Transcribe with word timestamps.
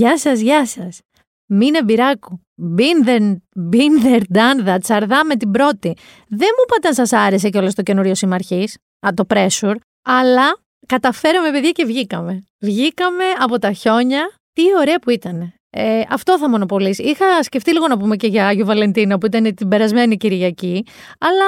Γεια 0.00 0.18
σας, 0.18 0.40
γεια 0.40 0.66
σας. 0.66 1.00
Μήνε 1.46 1.82
μπυράκου. 1.82 2.40
Been 2.76 3.08
there, 3.08 3.36
been 3.72 4.04
there, 4.04 4.22
done 4.32 4.68
that. 4.68 4.78
Τσαρδά 4.80 5.24
με 5.24 5.36
την 5.36 5.50
πρώτη. 5.50 5.96
Δεν 6.28 6.48
μου 6.56 6.64
είπατε 6.66 6.88
αν 6.88 6.94
σας 6.94 7.12
άρεσε 7.12 7.48
κιόλας 7.48 7.74
το 7.74 7.82
καινούριο 7.82 8.14
συμμαρχή, 8.14 8.68
το 9.14 9.24
pressure, 9.28 9.74
αλλά 10.04 10.56
καταφέραμε, 10.86 11.50
παιδιά, 11.50 11.70
και 11.70 11.84
βγήκαμε. 11.84 12.44
Βγήκαμε 12.58 13.24
από 13.38 13.58
τα 13.58 13.72
χιόνια. 13.72 14.32
Τι 14.52 14.62
ωραία 14.78 14.98
που 14.98 15.10
ήταν. 15.10 15.52
Ε, 15.70 16.02
αυτό 16.10 16.38
θα 16.38 16.48
μονοπολίσει. 16.48 17.02
Είχα 17.02 17.42
σκεφτεί 17.42 17.72
λίγο 17.72 17.88
να 17.88 17.98
πούμε 17.98 18.16
και 18.16 18.26
για 18.26 18.46
Άγιο 18.46 18.64
Βαλεντίνο 18.64 19.18
που 19.18 19.26
ήταν 19.26 19.54
την 19.54 19.68
περασμένη 19.68 20.16
Κυριακή, 20.16 20.86
αλλά 21.18 21.46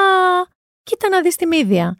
κοίτα 0.82 1.08
να 1.08 1.20
δεις 1.20 1.36
τη 1.36 1.46
μύδια. 1.46 1.96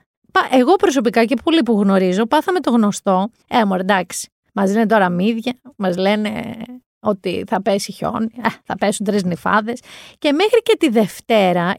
Εγώ 0.50 0.74
προσωπικά 0.74 1.24
και 1.24 1.36
πολλοί 1.44 1.62
που 1.62 1.80
γνωρίζω 1.80 2.26
πάθαμε 2.26 2.60
το 2.60 2.70
γνωστό. 2.70 3.30
Ε, 3.48 3.64
μου 3.64 3.74
εντάξει. 3.74 4.26
Μας 4.52 4.72
λένε 4.72 4.86
τώρα 4.86 5.08
μύδια, 5.08 5.52
μας 5.76 5.96
λένε 5.96 6.62
ότι 7.00 7.44
θα 7.46 7.62
πέσει 7.62 7.92
χιόνι, 7.92 8.28
ε, 8.44 8.48
θα 8.64 8.76
πέσουν 8.76 9.06
τρεις 9.06 9.24
νυφάδες. 9.24 9.80
Και 10.18 10.32
μέχρι 10.32 10.62
και 10.62 10.76
τη 10.78 10.88
Δευτέρα, 10.88 11.74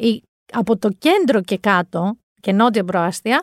από 0.52 0.78
το 0.78 0.90
κέντρο 0.98 1.42
και 1.42 1.58
κάτω, 1.58 2.18
και 2.42 2.52
νότια 2.52 2.84
προάστια, 2.84 3.42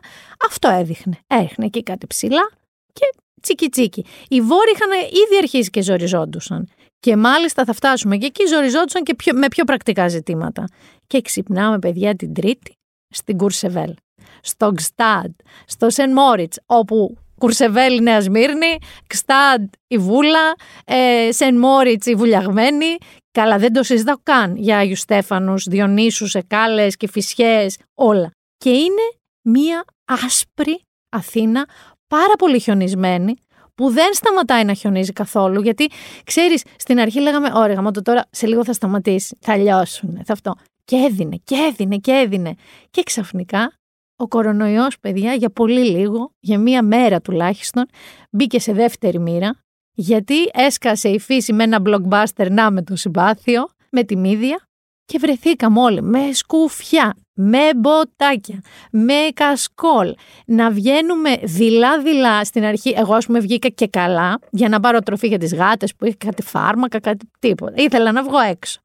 αυτό 0.48 0.68
έδειχνε. 0.68 1.18
Έριχνε 1.26 1.64
εκεί 1.64 1.82
κάτι 1.82 2.06
ψηλά 2.06 2.50
και 2.92 3.14
τσίκι 3.42 3.68
τσίκι. 3.68 4.04
Οι 4.28 4.40
βόρειοι 4.40 4.72
είχαν 4.74 4.90
ήδη 5.08 5.36
αρχίσει 5.38 5.70
και 5.70 5.82
ζοριζόντουσαν. 5.82 6.68
Και 7.00 7.16
μάλιστα 7.16 7.64
θα 7.64 7.72
φτάσουμε 7.72 8.16
και 8.16 8.26
εκεί 8.26 8.46
ζοριζόντουσαν 8.46 9.02
και 9.02 9.14
πιο, 9.14 9.34
με 9.34 9.48
πιο 9.48 9.64
πρακτικά 9.64 10.08
ζητήματα. 10.08 10.64
Και 11.06 11.20
ξυπνάμε, 11.20 11.78
παιδιά, 11.78 12.14
την 12.14 12.34
Τρίτη 12.34 12.72
στην 13.08 13.36
Κουρσεβέλ, 13.36 13.94
στο 14.40 14.72
Γκστάντ, 14.72 15.30
στο 15.66 15.90
Σεν 15.90 16.12
Μόριτς, 16.12 16.58
όπου 16.66 17.16
Κουρσεβέλ 17.40 17.96
η 17.96 18.00
Νέα 18.00 18.20
Σμύρνη, 18.20 18.78
Γκστάντ 19.06 19.68
η 19.86 19.98
Βούλα, 19.98 20.54
ε, 20.84 21.28
Σεν 21.32 21.58
Μόριτς 21.58 22.06
η 22.06 22.14
Βουλιαγμένη. 22.14 22.96
Καλά, 23.30 23.58
δεν 23.58 23.72
το 23.72 23.82
συζητάω 23.82 24.16
καν 24.22 24.56
για 24.56 24.78
Άγιους 24.78 25.00
Στέφανους, 25.00 25.64
Διονύσους, 25.64 26.34
Εκάλες 26.34 26.96
και 26.96 27.08
Φυσιές, 27.08 27.76
όλα. 27.94 28.30
Και 28.56 28.70
είναι 28.70 29.06
μία 29.48 29.84
άσπρη 30.04 30.80
Αθήνα, 31.16 31.68
πάρα 32.06 32.32
πολύ 32.38 32.58
χιονισμένη, 32.58 33.34
που 33.74 33.90
δεν 33.90 34.14
σταματάει 34.14 34.64
να 34.64 34.74
χιονίζει 34.74 35.12
καθόλου. 35.12 35.62
Γιατί 35.62 35.90
ξέρεις, 36.24 36.62
στην 36.76 37.00
αρχή 37.00 37.20
λέγαμε: 37.20 37.50
Ωραία, 37.54 37.82
μα 37.82 37.90
το 37.90 38.02
τώρα 38.02 38.26
σε 38.30 38.46
λίγο 38.46 38.64
θα 38.64 38.72
σταματήσει, 38.72 39.36
θα 39.40 39.56
λιώσουν, 39.56 40.20
θα 40.24 40.32
αυτό. 40.32 40.54
Και 40.84 40.96
έδινε, 40.96 41.36
και 41.44 41.54
έδινε, 41.54 41.96
και 41.96 42.12
έδινε. 42.12 42.54
Και 42.90 43.02
ξαφνικά 43.02 43.79
ο 44.20 44.28
κορονοϊός, 44.28 44.98
παιδιά, 45.00 45.34
για 45.34 45.50
πολύ 45.50 45.84
λίγο, 45.84 46.32
για 46.40 46.58
μία 46.58 46.82
μέρα 46.82 47.20
τουλάχιστον, 47.20 47.86
μπήκε 48.30 48.60
σε 48.60 48.72
δεύτερη 48.72 49.18
μοίρα, 49.18 49.56
γιατί 49.92 50.34
έσκασε 50.52 51.08
η 51.08 51.18
φύση 51.18 51.52
με 51.52 51.62
ένα 51.62 51.82
blockbuster 51.86 52.50
να 52.50 52.70
με 52.70 52.82
το 52.82 52.96
συμπάθειο, 52.96 53.68
με 53.90 54.02
τη 54.02 54.16
μύδια, 54.16 54.60
και 55.04 55.18
βρεθήκαμε 55.18 55.80
όλοι 55.80 56.02
με 56.02 56.32
σκουφιά, 56.32 57.14
με 57.34 57.58
μποτάκια, 57.76 58.60
με 58.90 59.28
κασκόλ, 59.34 60.14
να 60.46 60.70
βγαίνουμε 60.70 61.36
δειλά-δειλά 61.42 62.44
στην 62.44 62.64
αρχή. 62.64 62.94
Εγώ, 62.96 63.14
ας 63.14 63.26
πούμε, 63.26 63.40
βγήκα 63.40 63.68
και 63.68 63.86
καλά 63.86 64.38
για 64.50 64.68
να 64.68 64.80
πάρω 64.80 65.00
τροφή 65.00 65.26
για 65.26 65.38
τις 65.38 65.54
γάτες 65.54 65.94
που 65.94 66.06
είχα 66.06 66.16
κάτι 66.18 66.42
φάρμακα, 66.42 67.00
κάτι 67.00 67.30
τίποτα. 67.38 67.72
Ήθελα 67.76 68.12
να 68.12 68.22
βγω 68.22 68.38
έξω. 68.38 68.80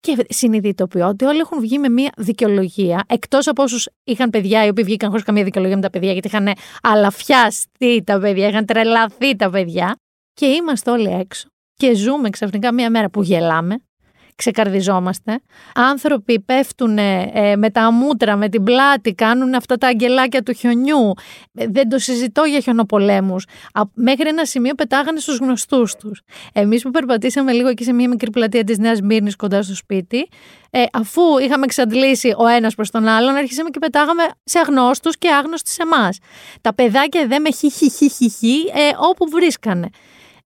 Και 0.00 0.26
συνειδητοποιώ 0.28 1.08
ότι 1.08 1.24
όλοι 1.24 1.38
έχουν 1.38 1.60
βγει 1.60 1.78
με 1.78 1.88
μια 1.88 2.12
δικαιολογία, 2.16 3.04
εκτός 3.08 3.46
από 3.46 3.62
όσους 3.62 3.88
είχαν 4.04 4.30
παιδιά 4.30 4.64
οι 4.64 4.68
οποίοι 4.68 4.84
βγήκαν 4.84 5.08
χωρίς 5.08 5.24
καμία 5.24 5.44
δικαιολογία 5.44 5.76
με 5.76 5.82
τα 5.82 5.90
παιδιά, 5.90 6.12
γιατί 6.12 6.28
είχαν 6.28 6.52
αλαφιαστεί 6.82 8.02
τα 8.04 8.18
παιδιά, 8.18 8.48
είχαν 8.48 8.66
τρελαθεί 8.66 9.36
τα 9.36 9.50
παιδιά. 9.50 9.96
Και 10.32 10.46
είμαστε 10.46 10.90
όλοι 10.90 11.08
έξω. 11.08 11.48
Και 11.74 11.94
ζούμε 11.94 12.30
ξαφνικά 12.30 12.72
μια 12.74 12.90
μέρα 12.90 13.10
που 13.10 13.22
γελάμε, 13.22 13.76
ξεκαρδιζόμαστε. 14.38 15.40
Άνθρωποι 15.74 16.40
πέφτουν 16.40 16.98
ε, 16.98 17.56
με 17.56 17.70
τα 17.70 17.92
μούτρα, 17.92 18.36
με 18.36 18.48
την 18.48 18.62
πλάτη, 18.62 19.14
κάνουν 19.14 19.54
αυτά 19.54 19.76
τα 19.76 19.86
αγγελάκια 19.86 20.42
του 20.42 20.52
χιονιού. 20.52 21.12
Ε, 21.54 21.66
δεν 21.68 21.88
το 21.88 21.98
συζητώ 21.98 22.44
για 22.44 22.60
χιονοπολέμους. 22.60 23.46
μέχρι 23.94 24.28
ένα 24.28 24.44
σημείο 24.44 24.74
πετάγανε 24.74 25.20
στους 25.20 25.38
γνωστούς 25.38 25.94
τους. 25.94 26.22
Εμείς 26.52 26.82
που 26.82 26.90
περπατήσαμε 26.90 27.52
λίγο 27.52 27.68
εκεί 27.68 27.84
σε 27.84 27.92
μια 27.92 28.08
μικρή 28.08 28.30
πλατεία 28.30 28.64
της 28.64 28.78
Νέας 28.78 29.00
Μύρνης 29.00 29.36
κοντά 29.36 29.62
στο 29.62 29.74
σπίτι, 29.74 30.28
ε, 30.70 30.84
αφού 30.92 31.22
είχαμε 31.42 31.64
εξαντλήσει 31.64 32.34
ο 32.36 32.46
ένας 32.46 32.74
προς 32.74 32.90
τον 32.90 33.06
άλλον, 33.06 33.34
αρχίσαμε 33.34 33.70
και 33.70 33.78
πετάγαμε 33.78 34.22
σε 34.44 34.58
αγνώστους 34.58 35.18
και 35.18 35.28
άγνωστοι 35.28 35.70
σε 35.70 35.82
εμάς. 35.82 36.18
Τα 36.60 36.74
παιδάκια 36.74 37.26
δεν 37.26 37.40
με 37.40 37.50
χι, 37.50 37.70
χι, 37.70 37.90
χι, 37.90 38.10
χι, 38.10 38.30
χι 38.30 38.54
ε, 38.74 38.90
όπου 38.98 39.28
βρίσκανε. 39.30 39.88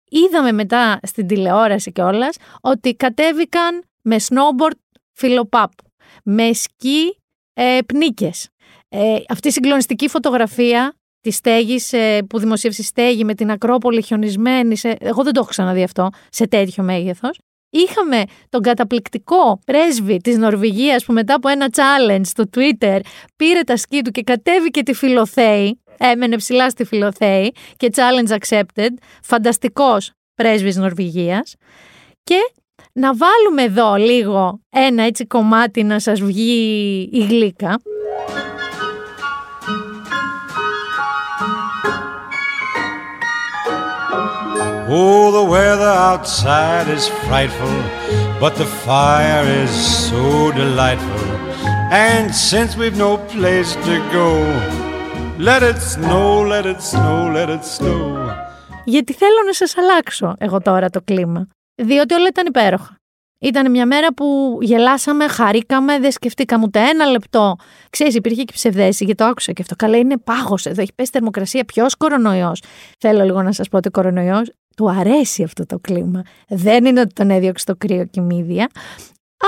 Είδαμε 0.09 0.53
μετά 0.53 1.01
στην 1.03 1.27
τηλεόραση 1.27 1.93
κιόλας 1.93 2.37
ότι 2.61 2.95
κατέβηκαν 2.95 3.83
με 4.03 4.17
snowboard 4.19 4.79
φιλοπάπου, 5.13 5.85
με 6.23 6.53
σκι 6.53 7.19
ε, 7.55 7.79
πνίκες. 7.87 8.49
Ε, 8.89 9.17
αυτή 9.29 9.49
η 9.49 9.51
συγκλονιστική 9.51 10.09
φωτογραφία 10.09 10.95
της 11.21 11.37
στέγης 11.37 11.93
ε, 11.93 12.23
που 12.29 12.39
δημοσίευσε 12.39 12.83
η 12.83 12.85
στέγη 12.85 13.25
με 13.25 13.35
την 13.35 13.51
Ακρόπολη 13.51 14.03
χιονισμένη, 14.03 14.77
σε, 14.77 14.97
εγώ 15.01 15.23
δεν 15.23 15.33
το 15.33 15.41
έχω 15.41 15.49
ξαναδεί 15.49 15.83
αυτό, 15.83 16.09
σε 16.29 16.47
τέτοιο 16.47 16.83
μέγεθος. 16.83 17.39
Είχαμε 17.71 18.23
τον 18.49 18.63
καταπληκτικό 18.63 19.61
πρέσβη 19.67 20.17
της 20.17 20.37
Νορβηγίας 20.37 21.05
που 21.05 21.13
μετά 21.13 21.35
από 21.35 21.49
ένα 21.49 21.69
challenge 21.73 22.21
στο 22.25 22.45
Twitter 22.57 23.01
πήρε 23.37 23.61
τα 23.61 23.77
σκι 23.77 24.03
του 24.03 24.11
και 24.11 24.23
κατέβηκε 24.23 24.83
τη 24.83 24.93
Φιλοθέη 24.93 25.81
έμενε 25.99 26.37
ψηλά 26.37 26.71
στη 26.71 26.85
Φιλοθέη 26.85 27.53
και 27.77 27.91
challenge 27.95 28.39
accepted, 28.39 28.91
φανταστικός 29.23 30.13
πρέσβης 30.35 30.77
Νορβηγίας 30.77 31.55
και 32.25 32.39
να 32.93 33.15
βάλουμε 33.15 33.63
εδώ 33.63 33.95
λίγο 33.95 34.61
ένα 34.71 35.03
έτσι 35.03 35.27
κομμάτι 35.27 35.83
να 35.83 35.99
σας 35.99 36.21
βγει 36.21 37.09
η 37.13 37.25
γλύκα. 37.25 37.81
Oh, 44.91 45.31
the 45.31 45.45
weather 45.45 45.93
outside 46.11 46.89
is 46.89 47.09
frightful, 47.27 47.77
but 48.41 48.57
the 48.57 48.65
fire 48.65 49.45
is 49.63 49.71
so 50.09 50.51
delightful. 50.53 51.27
And 51.93 52.35
since 52.35 52.75
we've 52.75 52.97
no 52.97 53.19
place 53.19 53.75
to 53.75 53.95
go, 54.11 54.88
Let 55.41 55.63
it 55.63 55.79
snow, 55.95 56.45
let 56.53 56.65
it 56.65 56.81
snow, 56.81 57.33
let 57.33 57.49
it 57.49 57.63
snow. 57.79 58.31
Γιατί 58.85 59.13
θέλω 59.13 59.43
να 59.47 59.53
σας 59.53 59.77
αλλάξω 59.77 60.35
εγώ 60.39 60.61
τώρα 60.61 60.91
το 60.91 61.01
κλίμα. 61.05 61.49
Διότι 61.75 62.15
όλα 62.15 62.27
ήταν 62.27 62.47
υπέροχα. 62.47 62.97
Ήταν 63.41 63.71
μια 63.71 63.87
μέρα 63.87 64.15
που 64.15 64.59
γελάσαμε, 64.61 65.29
χαρήκαμε, 65.29 65.99
δεν 65.99 66.13
σκεφτήκαμε 66.13 66.65
ούτε 66.65 66.81
ένα 66.81 67.07
λεπτό. 67.07 67.57
Ξέρεις, 67.91 68.15
υπήρχε 68.15 68.43
και 68.43 68.53
ψευδέση, 68.53 69.05
γιατί 69.05 69.23
το 69.23 69.29
άκουσα 69.29 69.53
και 69.53 69.63
αυτό. 69.63 69.77
Καλά, 69.77 69.97
είναι 69.97 70.19
πάγος 70.19 70.67
εδώ, 70.67 70.83
έχει 70.83 70.93
πέσει 70.95 71.11
θερμοκρασία. 71.13 71.65
Ποιος 71.65 71.97
κορονοϊός. 71.97 72.63
Θέλω 72.99 73.25
λίγο 73.25 73.43
να 73.43 73.53
σας 73.53 73.69
πω 73.69 73.77
ότι 73.77 73.89
ο 73.89 73.91
κορονοϊός 73.91 74.51
του 74.77 74.91
αρέσει 74.91 75.43
αυτό 75.43 75.67
το 75.67 75.79
κλίμα. 75.79 76.23
Δεν 76.49 76.85
είναι 76.85 77.01
ότι 77.01 77.13
τον 77.13 77.31
έδιωξε 77.31 77.65
το 77.65 77.75
κρύο 77.77 78.05
και 78.05 78.21
μύδια, 78.21 78.69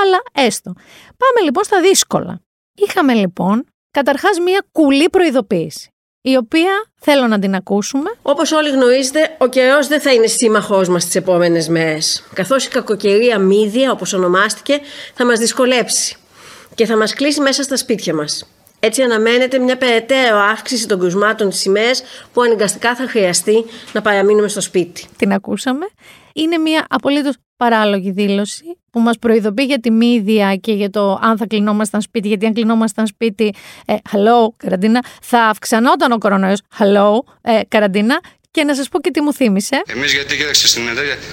αλλά 0.02 0.46
έστω. 0.46 0.72
Πάμε 1.16 1.44
λοιπόν 1.44 1.64
στα 1.64 1.80
δύσκολα. 1.80 2.40
Είχαμε 2.74 3.14
λοιπόν 3.14 3.64
Καταρχάς 3.90 4.38
μια 4.38 4.64
κουλή 4.72 5.08
προειδοποίηση, 5.10 5.92
η 6.20 6.36
οποία 6.36 6.70
θέλω 7.00 7.26
να 7.26 7.38
την 7.38 7.54
ακούσουμε. 7.54 8.10
Όπως 8.22 8.52
όλοι 8.52 8.70
γνωρίζετε, 8.70 9.36
ο 9.38 9.46
καιρός 9.46 9.86
δεν 9.86 10.00
θα 10.00 10.12
είναι 10.12 10.26
σύμμαχός 10.26 10.88
μας 10.88 11.04
τις 11.04 11.14
επόμενες 11.14 11.68
μέρες, 11.68 12.24
καθώς 12.34 12.64
η 12.64 12.68
κακοκαιρία 12.68 13.38
μύδια, 13.38 13.92
όπως 13.92 14.12
ονομάστηκε, 14.12 14.80
θα 15.14 15.26
μας 15.26 15.38
δυσκολέψει 15.38 16.16
και 16.74 16.86
θα 16.86 16.96
μας 16.96 17.14
κλείσει 17.14 17.40
μέσα 17.40 17.62
στα 17.62 17.76
σπίτια 17.76 18.14
μας. 18.14 18.48
Έτσι 18.80 19.02
αναμένεται 19.02 19.58
μια 19.58 19.76
περαιτέρω 19.76 20.38
αύξηση 20.38 20.86
των 20.86 20.98
κρουσμάτων 20.98 21.50
της 21.50 21.64
ημέρας 21.64 22.02
που 22.32 22.42
αναγκαστικά 22.42 22.94
θα 22.94 23.06
χρειαστεί 23.08 23.64
να 23.92 24.02
παραμείνουμε 24.02 24.48
στο 24.48 24.60
σπίτι. 24.60 25.06
Την 25.16 25.32
ακούσαμε. 25.32 25.86
Είναι 26.32 26.58
μια 26.58 26.86
απολύτως 26.88 27.34
παράλογη 27.60 28.10
δήλωση 28.10 28.76
που 28.90 29.00
μας 29.00 29.18
προειδοποιεί 29.18 29.64
για 29.68 29.80
τη 29.80 29.90
μύδια 29.90 30.56
και 30.56 30.72
για 30.72 30.90
το 30.90 31.18
αν 31.22 31.36
θα 31.36 31.46
κλεινόμασταν 31.46 32.00
σπίτι, 32.00 32.28
γιατί 32.28 32.46
αν 32.46 32.52
κλεινόμασταν 32.52 33.06
σπίτι, 33.06 33.54
ε, 33.86 33.94
hello, 34.10 34.52
καραντίνα, 34.56 35.04
θα 35.22 35.42
αυξανόταν 35.42 36.12
ο 36.12 36.18
κορονοϊός, 36.18 36.60
hello, 36.78 37.18
ε, 37.40 37.60
καραντίνα, 37.68 38.20
και 38.50 38.64
να 38.64 38.74
σας 38.74 38.88
πω 38.88 39.00
και 39.00 39.10
τι 39.10 39.20
μου 39.20 39.32
θύμισε. 39.32 39.82
Εμείς 39.86 40.12
γιατί 40.12 40.36
κοίταξε 40.36 40.68
στην 40.68 40.82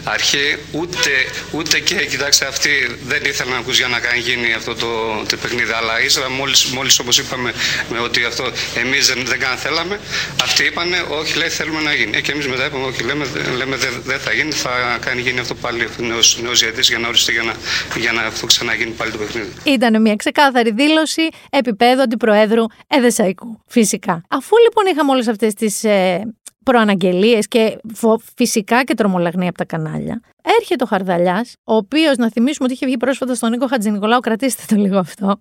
αρχή 0.03 0.57
ούτε, 0.71 1.11
ούτε 1.51 1.79
και 1.79 1.95
κοιτάξτε 1.95 2.45
αυτοί 2.45 2.69
δεν 3.05 3.21
ήθελαν 3.25 3.53
να 3.53 3.59
ακούσουν 3.59 3.85
για 3.85 3.87
να 3.87 3.99
κάνει 3.99 4.19
γίνει 4.19 4.53
αυτό 4.53 4.75
το, 4.75 4.89
το 5.29 5.37
παιχνίδι. 5.37 5.71
Αλλά 5.71 6.01
ύστερα 6.01 6.29
μόλις 6.29 6.65
μόλις, 6.65 6.99
όπως 6.99 7.17
είπαμε 7.17 7.53
με 7.89 7.99
ότι 7.99 8.23
αυτό 8.23 8.43
εμείς 8.75 9.07
δεν, 9.07 9.25
δεν 9.25 9.39
καν 9.39 9.57
θέλαμε, 9.57 9.99
αυτοί 10.43 10.63
είπαν 10.63 10.89
όχι 11.09 11.37
λέει 11.37 11.49
θέλουμε 11.49 11.81
να 11.81 11.93
γίνει. 11.93 12.17
Ε, 12.17 12.21
και 12.21 12.31
εμείς 12.31 12.47
μετά 12.47 12.65
είπαμε 12.65 12.85
όχι 12.85 13.03
λέμε, 13.03 13.25
λέμε 13.57 13.75
δεν 13.75 14.01
δε 14.05 14.17
θα 14.17 14.33
γίνει, 14.33 14.51
θα 14.51 14.97
κάνει 15.01 15.21
γίνει 15.21 15.39
αυτό 15.39 15.55
πάλι 15.55 15.87
νέος 16.41 16.61
γιατί 16.61 16.81
για 16.81 16.99
να 16.99 17.07
οριστεί 17.07 17.31
για 17.31 17.43
να, 17.43 17.53
για 17.95 18.11
να 18.11 18.21
αυτό 18.21 18.45
ξαναγίνει 18.45 18.91
πάλι 18.91 19.11
το 19.11 19.17
παιχνίδι. 19.17 19.51
Ήταν 19.63 20.01
μια 20.01 20.15
ξεκάθαρη 20.15 20.71
δήλωση 20.71 21.27
επίπεδου 21.49 22.01
αντιπροέδρου 22.01 22.63
Εδεσαϊκού. 22.87 23.61
Φυσικά. 23.67 24.21
Αφού 24.29 24.55
λοιπόν 24.63 24.85
είχαμε 24.85 25.11
όλες 25.11 25.27
αυτές 25.27 25.53
τις 25.53 25.83
ε, 25.83 26.21
προαναγγελίες 26.71 27.47
και 27.47 27.77
φο- 27.93 28.21
φυσικά 28.35 28.83
και 28.83 28.93
τρομολαγνία 28.93 29.49
από 29.49 29.57
τα 29.57 29.65
κανάλια. 29.65 30.21
Έρχεται 30.59 30.83
ο 30.83 30.87
Χαρδαλιάς, 30.87 31.53
ο 31.63 31.75
οποίος 31.75 32.17
να 32.17 32.29
θυμίσουμε 32.31 32.65
ότι 32.65 32.73
είχε 32.73 32.85
βγει 32.85 32.97
πρόσφατα 32.97 33.35
στον 33.35 33.49
Νίκο 33.49 33.67
Χατζηνικολάου, 33.67 34.19
κρατήστε 34.19 34.63
το 34.75 34.81
λίγο 34.81 34.97
αυτό, 34.97 35.39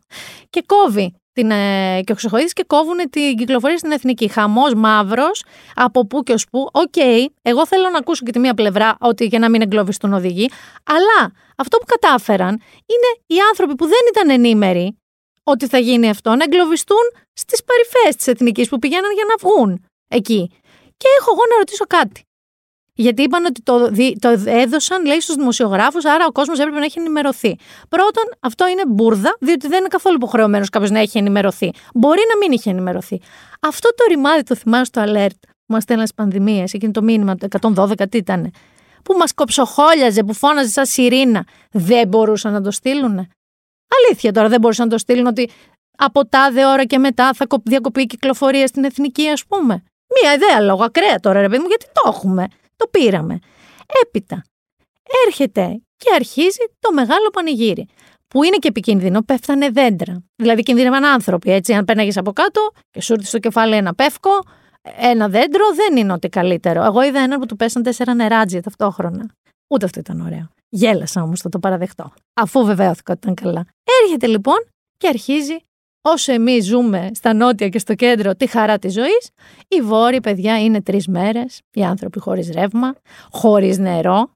και 0.51 0.63
κόβει 0.67 1.15
την, 1.33 1.51
ε, 1.51 2.01
και 2.05 2.13
ο 2.13 2.15
Χρυσοχοίδης 2.15 2.53
και 2.53 2.65
κόβουν 2.67 2.97
την 3.11 3.37
κυκλοφορία 3.37 3.79
στην 3.79 3.91
εθνική. 3.91 4.29
Χαμός 4.29 4.75
μαύρος, 4.75 5.45
από 5.75 6.07
πού 6.07 6.23
και 6.23 6.33
ως 6.33 6.47
πού. 6.51 6.69
Οκ, 6.73 6.97
εγώ 7.43 7.67
θέλω 7.67 7.89
να 7.89 7.99
ακούσω 7.99 8.25
και 8.25 8.33
τη 8.33 8.39
μία 8.39 8.55
πλευρά 8.55 8.97
ότι 9.01 9.25
για 9.25 9.39
να 9.39 9.51
μην 9.51 9.61
εγκλωβιστούν 9.63 10.13
οδηγοί. 10.13 10.51
Αλλά 10.85 11.33
αυτό 11.57 11.79
που 11.79 11.87
κατάφεραν 11.87 12.51
είναι 12.87 13.11
οι 13.27 13.37
άνθρωποι 13.51 13.75
που 13.75 13.85
δεν 13.85 14.01
ήταν 14.11 14.31
ενήμεροι 14.31 14.97
ότι 15.43 15.67
θα 15.67 15.79
γίνει 15.79 16.09
αυτό 16.09 16.35
να 16.35 16.45
εγκλωβιστούν 16.45 17.05
στις 17.33 17.61
παρυφές 17.65 18.17
της 18.17 18.27
εθνικής 18.27 18.69
που 18.69 18.79
πηγαίναν 18.79 19.13
για 19.15 19.25
να 19.29 19.49
βγουν 19.49 19.85
εκεί. 20.09 20.51
Και 20.97 21.07
έχω 21.21 21.31
εγώ 21.33 21.43
να 21.51 21.57
ρωτήσω 21.57 21.85
κάτι. 21.85 22.21
Γιατί 22.99 23.23
είπαν 23.23 23.45
ότι 23.45 23.63
το, 23.63 23.89
δι- 23.91 24.19
το 24.21 24.29
έδωσαν, 24.47 25.05
λέει, 25.07 25.21
στους 25.21 25.35
δημοσιογράφους, 25.35 26.05
άρα 26.05 26.27
ο 26.27 26.33
κόσμος 26.33 26.59
έπρεπε 26.59 26.79
να 26.79 26.85
έχει 26.85 26.99
ενημερωθεί. 26.99 27.57
Πρώτον, 27.89 28.25
αυτό 28.41 28.69
είναι 28.69 28.83
μπουρδα, 28.87 29.37
διότι 29.41 29.69
δεν 29.69 29.79
είναι 29.79 29.89
καθόλου 29.89 30.15
υποχρεωμένος 30.17 30.69
κάποιος 30.69 30.91
να 30.91 30.99
έχει 30.99 31.19
ενημερωθεί. 31.19 31.71
Μπορεί 31.95 32.21
να 32.33 32.37
μην 32.37 32.53
είχε 32.53 32.71
ενημερωθεί. 32.71 33.21
Αυτό 33.61 33.89
το 33.89 34.05
ρημάδι 34.09 34.43
το 34.43 34.55
θυμάσαι 34.55 34.85
στο 34.85 35.03
alert 35.07 35.37
που 35.43 35.73
μας 35.73 35.83
στέλναν 35.83 36.07
στις 36.07 36.17
πανδημίες, 36.19 36.73
εκείνο 36.73 36.93
το 36.93 37.03
μήνυμα, 37.03 37.35
το 37.35 37.47
112, 37.61 38.09
τι 38.09 38.17
ήταν. 38.19 38.51
Που 39.05 39.15
μας 39.17 39.35
κοψοχόλιαζε, 39.35 40.23
που 40.25 40.33
φώναζε 40.35 40.69
σαν 40.71 40.87
σιρήνα. 40.87 41.45
Δεν 41.71 42.09
μπορούσαν 42.09 42.53
να 42.53 42.61
το 42.63 42.71
στείλουν. 42.71 43.29
Αλήθεια 44.07 44.33
τώρα, 44.33 44.49
δεν 44.49 44.61
μπορούσαν 44.61 44.85
να 44.85 44.91
το 44.93 44.99
στείλουν 44.99 45.27
ότι 45.27 45.51
από 45.99 46.27
τάδε 46.29 46.67
ώρα 46.67 46.85
και 46.85 46.99
μετά 46.99 47.33
θα 47.33 47.47
κο- 47.47 47.63
διακοπεί 47.65 48.01
η 48.03 48.07
κυκλοφορία 48.07 48.67
στην 48.67 48.85
εθνική, 48.85 49.29
ας 49.29 49.47
πούμε. 49.47 49.83
Μία 50.15 50.35
ιδέα 50.35 50.61
λόγω 50.61 50.85
ακραία 50.85 51.21
τώρα, 51.21 51.41
ρε 51.41 51.49
παιδί 51.49 51.63
μου, 51.63 51.69
γιατί 51.69 51.87
το 51.93 52.03
έχουμε. 52.07 52.47
Το 52.77 52.87
πήραμε. 52.87 53.39
Έπειτα 54.03 54.43
έρχεται 55.27 55.81
και 55.97 56.15
αρχίζει 56.15 56.65
το 56.79 56.93
μεγάλο 56.93 57.31
πανηγύρι. 57.33 57.89
Που 58.29 58.43
είναι 58.43 58.57
και 58.57 58.69
επικίνδυνο, 58.69 59.23
πέφτανε 59.23 59.71
δέντρα. 59.71 60.23
Δηλαδή 60.37 60.63
κινδύνευαν 60.63 61.05
άνθρωποι, 61.05 61.51
έτσι. 61.51 61.73
Αν 61.73 61.85
πέναγες 61.85 62.17
από 62.17 62.33
κάτω 62.33 62.71
και 62.91 63.01
σου 63.01 63.13
έρθει 63.13 63.27
στο 63.27 63.39
κεφάλι 63.39 63.75
ένα 63.75 63.95
πεύκο, 63.95 64.31
ένα 64.97 65.29
δέντρο 65.29 65.65
δεν 65.75 65.97
είναι 65.97 66.13
ότι 66.13 66.29
καλύτερο. 66.29 66.85
Εγώ 66.85 67.03
είδα 67.03 67.21
έναν 67.21 67.41
που 67.41 67.47
του 67.47 67.57
πέσαν 67.57 67.83
τέσσερα 67.83 68.15
νεράτζια 68.15 68.63
ταυτόχρονα. 68.63 69.31
Ούτε 69.69 69.85
αυτό 69.85 70.01
ήταν 70.01 70.21
ωραίο. 70.21 70.49
Γέλασα 70.69 71.23
όμως, 71.23 71.41
θα 71.41 71.49
το 71.49 71.59
παραδεχτώ. 71.59 72.13
Αφού 72.35 72.65
βεβαίωθηκα 72.65 73.13
ότι 73.13 73.21
ήταν 73.23 73.35
καλά. 73.35 73.67
Έρχεται 74.03 74.27
λοιπόν 74.27 74.57
και 74.97 75.09
αρχίζει 75.09 75.57
όσο 76.09 76.33
εμείς 76.33 76.65
ζούμε 76.65 77.11
στα 77.15 77.35
νότια 77.35 77.69
και 77.69 77.79
στο 77.79 77.95
κέντρο 77.95 78.35
τη 78.35 78.47
χαρά 78.47 78.79
της 78.79 78.93
ζωής, 78.93 79.31
οι 79.69 79.81
βόρειοι 79.81 80.21
παιδιά 80.21 80.61
είναι 80.61 80.83
τρεις 80.83 81.07
μέρες, 81.09 81.61
οι 81.73 81.85
άνθρωποι 81.85 82.21
χωρίς 82.21 82.51
ρεύμα, 82.55 82.95
χωρίς 83.33 83.79
νερό 83.79 84.31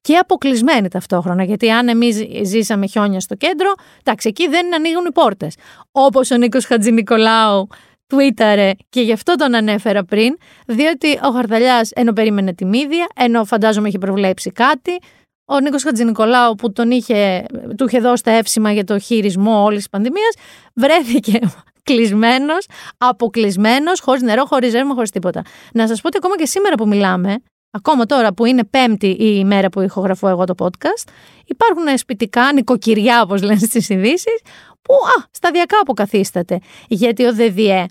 και 0.00 0.16
αποκλεισμένοι 0.16 0.88
ταυτόχρονα. 0.88 1.44
Γιατί 1.44 1.70
αν 1.70 1.88
εμείς 1.88 2.26
ζήσαμε 2.42 2.86
χιόνια 2.86 3.20
στο 3.20 3.34
κέντρο, 3.34 3.72
εντάξει, 4.04 4.28
εκεί 4.28 4.48
δεν 4.48 4.74
ανοίγουν 4.74 5.04
οι 5.06 5.12
πόρτες. 5.12 5.54
Όπως 5.90 6.30
ο 6.30 6.36
Νίκος 6.36 6.64
Χατζηνικολάου 6.64 7.66
τουίταρε 8.06 8.72
και 8.88 9.00
γι' 9.00 9.12
αυτό 9.12 9.34
τον 9.34 9.54
ανέφερα 9.54 10.04
πριν, 10.04 10.36
διότι 10.66 11.18
ο 11.22 11.30
Χαρδαλιά 11.30 11.88
ενώ 11.94 12.12
περίμενε 12.12 12.54
τη 12.54 12.64
μύδια, 12.64 13.06
ενώ 13.14 13.44
φαντάζομαι 13.44 13.88
είχε 13.88 13.98
προβλέψει 13.98 14.50
κάτι, 14.50 14.98
ο 15.46 15.60
Νίκος 15.60 15.82
Χατζηνικολάου 15.82 16.54
που 16.54 16.72
τον 16.72 16.90
είχε, 16.90 17.44
του 17.76 17.84
είχε 17.86 18.00
δώσει 18.00 18.22
τα 18.22 18.30
εύσημα 18.30 18.72
για 18.72 18.84
το 18.84 18.98
χειρισμό 18.98 19.62
όλης 19.62 19.78
της 19.78 19.88
πανδημίας, 19.88 20.34
βρέθηκε 20.74 21.38
κλεισμένος, 21.88 22.66
αποκλεισμένος, 22.98 24.00
χωρίς 24.00 24.22
νερό, 24.22 24.44
χωρίς 24.44 24.72
ρεύμα, 24.72 24.94
χωρίς 24.94 25.10
τίποτα. 25.10 25.42
Να 25.72 25.86
σας 25.86 26.00
πω 26.00 26.08
ότι 26.08 26.16
ακόμα 26.16 26.36
και 26.36 26.46
σήμερα 26.46 26.74
που 26.74 26.88
μιλάμε, 26.88 27.36
ακόμα 27.70 28.06
τώρα 28.06 28.34
που 28.34 28.44
είναι 28.44 28.64
πέμπτη 28.64 29.06
η 29.06 29.36
ημέρα 29.38 29.68
που 29.68 29.80
ηχογραφώ 29.80 30.28
εγώ 30.28 30.44
το 30.44 30.54
podcast, 30.58 31.08
υπάρχουν 31.44 31.98
σπιτικά, 31.98 32.52
νοικοκυριά 32.52 33.22
όπως 33.22 33.42
λένε 33.42 33.58
στις 33.58 33.88
ειδήσεις, 33.88 34.40
που 34.82 34.94
α, 34.94 35.24
σταδιακά 35.30 35.78
αποκαθίσταται. 35.80 36.58
Γιατί 36.88 37.24
ο 37.24 37.32
ΔΔΕ, 37.34 37.86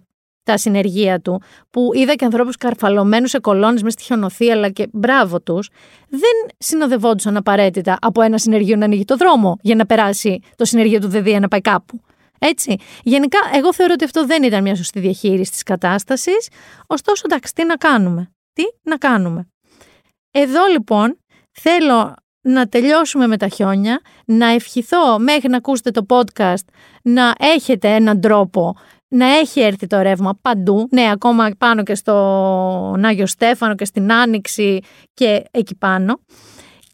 τα 0.45 0.57
συνεργεία 0.57 1.19
του, 1.19 1.41
που 1.69 1.89
είδα 1.93 2.13
και 2.15 2.25
ανθρώπους 2.25 2.57
καρφαλωμένους 2.57 3.29
σε 3.29 3.39
κολόνες 3.39 3.81
μες 3.81 3.93
στη 3.93 4.03
χιονοθύα, 4.03 4.53
αλλά 4.53 4.69
και 4.69 4.87
μπράβο 4.91 5.41
τους, 5.41 5.69
δεν 6.09 6.55
συνοδευόντουσαν 6.57 7.37
απαραίτητα 7.37 7.97
από 8.01 8.21
ένα 8.21 8.37
συνεργείο 8.37 8.75
να 8.75 8.85
ανοίγει 8.85 9.05
το 9.05 9.15
δρόμο 9.15 9.57
για 9.61 9.75
να 9.75 9.85
περάσει 9.85 10.39
το 10.55 10.65
συνεργείο 10.65 10.99
του 10.99 11.07
ΔΔΕ 11.07 11.39
να 11.39 11.47
πάει 11.47 11.61
κάπου. 11.61 12.01
Έτσι. 12.39 12.75
Γενικά, 13.03 13.39
εγώ 13.53 13.73
θεωρώ 13.73 13.93
ότι 13.93 14.03
αυτό 14.03 14.25
δεν 14.25 14.43
ήταν 14.43 14.61
μια 14.61 14.75
σωστή 14.75 14.99
διαχείριση 14.99 15.51
της 15.51 15.63
κατάστασης. 15.63 16.49
Ωστόσο, 16.87 17.21
εντάξει, 17.25 17.53
τι 17.53 17.65
να 17.65 17.75
κάνουμε. 17.75 18.31
Τι 18.53 18.63
να 18.81 18.97
κάνουμε. 18.97 19.47
Εδώ 20.31 20.65
λοιπόν 20.71 21.19
θέλω 21.51 22.15
να 22.41 22.67
τελειώσουμε 22.67 23.27
με 23.27 23.37
τα 23.37 23.47
χιόνια, 23.47 24.01
να 24.25 24.45
ευχηθώ 24.47 25.19
μέχρι 25.19 25.49
να 25.49 25.57
ακούσετε 25.57 25.91
το 25.91 26.05
podcast 26.09 26.65
να 27.01 27.33
έχετε 27.39 27.89
έναν 27.89 28.21
τρόπο 28.21 28.75
να 29.07 29.25
έχει 29.25 29.59
έρθει 29.59 29.87
το 29.87 30.01
ρεύμα 30.01 30.37
παντού, 30.41 30.87
ναι, 30.91 31.11
ακόμα 31.11 31.49
πάνω 31.57 31.83
και 31.83 31.95
στον 31.95 33.05
Άγιο 33.05 33.25
Στέφανο 33.25 33.75
και 33.75 33.85
στην 33.85 34.11
Άνοιξη 34.11 34.79
και 35.13 35.43
εκεί 35.51 35.75
πάνω. 35.75 36.19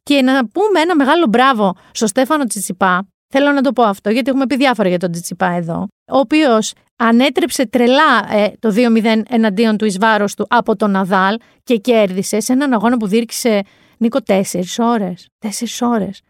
Και 0.04 0.22
να 0.22 0.48
πούμε 0.48 0.80
ένα 0.80 0.96
μεγάλο 0.96 1.26
μπράβο 1.30 1.74
στο 1.92 2.08
Στέφανο 2.08 2.44
Τσιτσιπά. 2.44 3.08
Θέλω 3.34 3.52
να 3.52 3.62
το 3.62 3.72
πω 3.72 3.84
αυτό, 3.84 4.10
γιατί 4.10 4.30
έχουμε 4.30 4.46
πει 4.46 4.56
διάφορα 4.56 4.90
για 4.90 5.00
τον 5.00 5.12
Τσιτσιπά 5.12 5.48
εδώ. 5.52 5.88
Ο 6.12 6.18
οποίος 6.18 6.74
ανέτρεψε 6.96 7.68
τρελά 7.68 8.34
ε, 8.34 8.52
το 8.60 8.74
2-0 8.76 9.22
εναντίον 9.30 9.78
του 9.78 9.86
εις 9.86 9.98
βάρος 9.98 10.36
του 10.36 10.46
από 10.50 10.76
τον 10.76 10.92
Ναδάλ 10.92 11.38
και 11.64 11.76
κέρδισε 11.78 12.40
σε 12.40 12.54
έναν 12.54 12.74
αγώνα 12.74 12.98
που 12.98 13.08
διήρκησε 13.08 13.62
Νίκο 13.98 14.22
τέσσερις 14.22 14.80
ώρες. 14.80 15.28
Τέσσερις 15.40 15.82
ώρες. 15.82 16.22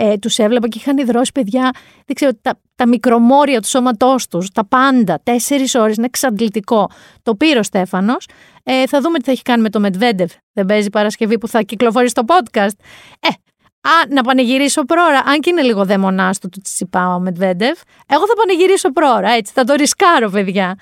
Ε, 0.00 0.16
τους 0.18 0.38
έβλεπα 0.38 0.68
και 0.68 0.78
είχαν 0.78 0.98
υδρώσει 0.98 1.32
παιδιά, 1.32 1.70
δεν 2.06 2.14
ξέρω, 2.14 2.30
τα, 2.42 2.60
τα 2.74 2.86
μικρομόρια 2.86 3.60
του 3.60 3.68
σώματός 3.68 4.28
τους, 4.28 4.50
τα 4.50 4.66
πάντα. 4.66 5.20
Τέσσερις 5.22 5.74
ώρες, 5.74 5.96
είναι 5.96 6.06
εξαντλητικό. 6.06 6.90
Το 7.22 7.34
πήρε 7.34 7.58
ο 7.58 7.62
Στέφανος. 7.62 8.26
Ε, 8.62 8.86
θα 8.86 9.00
δούμε 9.00 9.18
τι 9.18 9.24
θα 9.24 9.30
έχει 9.30 9.42
κάνει 9.42 9.62
με 9.62 9.70
το 9.70 9.80
Μετβέντεβ. 9.80 10.30
Δεν 10.52 10.66
παίζει 10.66 10.90
Παρασκευή 10.90 11.38
που 11.38 11.48
θα 11.48 11.62
κυκλοφορεί 11.62 12.08
στο 12.08 12.22
podcast. 12.26 12.76
Ε, 13.20 13.28
Α, 13.80 14.06
να 14.08 14.22
πανηγυρίσω 14.22 14.82
πρόωρα, 14.82 15.22
αν 15.26 15.40
και 15.40 15.50
είναι 15.50 15.62
λίγο 15.62 15.84
δαιμονάστο 15.84 16.48
του 16.48 16.60
Τσιπά 16.60 17.14
ο 17.14 17.20
Μετβέντεβ. 17.20 17.78
Εγώ 18.06 18.26
θα 18.26 18.34
πανηγυρίσω 18.34 18.92
πρόωρα, 18.92 19.30
έτσι, 19.30 19.52
θα 19.54 19.64
το 19.64 19.74
ρισκάρω, 19.74 20.30
παιδιά. 20.30 20.78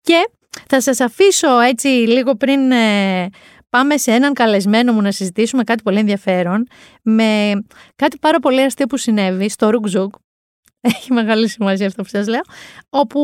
Και 0.00 0.30
θα 0.68 0.80
σας 0.80 1.00
αφήσω 1.00 1.60
έτσι 1.60 1.88
λίγο 1.88 2.34
πριν 2.34 2.70
ε, 2.70 3.28
πάμε 3.70 3.96
σε 3.96 4.10
έναν 4.12 4.32
καλεσμένο 4.32 4.92
μου 4.92 5.00
να 5.00 5.12
συζητήσουμε 5.12 5.64
κάτι 5.64 5.82
πολύ 5.82 5.98
ενδιαφέρον 5.98 6.66
με 7.02 7.52
κάτι 7.96 8.18
πάρα 8.18 8.38
πολύ 8.38 8.60
αστείο 8.60 8.86
που 8.86 8.96
συνέβη 8.96 9.50
στο 9.50 9.70
Ρουκζουκ. 9.70 10.14
Έχει 10.80 11.12
μεγάλη 11.12 11.48
σημασία 11.48 11.86
αυτό 11.86 12.02
που 12.02 12.08
σας 12.08 12.26
λέω. 12.26 12.40
Όπου 12.90 13.20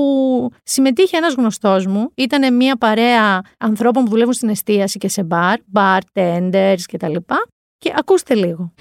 συμμετείχε 0.63 1.17
ένας 1.17 1.35
γνωστός 1.35 1.87
μου. 1.87 2.11
Ήταν 2.15 2.57
μια 2.57 2.77
παρέα 2.77 3.41
ανθρώπων 3.59 4.05
που 4.05 4.11
δουλεύουν 4.11 4.33
στην 4.33 4.49
εστίαση 4.49 4.99
και 4.99 5.09
σε 5.09 5.23
μπαρ, 5.23 5.59
bartenders 5.75 6.81
και 6.87 6.97
τα 6.97 7.09
λοιπά. 7.09 7.47
Και 7.79 7.93
ακούστε 7.97 8.35
λίγο. 8.35 8.73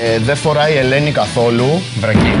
Ε, 0.00 0.18
δεν 0.18 0.36
φοράει 0.36 0.74
η 0.74 0.76
Ελένη 0.76 1.12
καθόλου. 1.12 1.66
Βρακή. 1.98 2.34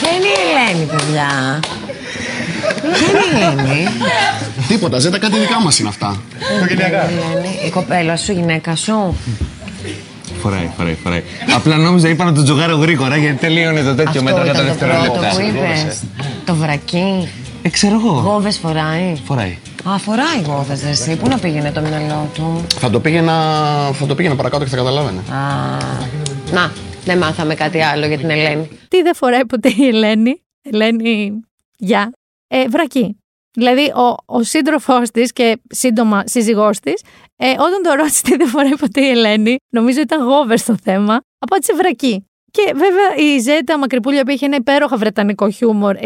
Ποια 0.00 0.10
είναι 0.10 0.26
η 0.26 0.34
Ελένη, 0.50 0.86
παιδιά; 0.86 1.60
Ποια 2.80 3.06
είναι 3.06 3.38
η 3.38 3.62
Ελένη; 3.62 3.88
Τίποτα, 4.68 4.98
ζέτα 4.98 5.18
κάτι 5.18 5.38
δικά 5.38 5.60
μας 5.62 5.78
είναι 5.78 5.88
αυτά. 5.88 6.20
Ελένη, 6.68 7.58
η 7.66 7.70
κοπέλα 7.70 8.16
σου, 8.16 8.32
η 8.32 8.34
γυναίκα 8.34 8.76
σου. 8.76 9.16
Φοράει, 10.42 10.70
φοράει, 10.76 10.94
φοράει. 11.02 11.22
Απλά 11.54 11.76
νόμιζα 11.76 12.08
είπα 12.08 12.24
να 12.24 12.32
το 12.32 12.42
τζογάρω 12.42 12.76
γρήγορα 12.76 13.16
γιατί 13.16 13.36
τελείωνε 13.36 13.82
το 13.82 13.94
τέτοιο 13.94 14.10
Αυτό 14.10 14.22
μέτρο 14.22 14.44
κατά 14.44 14.62
ήταν 14.62 14.66
το 14.78 14.84
πρώτο 14.84 15.02
δευτερόλεπτα. 15.20 15.36
που 15.36 15.56
είπες. 15.56 16.02
Το 16.44 16.54
βρακί. 16.54 17.28
Ε, 17.62 17.68
ξέρω 17.68 17.94
εγώ. 17.94 18.10
Γόβες 18.20 18.58
φοράει. 18.58 19.14
Φοράει. 19.24 19.58
Α, 19.84 19.98
φοράει 19.98 20.42
γόβες, 20.46 20.82
ρε, 20.82 20.88
εσύ. 20.88 21.16
Πού 21.16 21.28
να 21.28 21.38
πήγαινε 21.38 21.70
το 21.72 21.80
μυαλό 21.80 22.28
του; 22.34 22.66
Θα 22.78 22.90
το 22.90 23.00
πήγαινα, 23.00 23.34
θα 23.92 24.06
το 24.06 24.14
πήγαινα 24.14 24.36
παρακάτω 24.36 24.64
και 24.64 24.70
θα 24.70 24.76
καταλάβαινε. 24.76 25.18
Α, 25.30 25.76
να, 26.52 26.72
δεν 27.04 27.18
μάθαμε 27.18 27.54
κάτι 27.54 27.82
άλλο 27.82 28.06
για 28.06 28.18
την 28.18 28.30
Ελένη. 28.30 28.68
Τι 28.88 29.02
δεν 29.02 29.14
φοράει 29.14 29.46
ποτέ 29.46 29.68
η 29.76 29.86
Ελένη; 29.86 30.42
Ελένη, 30.62 31.30
γεια. 31.76 32.12
Ε, 32.48 32.64
βρακή. 32.68 33.16
Δηλαδή, 33.58 33.92
ο, 33.94 34.14
ο 34.26 34.42
σύντροφός 34.42 35.10
της 35.10 35.32
και 35.32 35.58
σύντομα 35.68 36.22
σύζυγός 36.26 36.80
της, 36.80 37.02
ε, 37.36 37.50
όταν 37.50 37.82
το 37.82 37.92
ρώτησε 37.92 38.22
τι 38.22 38.36
δεν 38.36 38.48
φοράει 38.48 38.76
ποτέ 38.76 39.00
η 39.00 39.08
Ελένη, 39.08 39.56
νομίζω 39.68 40.00
ήταν 40.00 40.22
γόβερ 40.22 40.58
στο 40.58 40.76
θέμα, 40.82 41.20
απάντησε 41.38 41.74
βρακή. 41.74 42.26
Και 42.50 42.72
βέβαια 42.74 43.14
η 43.16 43.38
Ζέτα 43.38 43.78
Μακρυπούλια 43.78 44.24
που 44.24 44.30
είχε 44.30 44.46
ένα 44.46 44.56
υπέροχα 44.56 44.96
βρετανικό 44.96 45.50
χιούμορ, 45.50 45.96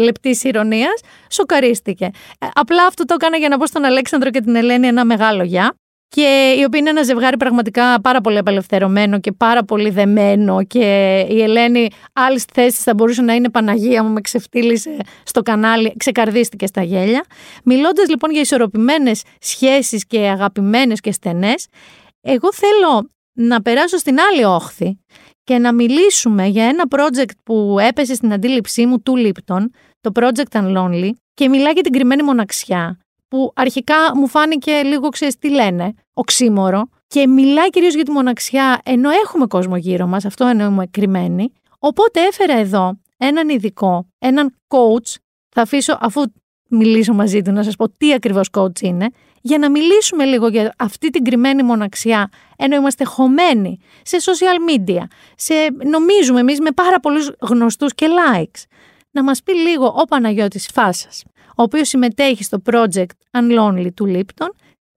λεπτής 0.00 0.44
ηρωνίας, 0.44 1.00
σοκαρίστηκε. 1.30 2.04
Ε, 2.38 2.46
απλά 2.54 2.86
αυτό 2.86 3.04
το 3.04 3.14
έκανα 3.14 3.36
για 3.36 3.48
να 3.48 3.58
πω 3.58 3.66
στον 3.66 3.84
Αλέξανδρο 3.84 4.30
και 4.30 4.40
την 4.40 4.56
Ελένη 4.56 4.86
ένα 4.86 5.04
μεγάλο 5.04 5.42
γεια. 5.42 5.74
Και 6.08 6.54
η 6.58 6.64
οποία 6.64 6.78
είναι 6.80 6.90
ένα 6.90 7.02
ζευγάρι 7.02 7.36
πραγματικά 7.36 8.00
πάρα 8.00 8.20
πολύ 8.20 8.38
απελευθερωμένο 8.38 9.20
και 9.20 9.32
πάρα 9.32 9.64
πολύ 9.64 9.90
δεμένο 9.90 10.64
και 10.64 11.18
η 11.30 11.42
Ελένη 11.42 11.88
άλλης 12.12 12.44
θέσης 12.52 12.82
θα 12.82 12.94
μπορούσε 12.94 13.22
να 13.22 13.34
είναι 13.34 13.50
Παναγία 13.50 14.02
μου 14.02 14.12
με 14.12 14.20
ξεφτύλισε 14.20 14.96
στο 15.24 15.42
κανάλι, 15.42 15.94
ξεκαρδίστηκε 15.96 16.66
στα 16.66 16.82
γέλια. 16.82 17.24
Μιλώντας 17.64 18.08
λοιπόν 18.08 18.30
για 18.30 18.40
ισορροπημένες 18.40 19.22
σχέσεις 19.40 20.06
και 20.06 20.18
αγαπημένες 20.18 21.00
και 21.00 21.12
στενές, 21.12 21.66
εγώ 22.20 22.52
θέλω 22.52 23.10
να 23.32 23.62
περάσω 23.62 23.96
στην 23.96 24.16
άλλη 24.20 24.44
όχθη 24.44 24.98
και 25.44 25.58
να 25.58 25.72
μιλήσουμε 25.74 26.46
για 26.46 26.64
ένα 26.64 26.84
project 26.90 27.30
που 27.42 27.76
έπεσε 27.80 28.14
στην 28.14 28.32
αντίληψή 28.32 28.86
μου 28.86 29.00
του 29.00 29.16
Λίπτον, 29.16 29.70
το 30.00 30.10
Project 30.14 30.60
Unlonely, 30.60 31.10
και 31.34 31.48
μιλάει 31.48 31.72
για 31.72 31.82
την 31.82 31.92
κρυμμένη 31.92 32.22
μοναξιά, 32.22 32.98
που 33.28 33.52
αρχικά 33.54 34.16
μου 34.16 34.28
φάνηκε 34.28 34.82
λίγο, 34.82 35.08
ξέρεις 35.08 35.38
τι 35.38 35.50
λένε, 35.50 35.94
οξύμορο, 36.12 36.88
και 37.06 37.26
μιλάει 37.26 37.70
κυρίως 37.70 37.94
για 37.94 38.04
τη 38.04 38.10
μοναξιά, 38.10 38.80
ενώ 38.84 39.10
έχουμε 39.10 39.46
κόσμο 39.46 39.76
γύρω 39.76 40.06
μας, 40.06 40.24
αυτό 40.24 40.46
εννοούμε 40.46 40.86
κρυμμένη. 40.86 41.52
Οπότε 41.78 42.20
έφερα 42.20 42.58
εδώ 42.58 43.00
έναν 43.16 43.48
ειδικό, 43.48 44.06
έναν 44.18 44.54
coach, 44.68 45.14
θα 45.48 45.62
αφήσω 45.62 45.98
αφού 46.00 46.22
μιλήσω 46.68 47.12
μαζί 47.14 47.42
του 47.42 47.52
να 47.52 47.62
σας 47.62 47.76
πω 47.76 47.88
τι 47.88 48.12
ακριβώς 48.12 48.48
coach 48.52 48.80
είναι, 48.80 49.06
για 49.40 49.58
να 49.58 49.70
μιλήσουμε 49.70 50.24
λίγο 50.24 50.48
για 50.48 50.74
αυτή 50.78 51.10
την 51.10 51.24
κρυμμένη 51.24 51.62
μοναξιά, 51.62 52.28
ενώ 52.56 52.76
είμαστε 52.76 53.04
χωμένοι 53.04 53.78
σε 54.02 54.16
social 54.20 54.70
media, 54.70 55.02
σε, 55.36 55.54
νομίζουμε 55.84 56.40
εμείς 56.40 56.60
με 56.60 56.70
πάρα 56.70 57.00
πολλούς 57.00 57.32
γνωστούς 57.40 57.94
και 57.94 58.06
likes. 58.06 58.62
Να 59.10 59.22
μας 59.22 59.42
πει 59.42 59.54
λίγο 59.54 59.86
ο 59.86 60.04
Παναγιώτης 60.04 60.68
Φάσας, 60.72 61.24
ο 61.58 61.62
οποίος 61.62 61.88
συμμετέχει 61.88 62.44
στο 62.44 62.62
project 62.70 63.06
Unlonely 63.30 63.88
του 63.94 64.06
Lipton, 64.08 64.48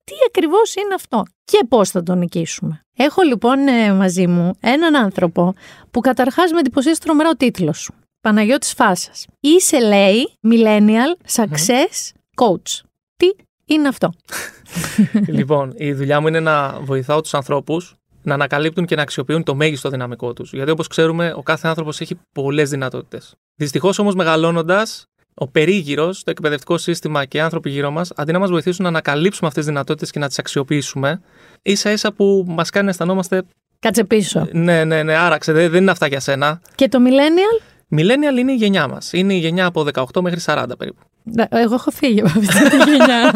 τι 0.03 0.13
ακριβώς 0.27 0.75
είναι 0.75 0.93
αυτό 0.93 1.23
και 1.43 1.65
πώς 1.69 1.89
θα 1.89 2.03
τον 2.03 2.17
νικήσουμε. 2.17 2.81
Έχω 2.97 3.21
λοιπόν 3.21 3.67
ε, 3.67 3.93
μαζί 3.93 4.27
μου 4.27 4.53
έναν 4.59 4.95
άνθρωπο 4.95 5.53
που 5.91 5.99
καταρχάς 5.99 6.51
με 6.51 6.59
εντυπωσίασε 6.59 6.99
τρομερά 7.01 7.29
ο 7.29 7.35
τίτλος 7.35 7.79
σου. 7.79 7.93
Παναγιώτης 8.21 8.73
Φάσας. 8.73 9.27
Είσαι 9.39 9.79
λέει 9.79 10.33
Millennial 10.47 11.31
Success 11.35 12.11
Coach. 12.35 12.81
Τι 13.17 13.27
είναι 13.65 13.87
αυτό; 13.87 14.13
λοιπόν, 15.37 15.73
η 15.75 15.93
δουλειά 15.93 16.21
μου 16.21 16.27
είναι 16.27 16.39
να 16.39 16.79
βοηθάω 16.79 17.21
τους 17.21 17.33
ανθρώπους 17.33 17.95
να 18.23 18.33
ανακαλύπτουν 18.33 18.85
και 18.85 18.95
να 18.95 19.01
αξιοποιούν 19.01 19.43
το 19.43 19.55
μέγιστο 19.55 19.89
δυναμικό 19.89 20.33
τους. 20.33 20.53
Γιατί 20.53 20.71
όπως 20.71 20.87
ξέρουμε, 20.87 21.33
ο 21.35 21.43
κάθε 21.43 21.67
άνθρωπος 21.67 22.01
έχει 22.01 22.19
πολλές 22.33 22.69
δυνατότητες. 22.69 23.35
Δυστυχώς 23.55 23.99
όμως, 23.99 24.15
μεγαλώνοντας, 24.15 25.05
ο 25.41 25.47
περίγυρος, 25.47 26.23
το 26.23 26.31
εκπαιδευτικό 26.31 26.77
σύστημα 26.77 27.25
και 27.25 27.37
οι 27.37 27.39
άνθρωποι 27.39 27.69
γύρω 27.69 27.91
μας, 27.91 28.11
αντί 28.15 28.31
να 28.31 28.39
μας 28.39 28.49
βοηθήσουν 28.49 28.83
να 28.83 28.89
ανακαλύψουμε 28.89 29.47
αυτές 29.47 29.63
τις 29.63 29.73
δυνατότητες 29.73 30.11
και 30.11 30.19
να 30.19 30.27
τις 30.27 30.39
αξιοποιήσουμε, 30.39 31.21
ίσα 31.61 31.91
ίσα 31.91 32.11
που 32.11 32.45
μας 32.47 32.69
κάνει 32.69 32.85
να 32.85 32.91
αισθανόμαστε. 32.91 33.43
Κάτσε 33.79 34.03
πίσω. 34.03 34.47
Ναι, 34.51 34.83
ναι, 34.83 35.03
ναι, 35.03 35.15
άραξε, 35.15 35.51
δεν 35.51 35.73
είναι 35.73 35.91
αυτά 35.91 36.07
για 36.07 36.19
σένα. 36.19 36.61
Και 36.75 36.87
το 36.87 36.99
millennial; 37.05 37.63
Millennial 37.95 38.37
είναι 38.39 38.51
η 38.51 38.55
γενιά 38.55 38.87
μας. 38.87 39.13
Είναι 39.13 39.33
η 39.33 39.37
γενιά 39.37 39.65
από 39.65 39.85
18 39.93 40.21
μέχρι 40.21 40.39
40 40.45 40.65
περίπου. 40.77 41.01
Εγώ 41.49 41.73
έχω 41.73 41.91
φύγει 41.91 42.19
από 42.19 42.29
αυτή 42.29 42.69
τη 42.69 42.77
γενιά. 42.77 43.31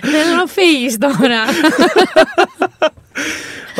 Δεν 0.00 0.12
θέλω 0.22 0.36
να 0.36 0.46
φύγεις 0.46 0.98
τώρα. 0.98 1.42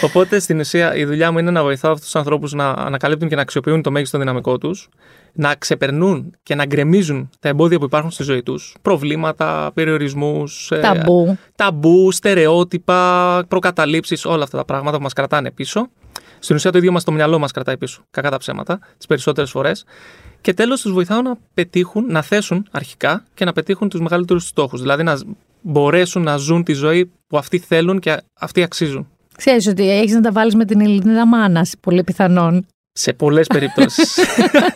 Οπότε 0.02 0.38
στην 0.38 0.58
ουσία 0.58 0.94
η 0.94 1.04
δουλειά 1.04 1.32
μου 1.32 1.38
είναι 1.38 1.50
να 1.50 1.62
βοηθάω 1.62 1.92
αυτούς 1.92 2.06
τους 2.06 2.16
ανθρώπους 2.16 2.52
να 2.52 2.70
ανακαλύπτουν 2.70 3.28
και 3.28 3.34
να 3.34 3.42
αξιοποιούν 3.42 3.82
το 3.82 3.90
μέγιστο 3.90 4.18
δυναμικό 4.18 4.58
τους, 4.58 4.88
να 5.32 5.54
ξεπερνούν 5.54 6.34
και 6.42 6.54
να 6.54 6.64
γκρεμίζουν 6.64 7.30
τα 7.40 7.48
εμπόδια 7.48 7.78
που 7.78 7.84
υπάρχουν 7.84 8.10
στη 8.10 8.22
ζωή 8.22 8.42
τους. 8.42 8.76
Προβλήματα, 8.82 9.70
περιορισμούς, 9.74 10.72
ταμπού. 10.80 11.38
ταμπού, 11.54 12.12
στερεότυπα, 12.12 13.44
προκαταλήψεις, 13.48 14.24
όλα 14.24 14.42
αυτά 14.42 14.56
τα 14.56 14.64
πράγματα 14.64 14.96
που 14.96 15.02
μας 15.02 15.12
κρατάνε 15.12 15.50
πίσω. 15.50 15.88
Στην 16.38 16.56
ουσία 16.56 16.72
το 16.72 16.78
ίδιο 16.78 16.92
μας 16.92 17.04
το 17.04 17.12
μυαλό 17.12 17.38
μας 17.38 17.52
κρατάει 17.52 17.76
πίσω, 17.76 18.02
κακά 18.10 18.30
τα 18.30 18.36
ψέματα, 18.36 18.78
τις 18.96 19.06
περισσότερες 19.06 19.50
φορές. 19.50 19.84
Και 20.40 20.54
τέλος 20.54 20.80
τους 20.80 20.92
βοηθάω 20.92 21.22
να 21.22 21.36
πετύχουν, 21.54 22.04
να 22.08 22.22
θέσουν 22.22 22.66
αρχικά 22.70 23.24
και 23.34 23.44
να 23.44 23.52
πετύχουν 23.52 23.88
τους 23.88 24.00
μεγαλύτερους 24.00 24.46
στόχους. 24.46 24.80
Δηλαδή 24.80 25.02
να 25.02 25.18
μπορέσουν 25.60 26.22
να 26.22 26.36
ζουν 26.36 26.64
τη 26.64 26.72
ζωή 26.72 27.12
που 27.26 27.38
αυτοί 27.38 27.58
θέλουν 27.58 27.98
και 27.98 28.16
αυτοί 28.34 28.62
αξίζουν. 28.62 29.08
Ξέρεις 29.40 29.66
ότι 29.66 29.90
έχεις 29.90 30.12
να 30.12 30.20
τα 30.20 30.32
βάλεις 30.32 30.54
με 30.54 30.64
την 30.64 30.80
Ελληνίδα 30.80 31.26
μάνας, 31.26 31.74
πολύ 31.80 32.04
πιθανόν. 32.04 32.66
Σε 32.92 33.12
πολλές 33.12 33.46
περιπτώσεις. 33.46 34.18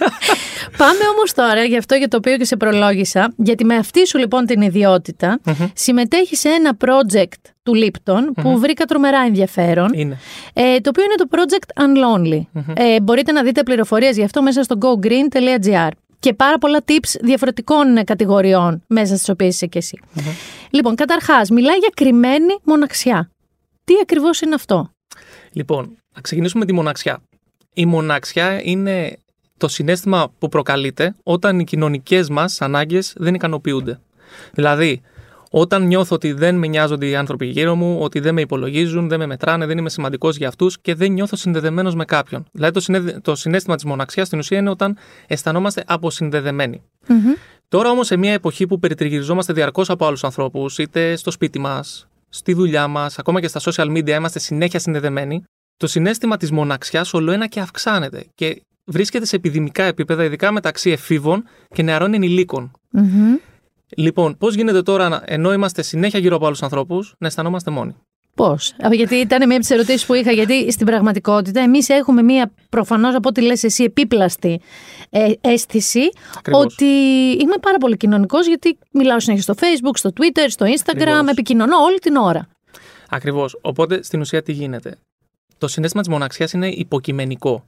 Πάμε 0.82 1.00
όμως 1.14 1.32
τώρα, 1.32 1.64
γι' 1.64 1.76
αυτό 1.76 1.94
για 1.94 2.08
το 2.08 2.16
οποίο 2.16 2.36
και 2.36 2.44
σε 2.44 2.56
προλόγησα, 2.56 3.32
γιατί 3.36 3.64
με 3.64 3.74
αυτή 3.76 4.06
σου 4.06 4.18
λοιπόν 4.18 4.44
την 4.44 4.60
ιδιότητα 4.60 5.40
mm-hmm. 5.44 5.70
συμμετέχεις 5.74 6.40
σε 6.40 6.48
ένα 6.48 6.76
project 6.84 7.50
του 7.62 7.72
Lipton 7.74 8.42
που 8.42 8.58
βρήκα 8.58 8.84
τρομερά 8.84 9.18
ενδιαφέρον. 9.26 9.90
Είναι. 9.94 10.18
Ε, 10.52 10.80
το 10.80 10.90
οποίο 10.90 11.04
είναι 11.04 11.14
το 11.16 11.28
project 11.30 11.82
Unlonely. 11.84 12.62
Ε, 12.74 13.00
μπορείτε 13.00 13.32
να 13.32 13.42
δείτε 13.42 13.62
πληροφορίες 13.62 14.16
γι' 14.16 14.24
αυτό 14.24 14.42
μέσα 14.42 14.62
στο 14.62 14.78
gogreen.gr 14.80 15.88
και 16.18 16.34
πάρα 16.34 16.58
πολλά 16.58 16.84
tips 16.86 17.20
διαφορετικών 17.20 18.04
κατηγοριών 18.04 18.82
μέσα 18.86 19.14
στις 19.16 19.28
οποίες 19.28 19.54
είσαι 19.54 19.66
και 19.66 19.78
εσύ. 19.78 20.00
Λοιπόν, 20.70 20.94
καταρχάς, 20.94 21.50
μιλάει 21.50 21.76
για 21.76 21.90
κρυμμένη 21.94 22.58
μοναξιά. 22.62 23.28
Τι 23.84 23.94
ακριβώς 24.02 24.40
είναι 24.40 24.54
αυτό; 24.54 24.90
Λοιπόν, 25.52 25.96
να 26.14 26.20
ξεκινήσουμε 26.20 26.60
με 26.60 26.66
τη 26.66 26.72
μοναξιά. 26.72 27.22
Η 27.74 27.86
μοναξιά 27.86 28.60
είναι 28.62 29.18
το 29.56 29.68
συνέστημα 29.68 30.32
που 30.38 30.48
προκαλείται 30.48 31.14
όταν 31.22 31.58
οι 31.58 31.64
κοινωνικές 31.64 32.28
μας 32.28 32.60
ανάγκες 32.60 33.14
δεν 33.16 33.34
ικανοποιούνται. 33.34 34.00
Δηλαδή, 34.52 35.02
όταν 35.50 35.86
νιώθω 35.86 36.14
ότι 36.14 36.32
δεν 36.32 36.54
με 36.54 36.66
νοιάζονται 36.66 37.06
οι 37.06 37.16
άνθρωποι 37.16 37.46
γύρω 37.46 37.74
μου, 37.74 37.98
ότι 38.00 38.20
δεν 38.20 38.34
με 38.34 38.40
υπολογίζουν, 38.40 39.08
δεν 39.08 39.18
με 39.18 39.26
μετράνε, 39.26 39.66
δεν 39.66 39.78
είμαι 39.78 39.90
σημαντικός 39.90 40.36
για 40.36 40.48
αυτούς 40.48 40.80
και 40.80 40.94
δεν 40.94 41.12
νιώθω 41.12 41.36
συνδεδεμένος 41.36 41.94
με 41.94 42.04
κάποιον. 42.04 42.44
Δηλαδή 42.52 42.72
το, 42.72 42.80
συνέδε... 42.80 43.20
το 43.22 43.34
συνέστημα 43.34 43.74
της 43.74 43.84
μοναξιάς 43.84 44.26
στην 44.26 44.38
ουσία 44.38 44.58
είναι 44.58 44.70
όταν 44.70 44.96
αισθανόμαστε 45.26 45.84
αποσυνδεδεμένοι. 45.86 46.82
Mm-hmm. 47.08 47.38
Τώρα 47.68 47.90
όμως 47.90 48.06
σε 48.06 48.16
μια 48.16 48.32
εποχή 48.32 48.66
που 48.66 48.78
περιτριγυριζόμαστε 48.78 49.52
διαρκώς 49.52 49.90
από 49.90 50.06
άλλους 50.06 50.24
ανθρώπους, 50.24 50.78
είτε 50.78 51.16
στο 51.16 51.30
σπίτι 51.30 51.58
μας, 51.58 52.08
στη 52.34 52.52
δουλειά 52.52 52.88
μας, 52.88 53.18
ακόμα 53.18 53.40
και 53.40 53.48
στα 53.48 53.60
social 53.60 53.96
media 53.96 54.08
είμαστε 54.08 54.38
συνέχεια 54.38 54.78
συνδεδεμένοι, 54.78 55.44
το 55.76 55.86
συνέστημα 55.86 56.36
της 56.36 56.50
μοναξιάς 56.50 57.14
όλο 57.14 57.32
ένα 57.32 57.46
και 57.46 57.60
αυξάνεται 57.60 58.26
και 58.34 58.62
βρίσκεται 58.84 59.24
σε 59.24 59.36
επιδημικά 59.36 59.84
επίπεδα, 59.84 60.24
ειδικά 60.24 60.52
μεταξύ 60.52 60.90
εφήβων 60.90 61.44
και 61.74 61.82
νεαρών 61.82 62.14
ενηλίκων. 62.14 62.70
Mm-hmm. 62.96 63.40
Λοιπόν, 63.96 64.36
πώς 64.36 64.54
γίνεται 64.54 64.82
τώρα, 64.82 65.22
ενώ 65.24 65.52
είμαστε 65.52 65.82
συνέχεια 65.82 66.18
γύρω 66.18 66.36
από 66.36 66.46
άλλους 66.46 66.62
ανθρώπους, 66.62 67.14
να 67.18 67.26
αισθανόμαστε 67.26 67.70
μόνοι; 67.70 67.96
Πώς; 68.34 68.74
Γιατί 68.92 69.14
ήταν 69.14 69.38
μία 69.46 69.56
από 69.56 69.66
τις 69.66 69.70
ερωτήσεις 69.70 70.06
που 70.06 70.14
είχα. 70.14 70.32
Γιατί 70.32 70.72
στην 70.72 70.86
πραγματικότητα 70.86 71.60
εμείς 71.60 71.88
έχουμε 71.88 72.22
μία 72.22 72.52
προφανώς 72.68 73.14
από 73.14 73.28
ό,τι 73.28 73.40
λες 73.42 73.62
εσύ 73.62 73.84
επίπλαστη 73.84 74.60
ε, 75.10 75.32
αίσθηση 75.40 76.10
Ακριβώς. 76.38 76.64
ότι 76.64 76.84
είμαι 77.40 77.56
πάρα 77.60 77.78
πολύ 77.78 77.96
κοινωνικός 77.96 78.46
γιατί 78.46 78.78
μιλάω 78.92 79.20
συνέχεια 79.20 79.42
στο 79.42 79.54
Facebook, 79.56 79.92
στο 79.94 80.10
Twitter, 80.20 80.44
στο 80.46 80.66
Instagram, 80.66 81.00
Ακριβώς. 81.00 81.28
επικοινωνώ 81.30 81.76
όλη 81.76 81.98
την 81.98 82.16
ώρα. 82.16 82.48
Ακριβώς. 83.08 83.58
Οπότε 83.60 84.02
στην 84.02 84.20
ουσία 84.20 84.42
τι 84.42 84.52
γίνεται; 84.52 84.98
Το 85.58 85.68
συνέστημα 85.68 86.02
της 86.02 86.10
μοναξιάς 86.12 86.52
είναι 86.52 86.68
υποκειμενικό. 86.68 87.64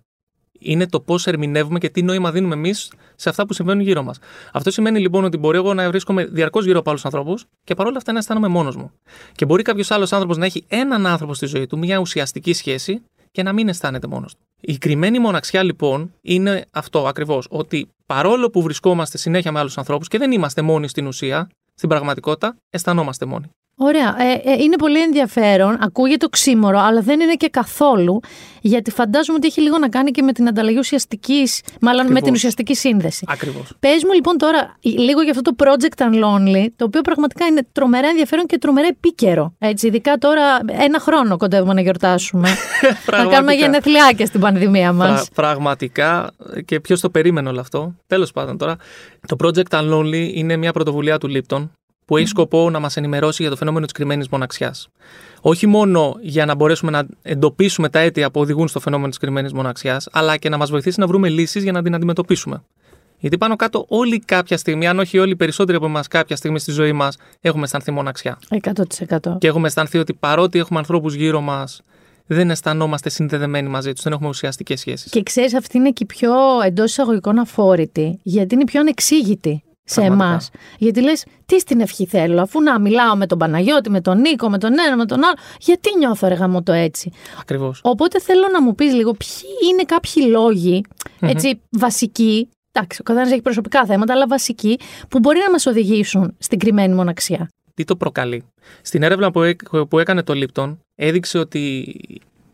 Είναι 0.58 0.86
το 0.86 1.00
πώς 1.00 1.26
ερμηνεύουμε 1.26 1.78
και 1.78 1.88
τι 1.88 2.02
νόημα 2.02 2.30
δίνουμε 2.30 2.54
εμείς 2.54 2.92
σε 3.14 3.28
αυτά 3.28 3.46
που 3.46 3.52
συμβαίνουν 3.52 3.82
γύρω 3.82 4.02
μας. 4.02 4.18
Αυτό 4.52 4.70
σημαίνει 4.70 5.00
λοιπόν 5.00 5.24
ότι 5.24 5.36
μπορεί 5.36 5.56
εγώ 5.56 5.74
να 5.74 5.88
βρίσκομαι 5.88 6.24
διαρκώς 6.24 6.64
γύρω 6.64 6.78
από 6.78 6.90
άλλους 6.90 7.04
ανθρώπους 7.04 7.44
και 7.64 7.74
παρόλα 7.74 7.96
αυτά 7.96 8.12
να 8.12 8.18
αισθάνομαι 8.18 8.48
μόνος 8.48 8.76
μου. 8.76 8.90
Και 9.34 9.44
μπορεί 9.44 9.62
κάποιος 9.62 9.90
άλλος 9.90 10.12
άνθρωπος 10.12 10.36
να 10.36 10.44
έχει 10.44 10.64
έναν 10.68 11.06
άνθρωπο 11.06 11.34
στη 11.34 11.46
ζωή 11.46 11.66
του, 11.66 11.78
μια 11.78 11.98
ουσιαστική 11.98 12.52
σχέση 12.52 13.02
και 13.30 13.42
να 13.42 13.52
μην 13.52 13.68
αισθάνεται 13.68 14.06
μόνος 14.06 14.34
του. 14.34 14.40
Η 14.60 14.78
κρυμμένη 14.78 15.18
μοναξιά 15.18 15.62
λοιπόν 15.62 16.12
είναι 16.22 16.66
αυτό 16.70 17.06
ακριβώς. 17.06 17.46
Ότι 17.50 17.88
παρόλο 18.06 18.50
που 18.50 18.62
βρισκόμαστε 18.62 19.18
συνέχεια 19.18 19.52
με 19.52 19.58
άλλους 19.58 19.78
ανθρώπους 19.78 20.08
και 20.08 20.18
δεν 20.18 20.32
είμαστε 20.32 20.62
μόνοι 20.62 20.88
στην 20.88 21.06
ουσία, 21.06 21.48
στην 21.74 21.88
πραγματικότητα 21.88 22.56
αισθανόμαστε 22.70 23.24
μόνοι. 23.24 23.50
Ωραία. 23.78 24.16
Ε, 24.18 24.50
ε, 24.50 24.62
είναι 24.62 24.76
πολύ 24.76 25.00
ενδιαφέρον. 25.02 25.76
Ακούγεται 25.80 26.24
οξύμορο, 26.26 26.78
αλλά 26.78 27.00
δεν 27.00 27.20
είναι 27.20 27.34
και 27.34 27.48
καθόλου. 27.48 28.20
Γιατί 28.60 28.90
φαντάζομαι 28.90 29.38
ότι 29.38 29.46
έχει 29.46 29.60
λίγο 29.60 29.78
να 29.78 29.88
κάνει 29.88 30.10
και 30.10 30.22
με 30.22 30.32
την 30.32 30.48
ανταλλαγή 30.48 30.78
ουσιαστικής, 30.78 31.60
μάλλον 31.80 31.96
με 31.96 32.02
Ακριβώς. 32.02 32.22
την 32.22 32.32
ουσιαστική 32.32 32.74
σύνδεση. 32.74 33.24
Ακριβώς. 33.28 33.72
Πες 33.80 34.04
μου 34.04 34.12
λοιπόν 34.12 34.36
τώρα 34.38 34.76
λίγο 34.82 35.20
για 35.22 35.30
αυτό 35.30 35.42
το 35.42 35.64
Project 35.64 36.02
Unlonely, 36.02 36.66
το 36.76 36.84
οποίο 36.84 37.00
πραγματικά 37.00 37.46
είναι 37.46 37.66
τρομερά 37.72 38.08
ενδιαφέρον 38.08 38.46
και 38.46 38.58
τρομερά 38.58 38.86
επίκαιρο. 38.86 39.54
Έτσι, 39.58 39.86
ειδικά 39.86 40.16
τώρα 40.16 40.42
ένα 40.66 40.98
χρόνο 41.00 41.36
κοντεύουμε 41.36 41.72
να 41.74 41.80
γιορτάσουμε. 41.80 42.48
να 43.10 43.26
κάνουμε 43.26 43.52
γενεθλιάκια 43.52 44.26
στην 44.26 44.40
πανδημία 44.40 44.92
μας. 44.92 45.28
Πρα- 45.34 45.44
πραγματικά 45.52 46.30
και 46.64 46.80
ποιος 46.80 47.00
το 47.00 47.10
περίμενε 47.10 47.48
όλο 47.48 47.60
αυτό. 47.60 47.94
Τέλος 48.06 48.32
πάντων 48.32 48.58
τώρα. 48.58 48.76
Το 49.26 49.36
Project 49.44 49.80
Unlonely 49.80 50.30
είναι 50.34 50.56
μια 50.56 50.72
πρωτοβουλία 50.72 51.18
του 51.18 51.30
Lipton 51.34 51.68
που 52.06 52.16
έχει 52.16 52.26
σκοπό 52.26 52.70
να 52.70 52.78
μας 52.78 52.96
ενημερώσει 52.96 53.42
για 53.42 53.50
το 53.50 53.56
φαινόμενο 53.56 53.84
της 53.84 53.94
κρυμμένης 53.94 54.28
μοναξιάς. 54.28 54.88
Όχι 55.40 55.66
μόνο 55.66 56.16
για 56.20 56.46
να 56.46 56.54
μπορέσουμε 56.54 56.90
να 56.90 57.06
εντοπίσουμε 57.22 57.88
τα 57.88 57.98
αίτια 57.98 58.30
που 58.30 58.40
οδηγούν 58.40 58.68
στο 58.68 58.80
φαινόμενο 58.80 59.08
της 59.08 59.18
κρυμμένης 59.18 59.52
μοναξιάς, 59.52 60.08
αλλά 60.12 60.36
και 60.36 60.48
να 60.48 60.56
μας 60.56 60.70
βοηθήσει 60.70 61.00
να 61.00 61.06
βρούμε 61.06 61.28
λύσεις 61.28 61.62
για 61.62 61.72
να 61.72 61.82
την 61.82 61.94
αντιμετωπίσουμε. 61.94 62.62
Γιατί 63.18 63.38
πάνω 63.38 63.56
κάτω 63.56 63.84
όλοι 63.88 64.18
κάποια 64.18 64.56
στιγμή, 64.56 64.86
αν 64.86 64.98
όχι 64.98 65.18
όλοι 65.18 65.30
οι 65.30 65.36
περισσότεροι 65.36 65.76
από 65.76 65.86
εμάς 65.86 66.08
κάποια 66.08 66.36
στιγμή 66.36 66.58
στη 66.58 66.70
ζωή 66.70 66.92
μας, 66.92 67.16
έχουμε 67.40 67.64
αισθανθεί 67.64 67.90
μοναξιά. 67.90 68.38
100%. 68.48 69.36
Και 69.38 69.46
έχουμε 69.46 69.66
αισθανθεί 69.66 69.98
ότι 69.98 70.14
παρότι 70.14 70.58
έχουμε 70.58 70.78
ανθρώπους 70.78 71.14
γύρω 71.14 71.40
μας, 71.40 71.82
δεν 72.26 72.50
αισθανόμαστε 72.50 73.08
συνδεδεμένοι 73.08 73.68
μαζί 73.68 73.92
τους, 73.92 74.02
δεν 74.02 74.12
έχουμε 74.12 74.28
ουσιαστικές 74.28 74.80
σχέσεις. 74.80 75.10
Και 75.10 75.22
ξέρεις, 75.22 75.54
αυτή 75.54 75.76
είναι 75.76 75.90
και 75.90 76.02
η 76.02 76.06
πιο 76.06 76.32
εντός 76.64 76.90
εισαγωγικών 76.90 77.38
αφόρητη, 77.38 78.18
γιατί 78.22 78.54
είναι 78.54 78.62
η 78.62 78.66
πιο 78.66 78.80
ανεξήγητη 78.80 79.62
σε 79.88 80.00
Πραγματικά. 80.00 80.28
εμάς. 80.30 80.50
Γιατί 80.78 81.02
λες, 81.02 81.24
τι 81.46 81.60
στην 81.60 81.80
ευχή 81.80 82.06
θέλω, 82.06 82.40
αφού 82.42 82.62
να 82.62 82.80
μιλάω 82.80 83.16
με 83.16 83.26
τον 83.26 83.38
Παναγιώτη, 83.38 83.90
με 83.90 84.00
τον 84.00 84.20
Νίκο, 84.20 84.48
με 84.50 84.58
τον 84.58 84.72
ένα, 84.86 84.96
με 84.96 85.04
τον 85.06 85.24
άλλο. 85.24 85.34
Γιατί 85.60 85.96
νιώθω 85.98 86.28
ρε 86.28 86.34
γαμώ 86.34 86.62
το 86.62 86.72
έτσι. 86.72 87.12
Ακριβώς. 87.40 87.80
Οπότε 87.82 88.20
θέλω 88.20 88.48
να 88.52 88.62
μου 88.62 88.74
πεις 88.74 88.92
λίγο 88.94 89.12
ποιοι 89.12 89.70
είναι 89.72 89.82
κάποιοι 89.84 90.24
λόγοι, 90.30 90.84
έτσι, 91.20 91.60
βασικοί. 91.70 92.48
Εντάξει, 92.72 93.00
ο 93.00 93.04
καθένας 93.04 93.30
έχει 93.30 93.42
προσωπικά 93.42 93.84
θέματα, 93.86 94.12
αλλά 94.12 94.26
βασικοί, 94.26 94.78
που 95.08 95.18
μπορεί 95.18 95.38
να 95.38 95.50
μας 95.50 95.66
οδηγήσουν 95.66 96.34
στην 96.38 96.58
κρυμμένη 96.58 96.94
μοναξιά. 96.94 97.48
Τι 97.74 97.84
το 97.84 97.96
προκαλεί. 97.96 98.44
Στην 98.82 99.02
έρευνα 99.02 99.30
που, 99.30 99.42
έ- 99.42 99.56
που 99.88 99.98
έκανε 99.98 100.22
το 100.22 100.32
Lipton, 100.36 100.76
έδειξε 100.94 101.38
ότι 101.38 101.94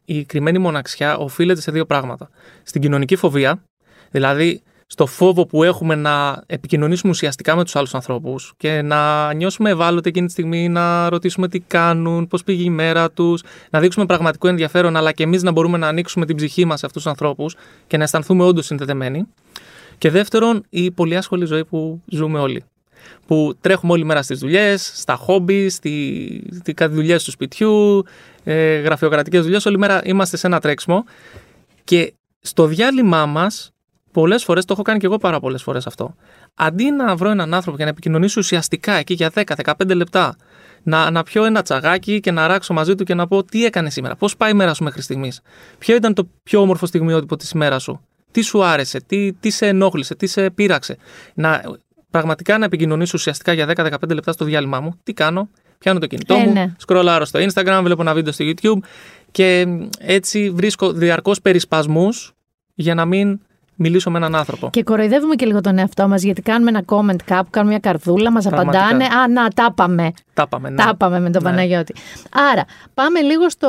η 0.05 0.25
κρυμμένη 0.25 0.59
μοναξιά 0.59 1.17
οφείλεται 1.17 1.61
σε 1.61 1.71
δύο 1.73 1.87
πράγματα. 1.87 2.31
Στην 2.63 2.81
κοινωνική 2.81 3.17
φοβία, 3.17 3.63
δηλαδή 4.11 4.63
στο 4.93 5.07
φόβο 5.07 5.47
που 5.47 5.63
έχουμε 5.63 5.95
να 5.95 6.43
επικοινωνήσουμε 6.47 7.13
ουσιαστικά 7.13 7.57
με 7.57 7.65
τους 7.65 7.77
άλλους 7.77 7.95
ανθρώπους 7.95 8.53
και 8.57 8.83
να 8.83 9.33
νιώσουμε 9.33 9.71
ευάλωτοι 9.71 10.09
εκείνη 10.09 10.27
τη 10.27 10.33
στιγμή, 10.33 10.69
να 10.69 11.09
ρωτήσουμε 11.09 11.49
τι 11.49 11.61
κάνουν, 11.61 12.29
πώς 12.29 12.45
πήγε 12.45 12.63
η 12.63 12.71
μέρα 12.71 13.11
τους, 13.11 13.43
να 13.71 13.81
δείξουμε 13.81 14.07
πραγματικό 14.07 14.49
ενδιαφέρον, 14.49 14.97
αλλά 14.97 15.13
και 15.13 15.23
εμείς 15.23 15.43
να 15.43 15.51
μπορούμε 15.51 15.79
να 15.79 15.89
ανοίξουμε 15.89 16.27
την 16.27 16.37
ψυχή 16.37 16.65
μας 16.65 16.79
σε 16.79 16.87
αυτούς 16.87 17.03
τους 17.03 17.11
ανθρώπους 17.11 17.57
και 17.87 17.97
να 17.97 18.03
αισθανθούμε 18.03 18.45
όντως 18.45 18.67
συνδεδεμένοι. 18.67 19.27
Και 19.99 20.11
δεύτερον, 20.11 20.65
η 20.69 20.91
πολύ 20.91 21.17
άσχολη 21.17 21.45
ζωή 21.45 21.65
που 21.65 22.03
ζούμε 22.07 22.39
όλοι. 22.39 22.65
Που 23.27 23.55
τρέχουμε 23.61 23.93
όλη 23.93 24.05
μέρα 24.05 24.23
στις 24.23 24.39
δουλειές, 24.39 24.93
στα 24.95 25.15
χόμπι, 25.15 25.69
στη, 25.69 26.45
στη 26.55 26.75
κάτι 26.75 26.95
δουλειές 26.95 27.25
του 27.25 27.31
σπιτιού, 27.31 28.05
ε, 28.45 28.79
γραφειοκρατικές 28.79 29.43
δουλειές, 29.43 29.67
όλη 29.67 29.79
μέρα 29.79 30.01
είμαστε 30.05 30.37
σε 30.37 30.47
ένα 30.47 30.61
τρέξιμο 30.61 31.05
και 31.85 32.13
στο 32.41 32.67
διάλειμμά 32.67 33.27
μας, 33.27 33.72
πολλές 34.13 34.45
φορές, 34.45 34.65
το 34.65 34.73
έχω 34.73 34.83
κάνει 34.83 34.99
και 34.99 35.07
εγώ 35.07 35.17
πάρα 35.17 35.41
πολλές 35.41 35.63
φορές 35.63 35.87
αυτό, 35.87 36.15
αντί 36.55 36.91
να 36.91 37.17
βρω 37.17 37.31
έναν 37.31 37.55
άνθρωπο 37.55 37.77
και 37.77 37.85
να 37.85 37.91
επικοινωνήσω 37.91 38.41
ουσιαστικά 38.41 38.93
εκεί 38.93 39.15
για 39.15 39.33
10-15 39.35 39.95
λεπτά, 39.95 40.37
να, 40.83 41.11
να 41.11 41.23
πιω 41.23 41.45
ένα 41.45 41.63
τσαγάκι 41.63 42.21
και 42.21 42.31
να 42.31 42.47
ράξω 42.47 42.75
μαζί 42.75 42.95
του 42.95 43.05
και 43.05 43.15
να 43.15 43.27
πω 43.27 43.45
τι 43.45 43.65
έκανε 43.65 43.91
σήμερα, 43.91 44.17
πώς 44.17 44.37
πάει 44.37 44.51
η 44.51 44.55
μέρα 44.55 44.75
σου 44.75 44.85
μέχρι 44.85 45.03
στιγμής, 45.03 45.41
ποιο 45.79 45.95
ήταν 45.95 46.15
το 46.15 46.29
πιο 46.43 46.61
όμορφο 46.61 46.87
στιγμιότυπο 46.87 47.37
της 47.37 47.51
ημέρας 47.51 47.83
σου, 47.83 48.01
τι 48.31 48.43
σου 48.43 48.65
άρεσε, 48.65 49.01
τι, 49.01 49.33
τι 49.33 49.51
σε 49.51 49.67
ενόχλησε, 49.67 50.15
τι 50.15 50.27
σε 50.27 50.51
πείραξε. 50.51 50.97
Να, 51.35 51.63
πραγματικά 52.11 52.59
να 52.59 52.65
επικοινωνήσω 52.65 53.13
ουσιαστικά 53.15 53.53
για 53.53 53.67
10-15 53.77 54.09
λεπτά 54.09 54.33
στο 54.33 54.45
διάλειμμά 54.45 54.81
μου. 54.81 54.99
Τι 55.03 55.13
κάνω, 55.13 55.49
πιάνω 55.79 55.99
το 55.99 56.07
κινητό 56.07 56.35
Ε, 56.35 56.39
μου, 56.39 56.53
ναι. 56.53 56.75
σκρολάρω 56.77 57.25
στο 57.25 57.41
Instagram, 57.41 57.81
βλέπω 57.83 58.03
ένα 58.03 58.15
βίντεο 58.15 58.33
στο 58.33 58.45
YouTube 58.49 58.79
και 59.31 59.67
μ, 59.67 59.89
έτσι 59.99 60.51
βρίσκω 60.51 60.93
διαρκώς 60.93 61.41
περισπασμούς 61.41 62.33
για 62.75 62.95
να 62.95 63.05
μην 63.05 63.41
μιλήσω 63.83 64.11
με 64.11 64.19
έναν 64.19 64.35
άνθρωπο. 64.35 64.71
Και 64.71 64.83
κοροϊδεύουμε 64.83 65.35
και 65.35 65.47
λίγο 65.47 65.61
τον 65.61 65.79
εαυτό 65.79 66.09
μας, 66.09 66.23
γιατί 66.23 66.43
κάνουμε 66.43 66.71
ένα 66.71 66.83
comment 66.87 67.23
κάπου, 67.25 67.49
κάνουμε 67.51 67.73
μια 67.73 67.81
καρδούλα, 67.81 68.31
μας 68.31 68.45
Πραγματικά. 68.47 68.79
απαντάνε. 68.85 69.05
Α, 69.05 69.29
να, 69.29 69.49
τα 69.49 69.69
είπαμε. 69.71 70.13
Τα 70.35 70.47
πάμε, 70.49 70.71
ναι. 70.71 70.77
Τα 70.77 70.91
είπαμε 70.95 71.21
με 71.21 71.31
τον 71.31 71.43
Ναι. 71.43 71.49
Παναγιώτη. 71.51 71.95
Άρα, 72.53 72.65
πάμε 72.95 73.21
λίγο 73.21 73.51
στο. 73.51 73.69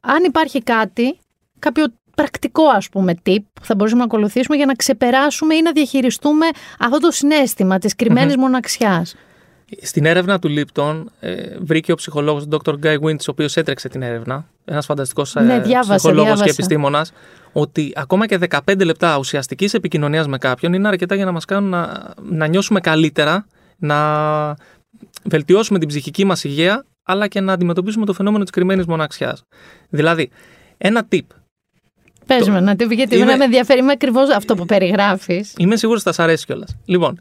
Αν 0.00 0.24
υπάρχει 0.24 0.62
κάτι, 0.62 1.18
κάποιο 1.58 1.84
πρακτικό 2.14 2.62
ας 2.64 2.88
πούμε 2.88 3.14
tip 3.26 3.38
που 3.52 3.64
θα 3.64 3.74
μπορούσαμε 3.74 4.00
να 4.00 4.06
ακολουθήσουμε 4.06 4.56
για 4.56 4.66
να 4.66 4.74
ξεπεράσουμε 4.74 5.54
ή 5.54 5.62
να 5.62 5.72
διαχειριστούμε 5.72 6.46
αυτό 6.78 6.98
το 6.98 7.10
συνέστημα 7.10 7.78
της 7.78 7.94
κρυμμένης 7.96 8.36
μοναξιάς. 8.36 9.14
Στην 9.82 10.04
έρευνα 10.04 10.38
του 10.38 10.48
Lipton 10.56 11.04
ε, 11.20 11.34
βρήκε 11.60 11.92
ο 11.92 11.94
ψυχολόγος 11.94 12.42
ο 12.42 12.46
Dr. 12.50 12.72
Guy 12.82 12.94
Wintz, 13.00 13.20
ο 13.20 13.24
οποίος 13.30 13.56
έτρεξε 13.56 13.88
την 13.88 14.02
έρευνα, 14.02 14.44
ένας 14.64 14.86
φανταστικός 14.86 15.36
ε, 15.36 15.40
Ναι, 15.40 15.60
διάβασα, 15.60 15.94
ψυχολόγος 15.94 16.24
διάβασα. 16.24 16.44
και 16.44 16.50
επιστήμονας, 16.50 17.12
ότι 17.58 17.92
ακόμα 17.94 18.26
και 18.26 18.38
15 18.66 18.84
λεπτά 18.84 19.18
ουσιαστικής 19.18 19.74
επικοινωνίας 19.74 20.26
με 20.26 20.38
κάποιον 20.38 20.72
είναι 20.72 20.88
αρκετά 20.88 21.14
για 21.14 21.24
να 21.24 21.32
μας 21.32 21.44
κάνουν 21.44 21.70
να, 21.70 22.12
να 22.22 22.46
νιώσουμε 22.46 22.80
καλύτερα, 22.80 23.46
να 23.76 23.96
βελτιώσουμε 25.24 25.78
την 25.78 25.88
ψυχική 25.88 26.24
μας 26.24 26.44
υγεία, 26.44 26.84
αλλά 27.02 27.28
και 27.28 27.40
να 27.40 27.52
αντιμετωπίσουμε 27.52 28.06
το 28.06 28.12
φαινόμενο 28.12 28.42
της 28.42 28.52
κρυμμένης 28.52 28.86
μοναξιάς. 28.86 29.42
Δηλαδή, 29.88 30.30
ένα 30.78 31.06
tip. 31.10 31.20
Πες 32.26 32.48
με 32.48 32.58
ένα 32.58 32.72
tip, 32.72 32.90
γιατί 32.90 33.14
Είμαι- 33.14 33.22
εμένα 33.22 33.36
με 33.38 33.44
ενδιαφέρει 33.44 33.82
με 33.82 33.92
ακριβώς 33.92 34.30
αυτό 34.30 34.54
που 34.54 34.66
περιγράφεις. 34.66 35.54
Είμαι 35.58 35.76
σίγουρος 35.76 36.00
ότι 36.00 36.10
θα 36.10 36.14
σας 36.16 36.24
αρέσει 36.24 36.44
κιόλας. 36.44 36.76
Λοιπόν, 36.84 37.20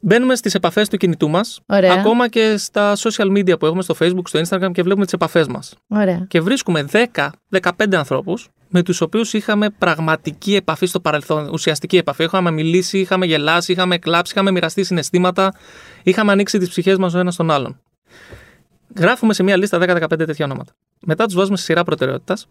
μπαίνουμε 0.00 0.34
στις 0.36 0.54
επαφές 0.54 0.88
του 0.88 0.96
κινητού 0.96 1.28
μας, 1.30 1.60
Ωραία. 1.66 1.92
ακόμα 1.92 2.28
και 2.28 2.54
στα 2.56 2.96
social 2.96 3.26
media 3.36 3.58
που 3.58 3.66
έχουμε 3.66 3.82
στο 3.82 3.94
facebook, 4.00 4.26
στο 4.28 4.40
instagram 4.40 4.70
και 4.72 4.82
βλέπουμε 4.82 5.04
τις 5.04 5.14
επαφές 5.14 5.46
μας. 5.46 5.74
Ωραία. 5.88 6.24
και 6.28 6.40
βρίσκουμε 6.40 6.82
10-15 6.82 7.96
ανθρώπους 7.96 8.48
με 8.74 8.82
τους 8.82 9.00
οποίους 9.00 9.32
είχαμε 9.32 9.70
πραγματική 9.70 10.54
επαφή 10.54 10.86
στο 10.86 11.00
παρελθόν, 11.00 11.48
ουσιαστική 11.52 11.96
επαφή. 11.96 12.24
Είχαμε 12.24 12.50
μιλήσει, 12.50 12.98
είχαμε 12.98 13.26
γελάσει, 13.26 13.72
είχαμε 13.72 13.98
κλάψει, 13.98 14.32
είχαμε 14.32 14.50
μοιραστεί 14.50 14.84
συναισθήματα, 14.84 15.54
είχαμε 16.02 16.32
ανοίξει 16.32 16.58
τις 16.58 16.68
ψυχές 16.68 16.96
μας 16.96 17.14
ο 17.14 17.18
ένας 17.18 17.36
τον 17.36 17.50
άλλον. 17.50 17.80
Γράφουμε 18.96 19.34
σε 19.34 19.42
μια 19.42 19.56
λίστα 19.56 19.78
10-15 19.78 20.06
τέτοια 20.08 20.44
ονόματα. 20.44 20.72
Μετά 21.00 21.24
τους 21.24 21.34
βάζουμε 21.34 21.56
σε 21.56 21.64
σειρά 21.64 21.84
προτεραιότητας 21.84 22.46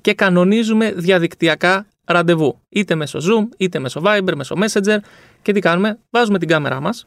και 0.00 0.14
κανονίζουμε 0.14 0.92
διαδικτυακά 0.92 1.86
ραντεβού. 2.04 2.60
Είτε 2.68 2.94
μέσω 2.94 3.18
Zoom, 3.18 3.48
είτε 3.56 3.78
μέσω 3.78 4.02
Viber, 4.04 4.32
μέσω 4.36 4.56
Messenger. 4.58 4.98
Και 5.42 5.52
τι 5.52 5.60
κάνουμε, 5.60 5.98
βάζουμε 6.10 6.38
την 6.38 6.48
κάμερά 6.48 6.80
μας, 6.80 7.06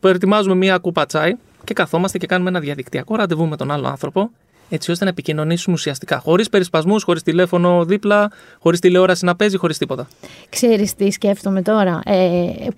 προετοιμάζουμε 0.00 0.54
μια 0.54 0.78
κούπα 0.78 1.06
τσάι 1.06 1.34
και 1.64 1.74
καθόμαστε 1.74 2.18
και 2.18 2.26
κάνουμε 2.26 2.50
ένα 2.50 2.60
διαδικτυακό 2.60 3.16
ραντεβού 3.16 3.46
με 3.46 3.56
τον 3.56 3.70
άλλο 3.70 3.88
άνθρωπο, 3.88 4.30
έτσι 4.68 4.90
ώστε 4.90 5.04
να 5.04 5.10
επικοινωνήσουμε 5.10 5.74
ουσιαστικά. 5.74 6.18
Χωρίς 6.18 6.48
περισπασμούς, 6.48 7.02
χωρίς 7.02 7.22
τηλέφωνο 7.22 7.84
δίπλα, 7.84 8.30
χωρίς 8.58 8.80
τηλεόραση 8.80 9.24
να 9.24 9.36
παίζει, 9.36 9.56
χωρίς 9.56 9.78
τίποτα. 9.78 10.08
Ξέρεις 10.48 10.94
τι 10.94 11.10
σκέφτομαι 11.10 11.62
τώρα. 11.62 12.00
Ε, 12.04 12.16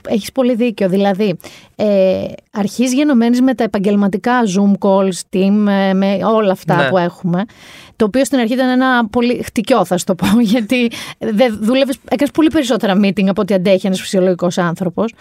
έχεις 0.08 0.32
πολύ 0.32 0.54
δίκιο. 0.54 0.88
Δηλαδή, 0.88 1.36
ε, 1.76 2.24
αρχής 2.50 2.92
γενομένης 2.92 3.40
με 3.40 3.54
τα 3.54 3.64
επαγγελματικά 3.64 4.32
Zoom 4.56 4.88
calls, 4.88 5.36
Team, 5.36 5.66
ε, 5.68 5.92
με 5.94 6.18
όλα 6.24 6.52
αυτά 6.52 6.76
Ναι. 6.76 6.88
που 6.88 6.98
έχουμε. 6.98 7.44
Το 7.96 8.04
οποίο 8.04 8.24
στην 8.24 8.38
αρχή 8.38 8.52
ήταν 8.52 8.68
ένα 8.68 9.06
πολύ 9.08 9.42
χτυκιό, 9.44 9.84
θα 9.84 9.98
σου 9.98 10.04
το 10.04 10.14
πω, 10.14 10.26
γιατί 10.52 10.90
δεν 11.18 11.58
δούλευες, 11.60 11.98
έκανες 12.10 12.32
πολύ 12.32 12.50
περισσότερα 12.50 13.00
meeting 13.02 13.26
από 13.28 13.40
ό,τι 13.40 13.54
αντέχει 13.54 13.86
ένας 13.86 14.00
φυσιολογικός 14.00 14.58
άνθρωπος. 14.58 15.12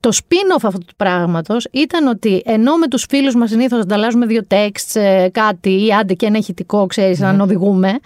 Το 0.00 0.10
spin-off 0.12 0.60
αυτού 0.62 0.78
του 0.78 0.94
πράγματος 0.96 1.66
ήταν 1.70 2.06
ότι 2.06 2.42
ενώ 2.44 2.76
με 2.76 2.88
τους 2.88 3.06
φίλους 3.08 3.34
μας 3.34 3.50
συνήθως 3.50 3.80
ανταλλάζουμε 3.80 4.26
δύο 4.26 4.46
texts, 4.50 5.00
ε, 5.00 5.28
κάτι 5.32 5.86
ή 5.86 5.92
άντε 5.92 6.14
και 6.14 6.26
ένα 6.26 6.38
ηχητικό, 6.38 6.86
ξέρεις, 6.86 7.18
να 7.18 7.42
οδηγούμε. 7.42 7.98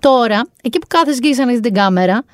Τώρα, 0.00 0.46
εκεί 0.62 0.78
που 0.78 0.86
κάθεσαι 0.86 1.18
και 1.20 1.28
είσαι 1.28 1.60
την 1.60 1.74
κάμερα, 1.74 2.24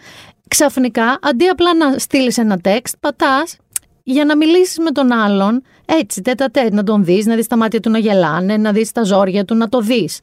ξαφνικά 0.48 1.18
αντί 1.22 1.46
απλά 1.46 1.74
να 1.74 1.98
στείλεις 1.98 2.38
ένα 2.38 2.60
text, 2.64 2.92
πατάς 3.00 3.56
για 4.02 4.24
να 4.24 4.36
μιλήσεις 4.36 4.78
με 4.78 4.90
τον 4.90 5.12
άλλον 5.12 5.62
έτσι, 5.86 6.22
τέτα 6.22 6.46
τέτ, 6.46 6.72
να 6.72 6.82
τον 6.82 7.04
δεις, 7.04 7.26
να 7.26 7.34
δεις 7.34 7.46
τα 7.46 7.56
μάτια 7.56 7.80
του 7.80 7.90
να 7.90 7.98
γελάνε, 7.98 8.56
να 8.56 8.72
δεις 8.72 8.92
τα 8.92 9.02
ζόρια 9.02 9.44
του, 9.44 9.54
να 9.54 9.68
το 9.68 9.80
δεις. 9.80 10.20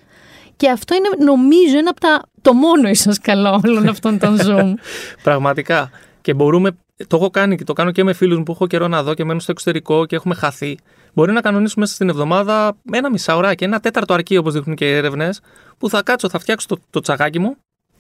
Και 0.56 0.69
αυτό 0.69 0.95
είναι, 0.95 1.10
νομίζω, 1.32 1.78
ένα 1.78 1.89
από 1.89 1.99
τα. 1.99 2.21
το 2.41 2.54
μόνο 2.54 2.89
ίσως 2.89 3.19
καλό 3.19 3.62
όλων 3.65 3.88
αυτών 3.88 4.19
των 4.19 4.38
Zoom. 4.41 4.73
Πραγματικά. 5.23 5.89
Και 6.21 6.34
μπορούμε, 6.34 6.78
το 7.07 7.15
έχω 7.15 7.29
κάνει 7.29 7.55
και 7.55 7.63
το 7.63 7.73
κάνω 7.73 7.91
και 7.91 8.03
με 8.03 8.13
φίλους 8.13 8.38
μου 8.38 8.43
που 8.43 8.51
έχω 8.51 8.67
καιρό 8.67 8.88
να 8.88 9.03
δω 9.03 9.13
και 9.13 9.23
μένουν 9.23 9.39
στο 9.39 9.51
εξωτερικό 9.51 10.05
και 10.05 10.15
έχουμε 10.15 10.35
χαθεί. 10.35 10.77
Μπορεί 11.13 11.31
να 11.31 11.41
κανονίσουμε 11.41 11.81
μέσα 11.81 11.93
στην 11.93 12.09
εβδομάδα 12.09 12.77
ένα 12.91 13.09
μισάωράκι, 13.12 13.63
ένα 13.63 13.79
τέταρτο 13.79 14.13
αρκεί 14.13 14.38
όπως 14.38 14.53
δείχνουν 14.53 14.75
και 14.75 14.85
οι 14.89 14.93
έρευνες, 14.93 15.41
που 15.77 15.89
θα 15.89 16.03
κάτσω, 16.03 16.29
θα 16.29 16.39
φτιάξω 16.39 16.67
το, 16.67 16.77
το 16.89 16.99
τσαγάκι 16.99 17.39
μου. 17.39 17.55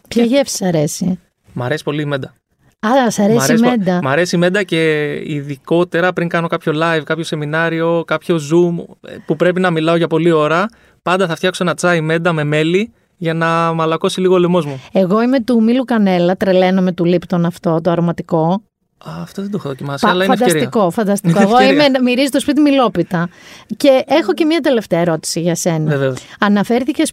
Ποια 0.07 0.23
γεύση 0.23 0.55
σ' 0.55 0.61
αρέσει; 0.61 1.19
Μ' 1.53 1.63
αρέσει 1.63 1.83
πολύ 1.83 2.01
η 2.01 2.05
μέντα. 2.05 2.33
Α, 2.79 3.09
σ' 3.11 3.19
αρέσει 3.19 3.53
η 3.53 3.55
πο- 3.59 3.69
μέντα. 3.69 3.99
μ' 4.03 4.07
αρέσει 4.07 4.35
η 4.35 4.39
μέντα 4.39 4.63
και 4.63 5.11
ειδικότερα 5.25 6.13
πριν 6.13 6.27
κάνω 6.27 6.47
κάποιο 6.47 6.73
live, 6.75 7.01
κάποιο 7.03 7.23
σεμινάριο, 7.23 8.03
κάποιο 8.07 8.35
zoom 8.35 8.95
ε, 9.09 9.15
που 9.25 9.35
πρέπει 9.35 9.59
να 9.59 9.71
μιλάω 9.71 9.95
για 9.95 10.07
πολλή 10.07 10.31
ώρα. 10.31 10.65
Πάντα 11.01 11.27
θα 11.27 11.35
φτιάξω 11.35 11.63
ένα 11.63 11.73
τσάι 11.73 12.01
μέντα 12.01 12.33
με 12.33 12.43
μέλι 12.43 12.93
για 13.17 13.33
να 13.33 13.73
μαλακώσει 13.73 14.21
λίγο 14.21 14.33
ο 14.33 14.37
λαιμό 14.37 14.59
μου. 14.65 14.81
Εγώ 14.91 15.21
είμαι 15.21 15.39
του 15.39 15.63
Μίλου 15.63 15.83
Κανέλα, 15.83 16.35
τρελαίνομαι 16.35 16.91
του 16.91 17.05
Λίπτον 17.05 17.45
αυτό, 17.45 17.81
το 17.81 17.91
αρωματικό. 17.91 18.61
Α, 19.05 19.11
αυτό 19.21 19.41
δεν 19.41 19.51
το 19.51 19.57
έχω 19.59 19.67
δοκιμάσει, 19.69 20.05
Πα- 20.05 20.11
αλλά 20.11 20.23
είναι 20.23 20.33
ευκαιρία. 20.33 20.53
φανταστικό, 20.53 20.89
φανταστικό. 20.91 21.39
Είναι 21.41 21.49
Εγώ 21.49 21.57
ευκαιρία. 21.57 21.85
είμαι, 21.85 21.99
μυρίζει 21.99 22.29
το 22.29 22.39
σπίτι 22.39 22.61
μιλόπιτα. 22.61 23.29
Και 23.77 24.03
έχω 24.07 24.33
και 24.33 24.45
μία 24.45 24.59
τελευταία 24.59 24.99
ερώτηση 24.99 25.39
για 25.41 25.55
σένα. 25.55 25.89
Βεβαίως. 25.89 26.17
Αναφέρθηκες 26.39 27.11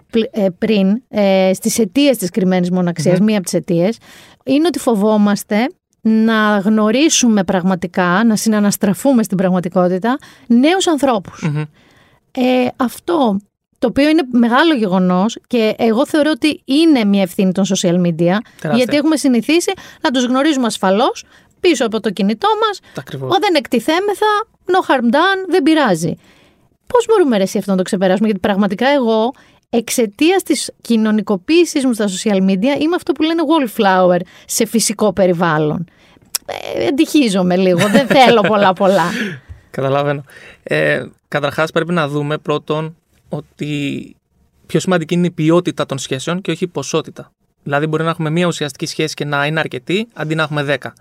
πριν 0.59 1.03
ε, 1.09 1.51
στις 1.55 1.79
αιτίες 1.79 2.16
της 2.16 2.31
κρυμμένης 2.31 2.70
μοναξίας, 2.70 3.18
Μία 3.20 3.35
από 3.37 3.44
τις 3.44 3.55
αιτίες 3.55 3.99
είναι 4.44 4.66
ότι 4.66 4.79
φοβόμαστε 4.79 5.66
να 6.01 6.59
γνωρίσουμε 6.59 7.44
πραγματικά, 7.44 8.25
να 8.25 8.37
συναναστραφούμε 8.37 9.22
στην 9.22 9.37
πραγματικότητα 9.37 10.18
νέους 10.46 10.87
ανθρώπους. 10.88 11.42
Μμμ. 11.42 11.62
Ε, 12.38 12.68
αυτό 12.77 13.37
το 13.79 13.87
οποίο 13.87 14.09
είναι 14.09 14.22
μεγάλο 14.33 14.75
γεγονός 14.75 15.38
και 15.46 15.75
εγώ 15.79 16.07
θεωρώ 16.07 16.31
ότι 16.35 16.62
είναι 16.64 17.05
μια 17.05 17.22
ευθύνη 17.22 17.53
των 17.53 17.64
social 17.64 18.01
media 18.07 18.37
γιατί 18.75 18.96
έχουμε 18.96 19.16
συνηθίσει 19.16 19.72
να 20.03 20.11
τους 20.11 20.25
γνωρίζουμε 20.25 20.66
ασφαλώς 20.66 21.25
πίσω 21.61 21.87
από 21.87 22.01
το 22.01 22.11
κινητό 22.11 22.49
μας. 22.66 22.81
Ακριβώς. 22.97 23.31
Ο 23.37 23.38
δεν 23.40 23.55
εκτιθέμεθα, 23.55 24.27
no 24.66 24.90
harm 24.90 25.14
done, 25.14 25.49
δεν 25.49 25.62
πειράζει. 25.62 26.14
Πώς 26.87 27.07
μπορούμε 27.09 27.37
ρε, 27.37 27.42
εσύ 27.42 27.59
αυτό 27.59 27.71
να 27.71 27.77
το 27.77 27.83
ξεπεράσουμε, 27.83 28.27
Γιατί 28.27 28.40
πραγματικά 28.40 28.88
εγώ 28.88 29.33
εξαιτίας 29.71 30.42
της 30.42 30.71
κοινωνικοποίησής 30.81 31.85
μου 31.85 31.92
στα 31.92 32.07
social 32.09 32.42
media 32.51 32.81
είμαι 32.81 32.95
αυτό 32.97 33.12
που 33.12 33.23
λένε 33.23 33.42
wallflower 33.49 34.21
σε 34.47 34.66
φυσικό 34.66 35.12
περιβάλλον. 35.12 35.87
Ε, 36.75 36.87
εντυχίζομαι 36.87 37.57
λίγο, 37.57 37.88
δεν 37.88 38.07
θέλω 38.16 38.40
πολλά 38.40 38.73
πολλά. 38.73 39.11
Καταλαβαίνω. 39.71 40.25
Ε, 40.62 41.07
Καταρχάς, 41.29 41.71
πρέπει 41.71 41.92
να 41.92 42.09
δούμε 42.09 42.38
πρώτον 42.38 42.97
ότι 43.29 44.16
πιο 44.66 44.81
σημαντική 44.81 45.14
είναι 45.14 45.27
η 45.27 45.31
ποιότητα 45.31 45.87
των 45.87 45.99
σχέσεων 45.99 46.40
και 46.40 46.51
όχι 46.51 46.64
η 46.64 46.66
ποσότητα. 46.66 47.33
Δηλαδή, 47.67 47.87
μπορεί 47.87 48.03
να 48.05 48.11
έχουμε 48.11 48.31
μία 48.31 48.47
ουσιαστική 48.47 48.87
σχέση 48.87 49.15
και 49.15 49.25
να 49.25 49.47
είναι 49.47 49.61
αρκετή, 49.61 50.09
αντί 50.15 50.35
να 50.35 50.43
έχουμε 50.43 50.63
δέκα. 50.63 50.93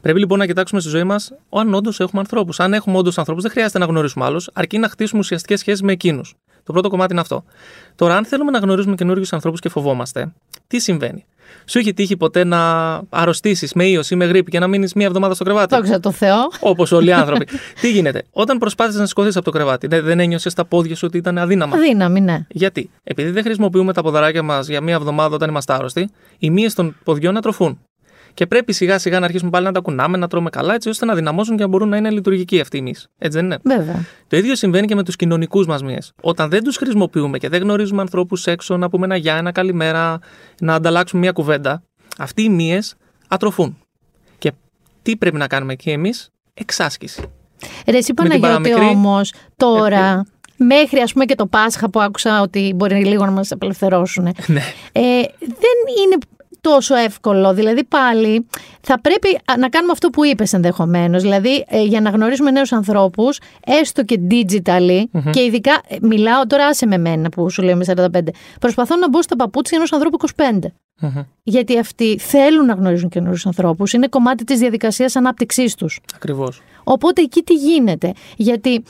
Πρέπει 0.00 0.18
λοιπόν 0.18 0.38
να 0.38 0.46
κοιτάξουμε 0.46 0.80
στη 0.80 0.90
ζωή 0.90 1.04
μας 1.04 1.32
αν 1.50 1.74
όντως 1.74 2.00
έχουμε 2.00 2.20
ανθρώπους. 2.20 2.60
Αν 2.60 2.72
έχουμε 2.72 2.96
όντως 2.96 3.18
ανθρώπους, 3.18 3.42
δεν 3.42 3.52
χρειάζεται 3.52 3.78
να 3.78 3.84
γνωρίσουμε 3.84 4.24
άλλους, 4.24 4.50
αρκεί 4.52 4.78
να 4.78 4.88
χτίσουμε 4.88 5.20
ουσιαστικές 5.20 5.60
σχέσεις 5.60 5.82
με 5.82 5.92
εκείνους. 5.92 6.34
Το 6.62 6.72
πρώτο 6.72 6.88
κομμάτι 6.88 7.12
είναι 7.12 7.20
αυτό. 7.20 7.44
Τώρα, 7.94 8.16
αν 8.16 8.24
θέλουμε 8.24 8.50
να 8.50 8.58
γνωρίζουμε 8.58 8.94
καινούριους 8.94 9.32
ανθρώπους 9.32 9.60
και 9.60 9.68
φοβόμαστε, 9.68 10.32
τι 10.66 10.78
συμβαίνει; 10.78 11.24
Σου 11.64 11.78
έχει 11.78 11.94
τύχει 11.94 12.16
ποτέ 12.16 12.44
να 12.44 12.60
αρρωστήσεις 13.08 13.72
με 13.72 13.84
ίωση 13.84 14.14
ή 14.14 14.16
με 14.16 14.24
γρήπη 14.24 14.50
και 14.50 14.58
να 14.58 14.66
μείνεις 14.66 14.92
μία 14.94 15.06
εβδομάδα 15.06 15.34
στο 15.34 15.44
κρεβάτι; 15.44 15.74
Δόξα 15.74 16.00
τω 16.00 16.12
Θεώ. 16.12 16.48
Όπως 16.60 16.92
όλοι 16.92 17.08
οι 17.08 17.12
άνθρωποι. 17.22 17.46
Τι 17.80 17.90
γίνεται; 17.90 18.22
Όταν 18.30 18.58
προσπάθησες 18.58 19.00
να 19.00 19.06
σηκωθείς 19.06 19.36
από 19.36 19.44
το 19.44 19.50
κρεβάτι, 19.50 19.86
δεν, 19.86 20.04
δεν 20.04 20.20
ένιωσες 20.20 20.54
τα 20.54 20.64
πόδια 20.64 20.96
σου 20.96 21.06
ότι 21.08 21.16
ήταν 21.16 21.38
αδύναμα; 21.38 21.76
Αδύναμη, 21.76 22.20
ναι. 22.20 22.46
Γιατί; 22.48 22.90
Επειδή 23.04 23.30
δεν 23.30 23.42
χρησιμοποιούμε 23.42 23.92
τα 23.92 24.02
ποδαράκια 24.02 24.42
μας 24.42 24.68
για 24.68 24.80
μία 24.80 24.94
εβδομάδα 24.94 25.34
όταν 25.34 25.48
είμαστε 25.48 25.72
άρρωστοι, 25.72 26.10
οι 26.38 26.50
μύες 26.50 26.74
των 26.74 26.96
ποδιών 27.04 27.36
ατροφούν. 27.36 27.80
Και 28.36 28.46
πρέπει 28.46 28.72
σιγά 28.72 28.98
σιγά 28.98 29.18
να 29.18 29.24
αρχίσουμε 29.24 29.50
πάλι 29.50 29.64
να 29.64 29.72
τα 29.72 29.80
κουνάμε, 29.80 30.16
να 30.16 30.28
τρώμε 30.28 30.50
καλά, 30.50 30.74
έτσι 30.74 30.88
ώστε 30.88 31.04
να 31.04 31.14
δυναμώσουν 31.14 31.56
και 31.56 31.62
να 31.62 31.68
μπορούν 31.68 31.88
να 31.88 31.96
είναι 31.96 32.10
λειτουργικοί 32.10 32.60
αυτοί 32.60 32.76
οι 32.76 32.80
μυς. 32.82 33.08
Έτσι 33.18 33.36
δεν 33.38 33.44
είναι; 33.44 33.58
Βέβαια. 33.62 34.04
Το 34.28 34.36
ίδιο 34.36 34.54
συμβαίνει 34.56 34.86
και 34.86 34.94
με 34.94 35.02
τους 35.02 35.16
κοινωνικούς 35.16 35.66
μας 35.66 35.82
μύε. 35.82 35.98
Όταν 36.20 36.48
δεν 36.48 36.64
τους 36.64 36.76
χρησιμοποιούμε 36.76 37.38
και 37.38 37.48
δεν 37.48 37.62
γνωρίζουμε 37.62 38.00
ανθρώπους 38.00 38.46
έξω, 38.46 38.76
να 38.76 38.88
πούμε 38.90 39.04
ένα 39.04 39.16
γεια, 39.16 39.36
ένα 39.36 39.52
καλημέρα, 39.52 40.18
να 40.60 40.74
ανταλλάξουμε 40.74 41.20
μια 41.20 41.32
κουβέντα, 41.32 41.82
αυτοί 42.18 42.42
οι 42.42 42.48
μύε 42.48 42.78
ατροφούν. 43.28 43.78
Και 44.38 44.52
τι 45.02 45.16
πρέπει 45.16 45.36
να 45.36 45.46
κάνουμε 45.46 45.72
εκεί 45.72 45.90
εμείς, 45.90 46.28
εξάσκηση. 46.54 47.22
Ρε, 47.86 47.96
εσύ 47.96 48.12
Με 48.16 48.28
την 48.28 48.40
Παναγιώτη 48.40 48.70
παραμικρή- 48.70 48.96
όμως 48.96 49.32
τώρα, 49.56 50.24
μέχρι 50.56 51.00
ας 51.00 51.12
πούμε 51.12 51.24
και 51.24 51.34
το 51.34 51.46
Πάσχα 51.46 51.90
που 51.90 52.00
άκουσα 52.00 52.40
ότι 52.40 52.72
μπορεί 52.76 53.04
λίγο 53.04 53.24
να 53.24 53.30
μας 53.30 53.52
απελευθερώσουν. 53.52 54.24
Ναι. 54.46 54.62
Ε, 54.92 55.00
δεν 55.38 55.76
είναι 56.04 56.16
τόσο 56.60 56.94
εύκολο. 56.94 57.54
Δηλαδή 57.54 57.84
πάλι 57.84 58.46
θα 58.80 59.00
πρέπει 59.00 59.28
α, 59.44 59.56
να 59.58 59.68
κάνουμε 59.68 59.92
αυτό 59.92 60.10
που 60.10 60.24
είπες 60.24 60.52
ενδεχομένως. 60.52 61.22
Δηλαδή 61.22 61.64
ε, 61.68 61.82
για 61.82 62.00
να 62.00 62.10
γνωρίσουμε 62.10 62.50
νέους 62.50 62.72
ανθρώπους, 62.72 63.38
έστω 63.66 64.04
και 64.04 64.20
digitally 64.30 65.02
και 65.30 65.42
ειδικά 65.42 65.80
ε, 65.88 65.96
μιλάω 66.00 66.46
τώρα 66.46 66.66
άσε 66.66 66.86
με 66.86 66.98
μένα 66.98 67.28
που 67.28 67.50
σου 67.50 67.62
λέω 67.62 67.76
με 67.76 67.84
45. 67.96 68.20
Προσπαθώ 68.60 68.96
να 68.96 69.08
μπω 69.08 69.22
στα 69.22 69.36
παπούτσια 69.36 69.76
ενός 69.76 69.92
ανθρώπου 69.92 70.18
25. 70.36 70.42
Μμμ. 71.00 71.22
Γιατί 71.42 71.78
αυτοί 71.78 72.18
θέλουν 72.18 72.66
να 72.66 72.74
γνωρίζουν 72.74 73.08
καινούριους 73.08 73.46
ανθρώπους. 73.46 73.92
Είναι 73.92 74.08
κομμάτι 74.08 74.44
της 74.44 74.58
διαδικασίας 74.58 75.16
ανάπτυξής 75.16 75.74
τους. 75.74 76.00
Ακριβώς. 76.14 76.62
Οπότε 76.84 77.22
εκεί 77.22 77.42
τι 77.42 77.54
γίνεται. 77.54 78.12
Γιατί 78.36 78.82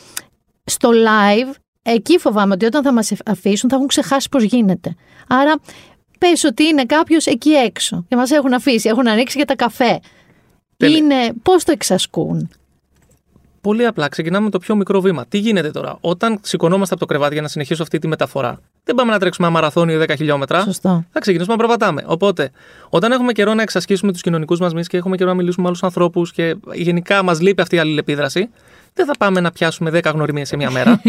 στο 0.64 0.90
live, 0.90 1.55
εκεί 1.83 2.18
φοβάμαι 2.18 2.52
ότι 2.52 2.64
όταν 2.64 2.83
θα 2.83 2.92
μας 2.92 3.12
αφήσουν 3.26 3.70
θα 3.70 3.76
έχουν 3.76 3.88
ξεχάσει 3.88 4.29
πώς 4.29 4.42
γίνεται. 4.42 4.94
Άρα 5.29 5.55
πες 6.18 6.44
ότι 6.44 6.64
είναι 6.64 6.85
κάποιος 6.85 7.26
εκεί 7.26 7.50
έξω 7.50 8.05
και 8.09 8.16
μας 8.16 8.31
έχουν 8.31 8.52
αφήσει, 8.52 8.88
έχουν 8.88 9.09
ανοίξει 9.09 9.37
για 9.37 9.46
τα 9.46 9.57
καφέ. 9.57 10.00
Τέλεια. 10.76 10.96
Είναι 10.96 11.33
πώς 11.42 11.64
το 11.64 11.72
εξασκούν; 11.72 12.50
Πολύ 13.66 13.87
απλά, 13.87 14.09
ξεκινάμε 14.09 14.44
με 14.44 14.50
το 14.50 14.59
πιο 14.59 14.74
μικρό 14.76 15.00
βήμα. 15.00 15.26
Τι 15.26 15.38
γίνεται 15.38 15.70
τώρα, 15.70 15.98
όταν 16.00 16.38
σηκωνόμαστε 16.42 16.94
από 16.94 17.07
το 17.07 17.09
κρεβάτι 17.09 17.33
για 17.33 17.42
να 17.42 17.48
συνεχίσω 17.48 17.83
αυτή 17.83 17.98
τη 17.98 18.09
μεταφορά, 18.09 18.61
δεν 18.85 18.94
πάμε 18.94 19.12
να 19.12 19.18
τρέξουμε 19.18 19.46
ένα 19.46 19.57
μαραθώνιο 19.57 20.00
10 20.00 20.14
χιλιόμετρα. 20.16 20.62
Σωστό. 20.62 21.05
Θα 21.12 21.20
ξεκινήσουμε 21.20 21.57
να 21.57 21.66
περπατάμε. 21.66 22.02
Οπότε, 22.07 22.50
όταν 22.88 23.12
έχουμε 23.12 23.33
καιρό 23.33 23.55
να 23.55 23.62
εξασκήσουμε 23.62 24.12
τους 24.12 24.22
κοινωνικούς 24.22 24.59
μας 24.59 24.74
μυς 24.74 24.88
και 24.88 24.96
έχουμε 24.96 25.16
καιρό 25.16 25.29
να 25.29 25.37
μιλήσουμε 25.37 25.62
με 25.62 25.68
άλλους 25.68 25.83
ανθρώπους 25.83 26.33
και 26.33 26.57
γενικά 26.72 27.22
μας 27.22 27.40
λείπει 27.40 27.62
αυτή 27.62 27.76
η 27.76 27.79
αλληλεπίδραση, 27.79 28.50
δεν 28.94 29.07
θα 29.07 29.12
πάμε 29.18 29.40
να 29.40 29.50
πιάσουμε 29.50 29.90
10 29.90 30.12
γνωριμίες 30.12 30.48
σε 30.48 30.57
μία 30.57 30.70
μέρα. 30.70 31.00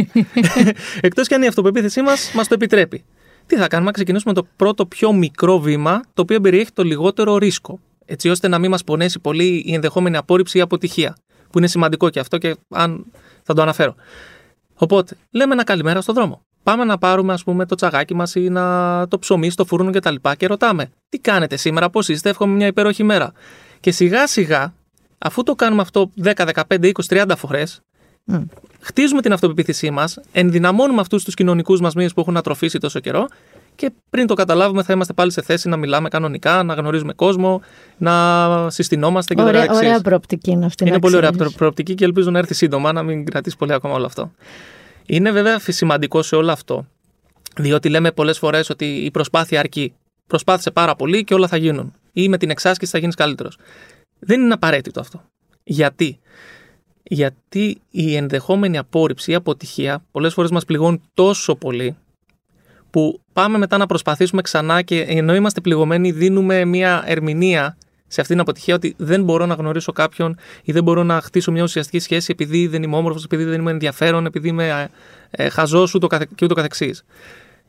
Εκτός 1.02 1.28
και 1.28 1.36
αν 1.36 1.42
η 1.42 1.48
αυτοπεποίθησή 1.48 2.02
μας 2.02 2.32
μας 2.34 2.48
το 2.48 2.54
επιτρέπει. 2.54 3.04
Τι 3.48 3.56
θα 3.56 3.68
κάνουμε, 3.68 3.90
να 3.90 3.92
ξεκινήσουμε 3.92 4.34
το 4.34 4.48
πρώτο 4.56 4.86
πιο 4.86 5.14
μικρό 5.14 5.60
βήμα, 5.60 6.02
το 6.14 6.22
οποίο 6.22 6.42
περιέχει 6.42 6.72
το 6.72 6.84
λιγότερο 6.84 7.38
ρίσκο. 7.38 7.80
Έτσι 8.06 8.30
ώστε 8.30 8.48
να 8.48 8.60
μην 8.60 8.70
μας 8.70 8.84
πονέσει 8.84 9.20
πολύ 9.20 9.64
η 9.66 9.74
ενδεχόμενη 9.74 10.18
απόρριψη 10.18 10.58
ή 10.58 10.62
αποτυχία. 10.62 11.16
Που 11.50 11.58
είναι 11.58 11.68
σημαντικό 11.68 12.10
και 12.10 12.20
αυτό 12.20 12.38
και 12.38 12.56
αν 12.70 13.06
θα 13.44 13.54
το 13.54 13.62
αναφέρω. 13.62 13.96
Οπότε, 14.74 15.18
λέμε 15.32 15.54
ένα 15.54 15.64
καλημέρα 15.64 16.02
στον 16.02 16.16
δρόμο. 16.16 16.42
Πάμε 16.64 16.84
να 16.84 16.98
πάρουμε, 16.98 17.34
ας 17.34 17.44
πούμε, 17.44 17.66
το 17.66 17.76
τσαγάκι 17.76 18.14
μας 18.14 18.36
ή 18.36 18.50
να 18.50 19.08
το 19.08 19.20
ψωμί 19.20 19.50
στο 19.50 19.66
φούρνο 19.66 19.92
κτλ. 19.92 20.16
Και, 20.22 20.36
και 20.38 20.48
ρωτάμε, 20.48 20.90
τι 21.10 21.20
κάνετε 21.20 21.58
σήμερα, 21.58 21.90
πώς 21.90 22.08
είστε, 22.08 22.30
εύχομαι 22.30 22.54
μια 22.54 22.68
υπέροχη 22.68 23.04
μέρα. 23.04 23.32
Και 23.80 23.92
σιγά 23.92 24.28
σιγά, 24.28 24.74
αφού 25.18 25.44
το 25.44 25.56
κάνουμε 25.56 25.82
αυτό 25.82 26.12
10, 26.24 26.34
15, 26.68 26.92
20, 26.92 26.92
30 27.08 27.32
φορές, 27.38 27.82
Μμ. 28.30 28.44
Χτίζουμε 28.88 29.22
την 29.22 29.34
αυτοπεποίθησή 29.34 29.90
μας, 29.92 30.20
ενδυναμώνουμε 30.32 31.02
αυτούς 31.02 31.24
τους 31.24 31.34
κοινωνικούς 31.34 31.80
μας 31.82 31.94
μύες 31.96 32.14
που 32.14 32.20
έχουν 32.22 32.38
ατροφήσει 32.38 32.78
τόσο 32.80 33.00
καιρό 33.00 33.28
και 33.76 33.92
πριν 34.10 34.28
το 34.28 34.34
καταλάβουμε 34.34 34.84
θα 34.84 34.94
είμαστε 34.94 35.14
πάλι 35.14 35.32
σε 35.32 35.42
θέση 35.42 35.70
να 35.70 35.78
μιλάμε 35.78 36.10
κανονικά, 36.10 36.64
να 36.64 36.74
γνωρίζουμε 36.74 37.14
κόσμο, 37.14 37.62
να 37.98 38.70
συστηνόμαστε 38.70 39.34
και 39.34 39.42
Ωραία, 39.42 39.54
τα 39.54 39.64
εξής. 39.64 39.78
ωραία 39.78 40.02
προοπτική 40.02 40.52
είναι 40.52 40.66
αυτή. 40.66 40.84
Είναι 40.84 40.94
να 40.94 41.00
πολύ 41.00 41.16
ωραία 41.16 41.30
ξέρεις. 41.30 41.48
προ- 41.48 41.58
προοπτική 41.60 41.96
και 41.96 42.06
ελπίζω 42.06 42.32
να 42.32 42.40
έρθει 42.40 42.54
σύντομα, 42.54 42.92
να 42.92 43.04
μην 43.04 43.26
κρατήσει 43.26 43.58
πολύ 43.58 43.74
ακόμα 43.74 43.94
όλο 43.94 44.06
αυτό. 44.06 44.32
Είναι 45.06 45.32
βέβαια 45.32 45.60
φυ- 45.60 45.76
σημαντικό 45.76 46.22
σε 46.22 46.36
όλο 46.36 46.52
αυτό, 46.52 46.88
διότι 47.58 47.90
λέμε 47.90 48.12
πολλές 48.12 48.38
φορές 48.38 48.70
ότι 48.70 48.86
η 48.86 49.12
προσπάθεια 49.12 49.60
αρκεί. 49.60 49.94
Προσπάθησε 50.28 50.72
πάρα 50.72 50.96
πολύ 50.96 51.24
και 51.24 51.34
όλα 51.34 51.48
θα 51.48 51.58
γίνουν. 51.58 51.94
Ή 52.12 52.30
με 52.30 52.38
την 52.38 52.50
εξάσκηση 52.50 52.92
θα 52.92 52.98
γίνεις 52.98 53.16
καλύτερος. 53.16 53.58
Δεν 54.20 54.42
είναι 54.42 54.54
απαραίτητο 54.54 55.00
αυτό. 55.00 55.22
Γιατί; 55.64 56.20
Γιατί 57.10 57.78
η 57.92 58.16
ενδεχόμενη 58.16 58.78
απόρριψη 58.78 59.32
ή 59.32 59.36
αποτυχία 59.36 60.04
πολλές 60.12 60.34
φορές 60.34 60.52
μας 60.52 60.66
πληγώνει 60.66 61.02
τόσο 61.14 61.56
πολύ 61.56 61.96
που 62.90 63.22
πάμε 63.34 63.58
μετά 63.58 63.78
να 63.78 63.86
προσπαθήσουμε 63.86 64.42
ξανά 64.42 64.82
και 64.82 65.02
ενώ 65.02 65.36
είμαστε 65.36 65.62
πληγωμένοι 65.62 66.12
δίνουμε 66.12 66.66
μια 66.66 67.04
ερμηνεία 67.06 67.78
σε 68.08 68.22
αυτήν 68.22 68.36
την 68.36 68.40
αποτυχία 68.40 68.76
ότι 68.76 68.94
δεν 68.98 69.24
μπορώ 69.24 69.46
να 69.46 69.54
γνωρίσω 69.54 69.92
κάποιον 69.92 70.38
ή 70.64 70.72
δεν 70.72 70.84
μπορώ 70.84 71.04
να 71.04 71.22
χτίσω 71.22 71.52
μια 71.52 71.64
ουσιαστική 71.64 72.00
σχέση 72.00 72.32
επειδή 72.32 72.68
δεν 72.68 72.84
είμαι 72.84 72.96
όμορφος, 72.96 73.24
επειδή 73.24 73.44
δεν 73.44 73.60
είμαι 73.60 73.72
ενδιαφέρον, 73.72 74.26
επειδή 74.26 74.48
είμαι 74.48 74.90
ε, 75.30 75.44
ε, 75.44 75.50
χαζός 75.50 75.94
ούτω 75.94 76.08
καθε- 76.08 76.36
και 76.36 76.46
ούτω 76.46 76.54
καθεξής. 76.54 77.04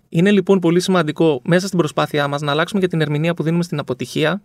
Είναι 0.09 0.31
λοιπόν 0.31 0.59
πολύ 0.59 0.81
σημαντικό 0.81 1.40
μέσα 1.44 1.66
στην 1.66 1.79
προσπάθειά 1.79 2.29
μας 2.29 2.40
να 2.40 2.51
αλλάξουμε 2.51 2.81
και 2.81 2.88
την 2.88 3.01
ερμηνεία 3.01 3.35
που 3.35 3.42
δίνουμε 3.42 3.62
στην 3.62 3.79
αποτυχία 3.79 4.42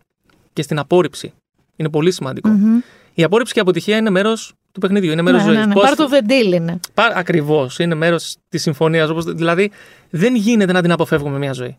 και 0.54 0.62
στην 0.62 0.80
απόρριψη. 0.80 1.34
Είναι 1.76 1.90
πολύ 1.90 2.12
σημαντικό. 2.12 2.50
Μμμ. 2.50 2.80
Η 3.14 3.24
απόρριψη 3.24 3.54
και 3.54 3.60
η 3.60 3.62
αποτυχία 3.62 3.98
είναι 3.98 4.10
μέρος 4.10 4.54
του 4.74 4.80
παιχνιδιού, 4.80 5.12
είναι 5.12 5.22
μέρος 5.22 5.40
Ναι, 5.46 5.46
ζωής. 5.54 5.60
ναι, 5.60 5.66
ναι. 5.66 5.82
Part 5.82 6.00
of 6.00 6.14
the 6.14 6.30
deal 6.32 6.54
είναι. 6.54 6.80
Ακριβώς. 7.16 7.80
Είναι 7.80 7.96
μέρος 7.96 8.36
της 8.50 8.62
συμφωνίας. 8.62 9.10
Δηλαδή, 9.26 9.72
δεν 10.10 10.36
γίνεται 10.36 10.72
να 10.72 10.82
την 10.82 10.92
αποφεύγουμε 10.92 11.38
μια 11.38 11.54
ζωή. 11.54 11.78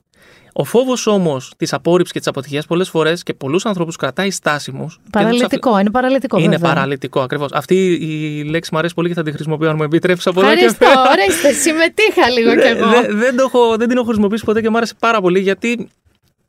Ο 0.57 0.65
φόβος 0.65 1.07
όμως 1.07 1.53
της 1.57 1.73
απόρριψης 1.73 2.13
και 2.13 2.19
της 2.19 2.29
αποτυχίας 2.29 2.67
πολλές 2.67 2.89
φορές 2.89 3.23
και 3.23 3.35
πολλούς 3.35 3.67
ανθρώπους 3.67 3.97
κρατάει 3.97 4.31
στάσιμους. 4.31 5.01
Παραλυτικό, 5.11 5.79
είναι 5.79 5.91
παραλυτικό. 5.91 6.39
Είναι 6.39 6.49
βέβαια. 6.57 6.73
παραλυτικό, 6.75 7.21
ακριβώς. 7.21 7.49
Αυτή 7.53 7.93
η 7.93 8.43
λέξη 8.45 8.71
μου 8.73 8.79
αρέσει 8.79 8.95
πολύ 8.95 9.09
και 9.09 9.15
θα 9.15 9.23
τη 9.23 9.33
χρησιμοποιώ 9.33 9.69
αν 9.71 9.77
μου 9.77 9.83
επιτρέψεις 9.83 10.27
από 10.27 10.41
εδώ 10.41 10.49
και 10.49 10.55
Ευχαριστώ, 10.65 10.87
πέρα. 10.87 11.01
ορίστε, 11.23 11.53
συμμετείχα 11.53 12.31
λίγο 12.31 12.55
κι 12.55 12.67
εγώ. 12.67 12.89
Δεν, 12.91 13.19
δεν, 13.19 13.37
το 13.37 13.43
έχω, 13.43 13.77
δεν 13.77 13.89
την 13.89 13.97
έχω 13.97 14.07
χρησιμοποιήσει 14.07 14.45
ποτέ 14.45 14.61
και 14.61 14.71
μου 14.71 14.77
άρεσε 14.77 14.95
πάρα 14.99 15.21
πολύ 15.21 15.41
γιατί 15.41 15.89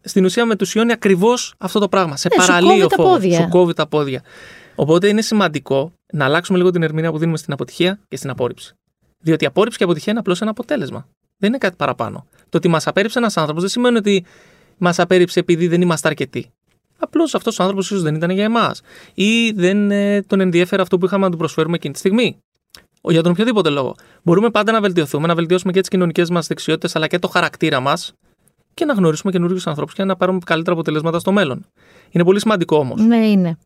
στην 0.01 0.25
ουσία 0.25 0.45
μετουσιώνει 0.45 0.91
ακριβώς 0.91 1.53
αυτό 1.57 1.79
το 1.79 1.87
πράγμα. 1.89 2.15
Σε 2.17 2.29
Ναι, 2.35 2.41
σου 2.43 2.47
παραλύει 2.47 2.69
κόβει 2.69 2.83
ο 2.83 2.87
τα 2.87 2.95
φόβος. 2.95 3.11
πόδια. 3.11 3.39
Σου 3.41 3.47
κόβει 3.49 3.73
τα 3.73 3.87
πόδια. 3.87 4.21
Οπότε 4.75 5.07
είναι 5.07 5.21
σημαντικό 5.21 5.91
να 6.13 6.25
αλλάξουμε 6.25 6.57
λίγο 6.57 6.69
την 6.69 6.83
ερμηνεία 6.83 7.11
που 7.11 7.17
δίνουμε 7.17 7.37
στην 7.37 7.53
αποτυχία 7.53 7.99
και 8.07 8.17
στην 8.17 8.29
απόρριψη. 8.29 8.73
Διότι 9.19 9.43
η 9.43 9.47
απόρριψη 9.47 9.77
και 9.77 9.83
η 9.83 9.85
αποτυχία 9.87 10.11
είναι 10.11 10.21
απλώς 10.21 10.41
ένα 10.41 10.51
αποτέλεσμα. 10.51 11.07
Δεν 11.37 11.49
είναι 11.49 11.57
κάτι 11.57 11.75
παραπάνω. 11.75 12.25
Το 12.49 12.57
ότι 12.57 12.67
μας 12.67 12.87
απέρριψε 12.87 13.19
ένας 13.19 13.37
άνθρωπος 13.37 13.61
δεν 13.61 13.71
σημαίνει 13.71 13.97
ότι 13.97 14.25
μας 14.77 14.99
απέρριψε 14.99 15.39
επειδή 15.39 15.67
δεν 15.67 15.81
είμαστε 15.81 16.07
αρκετοί. 16.07 16.49
Απλώς 16.99 17.35
αυτός 17.35 17.59
ο 17.59 17.61
άνθρωπος 17.63 17.85
ίσως 17.91 18.01
δεν 18.01 18.15
ήταν 18.15 18.29
για 18.29 18.43
εμάς. 18.43 18.81
Ή 19.13 19.51
δεν 19.51 19.91
ε, 19.91 20.21
τον 20.21 20.39
ενδιέφερε 20.39 20.81
αυτό 20.81 20.97
που 20.97 21.05
είχαμε 21.05 21.25
να 21.25 21.31
του 21.31 21.37
προσφέρουμε 21.37 21.75
εκείνη 21.75 21.93
τη 21.93 21.99
στιγμή. 21.99 22.37
Ο- 23.01 23.11
Για 23.11 23.21
τον 23.23 23.31
οποιοδήποτε 23.31 23.69
λόγο. 23.69 23.95
Μπορούμε 24.23 24.49
πάντα 24.49 24.71
να 24.71 24.81
βελτιωθούμε, 24.81 25.27
να 25.27 25.35
βελτιώσουμε 25.35 25.71
και 25.71 25.79
τις 25.79 25.89
κοινωνικές 25.89 26.29
μας 26.29 26.47
δεξιότητες 26.47 26.95
αλλά 26.95 27.07
και 27.07 27.19
το 27.19 27.27
χαρακτήρα 27.27 27.79
μας 27.79 28.13
και 28.73 28.85
να 28.85 28.93
γνωρίσουμε 28.93 29.31
καινούριους 29.31 29.67
ανθρώπους 29.67 29.93
και 29.93 30.03
να 30.03 30.15
πάρουμε 30.15 30.39
καλύτερα 30.45 30.75
αποτελέσματα 30.75 31.19
στο 31.19 31.31
μέλλον. 31.31 31.65
Είναι 32.09 32.23
πολύ 32.23 32.39
σημαντικό 32.39 32.77
όμως. 32.77 33.01
Ναι, 33.01 33.27
είναι. 33.27 33.57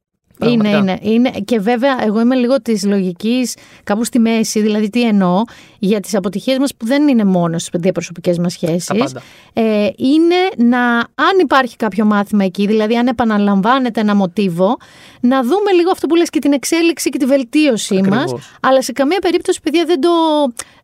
Είναι, 0.45 0.69
Πραγματικά. 0.69 0.77
είναι, 1.03 1.13
είναι. 1.13 1.29
Και 1.45 1.59
βέβαια, 1.59 2.03
εγώ 2.05 2.19
είμαι 2.19 2.35
λίγο 2.35 2.61
της 2.61 2.85
λογικής 2.85 3.55
κάπου 3.83 4.03
στη 4.03 4.19
μέση. 4.19 4.61
Δηλαδή, 4.61 4.89
τι 4.89 5.03
εννοώ 5.07 5.41
για 5.79 5.99
τις 5.99 6.15
αποτυχίες 6.15 6.57
μας 6.57 6.75
που 6.75 6.85
δεν 6.85 7.07
είναι 7.07 7.23
μόνο 7.23 7.57
στις 7.57 7.79
διαπροσωπικές 7.81 8.37
μας 8.37 8.59
Τα 8.59 8.67
σχέσει. 8.67 8.93
πάντα. 8.97 9.21
Ε, 9.53 9.89
είναι 9.97 10.67
να, 10.69 10.79
αν 10.97 11.39
υπάρχει 11.41 11.75
κάποιο 11.75 12.05
μάθημα 12.05 12.43
εκεί, 12.43 12.67
δηλαδή 12.67 12.97
αν 12.97 13.07
επαναλαμβάνεται 13.07 13.99
ένα 13.99 14.15
μοτίβο, 14.15 14.77
να 15.21 15.43
δούμε 15.43 15.71
λίγο 15.75 15.91
αυτό 15.91 16.07
που 16.07 16.15
λες 16.15 16.29
και 16.29 16.39
την 16.39 16.53
εξέλιξη 16.53 17.09
και 17.09 17.17
τη 17.17 17.25
βελτίωσή 17.25 18.01
μας. 18.01 18.19
Ακριβώς. 18.21 18.51
Αλλά 18.61 18.81
σε 18.81 18.91
καμία 18.91 19.19
περίπτωση, 19.19 19.59
παιδιά, 19.63 19.85
δεν 19.85 20.01
το 20.01 20.09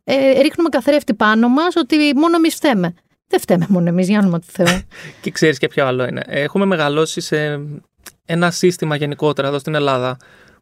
ε, 0.03 0.41
ρίχνουμε 0.41 0.69
καθρέφτη 0.69 1.13
πάνω 1.13 1.47
μας 1.47 1.75
ότι 1.75 1.95
μόνο 2.15 2.35
εμείς 2.35 2.55
φταίμε. 2.55 2.93
Δεν 3.27 3.39
φταίμε 3.39 3.65
μόνο 3.69 3.87
εμείς, 3.89 4.07
για 4.09 4.19
όνομα 4.19 4.39
του 4.39 4.47
Θεού. 4.51 4.79
Και 5.21 5.31
ξέρεις 5.31 5.57
και 5.57 5.67
ποιο 5.67 5.85
άλλο 5.85 6.05
είναι. 6.05 6.21
Έχουμε 6.27 6.65
μεγαλώσει 6.65 7.21
σε 7.21 7.59
ένα 8.25 8.51
σύστημα 8.51 8.95
γενικότερα 8.95 9.47
εδώ 9.47 9.59
στην 9.59 9.75
Ελλάδα 9.75 10.17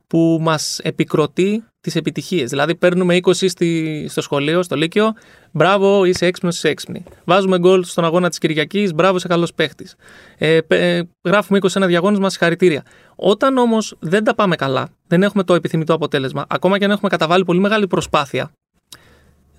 που 0.07 0.37
μας 0.41 0.79
επικροτεί 0.83 1.63
τις 1.81 1.95
επιτυχίες. 1.95 2.49
Δηλαδή, 2.49 2.75
παίρνουμε 2.75 3.15
20 3.15 3.31
στη, 3.33 4.05
στο 4.09 4.21
σχολείο, 4.21 4.63
στο 4.63 4.75
Λύκειο, 4.75 5.13
μπράβο, 5.51 6.05
είσαι 6.05 6.25
έξυπνος, 6.25 6.55
είσαι 6.55 6.67
έξυπνη. 6.69 7.03
Βάζουμε 7.23 7.59
γκολ 7.59 7.83
στον 7.83 8.05
αγώνα 8.05 8.29
της 8.29 8.37
Κυριακής, 8.37 8.93
μπράβο, 8.93 9.17
είσαι 9.17 9.27
καλός 9.27 9.53
παίχτης. 9.53 9.95
Ε, 10.37 10.61
πε- 10.61 10.81
ε, 10.81 11.03
γράφουμε 11.23 11.57
21 11.57 11.85
διαγώνισμα, 11.87 12.29
συγχαρητήρια. 12.29 12.83
Όταν 13.15 13.57
όμως 13.57 13.95
δεν 13.99 14.23
τα 14.23 14.35
πάμε 14.35 14.55
καλά, 14.55 14.89
δεν 15.07 15.23
έχουμε 15.23 15.43
το 15.43 15.53
επιθυμητό 15.53 15.93
αποτέλεσμα, 15.93 16.45
ακόμα 16.49 16.77
και 16.77 16.85
αν 16.85 16.91
έχουμε 16.91 17.09
καταβάλει 17.09 17.45
πολύ 17.45 17.59
μεγάλη 17.59 17.87
προσπάθεια, 17.87 18.51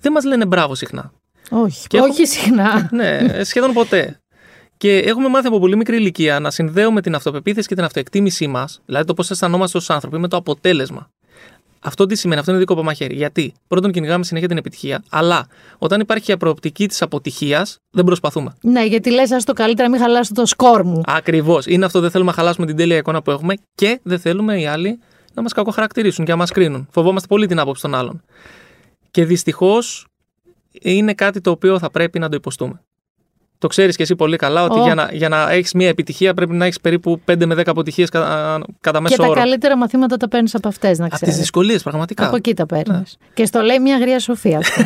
δεν 0.01 0.11
μας 0.11 0.23
λένε 0.25 0.45
μπράβο 0.45 0.75
συχνά. 0.75 1.11
όχι, 1.49 1.87
Και 1.87 1.99
όχι 1.99 2.25
συχνά. 2.25 2.89
Ναι, 2.91 3.43
σχεδόν 3.43 3.73
ποτέ. 3.73 4.19
Και 4.85 4.97
έχουμε 4.97 5.29
μάθει 5.29 5.47
από 5.47 5.59
πολύ 5.59 5.75
μικρή 5.75 5.95
ηλικία 5.95 6.39
να 6.39 6.51
συνδέουμε 6.51 7.01
την 7.01 7.15
αυτοπεποίθηση 7.15 7.67
και 7.67 7.75
την 7.75 7.83
αυτοεκτίμησή 7.83 8.47
μας, 8.47 8.81
δηλαδή 8.85 9.05
το 9.05 9.13
πώς 9.13 9.31
αισθανόμαστε 9.31 9.77
ως 9.77 9.89
άνθρωποι, 9.89 10.17
με 10.17 10.27
το 10.27 10.37
αποτέλεσμα. 10.37 11.09
Αυτό 11.79 12.05
τι 12.05 12.15
σημαίνει, 12.15 12.39
αυτό 12.39 12.51
είναι 12.51 12.59
δικό 12.59 12.73
από 12.73 12.83
μαχαίρι. 12.83 13.15
Γιατί; 13.15 13.53
Πρώτον 13.67 13.91
κυνηγάμε 13.91 14.23
συνέχεια 14.23 14.47
την 14.47 14.57
επιτυχία, 14.57 15.03
αλλά 15.09 15.47
όταν 15.77 15.99
υπάρχει 15.99 16.31
η 16.31 16.37
προοπτική 16.37 16.87
της 16.87 17.01
αποτυχίας, 17.01 17.77
δεν 17.91 18.03
προσπαθούμε. 18.03 18.55
ναι, 18.61 18.85
γιατί 18.85 19.11
λες, 19.11 19.31
ας 19.31 19.43
το 19.43 19.53
καλύτερα, 19.53 19.89
μην 19.89 19.99
χαλάσω 19.99 20.33
το 20.33 20.45
σκόρ 20.45 20.83
μου. 20.83 21.01
Ακριβώς. 21.05 21.65
Είναι 21.65 21.85
αυτό, 21.85 21.99
δεν 21.99 22.11
θέλουμε 22.11 22.29
να 22.29 22.37
χαλάσουμε 22.37 22.65
την 22.65 22.75
τέλεια 22.75 22.97
εικόνα 22.97 23.21
που 23.21 23.31
έχουμε 23.31 23.55
και 23.75 23.99
δεν 24.03 24.19
θέλουμε 24.19 24.59
οι 24.59 24.65
άλλοι 24.65 24.99
να 25.33 25.41
μας 25.41 25.53
κακοχαρακτηρίσουν 25.53 26.25
και 26.25 26.31
να 26.31 26.37
μας 26.37 26.51
κρίνουν. 26.51 26.87
Φοβόμαστε 26.91 27.27
πολύ 27.27 27.47
την 27.47 27.59
άποψη 27.59 27.81
των 27.81 27.95
άλλων. 27.95 28.23
Και 29.11 29.25
δυστυχώς 29.25 30.07
είναι 30.71 31.13
κάτι 31.13 31.41
το 31.41 31.51
οποίο 31.51 31.79
θα 31.79 31.91
πρέπει 31.91 32.19
να 32.19 32.29
το 32.29 32.35
υποστούμε. 32.35 32.79
Το 33.65 33.71
ξέρεις 33.71 33.95
και 33.95 34.03
εσύ 34.03 34.15
πολύ 34.15 34.37
καλά 34.37 34.63
ότι 34.63 34.79
Ω. 34.79 34.83
για 34.83 34.95
να, 34.95 35.09
για 35.11 35.29
να 35.29 35.51
έχεις 35.51 35.73
μια 35.73 35.87
επιτυχία 35.87 36.33
πρέπει 36.33 36.53
να 36.53 36.65
έχεις 36.65 36.79
περίπου 36.79 37.21
5 37.31 37.45
με 37.45 37.55
10 37.55 37.61
αποτυχίες 37.65 38.09
κατά, 38.09 38.59
κατά 38.81 38.97
Και 38.97 39.03
μέσο 39.03 39.15
τα 39.15 39.25
όρο. 39.25 39.33
καλύτερα 39.39 39.77
μαθήματα 39.77 40.17
τα 40.17 40.27
παίρνεις 40.27 40.55
από 40.55 40.67
αυτές, 40.67 40.97
να 40.99 41.05
Από 41.05 41.13
τις 41.13 41.23
ξέρει. 41.23 41.37
δυσκολίες, 41.37 41.83
πραγματικά. 41.83 42.27
Από 42.27 42.35
εκεί 42.35 42.53
τα 42.53 42.65
παίρνεις. 42.65 42.97
Ναι. 42.97 43.27
Και 43.33 43.45
στο 43.45 43.61
λέει 43.61 43.79
μια 43.79 43.97
γρία 43.97 44.19
σοφία 44.19 44.57
αυτό. 44.57 44.81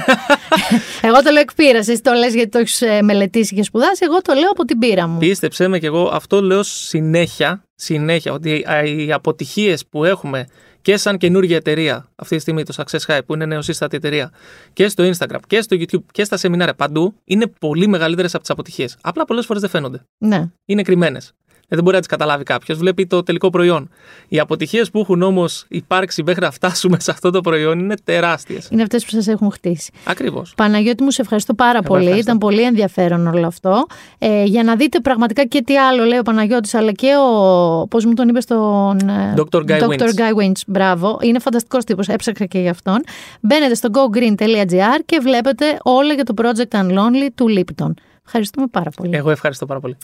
εγώ 1.07 1.21
το 1.23 1.31
λέω 1.31 1.41
εκ 1.41 1.53
πείρας, 1.55 1.87
Εσύ 1.87 2.01
το 2.01 2.11
λες 2.13 2.33
γιατί 2.33 2.49
το 2.49 2.57
έχεις 2.57 2.83
μελετήσει 3.03 3.55
και 3.55 3.63
σπουδάσει. 3.63 4.05
Εγώ 4.07 4.21
το 4.21 4.33
λέω 4.33 4.49
από 4.51 4.65
την 4.65 4.79
πείρα 4.79 5.07
μου. 5.07 5.17
Πίστεψέ 5.17 5.67
με 5.67 5.79
και 5.79 5.85
εγώ 5.85 6.09
αυτό 6.13 6.41
λέω 6.41 6.63
συνέχεια, 6.63 7.63
συνέχεια 7.75 8.33
ότι 8.33 8.65
α, 8.71 8.83
οι 8.83 9.11
αποτυχίες 9.11 9.85
που 9.89 10.03
έχουμε 10.05 10.45
και 10.81 10.97
σαν 10.97 11.17
καινούργια 11.17 11.55
εταιρεία 11.55 12.09
αυτή 12.15 12.35
τη 12.35 12.41
στιγμή, 12.41 12.63
το 12.63 12.73
Success 12.77 12.99
High 13.07 13.19
που 13.25 13.33
είναι 13.33 13.45
νεοσύστατη 13.45 13.95
εταιρεία 13.95 14.31
και 14.73 14.87
στο 14.87 15.09
Instagram 15.09 15.39
και 15.47 15.61
στο 15.61 15.77
YouTube 15.79 16.03
και 16.11 16.23
στα 16.23 16.37
σεμινάρια 16.37 16.73
παντού 16.73 17.15
είναι 17.23 17.47
πολύ 17.59 17.87
μεγαλύτερες 17.87 18.33
από 18.33 18.41
τις 18.41 18.51
αποτυχίες. 18.51 18.97
Απλά 19.01 19.25
πολλές 19.25 19.45
φορές 19.45 19.61
δεν 19.61 19.71
φαίνονται. 19.71 20.01
Ναι. 20.17 20.49
Είναι 20.65 20.81
κρυμμένες. 20.81 21.33
Δεν 21.69 21.83
μπορεί 21.83 21.93
να 21.95 21.99
τις 22.01 22.07
καταλάβει 22.09 22.43
κάποιος. 22.43 22.77
Βλέπει 22.77 23.07
το 23.07 23.23
τελικό 23.23 23.49
προϊόν. 23.49 23.89
Οι 24.27 24.39
αποτυχίες 24.39 24.91
που 24.91 24.99
έχουν 24.99 25.21
όμως 25.21 25.65
υπάρξει 25.69 26.23
μέχρι 26.23 26.41
να 26.41 26.51
φτάσουμε 26.51 26.99
σε 26.99 27.11
αυτό 27.11 27.29
το 27.29 27.41
προϊόν 27.41 27.79
είναι 27.79 27.95
τεράστιες. 28.03 28.67
Είναι 28.71 28.81
αυτές 28.81 29.03
που 29.05 29.09
σας 29.09 29.27
έχουν 29.27 29.51
χτίσει. 29.51 29.91
Ακριβώς. 30.03 30.53
Παναγιώτη 30.57 31.03
μου, 31.03 31.11
σε 31.11 31.21
ευχαριστώ 31.21 31.53
πάρα 31.53 31.77
Εγώ 31.77 31.87
πολύ. 31.87 32.01
ευχαριστώ. 32.03 32.27
Ήταν 32.31 32.37
πολύ 32.37 32.61
ενδιαφέρον 32.61 33.27
όλο 33.27 33.47
αυτό. 33.47 33.85
Ε, 34.17 34.43
για 34.43 34.63
να 34.63 34.75
δείτε 34.75 34.99
πραγματικά 34.99 35.45
και 35.45 35.61
τι 35.61 35.77
άλλο 35.77 36.03
λέει 36.03 36.19
ο 36.19 36.21
Παναγιώτης, 36.21 36.73
αλλά 36.73 36.91
και 36.91 37.07
ο. 37.15 37.87
Πώς 37.87 38.05
μου 38.05 38.13
τον 38.13 38.27
είπε 38.29 38.39
τον. 38.39 38.97
ε, 39.09 39.33
Dr. 39.37 39.57
Guy 39.67 39.81
Winch. 39.81 39.99
Guy 39.99 40.43
Winch. 40.43 40.61
Μπράβο. 40.67 41.17
Είναι 41.21 41.39
φανταστικός 41.39 41.83
τύπος. 41.83 42.07
Έψαξα 42.07 42.45
και 42.45 42.59
γι' 42.59 42.69
αυτόν. 42.69 43.03
Μπαίνετε 43.41 43.75
στο 43.75 43.89
gogreen.gr 43.93 44.99
και 45.05 45.19
βλέπετε 45.21 45.77
όλα 45.83 46.13
για 46.13 46.23
το 46.23 46.33
project 46.37 46.79
Unlonely 46.81 47.27
του 47.35 47.45
Lipton. 47.57 47.91
Ευχαριστούμε 48.25 48.67
πάρα 48.71 48.89
πολύ. 48.89 49.15
Εγώ 49.15 49.29
ευχαριστώ 49.31 49.65
πάρα 49.65 49.79
πολύ. 49.79 49.97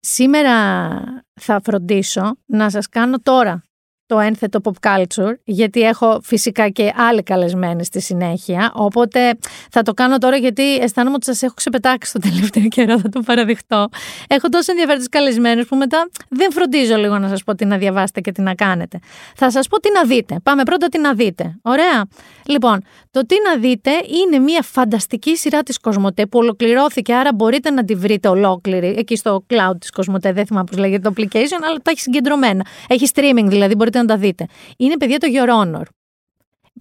Σήμερα 0.00 1.24
θα 1.40 1.60
φροντίσω 1.64 2.36
να 2.46 2.70
σας 2.70 2.88
κάνω 2.88 3.18
τώρα 3.18 3.62
το 4.10 4.18
ένθετο 4.18 4.60
pop 4.64 4.88
culture, 4.88 5.34
γιατί 5.44 5.80
έχω 5.80 6.20
φυσικά 6.22 6.68
και 6.68 6.92
άλλοι 6.96 7.22
καλεσμένοι 7.22 7.84
στη 7.84 8.00
συνέχεια, 8.00 8.72
οπότε 8.74 9.38
θα 9.70 9.82
το 9.82 9.94
κάνω 9.94 10.18
τώρα 10.18 10.36
γιατί 10.36 10.76
αισθάνομαι 10.76 11.14
ότι 11.14 11.24
σας 11.24 11.42
έχω 11.42 11.54
ξεπετάξει 11.54 12.12
το 12.12 12.18
τελευταίο 12.18 12.68
καιρό, 12.76 12.98
θα 12.98 13.08
το 13.08 13.20
παραδειχτώ. 13.20 13.88
Έχω 14.28 14.48
τόσο 14.48 14.70
ενδιαφέροντες 14.70 15.08
καλεσμένους 15.08 15.66
που 15.66 15.76
μετά 15.76 16.08
δεν 16.28 16.52
φροντίζω 16.52 16.96
λίγο 16.96 17.18
να 17.18 17.28
σας 17.28 17.44
πω 17.44 17.54
τι 17.54 17.64
να 17.64 17.76
διαβάσετε 17.76 18.20
και 18.20 18.32
τι 18.32 18.42
να 18.42 18.54
κάνετε. 18.54 18.98
Θα 19.36 19.50
σας 19.50 19.68
πω 19.68 19.80
τι 19.80 19.88
να 19.92 20.04
δείτε. 20.04 20.36
Πάμε 20.42 20.62
πρώτα 20.62 20.88
τι 20.88 20.98
να 20.98 21.14
δείτε. 21.14 21.58
Ωραία. 21.62 22.04
Λοιπόν, 22.46 22.82
το 23.10 23.26
τι 23.26 23.34
να 23.48 23.60
δείτε 23.60 23.90
είναι 23.90 24.38
μια 24.38 24.62
φανταστική 24.62 25.36
σειρά 25.36 25.62
της 25.62 25.78
Κοσμοτέ 25.78 26.26
που 26.26 26.38
ολοκληρώθηκε, 26.38 27.14
άρα 27.14 27.30
μπορείτε 27.34 27.70
να 27.70 27.84
τη 27.84 27.94
βρείτε 27.94 28.28
ολόκληρη 28.28 28.94
εκεί 28.98 29.16
στο 29.16 29.44
cloud 29.50 29.74
της 29.80 29.90
Κοσμοτέ. 29.90 30.32
Δεν 30.32 30.46
θυμάμαι 30.46 30.66
πώς 30.70 30.78
λέγεται 30.78 31.10
το 31.10 31.14
application, 31.16 31.60
αλλά 31.66 31.76
τα 31.82 31.90
έχει 31.90 32.00
συγκεντρωμένα. 32.00 32.66
Έχει 32.88 33.06
streaming 33.14 33.46
δηλαδή, 33.46 33.74
μπορείτε 33.74 33.98
να 34.00 34.06
τα 34.06 34.16
δείτε. 34.16 34.46
Είναι 34.76 34.96
παιδιά 34.96 35.18
το 35.18 35.26
Your 35.30 35.48
Honor. 35.48 35.82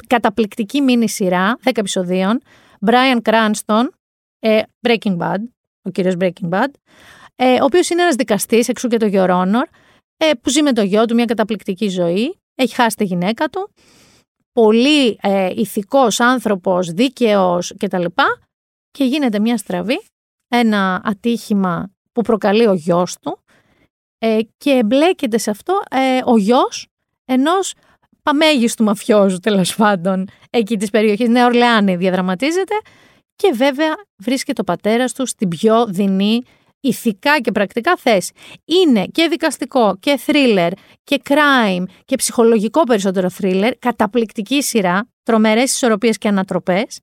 Καταπληκτική 0.08 0.82
μίνι 0.82 1.10
σειρά, 1.10 1.58
10 1.63 1.71
επεισοδίων. 1.75 2.41
Brian 2.86 3.21
Cranston, 3.21 3.88
ε, 4.39 4.62
Breaking 4.88 5.17
Bad, 5.17 5.38
ο 5.82 5.89
κύριος 5.89 6.15
Breaking 6.19 6.49
Bad, 6.49 6.71
ε, 7.36 7.53
ο 7.53 7.63
οποίος 7.63 7.89
είναι 7.89 8.01
ένας 8.01 8.15
δικαστής, 8.15 8.67
εξού 8.67 8.88
και 8.88 8.97
το 8.97 9.10
Your 9.12 9.29
Honor, 9.29 9.65
ε, 10.17 10.32
που 10.41 10.49
ζει 10.49 10.62
με 10.62 10.73
το 10.73 10.82
γιο 10.82 11.05
του 11.05 11.13
μια 11.13 11.25
καταπληκτική 11.25 11.89
ζωή, 11.89 12.39
έχει 12.55 12.75
χάσει 12.75 12.95
τη 12.95 13.03
γυναίκα 13.03 13.47
του, 13.47 13.71
πολύ 14.51 15.17
ε, 15.21 15.49
ηθικός 15.55 16.19
άνθρωπος, 16.19 16.91
δίκαιος 16.91 17.73
κτλ. 17.77 18.05
Και 18.91 19.03
γίνεται 19.03 19.39
μια 19.39 19.58
στραβή, 19.58 20.01
ένα 20.47 21.01
ατύχημα 21.03 21.91
που 22.12 22.21
προκαλεί 22.21 22.67
ο 22.67 22.73
γιος 22.73 23.17
του 23.21 23.39
ε, 24.17 24.39
και 24.58 24.71
εμπλέκεται 24.71 25.38
σε 25.38 25.49
αυτό 25.49 25.82
ε, 25.89 26.21
ο 26.25 26.38
γιος 26.38 26.88
ενός 27.30 27.74
παμέγιστου 28.24 28.84
μαφιόζου 28.84 29.38
τέλος 29.38 29.76
πάντων 29.76 30.28
εκεί 30.50 30.78
της 30.78 30.89
περιοχής 30.89 31.30
Νέα 31.30 31.46
Ορλεάνη 31.46 31.96
διαδραματίζεται 31.96 32.76
και 33.36 33.52
βέβαια 33.56 33.96
βρίσκεται 34.18 34.62
ο 34.62 34.63
πατέρας 34.63 35.13
του 35.13 35.26
στην 35.26 35.48
πιο 35.48 35.86
δεινή 35.86 36.42
ηθικά 36.80 37.39
και 37.42 37.52
πρακτικά 37.52 37.96
θέση. 37.98 38.34
Είναι 38.65 39.06
και 39.06 39.28
δικαστικό 39.30 39.98
και 40.00 40.20
thriller 40.26 40.72
και 41.04 41.22
crime 41.30 41.84
και 42.06 42.15
ψυχολογικό 42.15 42.84
περισσότερο 42.84 43.30
thriller, 43.42 43.72
καταπληκτική 43.80 44.63
σειρά, 44.63 45.10
τρομερές 45.24 45.74
ισορροπίες 45.74 46.18
και 46.18 46.28
ανατροπές. 46.28 47.00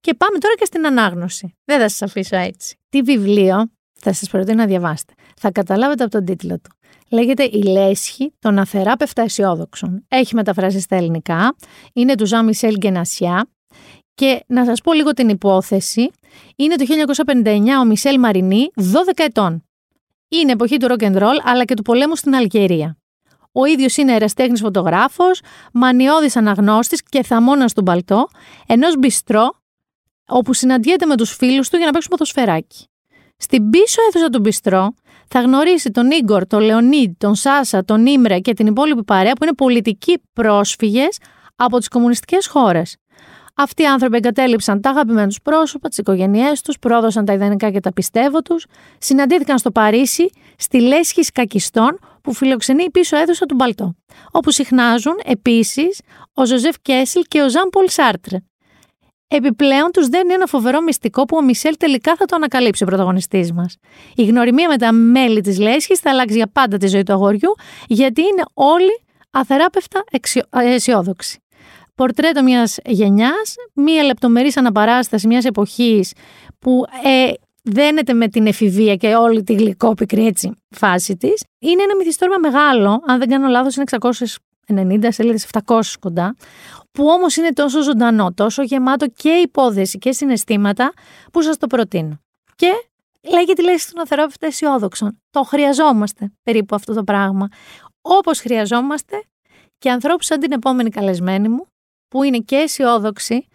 Και 0.00 0.14
πάμε 0.14 0.38
τώρα 0.38 0.54
και 0.54 0.64
στην 0.64 0.86
ανάγνωση. 0.86 1.56
Δεν 1.64 1.80
θα 1.80 1.88
σας 1.88 2.02
αφήσω 2.02 2.36
έτσι. 2.36 2.76
Τι 2.88 3.02
βιβλίο 3.02 3.70
θα 4.00 4.12
σας 4.12 4.28
προτείνω 4.28 4.56
να 4.56 4.66
διαβάσετε. 4.66 5.12
Θα 5.36 5.50
καταλάβετε 5.50 6.02
από 6.02 6.12
τον 6.12 6.24
τίτλο 6.24 6.58
του. 6.60 6.73
Λέγεται 7.14 7.44
«Η 7.44 7.62
λέσχη 7.62 8.32
των 8.38 8.58
αθεράπευτα 8.58 9.22
αισιόδοξων». 9.22 10.04
Έχει 10.08 10.34
μεταφράσει 10.34 10.80
στα 10.80 10.96
ελληνικά. 10.96 11.56
Είναι 11.92 12.14
του 12.14 12.26
Ζαν 12.26 12.44
Μισελ 12.44 12.76
Γκενασιά. 12.76 13.48
Και 14.14 14.44
να 14.46 14.64
σας 14.64 14.80
πω 14.80 14.92
λίγο 14.92 15.12
την 15.12 15.28
υπόθεση. 15.28 16.10
Είναι 16.56 16.76
το 16.76 16.84
1959 16.84 17.80
ο 17.80 17.84
Μισελ 17.84 18.18
Μαρινί, 18.18 18.70
12 18.74 19.24
ετών. 19.24 19.64
Είναι 20.28 20.52
εποχή 20.52 20.76
του 20.76 20.86
rock 20.90 21.02
and 21.02 21.16
roll 21.16 21.40
αλλά 21.44 21.64
και 21.64 21.74
του 21.74 21.82
πολέμου 21.82 22.16
στην 22.16 22.34
Αλγερία. 22.34 22.96
Ο 23.52 23.64
ίδιος 23.64 23.96
είναι 23.96 24.14
εραστέχνη 24.14 24.58
φωτογράφος, 24.58 25.40
μανιώδης 25.72 26.36
αναγνώστης 26.36 27.02
και 27.02 27.22
θαμώνας 27.22 27.72
του 27.72 27.82
μπαλτό, 27.82 28.28
ενός 28.66 28.96
μπιστρό, 28.98 29.50
όπου 30.26 30.52
συναντιέται 30.52 31.06
με 31.06 31.16
τους 31.16 31.34
φίλους 31.34 31.68
του 31.68 31.76
για 31.76 31.86
να 31.86 31.92
παίξουν 31.92 32.10
ποδοσφαιράκι. 32.10 32.88
Στην 33.36 33.70
πίσω 33.70 34.02
αίθουσα 34.08 34.28
του 34.28 34.40
μπιστρό 34.40 34.94
θα 35.28 35.40
γνωρίσει 35.40 35.90
τον 35.90 36.10
Ίγκορ, 36.10 36.46
τον 36.46 36.60
Λεωνίδ, 36.60 37.10
τον 37.18 37.34
Σάσα, 37.34 37.84
τον 37.84 38.06
Ήμρε 38.06 38.38
και 38.38 38.54
την 38.54 38.66
υπόλοιπη 38.66 39.04
παρέα 39.04 39.32
που 39.32 39.44
είναι 39.44 39.54
πολιτικοί 39.54 40.22
πρόσφυγες 40.32 41.18
από 41.56 41.78
τις 41.78 41.88
κομμουνιστικές 41.88 42.46
χώρες. 42.46 42.96
Αυτοί 43.56 43.82
οι 43.82 43.86
άνθρωποι 43.86 44.16
εγκατέλειψαν 44.16 44.80
τα 44.80 44.90
αγαπημένα 44.90 45.26
τους 45.26 45.42
πρόσωπα, 45.42 45.88
τις 45.88 45.98
οικογένειές 45.98 46.60
τους, 46.60 46.78
πρόδωσαν 46.78 47.24
τα 47.24 47.32
ιδανικά 47.32 47.70
και 47.70 47.80
τα 47.80 47.92
πιστεύω 47.92 48.42
τους, 48.42 48.66
συναντήθηκαν 48.98 49.58
στο 49.58 49.70
Παρίσι, 49.70 50.30
στη 50.56 50.80
Λέσχη 50.80 51.32
Σκακιστών, 51.32 51.98
που 52.22 52.34
φιλοξενεί 52.34 52.82
η 52.82 52.90
πίσω 52.90 53.16
αίθουσα 53.16 53.46
του 53.46 53.54
Μπαλτό, 53.54 53.94
όπου 54.30 54.50
συχνάζουν 54.50 55.20
επίσης 55.24 56.00
ο 56.34 56.46
Ζοζέφ 56.46 56.76
Κεσέλ 56.82 57.22
και 57.28 57.42
ο 57.42 57.48
Ζαν 57.48 57.68
Πολ 57.68 57.88
Σάρτρε. 57.88 58.36
Επιπλέον 59.36 59.90
τους 59.92 60.08
δένει 60.08 60.32
ένα 60.32 60.46
φοβερό 60.46 60.82
μυστικό 60.82 61.24
που 61.24 61.36
ο 61.36 61.42
Μισέλ 61.42 61.76
τελικά 61.78 62.16
θα 62.16 62.24
το 62.24 62.36
ανακαλύψει 62.36 62.82
ο 62.82 62.86
πρωταγωνιστής 62.86 63.52
μας. 63.52 63.76
Η 64.14 64.24
γνωριμία 64.24 64.68
με 64.68 64.76
τα 64.76 64.92
μέλη 64.92 65.40
της 65.40 65.58
λέσχη 65.58 65.96
θα 65.96 66.10
αλλάξει 66.10 66.36
για 66.36 66.46
πάντα 66.52 66.76
τη 66.76 66.86
ζωή 66.86 67.02
του 67.02 67.12
αγοριού, 67.12 67.54
γιατί 67.86 68.20
είναι 68.20 68.42
όλοι 68.54 69.04
Αθεράπευτα 69.36 70.04
εξιο- 70.10 70.46
α, 70.56 70.62
αισιόδοξοι. 70.62 71.38
Πορτρέτο 71.94 72.42
μιας 72.42 72.78
γενιάς, 72.84 73.54
μία 73.74 74.02
λεπτομερής 74.02 74.56
αναπαράσταση 74.56 75.26
μιας 75.26 75.44
εποχής 75.44 76.12
που 76.58 76.84
ε, 77.04 77.32
δένεται 77.62 78.12
με 78.12 78.28
την 78.28 78.46
εφηβεία 78.46 78.96
και 78.96 79.14
όλη 79.14 79.42
τη 79.42 79.54
γλυκόπικρη 79.54 80.26
έτσι 80.26 80.50
φάση 80.70 81.16
της. 81.16 81.44
Είναι 81.58 81.82
ένα 81.82 81.96
μυθιστόρημα 81.96 82.38
μεγάλο, 82.38 83.02
αν 83.06 83.18
δεν 83.18 83.28
κάνω 83.28 83.48
λάθος 83.48 83.76
είναι 83.76 83.84
690 84.70 85.06
σελίδες, 85.08 85.46
700 85.66 85.80
κοντά, 86.00 86.36
που 86.98 87.06
όμως 87.06 87.36
είναι 87.36 87.52
τόσο 87.52 87.82
ζωντανό, 87.82 88.32
τόσο 88.32 88.62
γεμάτο 88.62 89.06
και 89.06 89.28
υπόθεση 89.28 89.98
και 89.98 90.12
συναισθήματα 90.12 90.92
που 91.32 91.42
σας 91.42 91.56
το 91.56 91.66
προτείνω. 91.66 92.18
Και 92.56 92.70
λέγεται 93.22 93.62
η 93.62 93.64
λέξη 93.64 93.92
των 93.92 94.02
αθεράπευτα 94.02 94.46
αισιόδοξων. 94.46 95.22
Το 95.30 95.42
χρειαζόμαστε 95.42 96.32
περίπου 96.42 96.74
αυτό 96.74 96.94
το 96.94 97.04
πράγμα. 97.04 97.48
Όπως 98.00 98.40
χρειαζόμαστε 98.40 99.24
και 99.78 99.90
ανθρώπους 99.90 100.26
σαν 100.26 100.40
την 100.40 100.52
επόμενη 100.52 100.90
καλεσμένη 100.90 101.48
μου, 101.48 101.66
που 102.08 102.22
είναι 102.22 102.38
και 102.38 102.56
αισιόδοξη 102.56 103.46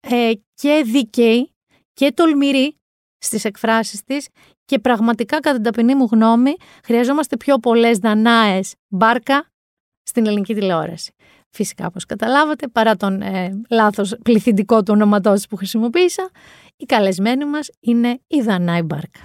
ε, 0.00 0.32
και 0.54 0.82
δίκαιη 0.86 1.54
και 1.92 2.12
τολμηρή 2.12 2.76
στις 3.18 3.44
εκφράσεις 3.44 4.02
της 4.04 4.28
και 4.64 4.78
πραγματικά 4.78 5.40
κατά 5.40 5.54
την 5.54 5.62
ταπεινή 5.62 5.94
μου 5.94 6.08
γνώμη 6.10 6.56
χρειαζόμαστε 6.84 7.36
πιο 7.36 7.58
πολλές 7.58 7.98
δανάες 7.98 8.74
μπάρκα 8.88 9.46
στην 10.02 10.26
ελληνική 10.26 10.54
τηλεόραση. 10.54 11.14
Φυσικά, 11.50 11.86
όπως 11.86 12.04
καταλάβατε, 12.04 12.68
παρά 12.68 12.96
τον 12.96 13.22
ε, 13.22 13.62
λάθος 13.70 14.16
πληθυντικό 14.22 14.82
του 14.82 14.92
ονοματός 14.94 15.46
που 15.46 15.56
χρησιμοποίησα, 15.56 16.30
η 16.76 16.84
καλεσμένη 16.84 17.44
μας 17.44 17.68
είναι 17.80 18.20
η 18.26 18.40
Δανάη 18.40 18.82
Μπάρκα. 18.82 19.20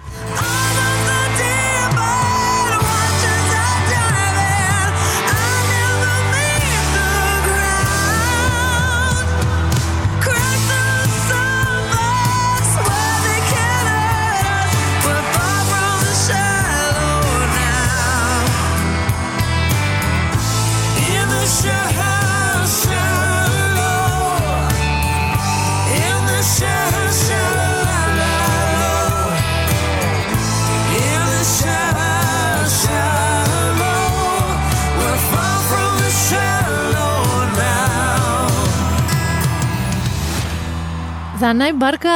Δανάη 41.52 41.72
Μπάρκα, 41.72 42.10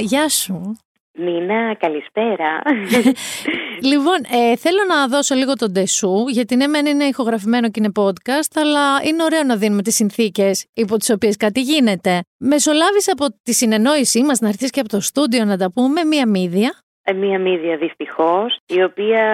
γεια 0.00 0.28
σου. 0.28 0.76
Νίνα, 1.12 1.74
καλησπέρα. 1.78 2.62
Λοιπόν, 3.90 4.16
ε, 4.30 4.56
θέλω 4.56 4.84
να 4.88 5.08
δώσω 5.08 5.34
λίγο 5.34 5.54
τον 5.54 5.72
τεσού, 5.72 6.28
γιατί 6.28 6.56
ναι, 6.56 6.66
μεν 6.66 6.86
είναι 6.86 7.04
ηχογραφημένο 7.04 7.70
και 7.70 7.80
είναι 7.80 7.92
podcast, 7.94 8.52
αλλά 8.54 9.02
είναι 9.04 9.22
ωραίο 9.22 9.42
να 9.42 9.56
δίνουμε 9.56 9.82
τις 9.82 9.94
συνθήκες 9.94 10.66
υπό 10.74 10.96
τις 10.96 11.10
οποίες 11.10 11.36
κάτι 11.36 11.60
γίνεται. 11.60 12.20
Μεσολάβησε 12.38 13.10
από 13.10 13.26
τη 13.42 13.52
συνεννόησή 13.52 14.22
μας 14.22 14.40
να 14.40 14.48
έρθεις 14.48 14.70
και 14.70 14.80
από 14.80 14.88
το 14.88 15.00
στούντιο 15.00 15.44
να 15.44 15.56
τα 15.56 15.72
πούμε 15.72 16.04
μία 16.04 16.28
μύδια. 16.28 16.81
Ε, 17.04 17.12
Μία 17.12 17.38
μύδια 17.38 17.76
δυστυχώς, 17.76 18.58
η 18.66 18.82
οποία 18.82 19.24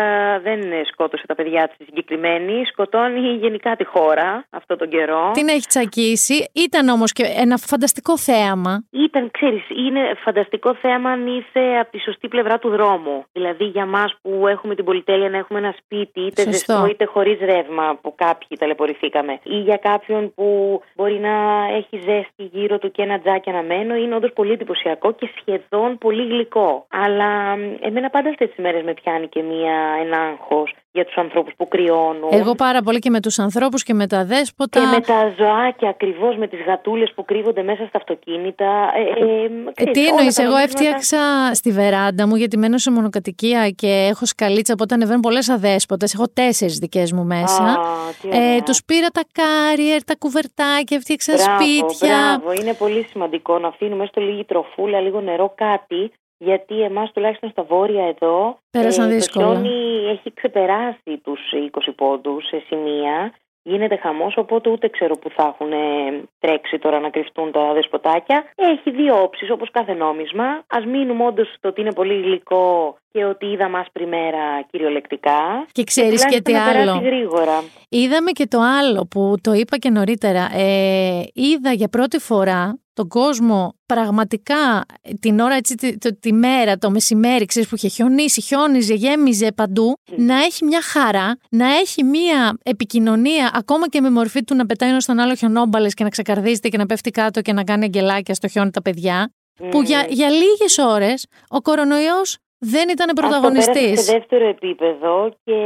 δεν 0.43 0.61
σκότωσε 0.93 1.27
τα 1.27 1.35
παιδιά 1.35 1.69
της 1.69 1.87
συγκεκριμένη, 1.87 2.65
σκοτώνει 2.65 3.21
γενικά 3.21 3.77
τη 3.77 3.85
χώρα 3.85 4.47
αυτό 4.51 4.77
τον 4.77 4.89
καιρό. 4.89 5.31
Την 5.35 5.49
έχει 5.49 5.67
τσακίσει. 5.67 6.51
Ήταν 6.53 6.89
όμως 6.89 7.13
και 7.13 7.25
ένα 7.37 7.57
φανταστικό 7.57 8.19
θέαμα. 8.19 8.85
Ήταν, 8.91 9.31
ξέρεις, 9.31 9.63
είναι 9.71 10.01
φανταστικό 10.25 10.75
θέμα 10.75 11.11
αν 11.11 11.27
είσαι 11.27 11.79
από 11.81 11.91
τη 11.91 12.01
σωστή 12.01 12.29
πλευρά 12.29 12.59
του 12.59 12.69
δρόμου. 12.69 13.25
Δηλαδή 13.33 13.65
για 13.65 13.87
μας 13.87 14.17
που 14.23 14.47
έχουμε 14.47 14.75
την 14.75 14.85
πολυτέλεια 14.85 15.29
να 15.31 15.37
έχουμε 15.39 15.59
ένα 15.59 15.75
σπίτι, 15.85 16.21
είτε 16.21 16.43
Σωστό. 16.43 16.73
ζεστό 16.73 16.87
είτε 16.91 17.05
χωρίς 17.05 17.39
ρεύμα, 17.41 17.99
που 18.03 18.15
κάποιοι 18.17 18.59
ταλαιπωρηθήκαμε. 18.59 19.39
Ή 19.43 19.57
για 19.59 19.77
κάποιον 19.77 20.33
που 20.35 20.81
μπορεί 20.95 21.19
να 21.19 21.35
έχει 21.77 21.97
ζέστη 21.97 22.43
γύρω 22.53 22.79
του 22.79 22.91
και 22.91 23.03
ένα 23.03 23.21
τζάκι 23.21 23.51
αναμένο, 23.51 23.95
είναι 23.95 24.15
όντως 24.15 24.33
πολύ 24.33 24.53
εντυπωσιακό 24.53 25.13
και 25.13 25.29
σχεδόν 25.41 25.99
πολύ 25.99 26.25
γλυκό. 26.27 26.87
Αλλά 26.91 27.57
μ, 27.57 27.58
εμένα 27.81 28.11
πάντα 28.11 28.29
αυτές 28.29 28.49
τις 28.49 28.59
μέρες 28.65 28.83
με 28.83 28.95
πιάνει 28.95 29.29
και 29.29 29.43
μία, 29.43 29.75
ένα 30.05 30.19
άγχος 30.21 30.75
για 30.93 31.05
τους 31.05 31.17
ανθρώπους 31.17 31.53
που 31.57 31.69
κρυώνουν. 31.69 32.29
Εγώ 32.31 32.55
πάρα 32.55 32.81
πολύ 32.83 32.99
και 32.99 33.11
με 33.11 33.21
τους 33.21 33.39
ανθρώπους 33.39 33.83
και 33.83 33.95
με 33.95 34.07
τα 34.07 34.25
δέσποτα. 34.25 34.81
Και 34.81 34.87
με 34.87 35.01
τα 35.01 35.33
ζωάκια 35.39 35.89
ακριβώς, 35.89 36.37
με 36.37 36.47
τις 36.49 36.61
γατούλες 36.67 37.13
που 37.15 37.25
κρύβονται 37.25 37.63
μέσα 37.63 37.85
στα 37.89 37.99
αυτοκίνητα. 37.99 38.91
Ε, 38.97 39.01
ε, 39.01 39.45
Ε, 39.45 39.49
ξέρεις, 39.75 39.93
τι 39.93 40.01
όλα 40.01 40.09
εννοείς, 40.09 40.35
τα 40.35 40.43
εγώ 40.43 40.51
νομίσματα- 40.53 40.63
έφτιαξα 40.63 41.55
στη 41.55 41.71
βεράντα 41.71 42.27
μου 42.27 42.35
γιατί 42.37 42.57
μένω 42.59 42.79
σε 42.79 42.91
μονοκατοικία 42.91 43.69
και 43.71 44.07
έχω 44.11 44.27
σκαλίτσα. 44.27 44.73
Οπότε 44.73 44.95
ανεβαίνουν 44.95 45.21
πολλές 45.21 45.49
αδέσποτες. 45.49 46.15
Έχω 46.15 46.25
τέσσερις 46.33 46.79
δικές 46.79 47.13
μου 47.13 47.25
μέσα. 47.25 47.63
Α, 47.65 47.77
τι 48.21 48.29
ωραία. 48.29 48.55
ε, 48.55 48.61
Τους 48.61 48.85
πήρα 48.85 49.07
τα 49.09 49.23
κάριερ, 49.33 50.05
τα 50.05 50.15
κουβερτάκια, 50.19 50.97
έφτιαξα 50.97 51.33
Μπράβο, 51.35 51.63
σπίτια. 51.63 52.17
Μπράβο, 52.43 52.61
είναι 52.61 52.75
πολύ 52.75 53.03
σημαντικό 53.11 53.59
να 53.59 53.69
αφήνουμε 53.69 54.07
στο 54.07 54.21
λίγη 54.21 54.45
τροφούλα, 54.45 55.01
λίγο 55.01 55.21
νερό, 55.21 55.53
κάτι. 55.57 56.13
Γιατί 56.39 56.83
εμάς 56.83 57.13
τουλάχιστον 57.13 57.51
στα 57.51 57.63
βόρεια 57.63 58.05
εδώ 58.07 58.59
Πέρασαν 58.71 59.09
το 59.09 59.15
δύσκολα. 59.15 59.47
χιόνι 59.47 60.07
έχει 60.09 60.33
ξεπεράσει 60.35 61.19
τους 61.23 61.41
20 61.53 61.93
πόντους 61.97 62.47
σε 62.47 62.63
σημεία. 62.67 63.33
Γίνεται 63.63 63.97
χαμός, 63.97 64.37
οπότε 64.37 64.71
ούτε 64.71 64.89
ξέρω 64.89 65.15
που 65.15 65.31
θα 65.31 65.55
έχουν 65.55 65.73
ε, 65.73 66.23
τρέξει 66.39 66.79
τώρα 66.79 67.01
να 67.01 67.11
κρυφτούν 67.11 67.53
τα 67.53 67.73
δεσποτάκια. 67.73 68.45
Έχει 68.55 68.91
δύο 68.91 69.23
όψεις 69.23 69.51
όπως 69.51 69.71
κάθε 69.71 69.95
νόμισμα. 69.95 70.45
Ας 70.67 70.85
μείνουμε 70.85 71.25
όντως 71.27 71.55
στο 71.57 71.69
ότι 71.69 71.81
είναι 71.81 71.93
πολύ 71.93 72.21
γλυκό 72.23 72.97
και 73.11 73.25
ότι 73.25 73.47
είδα 73.47 73.69
μας 73.69 73.87
πριμέρα 73.93 74.63
κυριολεκτικά. 74.71 75.67
Και 75.73 75.85
ξέρεις 75.85 76.25
και 76.25 76.37
τι 76.37 76.43
τουλάχιστον 76.43 76.75
να 76.75 76.83
περάσει 76.85 76.99
άλλο. 76.99 77.01
γρήγορα. 77.17 77.65
Είδαμε 77.89 78.31
και 78.31 78.47
το 78.47 78.59
άλλο 78.61 79.07
που 79.07 79.35
το 79.43 79.53
είπα 79.53 79.77
και 79.79 79.91
νωρίτερα. 79.91 80.49
Ε, 80.57 81.23
είδα 81.33 81.73
για 81.73 81.89
πρώτη 81.89 82.19
φορά 82.19 82.79
τον 82.93 83.09
κόσμο 83.09 83.75
πραγματικά 83.87 84.85
την 85.21 85.41
ώρα, 85.41 85.55
έτσι, 85.55 85.75
τη, 85.75 85.99
το- 85.99 86.19
τη 86.21 86.33
μέρα, 86.33 86.77
το 86.79 86.91
μεσημέρι, 86.91 87.45
ξέρεις 87.45 87.69
που 87.69 87.75
είχε 87.75 87.89
χιονίσει, 87.89 88.41
χιόνιζε, 88.41 88.95
γέμιζε 88.95 89.53
παντού, 89.53 89.93
να 90.17 90.39
έχει 90.39 90.65
μια 90.65 90.83
χαρά, 90.83 91.37
να 91.51 91.67
έχει 91.77 92.05
μια 92.05 92.59
επικοινωνία, 92.63 93.51
ακόμα 93.55 93.89
και 93.89 94.01
με 94.01 94.11
μορφή 94.11 94.45
του 94.45 94.55
να 94.55 94.67
πετάει 94.67 94.91
ένα 94.91 95.01
στον 95.01 95.19
άλλο 95.19 95.35
χιονόμπαλες 95.35 95.95
και 95.95 96.05
να 96.05 96.11
ξεκαρδίζεται 96.11 96.69
και 96.69 96.77
να 96.77 96.87
πέφτει 96.87 97.11
κάτω 97.11 97.41
και 97.41 97.53
να 97.53 97.65
κάνει 97.65 97.85
αγγελάκια 97.85 98.35
στο 98.35 98.49
χιόνι 98.49 98.71
τα 98.71 98.83
παιδιά, 98.83 99.33
που 99.71 99.83
για, 99.83 100.07
για 100.09 100.31
λίγες 100.31 100.79
ώρες 100.79 101.27
ο 101.49 101.61
κορονοϊός 101.61 102.37
δεν 102.59 102.89
ήταν 102.89 103.09
Αυτό 103.09 103.15
πέρασε 103.15 103.41
πρωταγωνιστής. 103.41 104.05
σε 104.05 104.13
δεύτερο 104.13 104.49
επίπεδο 104.49 105.31
και 105.45 105.59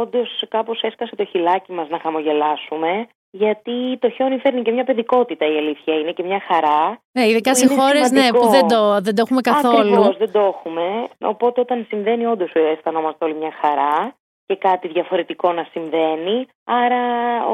όντως 0.00 0.44
κάπως 0.48 0.82
έσκασε 0.82 1.16
το 1.16 1.24
χιλάκι 1.24 1.72
μας 1.72 1.88
να 1.88 1.98
χαμογελάσουμε. 1.98 3.06
Γιατί 3.30 3.98
το 3.98 4.10
χιόνι 4.10 4.38
φέρνει 4.38 4.62
και 4.62 4.70
μια 4.70 4.84
παιδικότητα 4.84 5.46
η 5.46 5.56
αλήθεια 5.56 5.94
είναι 5.94 6.12
και 6.12 6.22
μια 6.22 6.42
χαρά. 6.48 7.00
Ναι, 7.12 7.28
ειδικά 7.28 7.50
που 7.50 7.56
σε 7.56 7.64
είναι 7.64 7.82
χώρες 7.82 8.10
ναι, 8.10 8.20
σημαντικό. 8.20 8.38
που 8.38 8.48
δεν 8.48 8.68
το, 8.68 9.00
δεν 9.00 9.14
το 9.14 9.22
έχουμε 9.26 9.40
καθόλου. 9.40 9.78
Ακριβώς, 9.78 10.16
δεν 10.16 10.32
το 10.32 10.40
έχουμε. 10.40 11.08
Οπότε 11.18 11.60
όταν 11.60 11.86
συμβαίνει 11.88 12.26
όντως 12.26 12.52
αισθανόμαστε 12.52 13.24
όλοι 13.24 13.34
μια 13.34 13.52
χαρά 13.60 14.14
και 14.46 14.56
κάτι 14.56 14.88
διαφορετικό 14.88 15.52
να 15.52 15.66
συμβαίνει. 15.70 16.46
Άρα 16.66 17.00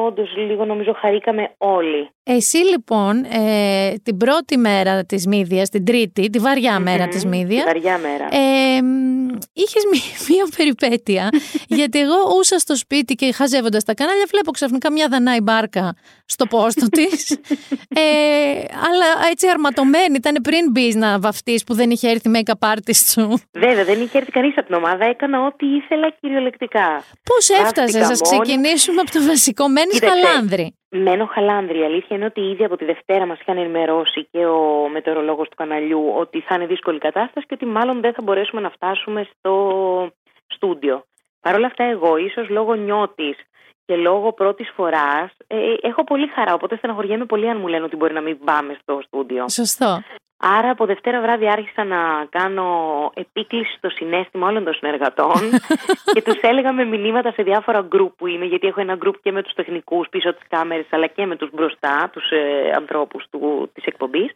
όντως 0.06 0.36
λίγο 0.36 0.64
νομίζω 0.64 0.92
χαρήκαμε 1.00 1.54
όλοι. 1.58 2.10
Εσύ 2.22 2.56
λοιπόν 2.56 3.24
ε, 3.24 3.94
την 4.02 4.16
πρώτη 4.16 4.56
μέρα 4.56 5.04
της 5.04 5.26
Μύδιας, 5.26 5.68
την 5.68 5.84
τρίτη, 5.84 6.30
τη 6.30 6.38
βαριά 6.38 6.78
μέρα 6.80 7.08
της 7.08 7.24
Μμμ, 7.24 7.30
Μύδιας, 7.30 7.62
τη 7.64 7.66
Βαριά 7.72 7.98
μέρα. 7.98 8.24
ε, 8.30 8.82
μ, 8.82 9.28
είχες 9.52 9.82
μí- 9.92 10.18
μία 10.28 10.48
περιπέτεια, 10.56 11.28
γιατί 11.78 11.98
εγώ 12.00 12.14
ούσα 12.38 12.58
στο 12.58 12.76
σπίτι 12.76 13.14
και 13.14 13.32
χαζεύοντας 13.32 13.84
τα 13.84 13.94
κανάλια 13.94 14.24
βλέπω 14.28 14.50
ξαφνικά 14.50 14.92
μια 14.92 15.08
δανάη 15.10 15.40
μπάρκα 15.40 15.94
στο 16.24 16.46
πόστο 16.46 16.86
της, 16.96 17.30
ε, 17.88 18.00
αλλά 18.86 19.28
έτσι 19.30 19.48
αρματωμένη, 19.48 20.14
ήταν 20.16 20.34
πριν 20.42 20.70
μπεις 20.70 20.94
να 20.94 21.18
βαφτείς 21.20 21.64
που 21.64 21.74
δεν 21.74 21.90
είχε 21.90 22.08
έρθει 22.08 22.30
make-up 22.34 22.68
artist 22.74 23.04
σου. 23.12 23.40
Βέβαια, 23.52 23.84
δεν 23.84 24.00
είχε 24.02 24.18
έρθει 24.18 24.30
κανείς 24.30 24.56
από 24.58 24.66
την 24.66 24.74
ομάδα. 24.74 25.04
Έκανα 25.04 25.46
ό,τι 25.46 25.66
ήθελα 25.66 26.10
κυριολεκτικά. 26.20 27.02
Πώς 27.22 27.48
Βάφτηκα 27.48 27.82
έφτασες, 27.82 28.10
ας 28.10 28.20
μόνη. 28.32 28.38
Ξεκινήσουμε 29.04 29.10
από 29.10 29.10
το 29.10 29.20
βασικό, 29.26 29.68
μένεις 29.68 29.94
Κοίταξε. 29.94 30.26
χαλάνδρη. 30.26 30.74
Μένω 30.88 31.26
χαλάνδρη. 31.26 31.78
Η 31.78 31.84
αλήθεια 31.84 32.16
είναι 32.16 32.24
ότι 32.24 32.40
ήδη 32.40 32.64
από 32.64 32.76
τη 32.76 32.84
Δευτέρα 32.84 33.26
μας 33.26 33.40
είχαν 33.40 33.56
ενημερώσει 33.58 34.28
και 34.30 34.46
ο 34.46 34.88
μετεωρολόγος 34.92 35.48
του 35.48 35.56
καναλιού 35.56 36.12
ότι 36.16 36.40
θα 36.40 36.54
είναι 36.54 36.66
δύσκολη 36.66 36.98
κατάσταση 36.98 37.46
και 37.46 37.54
ότι 37.54 37.66
μάλλον 37.66 38.00
δεν 38.00 38.12
θα 38.12 38.22
μπορέσουμε 38.22 38.60
να 38.60 38.70
φτάσουμε 38.70 39.28
στο 39.38 39.54
στούντιο. 40.46 41.04
Παρ' 41.40 41.54
όλα 41.54 41.66
αυτά, 41.66 41.84
εγώ, 41.84 42.16
ίσως 42.16 42.48
λόγω 42.48 42.74
νιώτης 42.74 43.36
και 43.90 43.96
λόγω 43.96 44.32
πρώτης 44.32 44.72
φοράς, 44.74 45.30
ε, 45.46 45.56
έχω 45.80 46.04
πολύ 46.04 46.26
χαρά. 46.34 46.54
Οπότε 46.54 46.76
στεναχωριέμαι 46.76 47.24
πολύ 47.24 47.48
αν 47.48 47.56
μου 47.60 47.66
λένε 47.66 47.84
ότι 47.84 47.96
μπορεί 47.96 48.12
να 48.12 48.20
μην 48.20 48.38
πάμε 48.44 48.76
στο 48.82 49.00
στούντιο. 49.06 49.48
Σωστό. 49.48 50.02
Άρα 50.36 50.70
από 50.70 50.86
Δευτέρα 50.86 51.20
βράδυ 51.20 51.48
άρχισα 51.48 51.84
να 51.84 52.26
κάνω 52.30 52.68
επίκληση 53.14 53.76
στο 53.76 53.88
συνέστημα 53.88 54.48
όλων 54.48 54.64
των 54.64 54.74
συνεργατών 54.74 55.40
και 56.14 56.22
τους 56.22 56.40
έλεγα 56.40 56.72
με 56.72 56.84
μηνύματα 56.84 57.32
σε 57.32 57.42
διάφορα 57.42 57.80
γκρουπ 57.80 58.12
που 58.16 58.26
είμαι, 58.26 58.44
γιατί 58.44 58.66
έχω 58.66 58.80
ένα 58.80 58.94
γκρουπ 58.94 59.14
και 59.22 59.32
με 59.32 59.42
τους 59.42 59.52
τεχνικούς 59.52 60.08
πίσω 60.08 60.34
τις 60.34 60.46
κάμερες 60.48 60.86
αλλά 60.90 61.06
και 61.06 61.26
με 61.26 61.36
τους 61.36 61.50
μπροστά, 61.52 62.10
τους 62.12 62.30
ε, 62.30 62.72
ανθρώπους 62.76 63.24
του, 63.30 63.70
της 63.74 63.84
εκπομπής. 63.84 64.30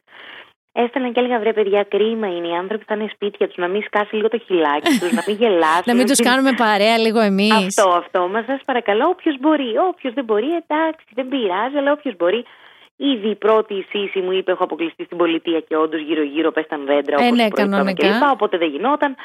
Έστελνα 0.77 1.11
και 1.11 1.21
έλεγα 1.21 1.39
βρε 1.39 1.53
παιδιά, 1.53 1.83
κρίμα 1.83 2.27
είναι 2.27 2.49
οι 2.49 2.57
άνθρωποι 2.63 2.85
που 2.85 2.89
θα 2.89 2.95
είναι 2.95 3.11
σπίτια 3.15 3.47
τους, 3.47 3.57
να 3.57 3.69
μην 3.69 3.83
σκάσει 3.83 4.15
λίγο 4.17 4.29
το 4.29 4.39
χιλάκι 4.47 4.99
τους, 5.01 5.13
να 5.13 5.23
μην 5.27 5.37
γελάσουν. 5.37 5.83
να 5.85 5.95
μην 5.95 6.07
τους 6.07 6.21
κάνουμε 6.21 6.53
παρέα 6.53 6.99
λίγο 6.99 7.21
εμείς. 7.21 7.79
Αυτό, 7.79 7.91
αυτό. 7.91 8.29
Μα 8.29 8.43
σας 8.47 8.61
παρακαλώ, 8.65 9.09
όποιος 9.09 9.37
μπορεί. 9.41 9.71
Όποιος 9.91 10.15
δεν 10.15 10.25
μπορεί, 10.25 10.51
εντάξει, 10.63 11.07
δεν 11.15 11.29
πειράζει, 11.29 11.77
αλλά 11.77 11.93
όποιος 11.93 12.17
μπορεί. 12.17 12.45
Ήδη 12.97 13.29
η 13.29 13.35
πρώτη 13.35 13.87
σύση 13.91 14.21
μου 14.21 14.33
είπε: 14.33 14.51
Έχω 14.51 14.65
αποκλειστεί 14.65 15.05
στην 15.05 15.17
πολιτεία 15.17 15.61
και 15.61 15.77
όντως 15.77 16.01
γύρω-γύρω 16.01 16.51
πέσταν 16.51 16.85
δέντρα. 16.85 17.17
Ε, 17.23 17.27
όπως 17.27 17.39
ναι, 17.39 17.49
προείπαμε 17.49 17.77
κανονικά. 17.77 18.09
κλπ, 18.09 18.31
οπότε 18.33 18.59
δεν 18.59 18.69
γινόταν. 18.69 19.17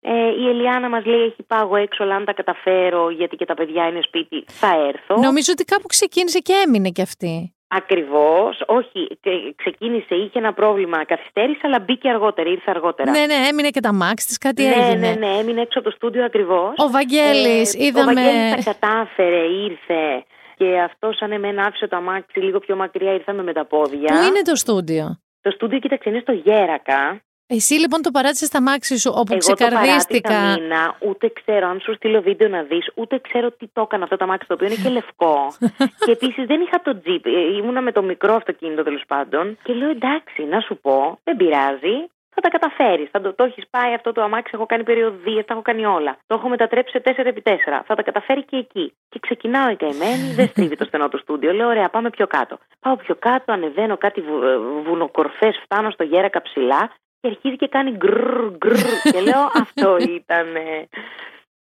Ε, 0.00 0.12
η 0.42 0.48
Ελιάνα 0.48 0.88
μας 0.88 1.04
λέει: 1.04 1.22
Έχει 1.22 1.42
πάγο 1.46 1.76
έξω, 1.76 2.02
αλλά 2.02 2.14
αν 2.14 2.24
τα 2.24 2.32
καταφέρω, 2.32 3.10
γιατί 3.10 3.36
και 3.36 3.44
τα 3.44 3.54
παιδιά 3.54 3.88
είναι 3.88 4.00
σπίτι, 4.02 4.44
θα 4.46 4.70
έρθω. 4.88 5.20
Νομίζω 5.20 5.52
ότι 5.52 5.64
κάπου 5.64 5.86
ξεκίνησε 5.86 6.38
και 6.38 6.52
έμεινε 6.66 6.90
κι 6.90 7.02
αυτή. 7.02 7.55
Ακριβώς. 7.68 8.62
Όχι, 8.66 9.18
και- 9.20 9.54
ξεκίνησε, 9.56 10.14
είχε 10.14 10.38
ένα 10.38 10.52
πρόβλημα, 10.52 11.04
καθυστέρησε, 11.04 11.60
αλλά 11.62 11.78
μπήκε 11.80 12.08
αργότερα, 12.08 12.50
ήρθε 12.50 12.70
αργότερα. 12.70 13.10
Ναι, 13.10 13.26
ναι, 13.26 13.34
έμεινε 13.48 13.70
και 13.70 13.80
τα 13.80 13.92
μάξ 13.92 14.26
της, 14.26 14.38
κάτι 14.38 14.62
ναι, 14.62 14.68
έγινε. 14.74 15.08
ναι, 15.08 15.26
ναι, 15.26 15.38
έμεινε 15.38 15.60
έξω 15.60 15.78
από 15.78 15.88
το 15.88 15.94
στούντιο 15.96 16.24
ακριβώς. 16.24 16.74
Ο 16.76 16.90
Βαγγέλης, 16.90 17.74
Ο 17.74 17.82
είδαμε. 17.82 18.12
Βαγγέλης 18.14 18.64
τα 18.64 18.72
κατάφερε, 18.72 19.42
ήρθε. 19.46 20.24
Και 20.56 20.80
αυτό 20.80 21.12
σαν 21.12 21.32
εμένα 21.32 21.62
άφησε 21.64 21.88
το 21.88 21.96
αμάξι 21.96 22.40
λίγο 22.40 22.58
πιο 22.58 22.76
μακριά, 22.76 23.12
ήρθαμε 23.12 23.42
με 23.42 23.52
τα 23.52 23.64
πόδια. 23.64 24.14
Πού 24.14 24.22
είναι 24.28 24.42
το 24.42 24.54
στούντιο; 24.56 25.20
Το 25.40 25.50
στούντιο, 25.50 25.78
κοίταξε, 25.78 26.08
είναι 26.08 26.18
στο 26.20 26.32
Γέρακα. 26.32 27.20
Εσύ 27.48 27.74
λοιπόν 27.74 28.02
το 28.02 28.10
παράτησες 28.10 28.48
στα 28.48 28.62
μάξι 28.62 28.98
σου, 28.98 29.10
όπου 29.14 29.32
Εγώ 29.32 29.40
το 29.40 29.54
ξεκαρδίστηκα. 29.54 30.28
παράτησα 30.28 30.60
μήνα, 30.60 30.96
ούτε 31.00 31.32
ξέρω 31.38 31.68
αν 31.68 31.80
σου 31.80 31.94
στείλω 31.94 32.20
βίντεο 32.22 32.48
να 32.48 32.62
δεις, 32.62 32.90
ούτε 32.94 33.18
ξέρω 33.18 33.50
τι 33.50 33.66
το 33.72 33.80
έκανα 33.80 34.04
αυτό 34.04 34.16
το 34.16 34.24
αμάξι, 34.24 34.48
το 34.48 34.54
οποίο 34.54 34.66
είναι 34.66 34.82
και 34.82 34.88
λευκό. 34.88 35.36
και 36.04 36.12
επίσης 36.12 36.46
δεν 36.46 36.60
είχα 36.60 36.82
το 36.82 37.00
τζιπ, 37.00 37.26
ε, 37.26 37.56
ήμουνα 37.58 37.80
με 37.80 37.92
το 37.92 38.02
μικρό 38.02 38.34
αυτοκίνητο 38.34 38.82
τέλος 38.82 39.02
πάντων. 39.06 39.58
Και 39.62 39.72
λέω 39.72 39.90
εντάξει, 39.90 40.42
να 40.42 40.60
σου 40.60 40.78
πω, 40.80 41.18
δεν 41.24 41.36
πειράζει, 41.36 41.96
θα 42.36 42.40
τα 42.40 42.48
καταφέρεις. 42.48 43.08
Θα 43.10 43.20
το, 43.20 43.34
το 43.34 43.44
έχεις 43.44 43.64
πάει 43.70 43.94
αυτό 43.94 44.12
το 44.12 44.22
αμάξι, 44.22 44.50
έχω 44.54 44.66
κάνει 44.66 44.82
περιοδίες, 44.82 45.44
τα 45.44 45.52
έχω 45.52 45.62
κάνει 45.62 45.84
όλα. 45.86 46.18
Το 46.26 46.34
έχω 46.34 46.48
μετατρέψει 46.48 46.92
σε 46.92 47.02
4x4. 47.04 47.82
Θα 47.86 47.94
τα 47.94 48.02
καταφέρει 48.02 48.44
και 48.44 48.56
εκεί. 48.56 48.92
Και 49.08 49.18
ξεκινάω 49.22 49.70
η 49.70 49.76
καημένη, 49.76 50.34
δεν 50.34 50.48
στρίβει 50.48 50.76
το 50.76 50.84
στενό 50.84 51.08
του 51.08 51.18
στούντιο. 51.18 51.52
Λέω, 51.52 51.68
ωραία, 51.68 51.88
πάμε 51.88 52.10
πιο 52.10 52.26
κάτω. 52.26 52.58
Πάω 52.80 52.96
πιο 52.96 53.14
κάτω, 53.14 53.52
ανεβαίνω 53.52 53.96
κάτι 53.96 54.20
βου, 54.20 54.42
ε, 54.42 54.56
βουνοκορφές, 54.86 55.60
φτάνω 55.64 55.90
στο 55.90 56.04
γέρακα 56.04 56.42
ψηλά 56.42 56.90
και 57.26 57.32
αρχίζει 57.34 57.56
και 57.56 57.68
κάνει 57.68 57.90
γκρρ, 57.90 58.50
γκρρ. 58.56 59.10
και 59.12 59.20
λέω, 59.20 59.42
αυτό 59.54 59.96
ήταν. 59.96 60.46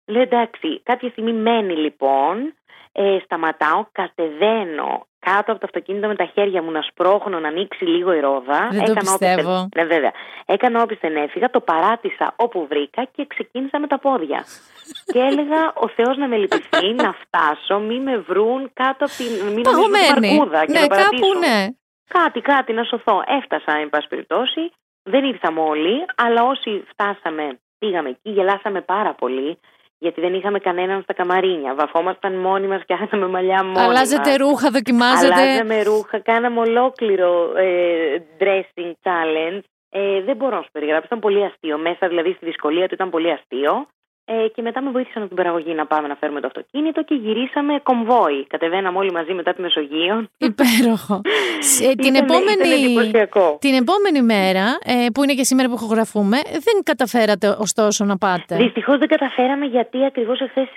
Λέω, 0.07 0.23
εντάξει, 0.23 0.81
κάποια 0.83 1.09
στιγμή 1.11 1.33
μένει 1.33 1.77
λοιπόν. 1.77 2.55
Ε, 2.97 3.19
σταματάω, 3.25 3.87
κατεβαίνω 3.93 5.07
κάτω 5.19 5.51
από 5.53 5.61
το 5.61 5.67
αυτοκίνητο 5.71 6.07
με 6.09 6.15
τα 6.17 6.25
χέρια 6.35 6.63
μου 6.63 6.71
να 6.71 6.83
σπρώχνω 6.83 7.39
να 7.41 7.49
ανοίξει 7.49 7.85
λίγο 7.85 8.13
η 8.13 8.21
ρόδα. 8.21 8.69
Δεν 8.71 8.79
το 8.85 8.91
Έκανα 8.91 9.01
πιστεύω. 9.01 9.51
Όπισθεν, 9.51 9.69
ναι, 9.77 9.85
βέβαια. 9.85 10.13
Έκανα 10.47 10.83
όπισθεν 10.83 11.17
έφυγα, 11.17 11.51
το 11.51 11.61
παράτησα 11.61 12.33
όπου 12.37 12.67
βρήκα 12.67 13.05
και 13.05 13.27
ξεκίνησα 13.27 13.79
με 13.79 13.87
τα 13.87 13.99
πόδια. 13.99 14.45
και 15.13 15.19
έλεγα 15.19 15.73
ο 15.75 15.89
Θεός 15.89 16.17
να 16.17 16.29
με 16.29 16.37
λυπηθεί, 16.37 16.93
να 16.93 17.13
φτάσω, 17.13 17.79
μην 17.79 18.03
με 18.03 18.17
βρουν 18.19 18.71
κάτω 18.73 19.05
από 19.05 19.15
την. 19.17 19.27
Μην 19.27 19.45
νομίζουν 19.45 19.63
Παγωμένη. 19.63 20.37
παρκούδα 20.37 20.65
και 20.67 20.73
Ναι, 20.73 20.81
να 20.81 20.87
κάπου 20.87 20.99
παρατήσω. 20.99 21.39
ναι. 21.39 21.67
Κάτι, 22.09 22.41
κάτι 22.41 22.73
να 22.73 22.85
σωθώ. 22.85 23.23
Έφτασα, 23.27 23.73
εν 23.79 23.89
πάση 23.91 24.09
περιπτώσει. 24.09 24.73
Δεν 25.05 25.25
ήρθαμε 25.25 25.61
όλοι, 25.61 26.05
αλλά 26.17 26.43
όσοι 26.43 26.85
φτάσαμε, 26.89 27.59
πήγαμε 27.79 28.09
εκεί, 28.09 28.31
γελάσαμε 28.31 28.81
πάρα 28.81 29.15
πολύ. 29.15 29.59
Γιατί 29.99 30.21
δεν 30.21 30.35
είχαμε 30.35 30.59
κανέναν 30.59 31.03
στα 31.03 31.13
καμαρίνια. 31.13 31.75
Βαφόμασταν 31.75 32.35
μόνοι 32.35 32.67
μας 32.67 32.83
και 32.87 32.95
άναμε 32.95 33.27
μαλλιά 33.27 33.65
μόνοι 33.65 33.79
Αλλάζετε 33.79 34.29
μας. 34.29 34.37
ρούχα, 34.37 34.71
δοκιμάζετε. 34.71 35.35
Αλλάζαμε 35.35 35.83
ρούχα, 35.83 36.19
κάναμε 36.19 36.61
ολόκληρο 36.61 37.53
ε, 37.57 37.67
dressing 38.41 38.93
challenge. 39.03 39.61
Ε, 39.91 40.23
δεν 40.23 40.37
μπορώ 40.37 40.57
να 40.57 40.63
σου 40.63 40.69
περιγράψω, 40.73 41.07
ήταν 41.07 41.21
πολύ 41.21 41.45
αστείο. 41.45 41.79
Μέσα 41.79 42.09
δηλαδή 42.09 42.33
στη 42.33 42.45
δυσκολία 42.45 42.89
του 42.89 42.95
ήταν 42.95 43.11
πολύ 43.11 43.31
αστείο. 43.33 43.87
Ε, 44.27 44.49
και 44.55 44.63
μετά 44.63 44.83
με 44.83 44.91
βοήθησαν 44.91 45.23
από 45.23 45.35
την 45.35 45.37
παραγωγή 45.43 45.73
να 45.75 45.87
πάμε 45.87 46.09
να 46.09 46.15
φέρουμε 46.15 46.41
το 46.41 46.47
αυτοκίνητο 46.47 47.03
και 47.03 47.15
γυρίσαμε 47.15 47.81
κομβόι. 47.83 48.47
Κατεβαίναμε 48.47 48.99
όλοι 48.99 49.13
μαζί 49.13 49.33
μετά 49.33 49.53
τη 49.55 49.61
Μεσογείο. 49.61 50.27
Υπέροχο. 50.39 51.21
Σε- 51.61 51.85
την, 52.05 52.15
Ήτανε- 52.15 52.31
επόμενη, 52.31 52.53
ήτανε 52.53 52.75
εντυπωσιακό. 52.75 53.59
την 53.61 53.75
επόμενη 53.75 54.23
μέρα, 54.23 54.67
ε, 54.85 55.07
που 55.15 55.23
είναι 55.23 55.35
και 55.35 55.45
σήμερα 55.45 55.69
που 55.69 55.75
ηχογραφούμε, 55.75 56.37
δεν 56.67 56.77
καταφέρατε 56.83 57.57
ωστόσο 57.59 58.05
να 58.05 58.17
πάτε; 58.19 58.57
Δυστυχώς 58.57 58.99
δεν 58.99 59.09
καταφέραμε 59.09 59.65
γιατί 59.67 60.05
ακριβώς 60.05 60.41
εχθές 60.41 60.69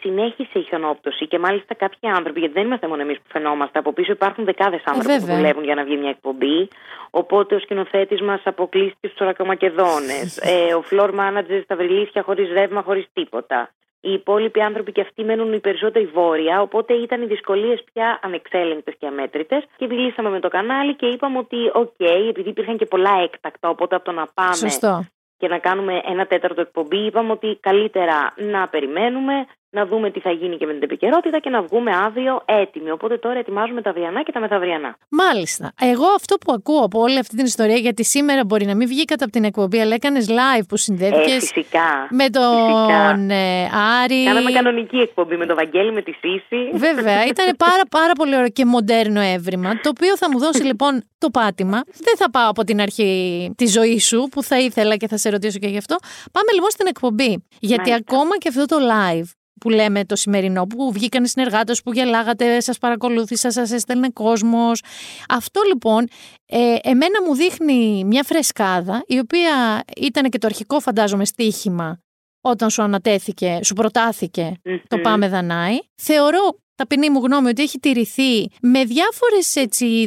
συνέχισε 0.00 0.58
η 0.58 0.62
χιονόπτωση 0.62 1.26
και 1.26 1.38
μάλιστα 1.38 1.74
κάποιοι 1.74 2.08
άνθρωποι, 2.10 2.38
γιατί 2.40 2.54
δεν 2.54 2.64
είμαστε 2.66 2.88
μόνο 2.88 3.02
εμείς 3.02 3.16
που 3.16 3.28
φαινόμαστε, 3.32 3.78
από 3.78 3.92
πίσω 3.92 4.12
υπάρχουν 4.12 4.44
δεκάδες 4.44 4.82
άνθρωποι 4.84 5.08
που 5.08 5.14
Ε, 5.14 5.18
βέβαια. 5.18 5.36
δουλεύουν 5.36 5.64
για 5.64 5.74
να 5.74 5.84
βγει 5.84 5.96
μια 5.96 6.10
εκπομπή. 6.10 6.68
Οπότε 7.10 7.54
ο 7.54 7.58
σκηνοθέτης 7.58 8.20
μας 8.20 8.40
αποκλείστηκε 8.44 9.06
στους 9.08 9.20
Θρακομακεδόνες. 9.20 10.36
ε, 10.68 10.74
ο 10.74 10.82
floor 10.90 11.10
manager 11.10 11.60
στα 11.64 11.76
Βριλήσσια 11.76 12.22
χωρίς 12.22 12.52
ρεύμα, 12.52 12.82
χωρίς 12.86 13.06
τίποτα. 13.12 13.70
Οι 14.00 14.12
υπόλοιποι 14.12 14.60
άνθρωποι 14.60 14.92
και 14.92 15.00
αυτοί 15.00 15.24
μένουν 15.24 15.52
οι 15.52 15.60
περισσότεροι 15.60 16.06
βόρεια, 16.06 16.60
οπότε 16.60 16.94
ήταν 16.94 17.22
οι 17.22 17.26
δυσκολίες 17.26 17.84
πια 17.92 18.18
ανεξέλεγκτες 18.22 18.94
και 18.98 19.06
αμέτρητες. 19.06 19.64
Και 19.76 19.86
μιλήσαμε 19.86 20.30
με 20.30 20.40
το 20.40 20.48
κανάλι 20.48 20.94
και 20.94 21.06
είπαμε 21.06 21.38
ότι, 21.38 21.56
οκ, 21.72 22.00
επειδή 22.28 22.48
υπήρχαν 22.48 22.76
και 22.76 22.86
πολλά 22.86 23.20
έκτακτα, 23.22 23.68
οπότε 23.68 23.94
από 23.94 24.04
το 24.04 24.12
να 24.12 24.26
πάμε 24.34 24.54
Σωστό. 24.54 25.06
και 25.36 25.48
να 25.48 25.58
κάνουμε 25.58 26.00
ένα 26.04 26.26
τέταρτο 26.26 26.60
εκπομπή, 26.60 26.98
είπαμε 26.98 27.32
ότι 27.32 27.58
καλύτερα 27.60 28.34
να 28.36 28.68
περιμένουμε, 28.68 29.46
να 29.78 29.86
δούμε 29.86 30.10
τι 30.10 30.20
θα 30.20 30.30
γίνει 30.30 30.56
και 30.56 30.66
με 30.66 30.72
την 30.72 30.82
επικαιρότητα 30.82 31.38
και 31.38 31.50
να 31.50 31.60
βγούμε 31.62 31.90
αύριο 32.06 32.42
έτοιμοι. 32.62 32.90
Οπότε 32.90 33.14
τώρα 33.18 33.38
ετοιμάζουμε 33.38 33.80
τα 33.82 33.90
αυριανά 33.90 34.22
και 34.22 34.32
τα 34.32 34.40
μεθαυριανά. 34.40 34.96
Μάλιστα. 35.08 35.72
Εγώ 35.80 36.06
αυτό 36.16 36.34
που 36.36 36.52
ακούω 36.52 36.82
από 36.84 37.00
όλη 37.00 37.18
αυτή 37.18 37.36
την 37.36 37.44
ιστορία, 37.44 37.76
γιατί 37.76 38.04
σήμερα 38.04 38.44
μπορεί 38.44 38.64
να 38.66 38.74
μην 38.74 38.86
βγήκατε 38.88 39.22
από 39.24 39.32
την 39.32 39.44
εκπομπή, 39.44 39.78
αλλά 39.80 39.94
έκανες 39.94 40.26
live 40.28 40.64
που 40.68 40.74
Ε, 40.74 40.78
συνδέθηκε 40.78 41.30
φυσικά. 41.40 41.88
με 42.10 42.28
τον 42.30 42.42
Φυσικά. 42.66 43.34
ε, 43.34 43.68
Άρη. 44.02 44.24
Κάναμε 44.24 44.50
κανονική 44.50 44.96
εκπομπή 44.96 45.36
με 45.36 45.46
τον 45.46 45.56
Βαγγέλη, 45.56 45.92
με 45.92 46.02
τη 46.02 46.12
Σύση. 46.12 46.60
Βέβαια, 46.72 47.24
ήταν 47.26 47.56
πάρα, 47.56 47.82
πάρα 47.90 48.12
πολύ 48.12 48.34
ωραίο 48.36 48.48
και 48.48 48.64
μοντέρνο 48.64 49.20
έβριμα, 49.20 49.70
το 49.82 49.88
οποίο 49.96 50.16
θα 50.16 50.30
μου 50.30 50.38
δώσει 50.38 50.62
λοιπόν 50.70 51.02
το 51.18 51.30
πάτημα. 51.30 51.80
Δεν 51.94 52.16
θα 52.16 52.30
πάω 52.30 52.48
από 52.50 52.64
την 52.64 52.80
αρχή 52.80 53.10
τη 53.56 53.66
ζωή 53.66 53.98
σου, 53.98 54.28
που 54.30 54.42
θα 54.42 54.58
ήθελα 54.58 54.96
και 54.96 55.08
θα 55.08 55.16
σε 55.16 55.30
ρωτήσω 55.30 55.58
και 55.58 55.66
γι' 55.68 55.78
αυτό. 55.78 55.96
Πάμε 56.32 56.52
λοιπόν 56.54 56.70
στην 56.70 56.86
εκπομπή. 56.86 57.44
Γιατί 57.60 57.90
Μάλιστα. 57.90 58.14
ακόμα 58.14 58.38
και 58.38 58.48
αυτό 58.48 58.64
το 58.66 58.76
live 58.92 59.28
που 59.60 59.68
λέμε 59.70 60.04
το 60.04 60.16
σημερινό, 60.16 60.66
που 60.66 60.92
βγήκαν 60.92 61.24
οι 61.24 61.28
συνεργάτες, 61.28 61.82
που 61.82 61.92
γελάγατε, 61.92 62.60
σας 62.60 62.78
παρακολούθησα, 62.78 63.50
σας 63.50 63.70
έστελνε 63.70 64.08
κόσμος. 64.10 64.82
Αυτό 65.28 65.60
λοιπόν, 65.66 66.08
ε, 66.46 66.76
εμένα 66.82 67.22
μου 67.26 67.34
δείχνει 67.34 68.04
μια 68.04 68.22
φρεσκάδα, 68.22 69.04
η 69.06 69.18
οποία 69.18 69.84
ήταν 69.96 70.30
και 70.30 70.38
το 70.38 70.46
αρχικό, 70.46 70.80
φαντάζομαι, 70.80 71.24
στοίχημα 71.24 72.00
όταν 72.40 72.70
σου 72.70 72.82
ανατέθηκε, 72.82 73.60
σου 73.62 73.74
προτάθηκε 73.74 74.52
το 74.88 74.96
Μμμ. 74.96 75.02
Πάμε 75.02 75.28
Δανάη. 75.28 75.78
Θεωρώ 75.94 76.58
ταπεινή 76.76 77.10
μου 77.10 77.20
γνώμη 77.24 77.48
ότι 77.48 77.62
έχει 77.62 77.78
τηρηθεί 77.78 78.48
με 78.60 78.84
διάφορες 78.84 79.54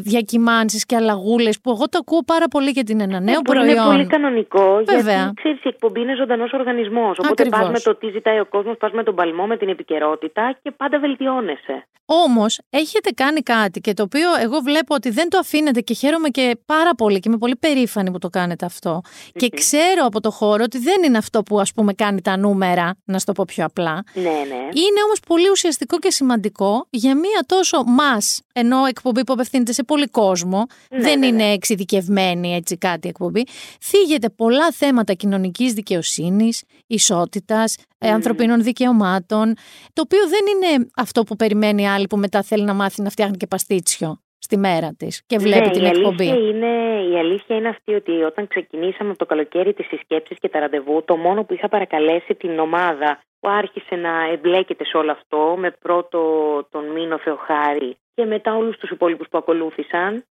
διακυμάνσεις 0.02 0.86
και 0.86 0.96
αλλαγούλες 0.96 1.60
που 1.62 1.72
εγώ 1.72 1.90
το 1.90 1.98
ακούω 2.02 2.24
πάρα 2.26 2.48
πολύ 2.48 2.70
για 2.70 2.84
την 2.84 3.00
ένα 3.02 3.20
νέο 3.20 3.34
Ε, 3.38 3.42
που 3.44 3.54
Είναι 3.54 3.64
προϊόν. 3.64 3.86
πολύ 3.86 4.06
κανονικό, 4.08 4.82
Βέβαια. 4.86 5.16
γιατί 5.16 5.34
ξέρεις, 5.36 5.60
η 5.64 5.68
εκπομπή 5.68 6.02
είναι 6.02 6.16
ζωντανός 6.16 6.52
οργανισμός. 6.54 7.18
Οπότε 7.20 7.32
Ακριβώς. 7.44 7.60
πα 7.60 7.70
με 7.72 7.80
το 7.80 7.96
τι 7.96 8.10
ζητάει 8.10 8.40
ο 8.40 8.46
κόσμος, 8.46 8.78
πας 8.78 8.92
με 8.92 9.04
τον 9.04 9.16
παλμό, 9.16 9.46
με 9.46 9.58
την 9.58 9.70
επικαιρότητα 9.70 10.58
και 10.64 10.72
πάντα 10.72 11.00
βελτιώνεσαι. 11.00 11.88
Όμως 12.06 12.60
έχετε 12.70 13.10
κάνει 13.12 13.42
κάτι 13.42 13.80
και 13.80 13.94
το 13.94 14.04
οποίο 14.04 14.30
εγώ 14.42 14.60
βλέπω 14.60 14.96
ότι 14.96 15.10
δεν 15.10 15.30
το 15.30 15.38
αφήνετε 15.38 15.82
και 15.82 15.94
χαίρομαι 15.94 16.30
και 16.30 16.58
πάρα 16.66 16.96
πολύ 16.96 17.20
και 17.20 17.30
είμαι 17.30 17.38
πολύ 17.38 17.56
περήφανη 17.56 18.12
που 18.12 18.18
το 18.20 18.30
κάνετε 18.30 18.66
αυτό. 18.66 19.02
Και 19.34 19.50
ξέρω 19.50 20.06
από 20.06 20.20
το 20.22 20.32
χώρο 20.32 20.64
ότι 20.64 20.78
δεν 20.80 21.04
είναι 21.06 21.18
αυτό 21.18 21.44
που 21.44 21.60
ας 21.60 21.74
πούμε 21.74 21.94
κάνει 21.94 22.22
τα 22.22 22.38
νούμερα, 22.38 22.96
να 23.06 23.20
σου 23.20 23.26
το 23.26 23.32
πω 23.32 23.44
πιο 23.48 23.66
απλά. 23.66 24.04
Ναι, 24.14 24.22
ναι. 24.22 24.62
Είναι 24.84 25.00
όμως 25.06 25.20
πολύ 25.28 25.50
ουσιαστικό 25.50 26.00
και 26.00 26.12
σημαντικό 26.12 26.59
για 26.90 27.16
μία 27.16 27.44
τόσο 27.46 27.84
μας, 27.84 28.42
ενώ 28.54 28.86
εκπομπή 28.86 29.24
που 29.24 29.34
απευθύνεται 29.34 29.72
σε 29.72 29.84
πολύ 29.84 30.08
κόσμο, 30.08 30.66
Ναι, 30.92 31.02
δεν 31.02 31.14
βέβαια. 31.22 31.28
είναι 31.30 31.54
εξειδικευμένη 31.54 32.54
έτσι 32.56 32.78
κάτι 32.78 33.08
εκπομπή, 33.08 33.44
θίγεται 33.82 34.30
πολλά 34.30 34.72
θέματα 34.72 35.14
κοινωνικής 35.14 35.74
δικαιοσύνης, 35.74 36.64
ισότητας, 36.88 37.76
ε, 37.98 38.10
ανθρωπίνων 38.10 38.64
δικαιωμάτων, 38.64 39.54
το 39.94 40.02
οποίο 40.02 40.20
δεν 40.28 40.40
είναι 40.56 40.88
αυτό 40.96 41.24
που 41.24 41.36
περιμένει 41.36 41.90
άλλη 41.90 42.08
που 42.08 42.18
μετά 42.18 42.44
θέλει 42.44 42.64
να 42.64 42.74
μάθει 42.74 43.02
να 43.02 43.10
φτιάχνει 43.10 43.38
και 43.38 43.48
παστίτσιο 43.48 44.20
στη 44.40 44.58
μέρα 44.58 44.94
της 44.98 45.24
και 45.26 45.38
βλέπει 45.38 45.66
ναι, 45.68 45.72
την 45.72 45.84
η 45.84 45.88
εκπομπή. 45.88 46.30
Αλήθεια 46.30 46.50
είναι, 46.50 47.04
η 47.12 47.18
αλήθεια 47.18 47.56
είναι 47.56 47.70
αυτή 47.70 47.94
ότι 47.94 48.12
όταν 48.12 48.48
ξεκινήσαμε 48.48 49.10
από 49.10 49.20
το 49.20 49.26
καλοκαίρι 49.26 49.74
τις 49.74 49.88
συσκέψεις 49.88 50.38
και 50.40 50.50
τα 50.50 50.60
ραντεβού, 50.60 51.04
το 51.06 51.16
μόνο 51.16 51.44
που 51.44 51.54
είχα 51.54 51.68
παρακαλέσει 51.68 52.36
την 52.36 52.60
ομάδα 52.60 53.20
που 53.40 53.50
άρχισε 53.50 53.96
να 53.96 54.32
εμπλέκεται 54.32 54.86
σε 54.86 54.98
όλο 54.98 55.12
αυτό 55.12 55.56
με 55.58 55.72
πρώτο 55.72 56.20
τον 56.72 56.86
Μίνο 56.92 57.18
Θεοχάρη 57.18 57.98
και 58.14 58.26
μετά 58.26 58.56
όλους 58.56 58.78
τους 58.78 58.90
υπόλοιπους 58.90 59.28
που 59.30 59.38
ακολούθησαν 59.38 60.24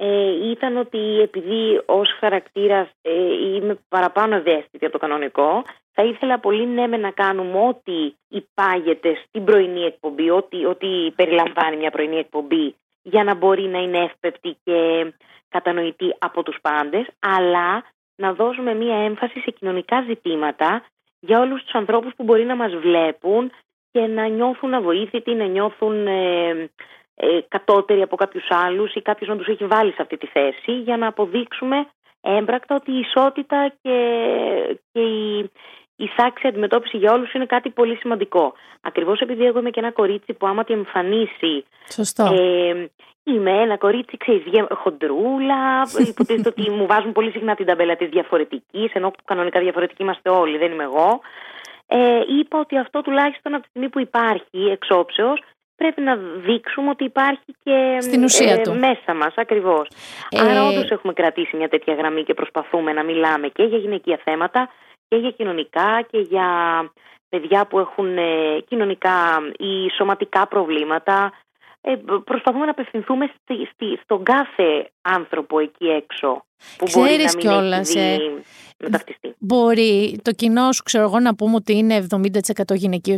ε, 0.00 0.50
ήταν 0.50 0.76
ότι 0.76 1.20
επειδή 1.20 1.82
ως 1.86 2.08
χαρακτήρας 2.20 2.88
ε, 3.02 3.12
είμαι 3.54 3.78
παραπάνω 3.88 4.34
ευαίσθητη 4.34 4.84
από 4.84 4.92
το 4.92 4.98
κανονικό 4.98 5.62
θα 5.92 6.04
ήθελα 6.04 6.38
πολύ 6.38 6.66
ναι 6.66 6.86
με 6.86 6.96
να 6.96 7.10
κάνουμε 7.10 7.58
ό,τι 7.58 8.12
υπάγεται 8.28 9.18
στην 9.26 9.44
πρωινή 9.44 9.80
εκπομπή, 9.80 10.30
ό,τι, 10.30 10.64
ό,τι 10.64 11.10
περιλαμβάνει 11.16 11.76
μια 11.76 11.90
πρωινή 11.90 12.16
εκπομπή 12.16 12.74
για 13.02 13.24
να 13.24 13.34
μπορεί 13.34 13.62
να 13.62 13.78
είναι 13.78 13.98
εύπεπτη 13.98 14.56
και 14.64 15.12
κατανοητή 15.48 16.14
από 16.18 16.42
τους 16.42 16.58
πάντες, 16.62 17.06
αλλά 17.18 17.84
να 18.16 18.32
δώσουμε 18.32 18.74
μία 18.74 18.96
έμφαση 18.96 19.40
σε 19.40 19.50
κοινωνικά 19.50 20.02
ζητήματα 20.02 20.84
για 21.20 21.40
όλους 21.40 21.62
τους 21.62 21.74
ανθρώπους 21.74 22.14
που 22.16 22.24
μπορεί 22.24 22.44
να 22.44 22.56
μας 22.56 22.74
βλέπουν 22.74 23.52
και 23.90 24.00
να 24.00 24.26
νιώθουν 24.26 24.74
αβοήθητοι, 24.74 25.34
να 25.34 25.44
νιώθουν 25.44 26.06
ε, 26.06 26.70
ε, 27.14 27.40
κατώτεροι 27.48 28.02
από 28.02 28.16
κάποιους 28.16 28.46
άλλους 28.48 28.94
ή 28.94 29.02
κάποιος 29.02 29.28
να 29.28 29.36
τους 29.36 29.46
έχει 29.46 29.66
βάλει 29.66 29.92
σε 29.92 30.02
αυτή 30.02 30.16
τη 30.16 30.26
θέση 30.26 30.72
για 30.72 30.96
να 30.96 31.06
αποδείξουμε 31.06 31.86
έμπρακτα 32.20 32.74
ότι 32.74 32.92
η 32.92 32.98
ισότητα 32.98 33.72
και, 33.82 33.98
και 34.92 35.00
η, 35.00 35.50
η 36.00 36.06
σάξη 36.16 36.46
αντιμετώπιση 36.46 36.96
για 36.96 37.12
όλους 37.12 37.32
είναι 37.32 37.46
κάτι 37.46 37.68
πολύ 37.70 37.96
σημαντικό. 37.96 38.54
Ακριβώς 38.80 39.20
επειδή 39.20 39.44
εγώ 39.44 39.58
είμαι 39.58 39.70
και 39.70 39.80
ένα 39.80 39.90
κορίτσι 39.92 40.32
που 40.32 40.46
άμα 40.46 40.64
τη 40.64 40.72
εμφανίσει 40.72 41.64
Σωστό. 41.92 42.24
ε, 42.24 42.88
είμαι 43.24 43.50
ένα 43.50 43.76
κορίτσι, 43.76 44.16
ξέρεις, 44.16 44.42
γε- 44.46 44.72
χοντρούλα, 44.72 45.82
υποτίθεται 46.12 46.48
ότι 46.48 46.70
μου 46.70 46.86
βάζουν 46.86 47.12
πολύ 47.12 47.30
συχνά 47.30 47.54
την 47.54 47.66
ταμπέλα 47.66 47.96
της 47.96 48.08
διαφορετικής, 48.08 48.92
ενώ 48.92 49.10
που 49.10 49.22
κανονικά 49.24 49.60
διαφορετικοί 49.60 50.02
είμαστε 50.02 50.28
όλοι, 50.30 50.58
δεν 50.58 50.70
είμαι 50.72 50.82
εγώ. 50.84 51.20
Ε, 51.86 52.20
είπα 52.38 52.58
ότι 52.58 52.78
αυτό 52.78 53.00
τουλάχιστον 53.00 53.54
από 53.54 53.62
τη 53.62 53.68
στιγμή 53.68 53.88
που 53.88 54.00
υπάρχει 54.00 54.60
εξόψεως, 54.70 55.40
πρέπει 55.76 56.00
να 56.00 56.16
δείξουμε 56.16 56.90
ότι 56.90 57.04
υπάρχει 57.04 57.54
και 57.64 57.96
Στην 58.00 58.24
ουσία 58.24 58.52
ε, 58.52 58.58
του. 58.62 58.74
μέσα 58.74 59.14
μας 59.14 59.32
ακριβώς. 59.36 59.88
Ε, 60.30 60.40
Άρα 60.40 60.64
όντως 60.68 60.90
έχουμε 60.90 61.12
κρατήσει 61.12 61.56
μια 61.56 61.68
τέτοια 61.68 61.94
γραμμή 61.94 62.22
και 62.22 62.34
προσπαθούμε 62.34 62.92
να 62.92 63.02
μιλάμε 63.04 63.48
και 63.48 63.62
για 63.62 63.78
γυναικεία 63.78 64.20
θέματα 64.24 64.70
και 65.08 65.16
για 65.16 65.30
κοινωνικά 65.30 66.06
και 66.10 66.18
για 66.18 66.46
παιδιά 67.28 67.66
που 67.66 67.78
έχουν 67.78 68.18
ε, 68.18 68.60
κοινωνικά 68.68 69.38
ή 69.58 69.90
σωματικά 69.96 70.46
προβλήματα. 70.46 71.32
Ε, 71.80 71.94
προσπαθούμε 72.24 72.64
να 72.64 72.70
απευθυνθούμε 72.70 73.26
στη, 73.26 73.54
στη, 73.72 73.98
στον 74.02 74.22
κάθε 74.24 74.90
άνθρωπο 75.02 75.58
εκεί 75.58 75.86
έξω 75.86 76.44
που 76.76 76.86
μπορεί 76.92 77.08
Ξέρεις 77.08 77.34
να 77.34 77.38
μην 77.40 77.48
κιόλας, 77.48 77.94
έχει 77.94 77.98
ε, 77.98 78.16
δει 78.16 78.42
μεταυτιστεί. 78.82 79.34
Μπορεί 79.38 80.18
το 80.22 80.32
κοινό 80.32 80.72
σου, 80.72 80.82
ξέρω 80.82 81.04
εγώ, 81.04 81.20
να 81.20 81.34
πούμε 81.34 81.54
ότι 81.54 81.76
είναι 81.76 82.06
70% 82.10 82.74
γυναικείο, 82.74 83.16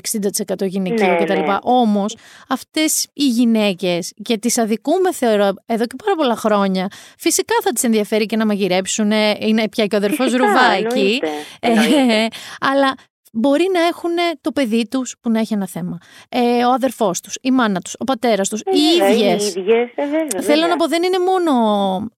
60% 0.58 0.66
γυναικείο 0.66 1.06
Ναι, 1.06 1.16
κτλ. 1.16 1.32
ναι. 1.38 1.56
Όμως 1.62 2.16
αυτές 2.48 3.08
οι 3.12 3.24
γυναίκες 3.26 4.12
και 4.22 4.38
τις 4.38 4.58
αδικούμε, 4.58 5.12
θεωρώ, 5.12 5.48
εδώ 5.66 5.86
και 5.86 5.96
πάρα 6.04 6.16
πολλά 6.16 6.36
χρόνια, 6.36 6.88
φυσικά 7.18 7.54
θα 7.62 7.72
τις 7.72 7.82
ενδιαφέρει 7.84 8.26
και 8.26 8.36
να 8.36 8.46
μαγειρέψουν. 8.46 9.10
Είναι 9.40 9.68
πια 9.68 9.86
και 9.86 9.94
ο 9.94 9.98
αδερφός 9.98 10.26
Φυσικά, 10.30 10.46
Ρουβάκη. 10.46 10.84
εννοείται, 10.84 11.28
εννοείται. 11.60 12.22
Ε, 12.22 12.26
αλλά 12.70 12.94
μπορεί 13.30 13.66
να 13.72 13.80
έχουν 13.86 14.10
το 14.40 14.52
παιδί 14.52 14.88
τους 14.88 15.16
που 15.20 15.30
να 15.30 15.38
έχει 15.38 15.54
ένα 15.54 15.66
θέμα. 15.66 15.98
Ε, 16.28 16.64
ο 16.64 16.70
αδερφός 16.72 17.20
τους, 17.20 17.34
η 17.42 17.50
μάνα 17.50 17.80
τους, 17.80 17.94
ο 17.98 18.04
πατέρας 18.04 18.48
τους, 18.48 18.60
Ε, 18.60 18.70
οι 18.76 18.98
βέβαια, 18.98 19.08
ίδιε. 19.10 19.32
οι 19.32 19.60
ίδιες, 19.60 19.88
ε, 19.94 20.04
βέβαια, 20.04 20.26
Θέλω 20.28 20.42
βέβαια. 20.60 20.66
να 20.66 20.76
πω, 20.76 20.86
δεν 20.86 21.02
είναι 21.02 21.18
μόνο. 21.18 21.52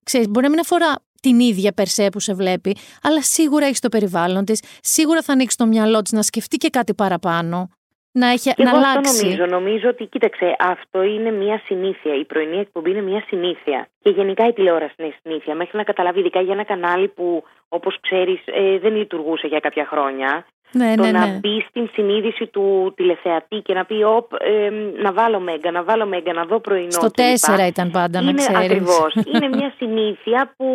Ξέρεις, 0.03 0.27
μπορεί 0.29 0.45
να 0.45 0.51
μην 0.51 0.59
αφορά 0.59 0.95
την 1.21 1.39
ίδια 1.39 1.71
περσέ 1.73 2.09
που 2.09 2.19
σε 2.19 2.33
βλέπει, 2.33 2.77
αλλά 3.03 3.21
σίγουρα 3.21 3.65
έχεις 3.65 3.79
το 3.79 3.89
περιβάλλον 3.89 4.45
της, 4.45 4.63
σίγουρα 4.81 5.21
θα 5.21 5.33
ανοίξει 5.33 5.57
το 5.57 5.65
μυαλό 5.65 6.01
της 6.01 6.11
να 6.11 6.21
σκεφτεί 6.21 6.57
και 6.57 6.69
κάτι 6.69 6.93
παραπάνω. 6.93 7.69
Να, 8.15 8.27
έχει, 8.27 8.53
Και 8.53 8.63
να 8.63 8.69
εγώ 8.69 8.77
αυτό 8.79 8.89
αλλάξει. 8.89 9.23
νομίζω. 9.23 9.45
Νομίζω 9.45 9.89
ότι, 9.89 10.05
κοίταξε, 10.05 10.55
αυτό 10.59 11.01
είναι 11.01 11.31
μια 11.31 11.61
συνήθεια. 11.65 12.15
Η 12.15 12.25
πρωινή 12.25 12.57
εκπομπή 12.59 12.89
είναι 12.89 13.01
μια 13.01 13.23
συνήθεια. 13.27 13.87
Και 14.01 14.09
γενικά 14.09 14.47
η 14.47 14.53
τηλεόραση 14.53 14.93
είναι 14.97 15.13
συνήθεια. 15.23 15.55
Μέχρι 15.55 15.77
να 15.77 15.83
καταλάβει, 15.83 16.19
ειδικά 16.19 16.41
για 16.41 16.53
ένα 16.53 16.63
κανάλι 16.63 17.07
που, 17.07 17.43
όπως 17.67 17.97
ξέρεις, 18.01 18.39
δεν 18.81 18.95
λειτουργούσε 18.95 19.47
για 19.47 19.59
κάποια 19.59 19.85
χρόνια. 19.85 20.45
Ναι, 20.73 20.95
το 20.95 21.03
ναι, 21.03 21.11
να 21.11 21.25
ναι. 21.25 21.39
μπει 21.41 21.65
στην 21.69 21.89
συνείδηση 21.93 22.47
του 22.47 22.93
τηλεθεατή 22.95 23.61
και 23.61 23.73
να 23.73 23.85
πει, 23.85 24.03
Οπ, 24.03 24.31
ε, 24.39 24.69
να 25.01 25.13
βάλω 25.13 25.39
μέγκα, 25.39 25.71
να 25.71 25.83
βάλω 25.83 26.05
μέγκα, 26.05 26.33
να 26.33 26.43
δω 26.43 26.59
πρωινό. 26.59 26.91
Στο 26.91 27.09
κλπ. 27.09 27.59
4 27.63 27.67
ήταν 27.67 27.91
πάντα, 27.91 28.21
να 28.21 28.29
είναι 28.29 28.41
ξέρεις. 28.41 28.65
ακριβώς. 28.65 29.13
είναι 29.33 29.47
μια 29.47 29.73
συνήθεια 29.77 30.53
που 30.57 30.67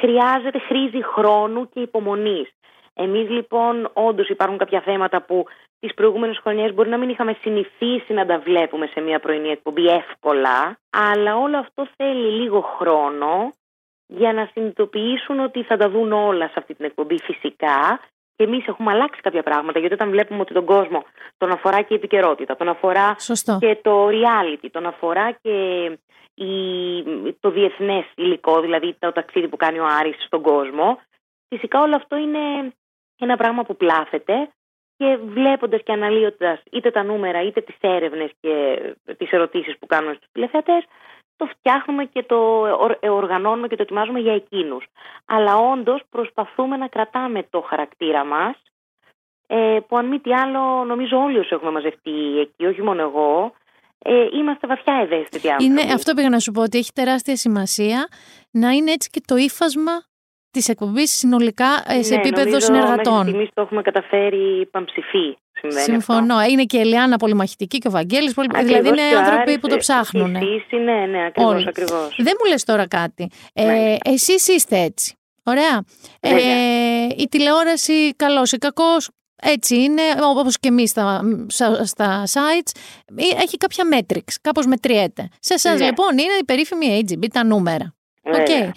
χρειάζεται, 0.00 0.58
χρήζει 0.58 1.02
χρόνου 1.02 1.68
και 1.68 1.80
υπομονής. 1.80 2.50
Εμείς 2.94 3.30
λοιπόν 3.30 3.90
όντως 3.92 4.28
υπάρχουν 4.28 4.58
κάποια 4.58 4.80
θέματα 4.80 5.22
που 5.22 5.44
τις 5.80 5.94
προηγούμενες 5.94 6.38
χρονιές 6.38 6.74
μπορεί 6.74 6.88
να 6.88 6.98
μην 6.98 7.08
είχαμε 7.08 7.36
συνηθίσει 7.40 8.12
να 8.12 8.26
τα 8.26 8.38
βλέπουμε 8.38 8.86
σε 8.86 9.00
μια 9.00 9.20
πρωινή 9.20 9.48
εκπομπή 9.48 9.86
εύκολα, 9.86 10.78
αλλά 10.90 11.36
όλο 11.36 11.58
αυτό 11.58 11.88
θέλει 11.96 12.30
λίγο 12.30 12.60
χρόνο 12.60 13.52
για 14.06 14.32
να 14.32 14.48
συνειδητοποιήσουν 14.52 15.40
ότι 15.40 15.62
θα 15.62 15.76
τα 15.76 15.88
δουν 15.88 16.12
όλα 16.12 16.46
σε 16.46 16.54
αυτή 16.56 16.74
την 16.74 16.84
εκπομπή 16.84 17.18
φυσικά 17.18 18.00
και 18.36 18.44
εμείς 18.44 18.66
έχουμε 18.66 18.92
αλλάξει 18.92 19.20
κάποια 19.20 19.42
πράγματα 19.42 19.78
γιατί 19.78 19.94
όταν 19.94 20.10
βλέπουμε 20.10 20.40
ότι 20.40 20.54
τον 20.54 20.64
κόσμο 20.64 21.04
τον 21.36 21.50
αφορά 21.50 21.80
και 21.80 21.94
η 21.94 21.96
επικαιρότητα, 21.96 22.56
τον 22.56 22.68
αφορά 22.68 23.16
Σωστό. 23.18 23.58
και 23.60 23.78
το 23.82 24.08
reality, 24.08 24.68
τον 24.70 24.86
αφορά 24.86 25.30
και 25.30 25.84
η, 26.34 26.52
το 27.40 27.50
διεθνές 27.50 28.04
υλικό, 28.14 28.60
δηλαδή 28.60 28.96
το 28.98 29.12
ταξίδι 29.12 29.48
που 29.48 29.56
κάνει 29.56 29.78
ο 29.78 29.86
Άρης 29.86 30.24
στον 30.24 30.42
κόσμο. 30.42 31.00
Φυσικά 31.48 31.80
όλο 31.80 31.96
αυτό 31.96 32.16
είναι 32.16 32.72
ένα 33.18 33.36
πράγμα 33.36 33.62
που 33.62 33.76
πλάθεται 33.76 34.50
και 34.96 35.16
βλέποντας 35.16 35.80
και 35.82 35.92
αναλύοντας 35.92 36.62
είτε 36.70 36.90
τα 36.90 37.02
νούμερα 37.02 37.42
είτε 37.42 37.60
τις 37.60 37.76
έρευνες 37.80 38.30
και 38.40 38.78
τις 39.16 39.30
ερωτήσεις 39.30 39.78
που 39.78 39.86
κάνουμε 39.86 40.14
στους 40.14 40.28
τηλεθεατές 40.32 40.84
το 41.36 41.46
φτιάχνουμε 41.46 42.04
και 42.04 42.22
το 42.22 42.36
ορ- 42.60 42.98
ε, 43.00 43.08
οργανώνουμε 43.08 43.68
και 43.68 43.76
το 43.76 43.82
ετοιμάζουμε 43.82 44.20
για 44.20 44.34
εκείνους. 44.34 44.84
Αλλά 45.24 45.56
όντως 45.56 46.02
προσπαθούμε 46.10 46.76
να 46.76 46.88
κρατάμε 46.88 47.42
το 47.50 47.60
χαρακτήρα 47.60 48.24
μας 48.24 48.54
ε, 49.46 49.78
που 49.88 49.96
αν 49.96 50.06
μη 50.06 50.18
τι 50.20 50.32
άλλο 50.34 50.84
νομίζω 50.84 51.18
όλοι 51.18 51.38
όσοι 51.38 51.48
έχουμε 51.52 51.70
μαζευτεί 51.70 52.38
εκεί, 52.40 52.66
όχι 52.66 52.82
μόνο 52.82 53.02
εγώ, 53.02 53.52
ε, 53.98 54.26
είμαστε 54.32 54.66
βαθιά 54.66 54.94
ευαίσθητοι 55.02 55.50
άνθρωποι. 55.50 55.64
Είναι, 55.64 55.92
αυτό 55.92 56.14
πήγα 56.14 56.28
να 56.28 56.38
σου 56.38 56.52
πω 56.52 56.62
ότι 56.62 56.78
έχει 56.78 56.92
τεράστια 56.92 57.36
σημασία 57.36 58.08
να 58.50 58.70
είναι 58.70 58.90
έτσι 58.90 59.10
και 59.10 59.20
το 59.26 59.36
ύφασμα 59.36 59.92
της 60.50 60.68
εκπομπής 60.68 61.10
συνολικά 61.18 61.82
ε, 61.86 62.02
σε 62.02 62.14
Ναι, 62.14 62.20
επίπεδο 62.20 62.44
νομίζω 62.44 62.60
συνεργατών. 62.60 63.12
Μέχρι 63.14 63.28
στιγμής 63.28 63.50
το 63.54 63.60
έχουμε 63.62 63.82
καταφέρει 63.82 64.66
πανψηφί. 64.70 65.36
Συμβαίνει 65.60 65.82
Συμφωνώ. 65.84 66.34
Αυτό. 66.36 66.50
Είναι 66.52 66.64
και 66.64 66.76
η 66.76 66.80
Ελιάνα 66.80 67.16
πολύ 67.16 67.34
μαχητική 67.34 67.78
και 67.78 67.88
ο 67.88 67.90
Βαγγέλης 67.90 68.34
πολύ. 68.34 68.48
Ακριβώς 68.52 68.68
δηλαδή 68.72 68.88
είναι 68.88 69.08
και 69.08 69.14
ο 69.14 69.18
άνθρωποι 69.18 69.40
Άρης, 69.50 69.58
που 69.58 69.68
το 69.68 69.74
ε, 69.74 69.78
ψάχνουν. 69.78 70.34
η 70.34 70.38
φύση, 70.38 70.82
ναι, 70.82 71.06
ναι, 71.06 71.24
ακριβώς, 71.26 71.52
Όλοι. 71.54 71.68
ακριβώς. 71.68 72.14
Δεν 72.18 72.32
μου 72.44 72.50
λες 72.50 72.64
τώρα 72.64 72.88
κάτι. 72.88 73.28
Ε, 73.52 73.64
Ναι. 73.64 73.96
εσείς 74.04 74.48
είστε 74.48 74.78
έτσι. 74.80 75.14
Ωραία. 75.42 75.82
Ε, 76.20 76.28
Βέβαια. 76.34 77.06
η 77.16 77.26
τηλεόραση, 77.30 78.12
καλός 78.16 78.52
ή 78.52 78.58
κακός, 78.58 79.08
έτσι 79.42 79.76
είναι, 79.82 80.02
όπως 80.22 80.58
και 80.58 80.68
εμείς 80.68 80.90
στα, 80.90 81.20
στα, 81.46 81.86
στα 81.86 82.22
sites, 82.26 82.78
ε, 83.16 83.42
έχει 83.42 83.56
κάποια 83.56 83.84
metrics, 83.92 84.34
κάπως 84.40 84.66
μετριέται. 84.66 85.28
Σε 85.40 85.54
εσάς 85.54 85.78
Ναι. 85.78 85.84
λοιπόν 85.84 86.10
είναι 86.18 86.32
η 86.40 86.44
περίφημη 86.44 87.04
AGB, 87.08 87.26
τα 87.32 87.44
νούμερα. 87.44 87.94
Οκ. 88.22 88.74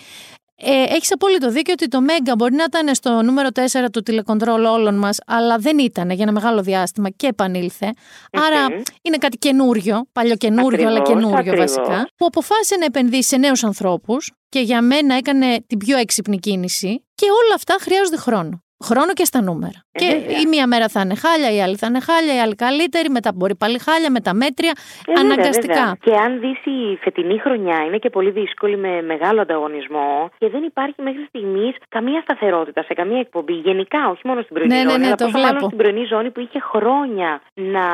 Βέβαια. 0.63 0.81
Ε, 0.83 0.93
έχεις 0.95 1.11
απόλυτο 1.13 1.49
δίκιο 1.51 1.73
ότι 1.73 1.87
το 1.87 1.99
Mega 2.07 2.33
μπορεί 2.37 2.55
να 2.55 2.63
ήταν 2.63 2.95
στο 2.95 3.21
νούμερο 3.21 3.49
4 3.55 3.61
του 3.91 4.01
τηλεκοντρόλ 4.03 4.65
όλων 4.65 4.95
μας, 4.95 5.17
αλλά 5.25 5.57
δεν 5.57 5.77
ήταν 5.79 6.09
για 6.09 6.23
ένα 6.23 6.31
μεγάλο 6.31 6.61
διάστημα 6.61 7.09
και 7.09 7.27
επανήλθε. 7.27 7.93
Άρα 8.31 8.69
Μμμ. 8.71 8.81
είναι 9.01 9.17
κάτι 9.17 9.37
καινούριο, 9.37 10.05
παλιοκαινούριο, 10.11 10.87
αλλά 10.87 10.97
Ακριβώς, 10.99 11.21
καινούριο 11.21 11.37
ακριβώς. 11.39 11.59
βασικά, 11.73 12.09
που 12.15 12.25
αποφάσισε 12.25 12.75
να 12.75 12.85
επενδύσει 12.85 13.27
σε 13.27 13.37
νέους 13.37 13.63
ανθρώπους 13.63 14.31
και 14.49 14.59
για 14.59 14.81
μένα 14.81 15.15
έκανε 15.15 15.63
την 15.67 15.77
πιο 15.77 15.97
έξυπνη 15.97 16.37
κίνηση 16.39 17.05
και 17.15 17.25
όλα 17.25 17.53
αυτά 17.55 17.75
χρειάζονται 17.79 18.17
χρόνο. 18.17 18.61
Χρόνο 18.85 19.13
και 19.13 19.25
στα 19.25 19.41
νούμερα. 19.41 19.79
Ε, 19.91 19.99
και 19.99 20.05
βέβαια. 20.19 20.39
η 20.39 20.45
μία 20.45 20.67
μέρα 20.67 20.87
θα 20.87 21.01
είναι 21.01 21.15
χάλια, 21.15 21.51
η 21.51 21.61
άλλη 21.61 21.75
θα 21.75 21.87
είναι 21.87 21.99
χάλια, 21.99 22.35
η 22.35 22.39
άλλη 22.39 22.55
καλύτερη, 22.55 23.09
μετά 23.09 23.31
μπορεί 23.35 23.55
πάλι 23.55 23.79
χάλια, 23.79 24.11
μετά 24.11 24.33
μέτρια. 24.33 24.73
Ε, 25.07 25.13
βέβαια, 25.13 25.23
αναγκαστικά. 25.23 25.73
βέβαια. 25.73 25.97
Και 26.01 26.13
αν 26.25 26.39
δεις 26.39 26.59
η 26.65 26.97
φετινή 27.01 27.37
χρονιά 27.39 27.83
είναι 27.85 27.97
και 27.97 28.09
πολύ 28.09 28.31
δύσκολη 28.31 28.77
με 28.77 29.01
μεγάλο 29.01 29.41
ανταγωνισμό 29.41 30.29
και 30.37 30.49
δεν 30.49 30.63
υπάρχει 30.63 31.01
μέχρι 31.01 31.25
στιγμής 31.27 31.75
καμία 31.89 32.21
σταθερότητα 32.21 32.83
σε 32.83 32.93
καμία 32.93 33.19
εκπομπή. 33.19 33.53
Γενικά, 33.53 34.09
όχι 34.09 34.21
μόνο 34.23 34.41
στην 34.41 34.55
πρωινή 34.55 34.73
Ναι, 34.73 34.83
ναι, 34.83 34.89
ζώνη, 34.89 34.99
ναι, 35.01 35.05
αλλά 35.07 35.15
το 35.15 35.25
πόσο 35.25 35.37
μάλλον 35.37 35.49
βλέπω. 35.51 35.65
στην 35.65 35.77
πρωινή 35.77 36.05
ζώνη 36.05 36.29
που 36.31 36.39
είχε 36.39 36.59
χρόνια 36.59 37.41
να, 37.53 37.85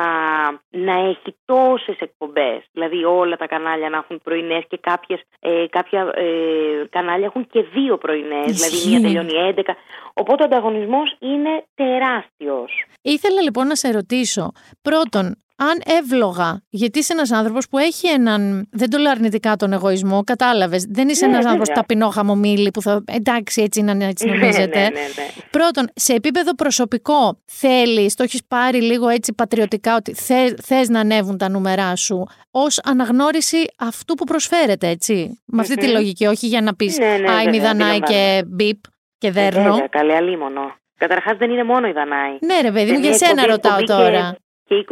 να 0.70 0.94
έχει 1.08 1.30
τόσες 1.44 1.96
εκπομπές. 1.98 2.58
Δηλαδή 2.72 3.04
όλα 3.04 3.36
τα 3.36 3.46
κανάλια 3.46 3.88
να 3.88 3.96
έχουν 3.96 4.20
πρωινές 4.24 4.64
και 4.68 4.78
κάποιες, 4.80 5.20
ε, 5.40 5.64
κάποια 5.70 6.00
ε, 6.14 6.24
κανάλια 6.90 7.26
έχουν 7.26 7.46
και 7.52 7.64
δύο 7.74 7.96
πρωινές. 7.98 8.44
Δηλαδή 8.56 8.76
Ισχύει. 8.76 8.88
μία 8.88 9.00
τελειώνει 9.00 9.32
11. 9.56 9.74
Οπότε 10.14 10.42
ο 10.42 10.46
ανταγωνισμός 10.46 10.72
ανταγωνισμός 10.74 11.16
είναι 11.20 11.64
τεράστιος. 11.74 12.84
Ήθελα 13.02 13.40
λοιπόν 13.42 13.66
να 13.66 13.74
σε 13.74 13.90
ρωτήσω, 13.90 14.50
πρώτον, 14.82 15.36
αν 15.56 15.82
εύλογα, 16.00 16.62
γιατί 16.68 16.98
είσαι 16.98 17.12
ένας 17.12 17.30
άνθρωπος 17.32 17.68
που 17.68 17.78
έχει 17.78 18.06
έναν. 18.08 18.68
Δεν 18.70 18.90
το 18.90 18.98
λέω 18.98 19.10
αρνητικά 19.10 19.56
τον 19.56 19.72
εγωισμό, 19.72 20.24
κατάλαβες. 20.24 20.84
Δεν 20.88 21.08
είσαι 21.08 21.26
Ναι, 21.26 21.32
ένας 21.32 21.44
βέβαια. 21.44 21.58
άνθρωπο 21.58 21.80
ταπεινό 21.80 22.08
χαμομήλι 22.08 22.70
που 22.70 22.82
θα. 22.82 23.04
Εντάξει, 23.06 23.62
έτσι 23.62 23.80
είναι, 23.80 24.06
έτσι 24.06 24.26
Ναι, 24.26 24.36
νομίζετε. 24.36 24.78
ναι, 24.78 24.84
ναι, 24.84 25.00
ναι. 25.16 25.26
Πρώτον, 25.50 25.86
σε 25.94 26.12
επίπεδο 26.12 26.54
προσωπικό, 26.54 27.38
θέλεις, 27.44 28.14
το 28.14 28.22
έχεις 28.22 28.40
πάρει 28.48 28.80
λίγο 28.82 29.08
έτσι 29.08 29.32
πατριωτικά, 29.32 29.96
ότι 29.96 30.14
θε, 30.14 30.54
θες 30.62 30.88
να 30.88 31.00
ανέβουν 31.00 31.38
τα 31.38 31.48
νούμερά 31.48 31.96
σου 31.96 32.26
ως 32.50 32.80
αναγνώριση 32.84 33.56
αυτού 33.78 34.14
που 34.14 34.24
προσφέρεται, 34.24 34.88
έτσι. 34.88 35.42
Με 35.44 35.60
αυτή 35.60 35.74
τη 35.74 35.86
Μμμ. 35.86 35.92
λογική, 35.92 36.26
όχι 36.26 36.46
για 36.46 36.60
να 36.60 36.74
πεις 36.74 36.98
Ναι, 36.98 37.04
ναι, 37.06 37.12
Α, 37.12 37.16
βέβαια, 37.18 37.42
είμαι 37.42 37.56
η 37.56 37.60
Δανάη 37.60 37.98
και 38.00 38.14
αντιλαμβάνομαι. 38.14 38.80
Μπιπ 39.30 39.34
και 39.34 39.40
Ε, 39.46 39.50
δέρνω. 39.50 39.72
Βέβαια, 39.72 39.86
καλή 39.86 40.14
αλίμονο. 40.16 40.74
Καταρχάς 40.98 41.36
δεν 41.36 41.50
είναι 41.50 41.64
μόνο 41.64 41.86
η 41.88 41.92
Δανάη. 41.92 42.38
Ναι, 42.40 42.60
ρε 42.62 42.70
παιδί 42.72 42.90
μου, 42.90 42.96
Σε 42.96 43.00
για 43.00 43.08
μια 43.08 43.18
σένα 43.18 43.42
εκπομπή- 43.42 43.50
ρωτάω 43.50 43.78
εκπομπή 43.78 44.00
τώρα. 44.02 44.36
Και, 44.68 44.74
και 44.74 44.84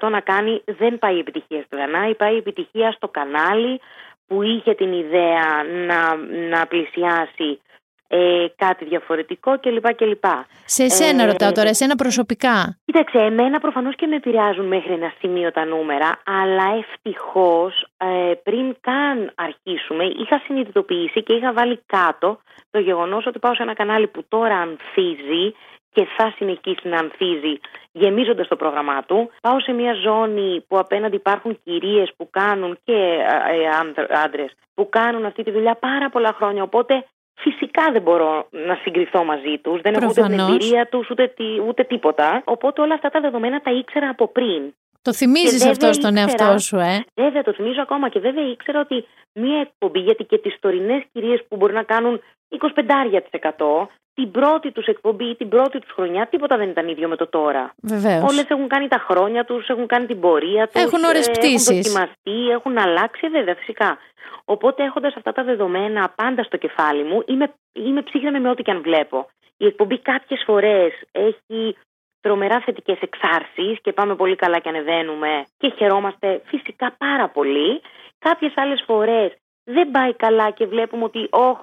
20% 0.00 0.08
να 0.10 0.20
κάνει 0.20 0.62
δεν 0.78 0.98
πάει 0.98 1.14
η 1.16 1.18
επιτυχία 1.18 1.62
στη 1.66 1.76
Δανάη, 1.76 2.14
πάει 2.14 2.34
η 2.34 2.36
επιτυχία 2.36 2.92
στο 2.92 3.08
κανάλι 3.08 3.80
που 4.26 4.42
είχε 4.42 4.74
την 4.74 4.92
ιδέα 4.92 5.46
να, 5.86 6.16
να 6.56 6.66
πλησιάσει 6.66 7.60
ε, 8.08 8.46
κάτι 8.56 8.84
διαφορετικό 8.84 9.58
κλπ. 9.58 9.94
κλπ. 9.94 10.24
Σε 10.64 10.82
εσένα 10.82 11.22
Ε, 11.22 11.26
ρωτάω 11.26 11.52
τώρα, 11.52 11.68
εσένα 11.68 11.94
προσωπικά. 11.96 12.78
Κοίταξε, 12.84 13.18
εμένα 13.18 13.60
προφανώς 13.60 13.94
και 13.96 14.06
με 14.06 14.16
επηρεάζουν 14.16 14.66
μέχρι 14.66 14.92
ένα 14.92 15.12
σημείο 15.18 15.52
τα 15.52 15.64
νούμερα, 15.64 16.18
αλλά 16.24 16.64
ευτυχώς 16.78 17.86
ε, 17.96 18.32
πριν 18.42 18.76
καν 18.80 19.32
αρχίσουμε 19.34 20.04
είχα 20.04 20.42
συνειδητοποιήσει 20.44 21.22
και 21.22 21.32
είχα 21.32 21.52
βάλει 21.52 21.80
κάτω 21.86 22.40
το 22.70 22.78
γεγονός 22.78 23.26
ότι 23.26 23.38
πάω 23.38 23.54
σε 23.54 23.62
ένα 23.62 23.74
κανάλι 23.74 24.06
που 24.06 24.24
τώρα 24.28 24.56
ανθίζει 24.56 25.54
και 25.92 26.06
θα 26.16 26.32
συνεχίσει 26.36 26.88
να 26.88 26.98
ανθίζει 26.98 27.60
γεμίζοντας 27.92 28.48
το 28.48 28.56
πρόγραμμά 28.56 29.02
του. 29.02 29.30
Πάω 29.40 29.60
σε 29.60 29.72
μια 29.72 29.94
ζώνη 29.94 30.64
που 30.68 30.78
απέναντι 30.78 31.16
υπάρχουν 31.16 31.58
κυρίες 31.64 32.12
που 32.16 32.28
κάνουν 32.30 32.78
και 32.84 32.92
ε, 32.92 33.60
ε, 33.62 33.68
άνδρ- 33.80 34.12
άντρες 34.24 34.52
που 34.74 34.88
κάνουν 34.88 35.24
αυτή 35.24 35.42
τη 35.42 35.50
δουλειά 35.50 35.74
πάρα 35.74 36.08
πολλά 36.10 36.32
χρόνια, 36.38 36.62
οπότε 36.62 37.06
Φυσικά 37.44 37.82
δεν 37.92 38.02
μπορώ 38.02 38.48
να 38.50 38.74
συγκριθώ 38.82 39.24
μαζί 39.24 39.58
τους. 39.62 39.80
Δεν 39.80 39.94
έχω 39.94 40.06
ούτε 40.10 40.20
την 40.22 40.30
Προφανώς. 40.36 40.54
εμπειρία 40.54 40.86
τους 40.88 41.10
ούτε, 41.10 41.26
τι- 41.36 41.60
ούτε 41.68 41.82
τίποτα. 41.84 42.42
Οπότε 42.44 42.80
όλα 42.80 42.94
αυτά 42.94 43.08
τα 43.08 43.20
δεδομένα 43.20 43.60
τα 43.60 43.70
ήξερα 43.70 44.08
από 44.08 44.28
πριν. 44.28 44.74
Το 45.02 45.12
θυμίζεις 45.14 45.62
Και 45.62 45.68
αυτός 45.68 45.76
βέβαια 45.88 45.92
στον 45.92 46.16
ήξερα- 46.16 46.44
εαυτό 46.44 46.58
σου, 46.58 46.76
ε; 46.76 47.04
Βέβαια, 47.14 47.42
το 47.42 47.52
θυμίζω 47.52 47.82
ακόμα 47.82 48.08
και 48.08 48.18
βέβαια 48.20 48.44
ήξερα 48.50 48.80
ότι 48.80 49.04
μία 49.38 49.60
εκπομπή, 49.60 49.98
γιατί 49.98 50.24
και 50.24 50.38
τις 50.38 50.56
τωρινές 50.60 51.02
κυρίες 51.12 51.40
που 51.48 51.56
μπορεί 51.56 51.72
να 51.72 51.82
κάνουν 51.82 52.20
25% 52.48 53.88
την 54.18 54.30
πρώτη 54.30 54.72
τους 54.72 54.86
εκπομπή 54.86 55.24
ή 55.24 55.36
την 55.36 55.48
πρώτη 55.48 55.78
τους 55.78 55.92
χρονιά, 55.92 56.26
τίποτα 56.26 56.56
δεν 56.56 56.68
ήταν 56.68 56.88
ίδιο 56.88 57.08
με 57.08 57.16
το 57.16 57.26
τώρα. 57.26 57.74
Βεβαίως. 57.82 58.22
Όλες 58.30 58.46
έχουν 58.48 58.68
κάνει 58.68 58.88
τα 58.88 59.04
χρόνια 59.08 59.44
τους, 59.44 59.68
έχουν 59.68 59.86
κάνει 59.86 60.06
την 60.06 60.20
πορεία 60.20 60.68
τους. 60.68 60.82
Έχουν 60.82 61.04
ώρες 61.04 61.30
πτήσης. 61.30 61.68
Έχουν 61.68 61.82
δοκιμαστεί, 61.82 62.48
έχουν 62.50 62.78
αλλάξει, 62.78 63.26
ε, 63.26 63.28
βέβαια, 63.28 63.54
φυσικά. 63.54 63.98
Οπότε, 64.44 64.84
έχοντας 64.84 65.14
αυτά 65.16 65.32
τα 65.32 65.42
δεδομένα 65.44 66.12
πάντα 66.14 66.42
στο 66.42 66.56
κεφάλι 66.56 67.02
μου, 67.04 67.22
είμαι, 67.26 67.52
είμαι 67.72 68.02
ψύχρεμη 68.02 68.40
με 68.40 68.50
ό,τι 68.50 68.62
και 68.62 68.70
αν 68.70 68.82
βλέπω. 68.82 69.28
Η 69.56 69.66
εκπομπή 69.66 69.98
κάποιες 69.98 70.42
φορές 70.46 70.92
έχει 71.12 71.76
τρομερά 72.20 72.60
θετικές 72.60 72.98
εξάρσεις 73.00 73.80
και 73.80 73.92
πάμε 73.92 74.14
πολύ 74.14 74.36
καλά 74.36 74.58
και 74.58 74.68
ανεβαίνουμε 74.68 75.44
και 75.58 75.72
χαιρόμαστε 75.76 76.42
φυσικά 76.44 76.94
πάρα 76.98 77.28
πολύ. 77.28 77.80
Κάποιες 78.18 78.52
άλλες 78.56 78.82
φορές 78.86 79.32
δεν 79.64 79.90
πάει 79.90 80.14
καλά 80.14 80.50
και 80.50 80.66
βλέπουμε 80.66 81.04
ότι 81.04 81.26
όχ, 81.30 81.58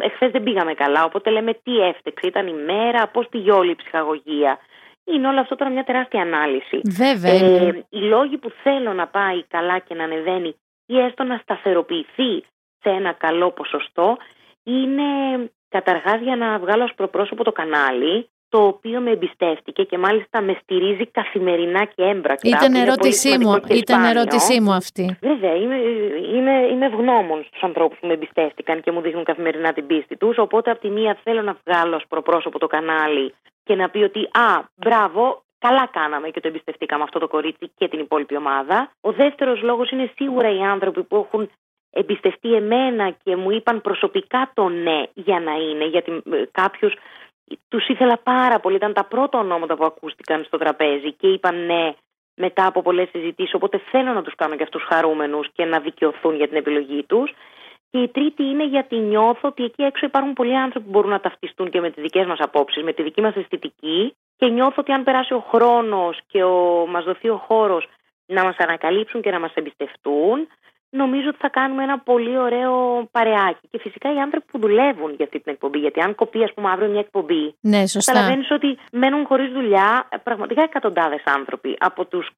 εχθές 0.00 0.30
δεν 0.30 0.42
πήγαμε 0.42 0.74
καλά. 0.74 1.04
Οπότε 1.04 1.30
λέμε 1.30 1.52
τι 1.52 1.78
έφτεξε, 1.78 2.26
ήταν 2.26 2.46
η 2.46 2.52
μέρα, 2.52 3.08
πώς 3.08 3.26
πήγε 3.28 3.52
όλη 3.52 3.70
η 3.70 3.74
ψυχαγωγία. 3.74 4.58
Είναι 5.04 5.28
όλο 5.28 5.40
αυτό 5.40 5.56
τώρα 5.56 5.70
μια 5.70 5.84
τεράστια 5.84 6.22
ανάλυση. 6.22 6.80
Βέβαια. 6.84 7.32
Ε, 7.32 7.36
είναι. 7.36 7.86
οι 7.88 7.98
λόγοι 7.98 8.36
που 8.38 8.50
θέλω 8.62 8.92
να 8.92 9.06
πάει 9.06 9.44
καλά 9.44 9.78
και 9.78 9.94
να 9.94 10.04
ανεβαίνει 10.04 10.56
ή 10.86 10.98
έστω 10.98 11.24
να 11.24 11.36
σταθεροποιηθεί 11.42 12.44
σε 12.80 12.88
ένα 12.90 13.12
καλό 13.12 13.50
ποσοστό 13.50 14.16
είναι 14.62 15.04
καταρχάς 15.68 16.20
για 16.20 16.36
να 16.36 16.58
βγάλω 16.58 16.84
ως 16.84 16.94
προπρόσωπο 16.96 17.44
το 17.44 17.52
κανάλι 17.52 18.28
το 18.48 18.66
οποίο 18.66 19.00
με 19.00 19.10
εμπιστεύτηκε 19.10 19.82
και 19.82 19.98
μάλιστα 19.98 20.42
με 20.42 20.58
στηρίζει 20.62 21.06
καθημερινά 21.06 21.84
και 21.84 22.02
έμπρακτα. 22.02 22.48
Ήταν 22.48 22.58
που 22.58 22.64
είναι 22.64 22.78
πολύ 22.78 22.90
ερώτησή 22.90 23.28
σημαντικό 23.28 23.50
μου, 23.50 23.60
και 23.60 23.74
ήταν 23.74 24.00
σπάνιο. 24.00 24.20
ερώτησή 24.20 24.60
μου 24.60 24.72
αυτή. 24.72 25.18
Βέβαια, 25.20 25.54
είμαι, 25.54 25.76
είμαι, 26.34 26.66
είμαι 26.70 26.86
ευγνώμων 26.86 27.44
στους 27.44 27.62
ανθρώπους 27.62 27.98
που 27.98 28.06
με 28.06 28.12
εμπιστεύτηκαν 28.12 28.80
και 28.80 28.90
μου 28.90 29.00
δείχνουν 29.00 29.24
καθημερινά 29.24 29.72
την 29.72 29.86
πίστη 29.86 30.16
τους. 30.16 30.38
Οπότε, 30.38 30.70
από 30.70 30.80
τη 30.80 30.88
μία 30.88 31.18
θέλω 31.22 31.42
να 31.42 31.56
βγάλω 31.64 31.96
ως 31.96 32.04
προπρόσωπο 32.08 32.58
το 32.58 32.66
κανάλι 32.66 33.34
και 33.64 33.74
να 33.74 33.88
πει 33.88 33.98
ότι 33.98 34.20
«Α, 34.20 34.62
μπράβο, 34.74 35.42
καλά 35.58 35.88
κάναμε 35.92 36.28
και 36.28 36.40
το 36.40 36.48
εμπιστευτήκαμε 36.48 37.02
αυτό 37.02 37.18
το 37.18 37.28
κορίτσι 37.28 37.72
και 37.76 37.88
την 37.88 37.98
υπόλοιπη 37.98 38.36
ομάδα». 38.36 38.90
Ο 39.00 39.12
δεύτερος 39.12 39.62
λόγος 39.62 39.90
είναι 39.90 40.10
σίγουρα 40.16 40.54
οι 40.54 40.60
άνθρωποι 40.60 41.02
που 41.02 41.16
έχουν 41.16 41.50
εμπιστευτεί 41.90 42.54
εμένα 42.54 43.10
και 43.22 43.36
μου 43.36 43.50
είπαν 43.50 43.80
προσωπικά 43.80 44.50
το 44.54 44.68
ναι 44.68 45.02
για 45.14 45.40
να 45.40 45.52
είναι, 45.52 45.84
γιατί 45.86 46.10
ε, 46.32 46.42
κάποιους 47.46 47.66
τους 47.68 47.88
ήθελα 47.88 48.18
πάρα 48.18 48.60
πολύ, 48.60 48.76
ήταν 48.76 48.92
τα 48.92 49.04
πρώτα 49.04 49.38
ονόματα 49.38 49.76
που 49.76 49.84
ακούστηκαν 49.84 50.44
στο 50.44 50.58
τραπέζι 50.58 51.12
και 51.12 51.26
είπαν 51.26 51.66
ναι 51.66 51.94
μετά 52.34 52.66
από 52.66 52.82
πολλές 52.82 53.08
συζητήσεις. 53.08 53.54
Οπότε 53.54 53.80
θέλω 53.90 54.12
να 54.12 54.22
τους 54.22 54.34
κάνω 54.34 54.56
και 54.56 54.62
αυτούς 54.62 54.82
χαρούμενους 54.82 55.48
και 55.52 55.64
να 55.64 55.80
δικαιωθούν 55.80 56.36
για 56.36 56.48
την 56.48 56.56
επιλογή 56.56 57.02
τους. 57.02 57.34
Και 57.90 57.98
η 57.98 58.08
τρίτη 58.08 58.42
είναι 58.42 58.66
γιατί 58.66 58.96
νιώθω 58.96 59.48
ότι 59.48 59.64
εκεί 59.64 59.82
έξω 59.82 60.06
υπάρχουν 60.06 60.32
πολλοί 60.32 60.56
άνθρωποι 60.56 60.86
που 60.86 60.92
μπορούν 60.92 61.10
να 61.10 61.20
ταυτιστούν 61.20 61.70
και 61.70 61.80
με 61.80 61.90
τις 61.90 62.02
δικές 62.02 62.26
μας 62.26 62.38
απόψεις, 62.40 62.82
με 62.82 62.92
τη 62.92 63.02
δική 63.02 63.20
μας 63.20 63.34
αισθητική. 63.36 64.14
Και 64.36 64.46
νιώθω 64.46 64.74
ότι 64.76 64.92
αν 64.92 65.04
περάσει 65.04 65.34
ο 65.34 65.44
χρόνος 65.52 66.18
και 66.26 66.44
ο, 66.44 66.86
μας 66.88 67.04
δοθεί 67.04 67.28
ο 67.28 67.36
χώρος 67.36 67.88
να 68.26 68.44
μας 68.44 68.56
ανακαλύψουν 68.56 69.20
και 69.22 69.30
να 69.30 69.40
μας 69.40 69.52
εμπιστευτούν, 69.54 70.48
νομίζω 70.90 71.28
ότι 71.28 71.38
θα 71.38 71.48
κάνουμε 71.48 71.82
ένα 71.82 71.98
πολύ 71.98 72.38
ωραίο 72.38 73.08
παρεάκι. 73.10 73.68
Και 73.70 73.78
φυσικά 73.78 74.14
οι 74.14 74.18
άνθρωποι 74.18 74.46
που 74.52 74.58
δουλεύουν 74.58 75.14
για 75.14 75.24
αυτή 75.24 75.40
την 75.40 75.52
εκπομπή. 75.52 75.78
Γιατί 75.78 76.00
αν 76.00 76.14
κοπεί, 76.14 76.42
ας 76.42 76.52
πούμε, 76.54 76.70
αύριο 76.70 76.88
μια 76.88 77.00
εκπομπή, 77.00 77.54
Ναι, 77.60 77.86
σωστά. 77.86 78.12
Καταλαβαίνεις 78.12 78.50
ότι 78.50 78.78
μένουν 78.92 79.26
χωρίς 79.26 79.52
δουλειά 79.52 80.06
ε, 80.08 80.16
πραγματικά 80.16 80.62
εκατοντάδες 80.62 81.22
άνθρωποι. 81.24 81.76
Από 81.78 82.04
τους 82.04 82.30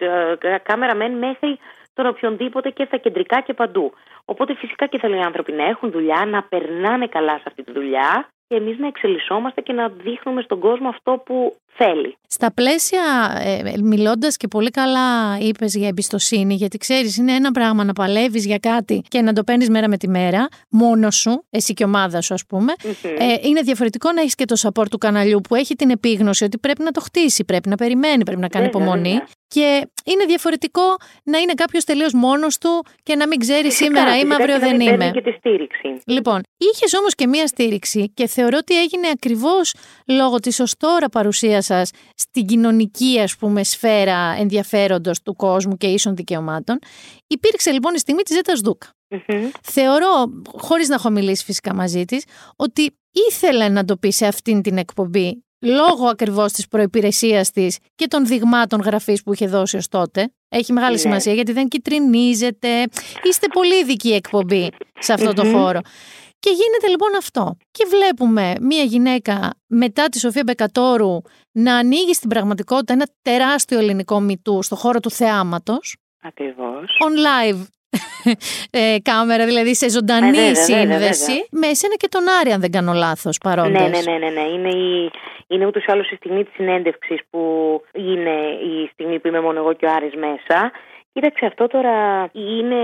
κάμεραμέν 0.63 1.13
μέχρι 1.19 1.59
τον 1.95 2.07
οποιονδήποτε 2.07 2.71
και 2.71 2.85
στα 2.85 2.97
κεντρικά 2.97 3.41
και 3.41 3.55
παντού. 3.55 3.93
Οπότε 4.25 4.55
φυσικά 4.55 4.87
και 4.87 4.99
θέλουν 4.99 5.19
οι 5.19 5.23
άνθρωποι 5.23 5.53
να 5.53 5.65
έχουν 5.65 5.91
δουλειά, 5.91 6.25
να 6.27 6.43
περνάνε 6.43 7.07
καλά 7.07 7.37
σε 7.37 7.45
αυτή 7.47 7.63
τη 7.63 7.73
δουλειά 7.73 8.29
και 8.49 8.55
εμείς 8.57 8.79
να 8.79 8.87
εξελισσόμαστε 8.87 9.61
και 9.61 9.73
να 9.73 9.89
δείχνουμε 9.89 10.43
στον 10.43 10.59
κόσμο 10.61 10.89
αυτό 10.89 11.23
που 11.27 11.57
θέλει. 11.77 12.17
Στα 12.29 12.53
πλαίσια, 12.53 13.03
ε, 13.45 13.79
μιλώντας 13.83 14.37
και 14.37 14.49
πολύ 14.49 14.71
καλά 14.71 15.39
είπες 15.41 15.75
για 15.75 15.89
εμπιστοσύνη, 15.89 16.55
γιατί 16.55 16.79
ξέρεις 16.79 17.17
είναι 17.17 17.33
ένα 17.33 17.51
πράγμα 17.51 17.85
να 17.85 17.93
παλεύεις 17.93 18.47
για 18.47 18.59
κάτι 18.59 19.03
και 19.09 19.21
να 19.23 19.33
το 19.33 19.45
παίρνεις 19.45 19.69
μέρα 19.71 19.89
με 19.89 19.97
τη 19.97 20.09
μέρα, 20.09 20.49
μόνος 20.71 21.17
σου, 21.17 21.45
εσύ 21.51 21.75
και 21.75 21.85
ομάδα 21.85 22.21
σου 22.21 22.35
ας 22.35 22.47
πούμε. 22.47 22.73
Ε, 23.19 23.49
είναι 23.49 23.61
διαφορετικό 23.61 24.13
να 24.13 24.21
έχεις 24.21 24.35
και 24.35 24.45
το 24.45 24.55
support 24.63 24.87
του 24.91 24.99
καναλιού 24.99 25.41
που 25.49 25.55
έχει 25.55 25.75
την 25.75 25.91
επίγνωση 25.91 26.45
ότι 26.45 26.59
πρέπει 26.59 26.83
να 26.83 26.91
το 26.91 27.01
χτίσει, 27.01 27.45
πρέπει 27.45 27.69
να 27.69 27.77
περιμένει, 27.77 28.25
πρέπει 28.25 28.41
να 28.41 28.49
κάνει 28.49 28.65
Βέβαια, 28.65 28.81
υπομονή. 28.83 29.09
βέβαια. 29.09 29.27
Και 29.49 29.89
είναι 30.05 30.25
διαφορετικό 30.25 30.83
να 31.25 31.39
είναι 31.39 31.53
κάποιος 31.55 31.85
τελείως 31.85 32.13
μόνος 32.13 32.59
του 32.59 32.85
και 33.03 33.15
να 33.17 33.27
μην 33.27 33.39
ξέρει 33.39 33.63
Φυσικά, 33.65 33.85
σήμερα 33.85 34.17
είμαι, 34.19 34.35
φυσικά 34.35 34.35
αύριο 34.35 34.55
και 34.55 34.61
να 34.61 34.69
δεν 34.69 34.77
μην 34.77 34.87
παίρνει 34.87 35.05
είμαι. 35.05 35.13
και 35.13 35.31
τη 35.31 35.37
στήριξη. 35.39 36.01
Λοιπόν, 36.07 36.41
είχες 36.57 36.95
όμως 36.95 37.15
και 37.15 37.27
μία 37.27 37.47
στήριξη 37.47 38.11
και 38.15 38.27
θεωρώ 38.41 38.57
ότι 38.61 38.81
έγινε 38.81 39.09
ακριβώς 39.13 39.75
λόγω 40.07 40.39
της 40.39 40.61
ως 40.61 40.75
τώρα 40.77 41.09
παρουσίας 41.09 41.65
σας 41.65 41.91
στην 42.15 42.47
κοινωνική 42.47 43.21
ας 43.21 43.37
πούμε 43.37 43.65
σφαίρα 43.65 44.35
ενδιαφέροντος 44.39 45.23
του 45.23 45.37
κόσμου 45.37 45.77
και 45.77 45.87
ίσων 45.87 46.17
δικαιωμάτων. 46.17 46.79
Υπήρξε 47.27 47.71
λοιπόν 47.71 47.95
η 47.95 47.99
στιγμή 47.99 48.23
της 48.23 48.35
Ζέτας 48.37 48.61
Δούκα. 48.61 48.87
Μμμ. 49.09 49.49
Θεωρώ, 49.63 50.09
χωρίς 50.59 50.89
να 50.89 50.95
έχω 50.95 51.11
μιλήσει 51.11 51.45
φυσικά 51.45 51.75
μαζί 51.75 52.05
της, 52.05 52.25
ότι 52.57 52.97
ήθελε 53.31 53.69
να 53.69 53.85
το 53.85 53.97
πει 53.97 54.11
σε 54.11 54.27
αυτήν 54.27 54.63
την 54.63 54.79
εκπομπή 54.79 55.43
λόγω 55.61 56.07
ακριβώς 56.07 56.53
της 56.53 56.69
προπηρεσία 56.69 57.45
της 57.53 57.79
και 57.95 58.07
των 58.07 58.27
δειγμάτων 58.27 58.81
γραφής 58.81 59.23
που 59.23 59.33
είχε 59.33 59.47
δώσει 59.47 59.77
ως 59.77 59.89
τότε. 59.89 60.33
Έχει 60.49 60.73
μεγάλη 60.73 60.93
Ναι. 60.93 60.99
σημασία 61.01 61.33
γιατί 61.33 61.53
δεν 61.53 61.69
κυτρινίζετε. 61.69 62.69
Είστε 63.23 63.47
πολύ 63.53 63.75
ειδική 63.81 64.13
εκπομπή 64.13 64.69
σε 64.99 65.13
αυτό 65.13 65.33
το 65.33 65.45
Μμμ. 65.45 65.53
χώρο. 65.53 65.81
Και 66.41 66.51
γίνεται 66.51 66.89
λοιπόν 66.89 67.15
αυτό. 67.17 67.57
Και 67.71 67.85
βλέπουμε 67.89 68.55
μία 68.61 68.83
γυναίκα 68.83 69.51
μετά 69.67 70.09
τη 70.09 70.19
Σοφία 70.19 70.43
Μπεκατόρου 70.47 71.17
να 71.53 71.77
ανοίγει 71.77 72.15
στην 72.15 72.29
πραγματικότητα 72.29 72.93
ένα 72.93 73.07
τεράστιο 73.23 73.79
ελληνικό 73.79 74.21
μυτού 74.21 74.63
στο 74.63 74.77
χώρο 74.77 75.01
του 75.01 75.11
θεάματος 75.11 75.97
Ακριβώς. 76.23 76.99
on 77.07 77.13
live 77.29 77.67
ε, 78.71 78.97
κάμερα, 79.03 79.45
δηλαδή 79.47 79.75
σε 79.75 79.89
ζωντανή 79.91 80.27
Ε, 80.27 80.31
βέβαια, 80.31 80.53
βέβαια, 80.53 80.81
σύνδεση. 80.81 81.31
βέβαια. 81.31 81.45
Με 81.51 81.67
εσένα 81.67 81.95
και 81.95 82.09
τον 82.09 82.23
Άρη, 82.41 82.51
αν 82.53 82.61
δεν 82.61 82.71
κάνω 82.71 82.93
λάθος, 82.93 83.39
παρόντες. 83.39 83.73
Ναι, 83.73 83.89
ναι, 83.89 84.01
ναι, 84.01 84.19
ναι, 84.19 84.31
ναι. 84.31 84.49
Είναι, 84.49 84.69
η, 84.69 85.11
είναι 85.47 85.67
ούτως 85.67 85.83
ή 85.85 85.87
άλλως 85.93 86.11
η 86.11 86.15
στιγμή 86.15 86.45
της 86.45 86.55
συνέντευξης 86.55 87.19
που 87.31 87.41
είναι 87.93 88.37
η 88.73 88.91
στιγμή 88.93 89.19
που 89.19 89.29
είμαι 89.29 89.41
μόνο 89.41 89.59
εγώ 89.59 89.73
και 89.73 89.87
ο 89.87 89.91
Άρης 89.93 90.15
μέσα. 90.15 90.73
Και 91.19 91.25
Κοίταξε, 91.25 91.47
αυτό 91.47 91.67
τώρα 91.67 92.29
είναι. 92.33 92.81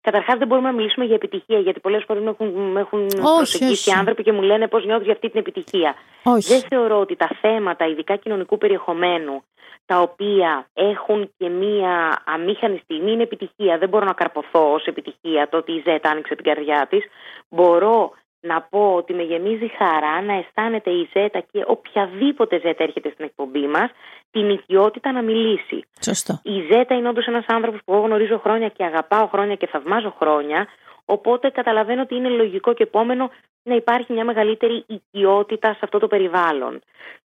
Καταρχάς, 0.00 0.38
δεν 0.38 0.46
μπορούμε 0.48 0.68
να 0.68 0.74
μιλήσουμε 0.74 1.04
για 1.04 1.14
επιτυχία, 1.14 1.58
γιατί 1.58 1.80
πολλές 1.80 2.04
φορές 2.06 2.22
με 2.22 2.30
έχουν, 2.30 2.48
με 2.48 2.80
έχουν 2.80 3.06
προσεγγίσει 3.06 3.90
όχι. 3.90 3.98
άνθρωποι 3.98 4.22
και 4.22 4.32
μου 4.32 4.42
λένε 4.42 4.68
πώς 4.68 4.84
νιώθεις 4.84 5.04
για 5.04 5.12
αυτή 5.12 5.30
την 5.30 5.40
επιτυχία; 5.40 5.94
Όχι. 6.22 6.48
Δεν 6.48 6.60
θεωρώ 6.68 7.00
ότι 7.00 7.16
τα 7.16 7.28
θέματα, 7.40 7.86
ειδικά 7.86 8.16
κοινωνικού 8.16 8.58
περιεχομένου, 8.58 9.42
τα 9.86 10.00
οποία 10.00 10.68
έχουν 10.74 11.30
και 11.36 11.48
μία 11.48 12.22
αμήχανη 12.26 12.80
στιγμή, 12.82 13.12
είναι 13.12 13.22
επιτυχία. 13.22 13.78
Δεν 13.78 13.88
μπορώ 13.88 14.04
να 14.04 14.12
καρποθώ 14.12 14.72
ως 14.72 14.86
επιτυχία 14.86 15.48
το 15.48 15.56
ότι 15.56 15.72
η 15.72 15.82
Ζέτα 15.84 16.10
άνοιξε 16.10 16.34
την 16.34 16.44
καρδιά 16.44 16.86
της. 16.90 17.04
Μπορώ 17.48 18.12
να 18.40 18.62
πω 18.62 18.94
ότι 18.94 19.14
με 19.14 19.22
γεμίζει 19.22 19.70
χαρά 19.78 20.22
να 20.22 20.32
αισθάνεται 20.32 20.90
η 20.90 21.08
Ζέτα 21.12 21.40
και 21.52 21.64
οποιαδήποτε 21.66 22.60
Ζέτα 22.60 22.82
έρχεται 22.82 23.10
στην 23.10 23.24
εκπομπή 23.24 23.66
μας 23.66 23.90
την 24.30 24.50
οικειότητα 24.50 25.12
να 25.12 25.22
μιλήσει. 25.22 25.84
Σωστό. 26.00 26.40
Η 26.42 26.60
Ζέτα 26.70 26.94
είναι 26.94 27.08
όντως 27.08 27.26
ένας 27.26 27.44
άνθρωπος 27.46 27.80
που 27.84 27.92
εγώ 27.92 28.02
γνωρίζω 28.02 28.38
χρόνια 28.38 28.68
και 28.68 28.84
αγαπάω 28.84 29.26
χρόνια 29.26 29.54
και 29.54 29.66
θαυμάζω 29.66 30.14
χρόνια. 30.18 30.66
Οπότε 31.04 31.50
καταλαβαίνω 31.50 32.02
ότι 32.02 32.14
είναι 32.14 32.28
λογικό 32.28 32.72
και 32.74 32.82
επόμενο 32.82 33.30
να 33.62 33.74
υπάρχει 33.74 34.12
μια 34.12 34.24
μεγαλύτερη 34.24 34.84
οικειότητα 34.86 35.72
σε 35.72 35.80
αυτό 35.82 35.98
το 35.98 36.06
περιβάλλον. 36.06 36.80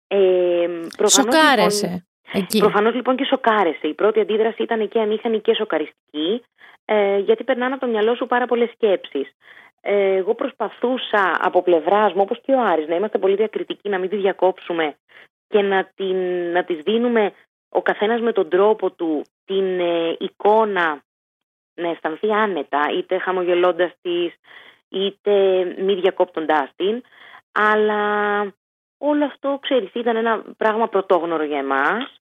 Ε, 0.07 0.19
προφανώς, 0.97 1.35
Σοκάρεσε. 1.35 1.87
Λοιπόν, 1.87 2.05
Εκεί. 2.33 2.59
Προφανώς 2.59 2.95
λοιπόν 2.95 3.17
και 3.17 3.25
σοκάρεσε. 3.25 3.87
Η 3.87 3.95
πρώτη 3.95 4.21
αντίδραση 4.21 4.63
ήταν 4.63 4.89
και 4.89 5.01
αμήχανη 5.01 5.41
και 5.41 5.55
σοκαριστική, 5.55 6.43
ε, 6.85 7.19
γιατί 7.19 7.45
περνάνε 7.45 7.75
από 7.75 7.85
το 7.85 7.91
μυαλό 7.91 8.15
σου 8.15 8.27
πάρα 8.27 8.47
πολλές 8.47 8.71
σκέψεις. 8.71 9.37
Ε, 9.81 10.15
εγώ 10.15 10.35
προσπαθούσα 10.35 11.39
από 11.41 11.63
πλευράς 11.63 12.13
μου, 12.13 12.21
όπως 12.21 12.41
και 12.41 12.53
ο 12.53 12.61
Άρης, 12.61 12.89
να 12.89 12.95
είμαστε 12.95 13.19
πολύ 13.19 13.35
διακριτικοί, 13.37 13.89
να 13.89 13.99
μην 13.99 14.09
τη 14.09 14.17
διακόψουμε 14.17 14.97
και 15.49 15.63
να, 15.63 15.91
την, 15.95 16.17
να 16.53 16.65
τις 16.65 16.83
δίνουμε 16.83 17.33
ο 17.69 17.83
καθένας 17.83 18.21
με 18.21 18.33
τον 18.33 18.49
τρόπο 18.49 18.91
του 18.91 19.25
την 19.45 19.81
ε, 19.81 20.17
εικόνα 20.19 21.03
να 21.75 21.89
αισθανθεί 21.89 22.33
άνετα, 22.33 22.91
είτε 22.93 23.19
χαμογελώντας 23.19 23.93
της, 24.01 24.35
είτε 24.89 25.65
μη 25.79 25.95
διακόπτοντάς 25.95 26.71
την, 26.77 27.03
αλλά 27.53 28.41
όλο 28.99 29.25
αυτό, 29.25 29.59
ξέρεις, 29.63 29.91
ήταν 29.95 30.17
ένα 30.17 30.45
πράγμα 30.57 30.89
πρωτόγνωρο 30.89 31.45
για 31.45 31.59
εμάς. 31.59 32.21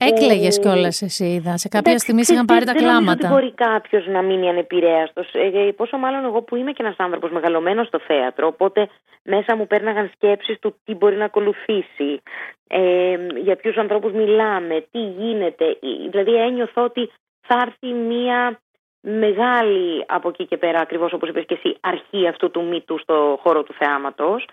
Έκλαιγες 0.00 0.56
που- 0.56 0.62
κιόλας 0.62 1.02
εσύ, 1.02 1.24
είδα. 1.24 1.56
Σε 1.56 1.68
κάποια 1.68 1.78
Εντάξει, 1.92 1.98
στιγμή 2.04 2.22
ξέρεις 2.22 2.40
είχαν 2.40 2.46
τι, 2.46 2.52
πάρει 2.52 2.64
τα 2.64 2.72
Δεν 2.72 2.82
νομίζω 2.84 2.98
ότι 3.10 3.18
κλάματα. 3.18 3.28
μπορεί 3.34 3.52
κάποιος 3.54 4.06
να 4.06 4.22
μείνει 4.22 4.48
ανεπηρέαστος. 4.48 5.28
Ε, 5.32 5.72
πόσο 5.76 5.96
μάλλον 5.98 6.24
εγώ 6.24 6.42
που 6.42 6.56
είμαι 6.56 6.72
και 6.72 6.82
ένας 6.82 6.96
άνθρωπος 6.98 7.30
μεγαλωμένος 7.30 7.86
στο 7.86 7.98
θέατρο. 8.06 8.46
Οπότε 8.46 8.88
μέσα 9.22 9.56
μου 9.56 9.66
πέρναγαν 9.66 10.10
σκέψεις 10.14 10.58
του 10.58 10.74
τι 10.84 10.94
μπορεί 10.94 11.16
να 11.16 11.24
ακολουθήσει, 11.24 12.22
ε, 12.68 13.16
για 13.42 13.56
ποιους 13.56 13.76
ανθρώπους 13.76 14.12
μιλάμε, 14.12 14.86
τι 14.90 14.98
γίνεται. 14.98 15.64
Ε, 15.64 16.08
Δηλαδή 16.10 16.34
ένιωθω 16.34 16.82
ότι 16.84 17.10
θα 17.46 17.56
έρθει 17.66 17.92
μία 17.94 18.60
μεγάλη 19.00 20.04
από 20.08 20.28
εκεί 20.28 20.46
και 20.46 20.56
πέρα, 20.56 20.80
ακριβώς 20.80 21.12
όπως 21.12 21.28
είπες 21.28 21.44
και 21.46 21.54
εσύ, 21.54 21.76
αρχή 21.80 22.28
αυτού 22.28 22.50
του 22.50 22.64
μύτου 22.64 22.98
στο 22.98 23.38
χώρο 23.42 23.62
του 23.62 23.74
θεάματος. 23.78 24.48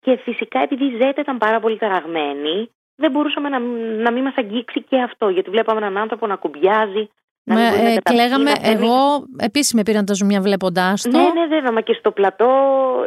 Και 0.00 0.16
φυσικά 0.16 0.60
επειδή 0.60 0.84
η 0.84 0.90
Ζέτα 0.96 1.20
ήταν 1.20 1.38
πάρα 1.38 1.60
πολύ 1.60 1.76
ταραγμένη, 1.78 2.70
δεν 2.98 3.10
μπορούσαμε 3.10 3.48
να, 3.48 3.58
να 4.04 4.12
μην 4.12 4.22
μας 4.22 4.34
αγγίξει 4.36 4.82
και 4.82 5.00
αυτό. 5.00 5.28
Γιατί 5.28 5.50
βλέπαμε 5.50 5.80
έναν 5.80 5.96
άνθρωπο 5.96 6.26
να 6.26 6.36
κουμπιάζει. 6.36 7.08
Να 7.44 7.54
μην 7.54 7.64
Με, 7.64 7.70
μπορεί 7.70 7.82
να 7.82 7.88
ε, 7.90 7.94
καταπιεί, 7.94 8.18
κλαίγαμε, 8.18 8.50
να 8.50 8.60
παίρνει- 8.60 8.82
εγώ 8.82 9.24
επίσης 9.38 9.72
με 9.74 9.82
πήραν 9.82 10.04
τα 10.04 10.14
ζουμιά 10.14 10.40
βλέποντάς 10.40 11.02
το. 11.02 11.10
Ναι, 11.18 11.22
ναι, 11.40 11.46
βέβαια. 11.46 11.72
Μα 11.72 11.80
και 11.80 11.92
στο 11.98 12.10
πλατό 12.12 12.48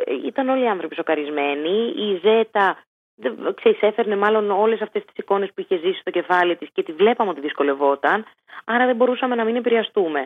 ε, 0.05 0.27
ήταν 0.27 0.49
όλοι 0.49 0.63
οι 0.63 0.67
άνθρωποι 0.67 0.95
σοκαρισμένοι. 0.95 1.93
Η 1.95 2.19
Ζέτα, 2.23 2.77
δεν- 3.15 3.53
ξέρεις, 3.55 3.81
έφερνε 3.81 4.15
μάλλον 4.15 4.51
όλες 4.51 4.81
αυτές 4.81 5.01
τις 5.05 5.13
εικόνες 5.15 5.49
που 5.53 5.61
είχε 5.61 5.77
ζήσει 5.83 5.99
στο 5.99 6.11
κεφάλι 6.11 6.55
της 6.57 6.69
και 6.73 6.83
τη 6.83 6.91
βλέπαμε 6.91 7.29
ότι 7.29 7.39
δυσκολευόταν. 7.41 8.25
Άρα 8.65 8.85
δεν 8.85 8.95
μπορούσαμε 8.95 9.35
να 9.35 9.43
μην 9.43 9.55
επηρεαστούμε. 9.55 10.19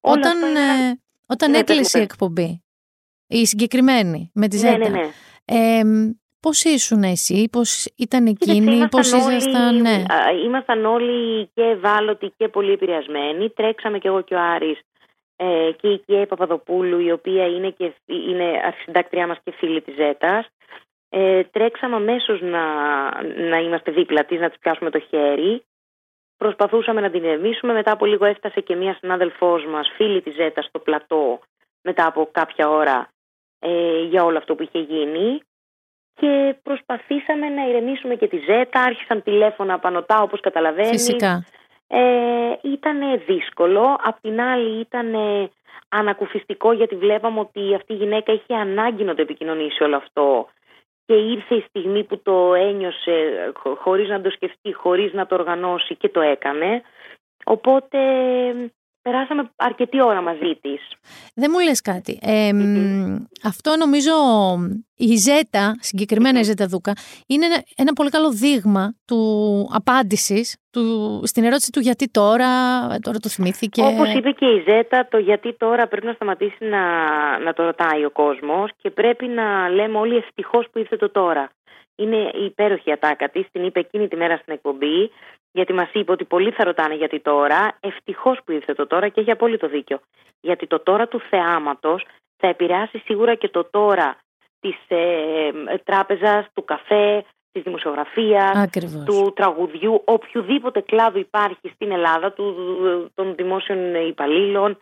Όλο 0.00 0.14
Όταν, 0.18 0.32
αυτό 0.36 0.46
είναι- 0.46 0.60
ε, 0.90 0.98
όταν 1.26 1.50
Ναι, 1.50 1.58
έκλεισε 1.58 1.80
πες 1.82 1.92
η 1.92 1.98
μου, 1.98 2.04
πες. 2.06 2.12
εκπομπή, 2.12 2.62
η 3.26 3.46
συγκεκριμένη 3.46 4.30
με 4.34 4.48
τη 4.48 4.60
ναι, 4.60 4.68
Ζέτα, 4.70 4.88
ναι, 4.88 4.88
ναι. 4.88 5.08
ε, 5.44 5.82
πώς 6.44 6.64
ήσουν 6.64 7.02
εσύ, 7.02 7.48
πώς 7.52 7.84
ήταν 7.96 8.24
Κοίταξε, 8.24 8.50
εκείνη, 8.50 8.76
ήμασταν 8.76 8.88
πώς 8.88 9.12
όλοι- 9.12 9.36
ήσασταν, 9.36 9.80
ναι. 9.80 9.96
α, 10.16 10.16
Ήμασταν 10.44 10.84
όλοι 10.84 11.46
και 11.54 11.62
ευάλωτοι 11.62 12.32
και 12.36 12.48
πολύ 12.48 12.72
επηρεασμένοι. 12.72 13.50
Τρέξαμε 13.50 13.98
και 13.98 14.08
εγώ 14.08 14.20
και 14.20 14.34
ο 14.34 14.40
Άρης 14.40 14.80
ε, 15.36 15.70
και 15.80 15.88
η 15.88 15.98
Κιέ 15.98 16.26
Παπαδοπούλου, 16.26 16.98
η 16.98 17.10
οποία 17.12 17.46
είναι, 17.46 17.70
και, 17.70 17.92
είναι 18.06 18.60
αρχισυντάκτριά 18.64 19.26
μας 19.26 19.38
και 19.44 19.52
φίλη 19.58 19.80
της 19.80 19.94
Ζέτας. 19.94 20.46
Ε, 21.08 21.44
τρέξαμε 21.44 21.96
αμέσως 21.96 22.40
να, 22.40 22.64
να 23.50 23.58
είμαστε 23.58 23.92
δίπλα 23.92 24.24
της, 24.24 24.40
να 24.40 24.48
της 24.48 24.58
πιάσουμε 24.58 24.90
το 24.90 24.98
χέρι. 24.98 25.62
Προσπαθούσαμε 26.36 27.00
να 27.00 27.10
την 27.10 27.24
ηρεμήσουμε. 27.24 27.72
Μετά 27.72 27.92
από 27.92 28.06
λίγο 28.06 28.24
έφτασε 28.24 28.60
και 28.60 28.74
μία 28.76 28.94
συνάδελφός 29.00 29.64
μας, 29.66 29.92
φίλη 29.96 30.20
της 30.22 30.34
Ζέτας, 30.34 30.64
στο 30.64 30.78
πλατό 30.78 31.40
μετά 31.82 32.06
από 32.06 32.28
κάποια 32.32 32.68
ώρα 32.68 33.08
ε, 33.58 34.02
για 34.02 34.24
όλο 34.24 34.38
αυτό 34.38 34.54
που 34.54 34.62
είχε 34.62 34.78
γίνει 34.78 35.40
και 36.14 36.54
προσπαθήσαμε 36.62 37.48
να 37.48 37.68
ηρεμήσουμε 37.68 38.14
και 38.14 38.28
τη 38.28 38.36
Ζέτα. 38.36 38.80
Άρχισαν 38.80 39.22
τηλέφωνα 39.22 39.78
πανωτά 39.78 40.22
όπως 40.22 40.40
καταλαβαίνεις. 40.40 40.90
Φυσικά. 40.90 41.44
Ε, 41.86 42.52
ήταν 42.62 42.98
δύσκολο. 43.26 43.96
Απ' 44.02 44.20
την 44.20 44.40
άλλη 44.40 44.80
ήταν 44.80 45.14
ανακουφιστικό 45.88 46.72
γιατί 46.72 46.96
βλέπαμε 46.96 47.40
ότι 47.40 47.74
αυτή 47.74 47.92
η 47.92 47.96
γυναίκα 47.96 48.32
είχε 48.32 48.54
ανάγκη 48.54 49.04
να 49.04 49.14
το 49.14 49.22
επικοινωνήσει 49.22 49.82
όλο 49.82 49.96
αυτό 49.96 50.48
και 51.06 51.14
ήρθε 51.14 51.54
η 51.54 51.64
στιγμή 51.68 52.04
που 52.04 52.22
το 52.22 52.54
ένιωσε 52.54 53.12
χω- 53.56 53.78
χωρίς 53.78 54.08
να 54.08 54.20
το 54.20 54.30
σκεφτεί, 54.30 54.72
χωρίς 54.72 55.12
να 55.12 55.26
το 55.26 55.34
οργανώσει 55.34 55.94
και 55.96 56.08
το 56.08 56.20
έκανε. 56.20 56.82
Οπότε 57.44 57.98
περάσαμε 59.04 59.50
αρκετή 59.56 60.02
ώρα 60.02 60.20
μαζί 60.22 60.58
της. 60.60 60.80
Δεν 61.34 61.50
μου 61.52 61.58
λες 61.58 61.80
κάτι. 61.80 62.18
Ε, 62.22 62.52
μ, 62.52 63.16
Αυτό 63.44 63.76
νομίζω 63.76 64.12
η 64.96 65.16
Ζέτα, 65.16 65.76
συγκεκριμένα 65.80 66.38
η 66.38 66.42
Ζέτα 66.42 66.66
Δούκα, 66.66 66.92
είναι 67.26 67.44
ένα, 67.46 67.62
ένα 67.76 67.92
πολύ 67.92 68.10
καλό 68.10 68.30
δείγμα 68.30 68.94
του 69.06 69.20
απάντησης 69.72 70.56
του, 70.72 70.82
στην 71.24 71.44
ερώτηση 71.44 71.70
του 71.72 71.80
γιατί 71.80 72.10
τώρα, 72.10 72.50
τώρα 73.00 73.18
το 73.18 73.28
θυμήθηκε. 73.28 73.82
Όπως 73.82 74.14
είπε 74.14 74.30
και 74.30 74.46
η 74.46 74.64
Ζέτα, 74.68 75.08
το 75.10 75.18
γιατί 75.18 75.56
τώρα 75.56 75.86
πρέπει 75.88 76.06
να 76.06 76.12
σταματήσει 76.12 76.64
να, 76.64 76.82
να 77.38 77.52
το 77.52 77.62
ρωτάει 77.64 78.04
ο 78.04 78.10
κόσμος 78.10 78.70
και 78.76 78.90
πρέπει 78.90 79.26
να 79.26 79.68
λέμε 79.68 79.98
όλοι 79.98 80.16
ευτυχώς 80.16 80.66
που 80.72 80.78
ήρθε 80.78 80.96
το 80.96 81.10
τώρα. 81.10 81.50
Είναι 81.96 82.16
η 82.16 82.44
υπέροχη 82.44 82.92
ατάκα 82.92 83.28
της, 83.28 83.46
την 83.52 83.64
είπε 83.64 83.80
εκείνη 83.80 84.08
τη 84.08 84.16
μέρα 84.16 84.36
στην 84.36 84.52
εκπομπή, 84.52 85.10
γιατί 85.52 85.72
μας 85.72 85.88
είπε 85.92 86.12
ότι 86.12 86.24
πολλοί 86.24 86.50
θα 86.50 86.64
ρωτάνε 86.64 86.94
γιατί 86.94 87.20
τώρα, 87.20 87.76
ευτυχώς 87.80 88.38
που 88.44 88.52
ήρθε 88.52 88.74
το 88.74 88.86
τώρα 88.86 89.08
και 89.08 89.20
έχει 89.20 89.30
απόλυτο 89.30 89.68
δίκιο. 89.68 90.00
Γιατί 90.40 90.66
το 90.66 90.80
τώρα 90.80 91.08
του 91.08 91.20
θεάματος 91.30 92.06
θα 92.36 92.48
επηρεάσει 92.48 92.98
σίγουρα 92.98 93.34
και 93.34 93.48
το 93.48 93.64
τώρα 93.64 94.16
της 94.60 94.76
ε, 94.88 95.50
τράπεζας, 95.84 96.46
του 96.54 96.64
καφέ, 96.64 97.24
της 97.52 97.62
δημοσιογραφίας, 97.62 98.56
Ακριβώς. 98.56 99.04
του 99.04 99.32
τραγουδιού, 99.36 100.02
οποιοδήποτε 100.04 100.80
κλάδο 100.80 101.18
υπάρχει 101.18 101.68
στην 101.74 101.92
Ελλάδα, 101.92 102.32
του, 102.32 102.54
των 103.14 103.34
δημόσιων 103.34 103.94
υπαλλήλων 103.94 104.78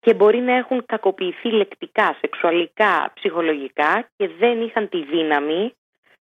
και 0.00 0.14
μπορεί 0.14 0.38
να 0.38 0.52
έχουν 0.52 0.86
κακοποιηθεί 0.86 1.48
λεκτικά, 1.48 2.16
σεξουαλικά, 2.20 3.12
ψυχολογικά 3.14 4.08
και 4.16 4.30
δεν 4.38 4.60
είχαν 4.60 4.88
τη 4.88 5.04
δύναμη 5.04 5.72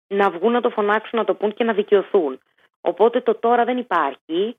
να 0.08 0.30
βγουν 0.30 0.52
να 0.52 0.62
το 0.62 0.70
φωνάξουν, 0.70 1.20
να 1.20 1.26
το 1.26 1.34
πούν 1.34 1.54
και 1.54 1.64
να 1.64 1.74
δικαιωθούν. 1.74 2.40
Οπότε 2.82 3.22
το 3.22 3.36
τώρα 3.36 3.64
δεν 3.64 3.78
υπάρχει. 3.78 4.58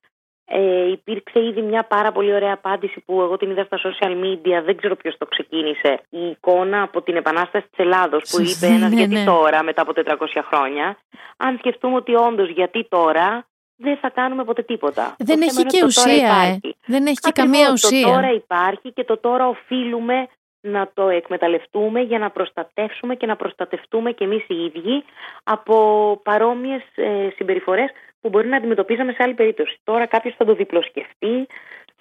Ε, 0.50 0.90
υπήρξε 0.90 1.44
ήδη 1.44 1.62
μια 1.62 1.82
πάρα 1.84 2.12
πολύ 2.12 2.34
ωραία 2.34 2.52
απάντηση 2.52 3.00
που 3.00 3.20
εγώ 3.20 3.36
την 3.36 3.50
είδα 3.50 3.64
στα 3.64 3.78
social 3.84 4.24
media, 4.24 4.62
δεν 4.64 4.76
ξέρω 4.76 4.96
ποιος 4.96 5.16
το 5.18 5.26
ξεκίνησε. 5.26 6.00
Η 6.08 6.28
εικόνα 6.28 6.82
από 6.82 7.02
την 7.02 7.16
Επανάσταση 7.16 7.66
της 7.70 7.78
Ελλάδος 7.78 8.22
που 8.30 8.36
Σωστή, 8.44 8.66
είπε 8.66 8.74
ένας 8.74 8.90
ναι, 8.90 8.96
γιατί 8.96 9.14
ναι. 9.14 9.24
τώρα 9.24 9.62
μετά 9.62 9.82
από 9.82 9.92
400 9.94 10.14
χρόνια. 10.50 10.98
Αν 11.36 11.56
σκεφτούμε 11.58 11.96
ότι 11.96 12.14
όντως 12.14 12.48
γιατί 12.50 12.86
τώρα 12.88 13.46
δεν 13.76 13.96
θα 13.96 14.10
κάνουμε 14.10 14.44
ποτέ 14.44 14.62
τίποτα. 14.62 15.14
Δεν 15.18 15.38
Το 15.38 15.42
έχει 15.42 15.50
θέμα 15.50 15.68
και 15.70 15.76
είναι 15.76 15.84
ότι 15.86 15.94
το 15.94 16.02
τώρα 16.02 16.12
ουσία, 16.16 16.26
ε. 16.26 16.46
υπάρχει. 16.46 16.76
Δεν 16.86 17.06
έχει 17.06 17.14
και 17.14 17.28
Ακριβώς, 17.28 17.50
καμία 17.50 17.66
Το 17.66 17.72
ουσία. 17.72 18.06
τώρα 18.06 18.32
υπάρχει 18.32 18.92
και 18.92 19.04
το 19.04 19.18
τώρα 19.18 19.48
οφείλουμε 19.48 20.28
να 20.60 20.90
το 20.94 21.08
εκμεταλλευτούμε 21.08 22.00
για 22.00 22.18
να 22.18 22.30
προστατεύσουμε 22.30 23.14
και 23.14 23.26
να 23.26 23.36
προστατευτούμε 23.36 24.12
και 24.12 24.24
εμείς 24.24 24.44
οι 24.48 24.64
ίδιοι 24.64 25.04
από 25.44 25.76
παρόμοιες 26.24 26.82
ε, 26.94 27.28
συμπεριφορές 27.36 27.90
που 28.20 28.28
μπορεί 28.28 28.48
να 28.48 28.56
αντιμετωπίζαμε 28.56 29.12
σε 29.12 29.22
άλλη 29.22 29.34
περίπτωση. 29.34 29.78
Τώρα 29.84 30.06
κάποιος 30.06 30.34
θα 30.36 30.44
το 30.44 30.54
διπλοσκεφτεί, 30.54 31.46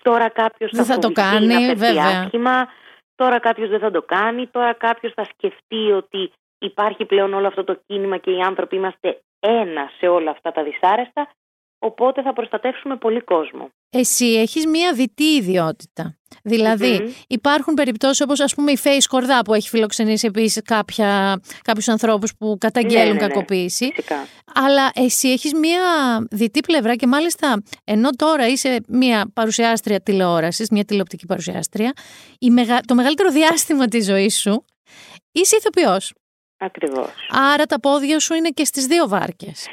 τώρα 0.01 0.29
κάποιος 0.29 0.71
Δεν 0.71 0.85
θα, 0.85 0.93
θα 0.93 0.99
το 0.99 1.07
φοβηθεί 1.07 1.35
κάνει, 1.35 1.53
να 1.53 1.59
φερθεί 1.59 1.75
βέβαια. 1.75 2.21
άσχημα, 2.21 2.67
τώρα 3.15 3.39
κάποιος 3.39 3.69
δεν 3.69 3.79
θα 3.79 3.91
το 3.91 4.01
κάνει, 4.01 4.47
τώρα 4.47 4.73
κάποιος 4.73 5.13
θα 5.13 5.23
σκεφτεί 5.23 5.91
ότι 5.91 6.31
υπάρχει 6.57 7.05
πλέον 7.05 7.33
όλο 7.33 7.47
αυτό 7.47 7.63
το 7.63 7.79
κίνημα 7.85 8.17
και 8.17 8.31
οι 8.31 8.41
άνθρωποι 8.41 8.75
είμαστε 8.75 9.21
ένα 9.39 9.91
σε 9.99 10.07
όλα 10.07 10.31
αυτά 10.31 10.51
τα 10.51 10.63
δυσάρεστα, 10.63 11.29
οπότε 11.79 12.21
θα 12.21 12.33
προστατεύσουμε 12.33 12.95
πολύ 12.97 13.21
κόσμο. 13.21 13.69
Εσύ 13.89 14.25
έχεις 14.25 14.65
μία 14.65 14.93
διτή 14.93 15.23
ιδιότητα. 15.23 16.17
δηλαδη 16.43 16.99
Μμμ. 17.01 17.11
υπάρχουν 17.27 17.73
περιπτώσεις 17.73 18.21
όπως 18.21 18.39
ας 18.39 18.55
πούμε 18.55 18.71
η 18.71 18.77
Φέη 18.77 18.99
Σκορδά 18.99 19.41
που 19.41 19.53
έχει 19.53 19.69
φιλοξενήσει 19.69 20.27
επίσης 20.27 20.61
κάποια, 20.65 21.39
κάποιους 21.61 21.87
ανθρώπους 21.87 22.35
που 22.37 22.57
καταγγέλουν 22.59 23.05
Ναι, 23.05 23.13
ναι, 23.13 23.27
ναι. 23.27 23.27
κακοποίηση. 23.27 23.91
Φυσικά. 23.95 24.27
Αλλά 24.53 24.91
εσύ 24.93 25.29
έχεις 25.31 25.53
μία 25.53 25.81
διτή 26.31 26.59
πλευρά 26.59 26.95
και 26.95 27.07
μάλιστα 27.07 27.63
ενώ 27.83 28.09
τώρα 28.09 28.47
είσαι 28.47 28.79
μία 28.87 29.29
παρουσιάστρια 29.33 30.01
τηλεόρασης, 30.01 30.69
μία 30.69 30.85
τηλεοπτική 30.85 31.25
παρουσιάστρια, 31.25 31.93
η 32.39 32.49
μεγα... 32.49 32.79
το 32.85 32.95
μεγαλύτερο 32.95 33.29
διάστημα 33.31 33.87
της 33.87 34.05
ζωής 34.05 34.39
σου 34.39 34.65
είσαι 35.31 35.55
ηθοποιός. 35.55 36.13
Ακριβώς. 36.59 37.09
Άρα 37.29 37.65
τα 37.65 37.79
πόδια 37.79 38.19
σου 38.19 38.33
είναι 38.33 38.49
και 38.49 38.65
στις 38.65 38.85
δύο 38.85 39.07
βάρκες. 39.07 39.67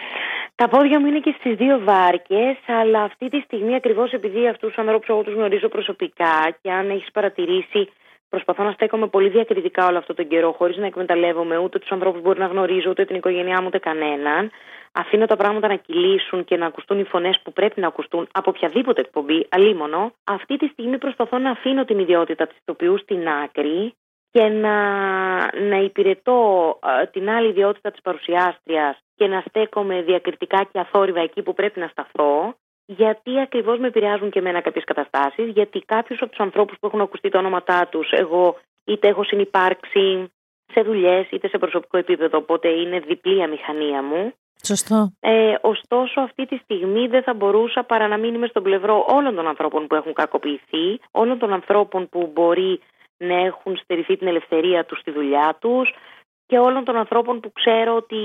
Τα 0.56 0.68
πόδια 0.68 1.00
μου 1.00 1.06
είναι 1.06 1.20
και 1.20 1.34
στις 1.38 1.56
δύο 1.56 1.80
βάρκες, 1.84 2.56
αλλά 2.66 3.02
αυτή 3.02 3.28
τη 3.28 3.40
στιγμή 3.40 3.74
ακριβώς 3.74 4.12
επειδή 4.12 4.48
αυτούς 4.48 4.68
τους 4.68 4.78
ανθρώπους 4.78 5.08
εγώ 5.08 5.22
τους 5.22 5.34
γνωρίζω 5.34 5.68
προσωπικά 5.68 6.56
και 6.62 6.70
αν 6.70 6.90
έχεις 6.90 7.10
παρατηρήσει 7.12 7.88
προσπαθώ 8.28 8.62
να 8.62 8.72
στέκομαι 8.72 9.06
πολύ 9.06 9.28
διακριτικά 9.28 9.86
όλο 9.86 9.98
αυτό 9.98 10.14
τον 10.14 10.28
καιρό 10.28 10.52
χωρίς 10.52 10.76
να 10.76 10.86
εκμεταλλεύομαι 10.86 11.56
ούτε 11.58 11.78
τους 11.78 11.90
ανθρώπους 11.90 12.20
που 12.20 12.26
μπορεί 12.26 12.38
να 12.38 12.46
γνωρίζω, 12.46 12.90
ούτε 12.90 13.04
την 13.04 13.16
οικογένειά 13.16 13.60
μου, 13.60 13.66
ούτε 13.66 13.78
κανέναν. 13.78 14.50
Αφήνω 14.92 15.26
τα 15.26 15.36
πράγματα 15.36 15.68
να 15.68 15.74
κυλήσουν 15.74 16.44
και 16.44 16.56
να 16.56 16.66
ακουστούν 16.66 16.98
οι 16.98 17.04
φωνές 17.04 17.40
που 17.42 17.52
πρέπει 17.52 17.80
να 17.80 17.86
ακουστούν 17.86 18.28
από 18.32 18.50
οποιαδήποτε 18.50 19.00
εκπομπή, 19.00 19.46
αλίμονο. 19.48 20.12
Αυτή 20.24 20.56
τη 20.56 20.66
στιγμή 20.66 20.98
προσπαθώ 20.98 21.38
να 21.38 21.50
αφήνω 21.50 21.84
την 21.84 21.98
ιδιότητα 21.98 22.46
της 22.46 22.56
ηθοποιούς 22.56 23.00
στην 23.00 23.28
άκρη 23.28 23.94
και 24.34 24.48
να, 24.48 24.76
να 25.60 25.76
υπηρετώ 25.76 26.38
ε, 27.02 27.06
την 27.06 27.30
άλλη 27.30 27.48
ιδιότητα 27.48 27.90
της 27.90 28.00
παρουσιάστριας 28.00 28.96
και 29.14 29.26
να 29.26 29.42
στέκομαι 29.48 30.02
διακριτικά 30.02 30.64
και 30.72 30.78
αθόρυβα 30.78 31.20
εκεί 31.20 31.42
που 31.42 31.54
πρέπει 31.54 31.80
να 31.80 31.88
σταθώ 31.88 32.54
γιατί 32.86 33.40
ακριβώς 33.40 33.78
με 33.78 33.86
επηρεάζουν 33.86 34.30
και 34.30 34.38
εμένα 34.38 34.60
κάποιες 34.60 34.84
καταστάσεις 34.84 35.48
γιατί 35.48 35.78
κάποιους 35.86 36.20
από 36.20 36.30
τους 36.30 36.40
ανθρώπους 36.40 36.76
που 36.80 36.86
έχουν 36.86 37.00
ακουστεί 37.00 37.28
τα 37.28 37.38
ονόματά 37.38 37.88
τους 37.90 38.10
εγώ 38.10 38.56
είτε 38.84 39.08
έχω 39.08 39.24
συνυπάρξει 39.24 40.32
σε 40.72 40.80
δουλειές 40.80 41.30
είτε 41.30 41.48
σε 41.48 41.58
προσωπικό 41.58 41.96
επίπεδο 41.96 42.38
οπότε 42.38 42.68
είναι 42.68 42.98
διπλή 43.00 43.36
η 43.36 43.42
αμηχανία 43.42 44.02
μου 44.02 44.32
Σωστό. 44.62 45.12
ε, 45.20 45.54
ωστόσο, 45.60 46.20
αυτή 46.20 46.46
τη 46.46 46.56
στιγμή 46.56 47.06
δεν 47.06 47.22
θα 47.22 47.34
μπορούσα 47.34 47.82
παρά 47.84 48.08
να 48.08 48.16
μην 48.16 48.34
είμαι 48.34 48.46
στον 48.46 48.62
πλευρό 48.62 49.06
όλων 49.08 49.34
των 49.34 49.46
ανθρώπων 49.46 49.86
που 49.86 49.94
έχουν 49.94 50.12
κακοποιηθεί, 50.12 51.00
όλων 51.10 51.38
των 51.38 51.52
ανθρώπων 51.52 52.08
που 52.08 52.30
μπορεί 52.34 52.80
να 53.24 53.34
έχουν 53.34 53.76
στερηθεί 53.76 54.16
την 54.16 54.26
ελευθερία 54.26 54.84
τους 54.84 54.98
στη 54.98 55.10
δουλειά 55.10 55.56
τους 55.60 55.94
και 56.46 56.58
όλων 56.58 56.84
των 56.84 56.96
ανθρώπων 56.96 57.40
που 57.40 57.52
ξέρω 57.52 57.94
ότι 57.94 58.16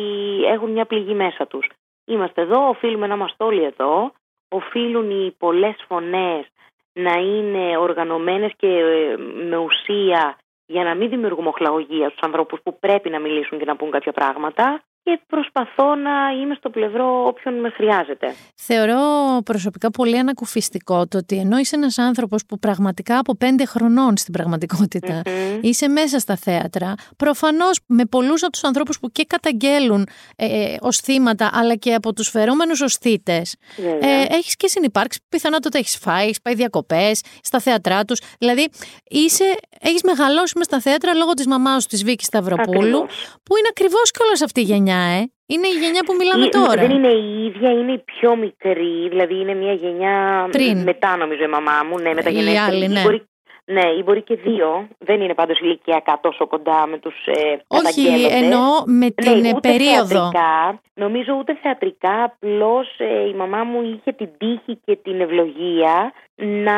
έχουν 0.46 0.72
μια 0.72 0.86
πληγή 0.86 1.14
μέσα 1.14 1.48
τους. 1.48 1.68
Είμαστε 2.06 2.42
εδώ, 2.42 2.68
οφείλουμε 2.68 3.08
να 3.08 3.16
είμαστε 3.16 3.44
όλοι 3.44 3.64
εδώ, 3.64 4.12
οφείλουν 4.50 5.10
οι 5.10 5.36
πολλές 5.38 5.76
φωνές 5.88 6.46
να 6.94 7.12
είναι 7.12 7.78
οργανωμένες 7.78 8.52
και 8.58 8.68
ε, 8.68 9.18
με 9.50 9.58
ουσία 9.58 10.38
για 10.66 10.84
να 10.84 10.96
μην 10.96 11.10
δημιουργούμε 11.10 11.48
οχλαγωγία 11.48 12.10
στους 12.10 12.22
ανθρώπους 12.22 12.60
που 12.64 12.80
πρέπει 12.80 13.10
να 13.10 13.20
μιλήσουν 13.20 13.60
και 13.60 13.66
να 13.66 13.76
πούν 13.76 13.92
κάποια 13.92 14.12
πράγματα 14.12 14.84
και 15.04 15.20
προσπαθώ 15.28 15.96
να 15.96 16.12
είμαι 16.42 16.56
στο 16.56 16.70
πλευρό 16.70 17.24
όποιον 17.28 17.60
με 17.60 17.70
χρειάζεται. 17.70 18.36
Θεωρώ 18.56 19.00
προσωπικά 19.46 19.92
πολύ 19.92 20.18
ανακουφιστικό 20.18 21.08
το 21.08 21.18
ότι 21.18 21.38
ενώ 21.38 21.58
είσαι 21.58 21.76
ένας 21.76 21.98
άνθρωπος 21.98 22.46
που 22.46 22.60
πραγματικά 22.60 23.20
από 23.20 23.36
πέντε 23.36 23.66
χρονών 23.66 24.18
στην 24.18 24.34
πραγματικότητα 24.34 25.22
Μμμ. 25.26 25.60
είσαι 25.62 25.88
μέσα 25.88 26.20
στα 26.20 26.36
θέατρα, 26.36 26.94
προφανώς 27.18 27.80
με 27.86 28.06
πολλούς 28.06 28.44
από 28.44 28.52
τους 28.52 28.64
ανθρώπους 28.64 29.00
που 29.00 29.12
και 29.12 29.26
καταγγέλουν 29.28 30.08
ε, 30.36 30.46
ε, 30.46 30.78
ως 30.82 30.98
θύματα 30.98 31.50
αλλά 31.54 31.76
και 31.76 31.94
από 31.94 32.14
τους 32.14 32.30
φερόμενους 32.30 32.82
ως 32.82 32.96
θύτες 32.96 33.56
Βέβαια. 33.78 34.10
ε, 34.10 34.28
έχεις 34.30 34.56
και 34.56 34.68
συνυπάρξει, 34.68 35.20
πιθανότατα 35.30 35.78
έχεις 35.78 35.98
φάει, 35.98 36.24
έχεις 36.26 36.42
πάει 36.42 36.54
διακοπές 36.56 37.22
στα 37.44 37.60
θέατρά 37.60 38.06
τους. 38.06 38.22
Δηλαδή 38.40 38.70
είσαι, 39.10 39.44
έχεις 39.80 40.04
μεγαλώσει 40.04 40.54
μες 40.58 40.66
στα 40.66 40.80
θέατρα 40.80 41.14
λόγω 41.14 41.34
της 41.34 41.48
μαμάς 41.48 41.82
σου 41.82 41.88
της 41.88 42.04
Βίκης 42.04 42.26
Σταυροπούλου 42.28 42.98
Ακριβώς. 42.98 43.36
που 43.44 43.58
είναι 43.58 43.68
ακριβώς 43.70 44.12
κιόλας 44.12 44.42
αυτή 44.42 44.60
η 44.60 44.64
γενιά, 44.64 44.89
ε. 44.96 45.32
Είναι 45.46 45.68
η 45.68 45.78
γενιά 45.82 46.04
που 46.06 46.16
μιλάμε 46.20 46.46
Ή- 46.46 46.50
τώρα. 46.50 46.82
Δεν 46.82 46.90
είναι 46.92 47.08
η 47.08 47.46
ίδια, 47.46 47.72
είναι 47.72 47.92
η 47.92 47.98
πιο 48.00 48.36
μικρή, 48.36 49.10
δηλαδή 49.10 49.40
είναι 49.40 49.54
μια 49.54 49.74
γενιά 49.74 50.48
Πριν. 50.52 50.84
μετά 50.84 51.18
νομίζω 51.18 51.44
η 51.44 51.48
μαμά 51.48 51.84
μου, 51.90 52.00
ναι, 52.00 52.10
Η 52.10 52.14
μεταγενέστερη. 52.14 52.76
άλλη, 52.76 52.84
Ή 52.86 52.88
ναι. 52.88 53.02
Μπορεί, 53.02 53.24
ναι, 53.66 53.90
ή 54.00 54.02
μπορεί 54.06 54.22
και 54.22 54.36
δύο, 54.36 54.88
δεν 54.98 55.22
είναι 55.22 55.34
πάντως 55.34 55.60
ηλικιακά 55.60 56.20
τόσο 56.22 56.48
κοντά 56.48 56.88
με 56.88 56.98
τους 56.98 57.16
ε, 57.26 57.32
Όχι, 57.68 57.84
καταγγέλλοντες. 57.84 58.42
εννοώ 58.42 58.84
με 58.86 59.10
την 59.10 59.32
ναι, 59.40 59.48
ε, 59.48 59.54
ούτε 59.56 59.70
περίοδο. 59.70 60.06
Θεατρικά, 60.08 60.82
νομίζω 60.94 61.34
ούτε 61.40 61.58
θεατρικά, 61.62 62.24
απλώς 62.24 62.88
η 63.32 63.34
μαμά 63.36 63.64
μου 63.64 63.82
είχε 63.82 64.12
την 64.12 64.30
τύχη 64.38 64.80
και 64.86 64.96
την 64.96 65.22
ευλογία 65.22 66.14
να 66.36 66.78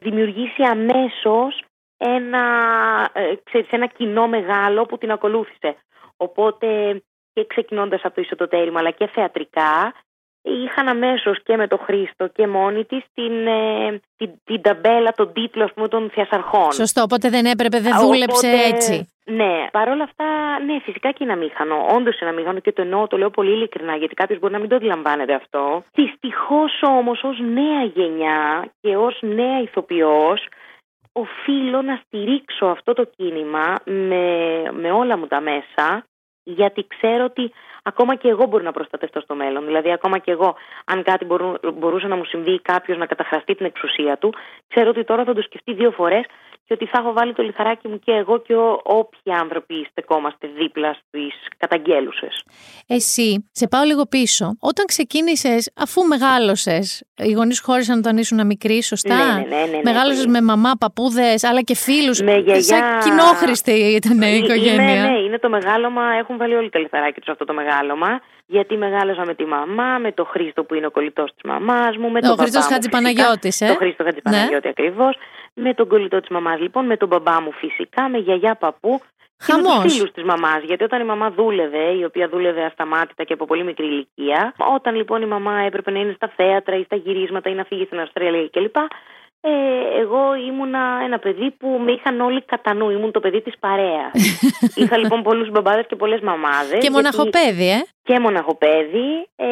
δημιουργήσει 0.00 0.62
αμέσως 0.70 1.62
ένα, 1.96 2.40
ε, 3.12 3.34
ξέρεις, 3.44 3.68
ένα 3.70 3.86
κοινό 3.86 4.26
μεγάλο 4.26 4.82
που 4.82 4.98
την 4.98 5.10
ακολούθησε. 5.10 5.76
Οπότε 6.16 7.02
και 7.32 7.46
ξεκινώντας 7.46 8.00
από 8.04 8.14
το 8.14 8.20
ισοτοτέρημα 8.20 8.78
αλλά 8.78 8.90
και 8.90 9.06
θεατρικά 9.06 9.92
είχαν 10.42 10.88
αμέσως 10.88 11.42
και 11.42 11.56
με 11.56 11.66
το 11.66 11.76
Χρήστο 11.76 12.26
και 12.26 12.46
μόνη 12.46 12.84
της 12.84 13.04
την, 13.14 13.46
ε, 13.46 14.00
την, 14.16 14.30
την 14.44 14.62
ταμπέλα, 14.62 15.12
τον 15.12 15.32
τίτλο 15.32 15.64
ας 15.64 15.72
πούμε, 15.72 15.88
των 15.88 16.10
θειασαρχών. 16.10 16.72
Σωστό, 16.72 17.02
οπότε 17.02 17.28
δεν 17.28 17.44
έπρεπε, 17.44 17.80
δεν 17.80 17.94
Α, 17.94 18.00
δούλεψε 18.00 18.46
οπότε, 18.46 18.66
έτσι. 18.66 19.06
Ναι, 19.24 19.66
παρόλα 19.72 20.04
αυτά, 20.04 20.24
ναι, 20.66 20.80
φυσικά 20.80 21.10
και 21.10 21.24
είναι 21.24 21.32
αμήχανο. 21.32 21.86
Όντως 21.94 22.20
είναι 22.20 22.30
αμήχανο 22.30 22.58
και 22.58 22.72
το 22.72 22.82
εννοώ, 22.82 23.06
το 23.06 23.16
λέω 23.16 23.30
πολύ 23.30 23.52
ειλικρινά, 23.52 23.96
γιατί 23.96 24.14
κάποιος 24.14 24.38
μπορεί 24.38 24.52
να 24.52 24.58
μην 24.58 24.68
το 24.68 24.76
αντιλαμβάνεται 24.76 25.34
αυτό. 25.34 25.84
Δυστυχώς 25.92 26.80
όμως, 26.82 27.22
ως 27.22 27.38
νέα 27.38 27.84
γενιά 27.94 28.72
και 28.80 28.96
ως 28.96 29.18
νέα 29.20 29.60
ηθοποιός, 29.60 30.48
οφείλω 31.12 31.82
να 31.82 32.00
στηρίξω 32.06 32.66
αυτό 32.66 32.92
το 32.92 33.04
κίνημα 33.16 33.74
με, 33.84 34.24
με 34.72 34.90
όλα 34.90 35.16
μου 35.16 35.26
τα 35.26 35.40
μέσα, 35.40 36.06
γιατί 36.44 36.86
ξέρω 36.86 37.24
ότι 37.24 37.52
ακόμα 37.82 38.14
και 38.14 38.28
εγώ 38.28 38.46
μπορώ 38.46 38.64
να 38.64 38.72
προστατευτώ 38.72 39.20
στο 39.20 39.34
μέλλον. 39.34 39.64
Δηλαδή, 39.64 39.92
ακόμα 39.92 40.18
και 40.18 40.30
εγώ, 40.30 40.54
αν 40.84 41.02
κάτι 41.02 41.24
μπορού, 41.24 41.52
μπορούσε 41.74 42.06
να 42.06 42.16
μου 42.16 42.24
συμβεί 42.24 42.60
κάποιος 42.60 42.98
να 42.98 43.06
καταχραστεί 43.06 43.54
την 43.54 43.66
εξουσία 43.66 44.16
του, 44.18 44.34
ξέρω 44.68 44.88
ότι 44.90 45.04
τώρα 45.04 45.24
θα 45.24 45.34
το 45.34 45.42
σκεφτεί 45.42 45.72
δύο 45.72 45.90
φορές 45.90 46.24
και 46.66 46.72
ότι 46.72 46.86
θα 46.86 46.98
έχω 47.02 47.12
βάλει 47.12 47.32
το 47.32 47.42
λιθαράκι 47.42 47.88
μου 47.88 47.98
και 47.98 48.12
εγώ 48.12 48.38
και 48.38 48.54
ό, 48.54 48.80
όποιοι 48.82 49.32
άνθρωποι 49.32 49.86
στεκόμαστε 49.90 50.48
δίπλα 50.58 50.92
στις 50.92 51.34
καταγγέλουσες. 51.56 52.44
Εσύ, 52.86 53.48
σε 53.52 53.68
πάω 53.68 53.82
λίγο 53.84 54.06
πίσω. 54.06 54.56
Όταν 54.60 54.86
ξεκίνησες, 54.86 55.72
αφού 55.76 56.02
μεγάλωσες, 56.02 57.04
οι 57.16 57.32
γονείς 57.32 57.60
χώρισαν 57.60 57.98
όταν 57.98 58.16
ήσουν 58.16 58.46
μικρή, 58.46 58.82
σωστά; 58.82 59.16
Ναι, 59.16 59.32
ναι, 59.32 59.56
ναι, 59.56 59.56
ναι, 59.56 59.76
ναι, 59.76 59.80
Μεγάλωσες 59.82 60.24
πολύ. 60.24 60.30
με 60.30 60.40
μαμά, 60.40 60.72
παππούδες, 60.78 61.44
αλλά 61.44 61.60
και 61.62 61.74
φίλους. 61.74 62.20
Με 62.20 62.36
γιαγιά. 62.36 62.62
Σαν 62.62 63.00
κοινόχρηστη 63.00 63.72
ήταν 63.72 64.22
η 64.22 64.40
οικογένεια. 64.44 64.94
Είναι, 64.94 65.08
ναι, 65.10 65.18
είναι 65.18 65.38
το 65.38 65.48
μεγάλωμα, 65.48 66.02
έχουν 66.18 66.36
βάλει 66.36 66.54
όλοι 66.54 66.70
το 66.70 66.78
λιθαράκι 66.78 67.20
τους 67.20 67.28
αυτό 67.28 67.44
το 67.44 67.52
μεγάλωμα. 67.72 68.20
Γιατί 68.46 68.76
μεγάλωσα 68.76 69.24
με 69.26 69.34
τη 69.34 69.44
μαμά, 69.44 69.98
με 69.98 70.12
το 70.12 70.24
Χρήστο 70.24 70.64
που 70.64 70.74
είναι 70.74 70.86
ο 70.86 70.90
κολλητός 70.90 71.30
της 71.34 71.42
μαμάς 71.44 71.96
μου, 71.96 72.10
με 72.10 72.18
Ο 72.18 72.26
τον 72.28 72.36
Χρήστος 72.38 72.50
παπά 72.62 72.66
μου 72.66 72.72
Χατζηπαναγιώτης, 72.72 73.56
φυσικά. 73.56 73.66
ε. 73.70 73.72
Το 73.72 73.78
Χρήστο 73.78 74.04
Χατζηπαναγιώτη 74.04 74.68
ακριβώς. 74.68 75.16
Με 75.54 75.74
τον 75.74 75.88
κολλητό 75.88 76.20
της 76.20 76.28
μαμάς 76.28 76.60
λοιπόν, 76.60 76.86
με 76.86 76.96
τον 76.96 77.08
μπαμπά 77.08 77.40
μου 77.40 77.52
φυσικά, 77.52 78.08
με 78.08 78.18
γιαγιά 78.18 78.54
παππού. 78.54 79.00
Και 79.46 79.52
με 79.52 79.62
Χαμός. 79.62 79.82
του 79.82 79.90
φίλους 79.90 80.10
της 80.12 80.22
μαμάς. 80.24 80.62
Γιατί 80.64 80.84
όταν 80.84 81.00
η 81.00 81.04
μαμά 81.04 81.30
δούλευε, 81.30 81.84
η 82.00 82.04
οποία 82.04 82.28
δούλευε 82.28 82.62
ασταμάτητα 82.64 83.24
και 83.24 83.32
από 83.32 83.44
πολύ 83.44 83.64
μικρή 83.64 83.86
ηλικία, 83.86 84.54
όταν 84.74 84.94
λοιπόν 84.94 85.22
η 85.22 85.26
μαμά 85.26 85.54
έπρεπε 85.60 85.90
να 85.90 85.98
είναι 85.98 86.12
στα 86.16 86.32
θέατρα 86.36 86.76
ή 86.76 86.82
στα 86.82 86.96
γυρίσματα 86.96 87.50
ή 87.50 87.54
να 87.54 87.64
φύγει 87.64 87.84
στην 87.84 88.00
Αυστραλία 88.00 88.48
κλπ. 88.52 88.76
Ε, 89.44 90.00
εγώ 90.00 90.34
ήμουνα 90.48 91.00
ένα 91.04 91.18
παιδί 91.18 91.50
που 91.50 91.68
με 91.84 91.92
είχαν 91.92 92.20
όλοι 92.20 92.42
κατά 92.42 92.74
νου. 92.74 92.90
Ήμουν 92.90 93.12
το 93.12 93.20
παιδί 93.20 93.40
της 93.42 93.58
παρέας. 93.58 94.12
Είχα 94.80 94.98
λοιπόν 94.98 95.22
πολλούς 95.22 95.50
μπαμπάδες 95.50 95.86
και 95.88 95.96
πολλές 95.96 96.20
μαμάδες. 96.20 96.78
Και 96.78 96.90
μοναχοπέδι, 96.90 97.68
ε. 97.68 97.80
Και 98.02 98.18
μοναχοπέδι 98.18 99.28
ε, 99.36 99.46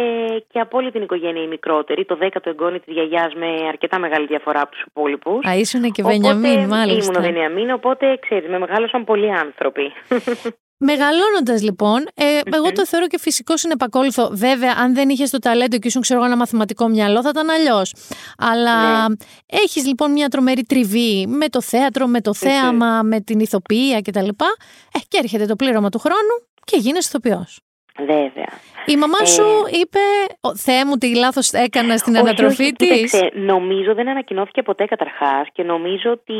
και 0.48 0.60
από 0.60 0.78
όλη 0.78 0.90
την 0.90 1.02
οικογένεια 1.02 1.42
η 1.42 1.46
μικρότερη, 1.46 2.04
το 2.04 2.16
δέκατο 2.16 2.48
εγγόνι 2.50 2.80
της 2.80 2.94
γιαγιάς 2.94 3.34
με 3.34 3.46
αρκετά 3.68 3.98
μεγάλη 3.98 4.26
διαφορά 4.26 4.60
από 4.60 4.70
τους 4.70 4.82
υπόλοιπους. 4.86 5.46
Α, 5.46 5.54
ήσουν 5.54 5.90
και 5.92 6.02
Βενιαμίν, 6.02 6.66
μάλιστα. 6.66 7.12
Ήμουν 7.12 7.16
ο 7.16 7.32
Βενιαμίν, 7.32 7.70
οπότε 7.70 8.18
ξέρεις, 8.20 8.48
με 8.48 8.58
μεγάλωσαν 8.58 9.04
πολλοί 9.04 9.32
άνθρωποι. 9.32 9.92
Μεγαλώνοντας 10.82 11.62
λοιπόν, 11.62 12.00
ε, 12.14 12.40
εγώ 12.56 12.72
το 12.72 12.86
θεωρώ 12.86 13.06
και 13.06 13.18
φυσικό 13.18 13.56
συνεπακόλουθο. 13.56 14.28
Βέβαια, 14.32 14.74
αν 14.78 14.94
δεν 14.94 15.08
είχες 15.08 15.30
το 15.30 15.38
ταλέντο 15.38 15.78
και 15.78 15.86
ήσουν, 15.88 16.00
ξέρω 16.02 16.18
εγώ, 16.18 16.28
ένα 16.28 16.36
μαθηματικό 16.38 16.88
μυαλό, 16.88 17.22
θα 17.22 17.28
ήταν 17.28 17.50
αλλιώς. 17.50 17.94
Αλλά 18.38 19.08
Ναι. 19.08 19.14
έχεις 19.46 19.86
λοιπόν 19.86 20.12
μια 20.12 20.28
τρομερή 20.28 20.62
τριβή 20.64 21.26
με 21.26 21.48
το 21.48 21.60
θέατρο, 21.62 22.06
με 22.06 22.20
το 22.20 22.34
θέαμα, 22.34 23.02
με 23.02 23.20
την 23.20 23.40
ηθοποιία 23.40 24.00
κτλ. 24.00 24.28
Ε, 24.28 24.98
και 25.08 25.18
έρχεται 25.22 25.46
το 25.46 25.56
πλήρωμα 25.56 25.88
του 25.88 25.98
χρόνου 25.98 26.34
και 26.64 26.76
γίνεσαι 26.76 27.08
ηθοποιός. 27.08 27.60
Βέβαια. 27.98 28.48
Η 28.86 28.96
μαμά 28.96 29.18
Ε, 29.22 29.26
σου 29.26 29.44
είπε: 29.80 29.98
«Ω, 30.40 30.56
Θεέ 30.56 30.84
μου, 30.84 30.96
τι 30.96 31.14
λάθος 31.16 31.52
έκανα 31.52 31.96
στην 31.96 32.14
όχι, 32.14 32.22
ανατροφή 32.22 32.62
όχι, 32.62 32.72
της. 32.72 32.88
κοίταξε, 32.88 33.30
νομίζω 33.34 33.94
δεν 33.94 34.08
ανακοινώθηκε 34.08 34.62
ποτέ 34.62 34.84
καταρχάς 34.84 35.48
και 35.52 35.62
νομίζω 35.62 36.10
ότι 36.10 36.34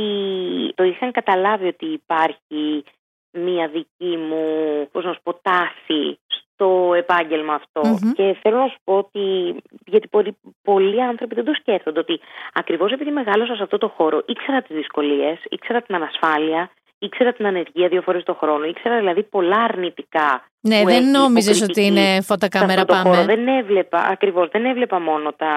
το 0.75 0.83
είχαν 0.85 1.13
καταλάβει 1.13 1.67
ότι 1.67 1.87
υπάρχει 1.87 2.85
μία 3.33 3.69
δική 3.69 4.17
μου, 4.17 4.45
πώς 4.93 5.05
να 5.05 5.13
σου 5.13 5.21
πω, 5.23 5.35
τάση 5.35 6.19
το 6.57 6.95
επάγγελμα 6.95 7.55
αυτό. 7.55 7.81
Μμμ. 7.89 8.13
Και 8.13 8.37
θέλω 8.43 8.57
να 8.57 8.67
σου 8.67 8.79
πω 8.85 8.97
ότι, 8.97 9.57
γιατί 9.87 10.09
πολλοί, 10.09 10.37
πολλοί 10.63 11.03
άνθρωποι 11.03 11.35
δεν 11.35 11.45
το 11.45 11.55
σκέφτονται, 11.55 11.99
ότι 11.99 12.21
ακριβώς 12.53 12.93
επειδή 12.93 13.11
μεγάλωσα 13.11 13.55
σε 13.55 13.63
αυτό 13.63 13.79
το 13.79 13.89
χώρο, 13.89 14.23
ήξερα 14.27 14.63
τις 14.63 14.77
δυσκολίες, 14.77 15.39
ήξερα 15.49 15.83
την 15.83 15.95
ανασφάλεια, 15.95 16.71
ήξερα 16.99 17.33
την 17.33 17.47
ανεργία 17.47 17.89
δύο 17.89 18.03
φορές 18.03 18.23
το 18.23 18.35
χρόνο, 18.35 18.65
ήξερα 18.65 18.99
δηλαδή 18.99 19.23
πολλά 19.23 19.57
αρνητικά. 19.57 20.45
Ναι, 20.61 20.81
που 20.81 20.87
δεν 20.87 21.03
έχει 21.03 21.11
νόμιζες 21.11 21.57
υποκριτική 21.57 21.89
ότι 21.89 22.01
είναι 22.01 22.21
φώτα 22.21 22.49
σε 22.51 22.59
κάμερα 22.59 22.81
αυτό 22.81 22.95
το 22.95 23.03
πάμε. 23.03 23.15
χώρο. 23.15 23.27
Δεν 23.27 23.49
έβλεπα, 23.49 23.99
ακριβώς, 23.99 24.49
δεν 24.49 24.65
έβλεπα 24.65 25.01
μόνο 25.01 25.33
τα, 25.33 25.53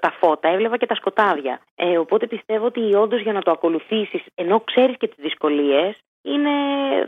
τα 0.00 0.10
φώτα, 0.20 0.48
έβλεπα 0.48 0.76
και 0.76 0.86
τα 0.86 0.94
σκοτάδια. 0.94 1.60
Ε, 1.74 1.98
οπότε 1.98 2.26
πιστεύω 2.26 2.66
ότι 2.66 2.94
όντως 2.94 3.20
για 3.20 3.32
να 3.32 3.42
το 3.42 3.50
ακολουθήσεις, 3.50 4.22
ενώ 4.34 4.60
ξέρεις 4.60 4.96
και 4.98 5.06
τις 5.06 5.18
δυσκολίες, 5.18 5.96
είναι, 6.22 6.50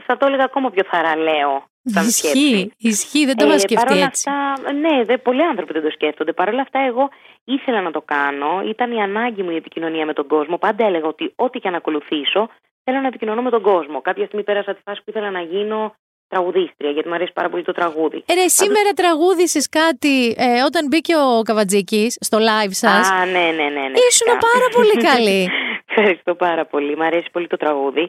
θα 0.07 0.17
το 0.17 0.27
έλεγα 0.27 0.45
ακόμα 0.45 0.71
πιο 0.71 0.83
θαραλέο. 0.91 1.65
σαν 1.85 2.05
σκέψη. 2.11 2.39
Ισχύει, 2.39 2.73
ισχύει, 2.79 3.25
δεν 3.27 3.37
το 3.37 3.45
είχα 3.47 3.55
Ε, 3.55 3.59
σκεφτεί 3.59 3.85
παρόλα 3.85 4.05
έτσι. 4.05 4.31
Αυτά, 4.31 4.73
ναι, 4.73 5.05
δε, 5.05 5.19
πολλοί 5.19 5.43
άνθρωποι 5.43 5.73
δεν 5.73 5.83
το 5.83 5.91
σκέφτονται. 5.91 6.33
Παρ' 6.33 6.49
όλα 6.49 6.61
αυτά, 6.61 6.79
εγώ 6.81 7.09
ήθελα 7.45 7.81
να 7.81 7.91
το 7.91 8.01
κάνω. 8.01 8.63
Ήταν 8.69 8.93
η 8.93 9.03
ανάγκη 9.03 9.43
μου 9.43 9.51
η 9.51 9.57
επικοινωνία 9.57 10.07
με 10.07 10.13
τον 10.13 10.27
κόσμο. 10.27 10.59
Πάντα 10.59 10.87
έλεγα 10.87 11.07
ότι 11.07 11.33
ό,τι 11.37 11.59
και 11.59 11.69
αν 11.69 11.75
ακολουθήσω, 11.75 12.49
θέλω 12.85 13.01
να 13.01 13.07
επικοινωνώ 13.07 13.43
με 13.43 13.51
τον 13.51 13.63
κόσμο. 13.63 14.01
Κάποια 14.01 14.25
στιγμή 14.27 14.45
πέρασα 14.45 14.75
τη 14.75 14.81
φάση 14.85 14.99
που 15.05 15.11
ήθελα 15.11 15.31
να 15.31 15.41
γίνω 15.41 15.95
τραγουδίστρια, 16.29 16.91
γιατί 16.91 17.09
μου 17.09 17.15
αρέσει 17.15 17.33
πάρα 17.33 17.49
πολύ 17.49 17.63
το 17.65 17.73
τραγούδι. 17.73 18.23
Ε, 18.27 18.35
ρε, 18.35 18.49
σήμερα 18.49 18.91
τραγούδησες 18.95 19.69
κάτι 19.69 20.35
ε, 20.39 20.63
όταν 20.63 20.87
μπήκε 20.87 21.15
ο 21.17 21.43
Καβατζίκης 21.43 22.17
στο 22.21 22.39
live 22.39 22.71
σας. 22.71 23.11
Α, 23.11 23.25
ναι, 23.25 23.33
ναι, 23.33 23.49
ναι. 23.63 23.69
ναι 23.71 23.99
Ήσουν 24.09 24.29
φυσικά. 24.31 24.39
πάρα 24.53 24.67
πολύ 24.73 24.97
καλή. 25.09 25.49
Ευχαριστώ 25.95 26.35
πάρα 26.35 26.65
πολύ. 26.67 26.97
Μ' 26.97 27.03
αρέσει 27.03 27.29
πολύ 27.33 27.47
το 27.47 27.57
τραγούδι. 27.57 28.09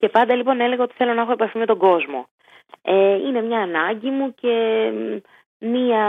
Και 0.00 0.08
πάντα 0.08 0.34
λοιπόν 0.34 0.60
έλεγα 0.60 0.82
ότι 0.82 0.94
θέλω 0.96 1.14
να 1.14 1.22
έχω 1.22 1.32
επαφή 1.32 1.58
με 1.58 1.66
τον 1.66 1.78
κόσμο. 1.78 2.28
Ε, 2.82 3.14
είναι 3.14 3.42
μια 3.42 3.58
ανάγκη 3.60 4.10
μου 4.10 4.34
και 4.34 4.54
μ, 4.92 5.16
μια 5.58 6.04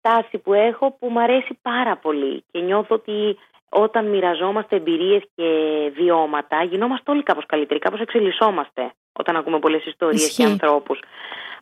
τάση 0.00 0.38
που 0.38 0.52
έχω 0.52 0.96
που 0.98 1.08
μου 1.08 1.20
αρέσει 1.20 1.58
πάρα 1.62 1.96
πολύ. 1.96 2.44
Και 2.50 2.60
νιώθω 2.60 2.94
ότι 2.94 3.38
όταν 3.68 4.06
μοιραζόμαστε 4.06 4.76
εμπειρίες 4.76 5.22
και 5.34 5.44
βιώματα 5.94 6.62
γινόμαστε 6.62 7.10
όλοι 7.10 7.22
κάπως 7.22 7.46
καλύτεροι, 7.46 7.80
κάπως 7.80 8.00
εξελισσόμαστε 8.00 8.92
όταν 9.12 9.36
ακούμε 9.36 9.58
πολλές 9.58 9.84
ιστορίες 9.84 10.22
Ισχύει. 10.26 10.42
και 10.42 10.48
ανθρώπους. 10.48 11.00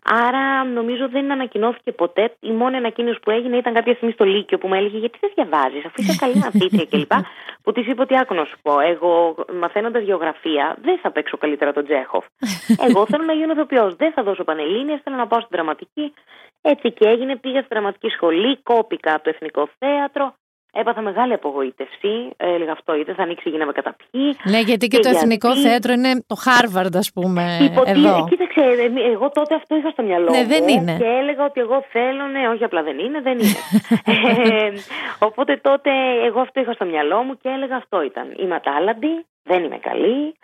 Άρα 0.05 0.65
νομίζω 0.65 1.09
δεν 1.09 1.33
ανακοινώθηκε 1.33 1.93
ποτέ. 1.93 2.37
Η 2.41 2.51
μόνη 2.51 2.77
ανακοίνωση 2.77 3.19
που 3.23 3.31
έγινε 3.31 3.57
ήταν 3.57 3.75
κάποια 3.75 3.95
στιγμή 3.95 4.13
στο 4.13 4.25
Λύκειο 4.25 4.59
που 4.59 4.69
μου 4.69 4.75
έλεγε 4.75 4.99
Γιατί 4.99 5.19
δεν 5.21 5.31
διαβάζεις, 5.35 5.85
αφού 5.85 6.03
είσαι 6.03 6.17
καλή 6.17 6.35
μαθήτρια 6.35 6.87
κλπ. 6.91 7.13
που 7.63 7.73
της 7.73 7.87
είπα 7.87 8.03
ότι 8.03 8.19
άκου 8.19 8.35
να 8.35 8.45
σου 8.45 8.57
πω. 8.63 8.81
Εγώ 8.81 9.35
μαθαίνοντας 9.61 10.03
γεωγραφία 10.03 10.77
δεν 10.83 10.99
θα 10.99 11.11
παίξω 11.11 11.37
καλύτερα 11.37 11.73
τον 11.73 11.85
Τζέχοφ. 11.85 12.25
Εγώ 12.87 13.07
θέλω 13.07 13.25
να 13.25 13.33
γίνω 13.33 13.53
ηθοποιός. 13.53 13.97
Δεν 13.97 14.13
θα 14.13 14.23
δώσω 14.23 14.45
πανελίνε, 14.45 15.01
θέλω 15.05 15.17
να 15.17 15.27
πάω 15.27 15.41
στην 15.41 15.53
δραματική. 15.53 16.15
Έτσι 16.63 16.93
και 16.93 17.09
έγινε. 17.09 17.37
Πήγα 17.37 17.59
στη 17.59 17.69
δραματική 17.71 18.09
σχολή, 18.09 18.59
κόπηκα 18.63 19.15
από 19.15 19.25
το 19.25 19.31
Εθνικό 19.31 19.69
Θέατρο. 19.79 20.35
Έπαθα 20.73 21.01
μεγάλη 21.01 21.33
απογοήτευση. 21.33 22.31
Έλεγα 22.37 22.73
αυτό, 22.73 22.95
είτε 22.95 23.15
θα 23.15 23.23
ανοίξει 23.23 23.49
γίναμε 23.49 23.73
καταπιεί. 23.73 24.37
Ναι, 24.45 24.59
γιατί 24.61 24.87
και 24.89 24.97
Και 24.97 25.03
το 25.03 25.09
Εθνικό 25.09 25.49
γιατί- 25.53 25.69
Θέατρο 25.69 25.93
είναι 25.93 26.25
το 26.27 26.35
Χάρβαρντ, 26.35 26.97
ας 26.97 27.13
πούμε, 27.13 27.59
Υποτί- 27.63 27.97
εδώ. 27.97 28.27
Κοίταξε, 28.31 28.61
ε, 28.61 29.11
εγώ 29.13 29.31
τότε 29.31 29.55
αυτό 29.55 29.77
είχα 29.77 29.91
στο 29.91 30.03
μυαλό 30.03 30.31
Ναι, 30.31 30.39
μου. 30.43 30.47
δεν 30.49 30.69
είναι. 30.69 30.97
Και 30.99 31.05
έλεγα 31.21 31.45
ότι 31.45 31.61
εγώ 31.61 31.85
θέλω, 31.91 32.25
ναι, 32.27 32.49
όχι 32.49 32.65
απλά 32.65 32.83
δεν 32.83 32.99
είναι, 32.99 33.21
δεν 33.21 33.39
είναι. 33.39 33.57
ε, 34.65 34.73
οπότε 35.19 35.57
τότε 35.63 35.91
εγώ 36.27 36.41
αυτό 36.41 36.61
είχα 36.61 36.73
στο 36.73 36.85
μυαλό 36.85 37.23
μου 37.23 37.37
και 37.43 37.49
έλεγα 37.49 37.77
αυτό 37.77 38.03
ήταν. 38.03 38.35
Είμαι 38.37 38.55
ατάλλαντη, 38.55 39.25
δεν 39.43 39.65
είμαι 39.65 39.79
καλή. 39.79 40.35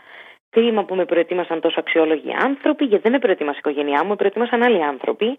Κρίμα 0.51 0.85
που 0.85 0.95
με 0.95 1.05
προετοίμασαν 1.05 1.61
τόσο 1.61 1.81
αξιόλογοι 1.81 2.33
άνθρωποι, 2.41 2.85
γιατί 2.85 3.03
δεν 3.03 3.12
με 3.12 3.18
προετοίμασε 3.18 3.57
η 3.57 3.61
οικογένειά 3.68 4.03
μου, 4.03 4.09
με 4.09 4.16
προετοίμασαν 4.16 4.62
άλλοι 4.62 4.83
άνθρωποι. 4.85 5.39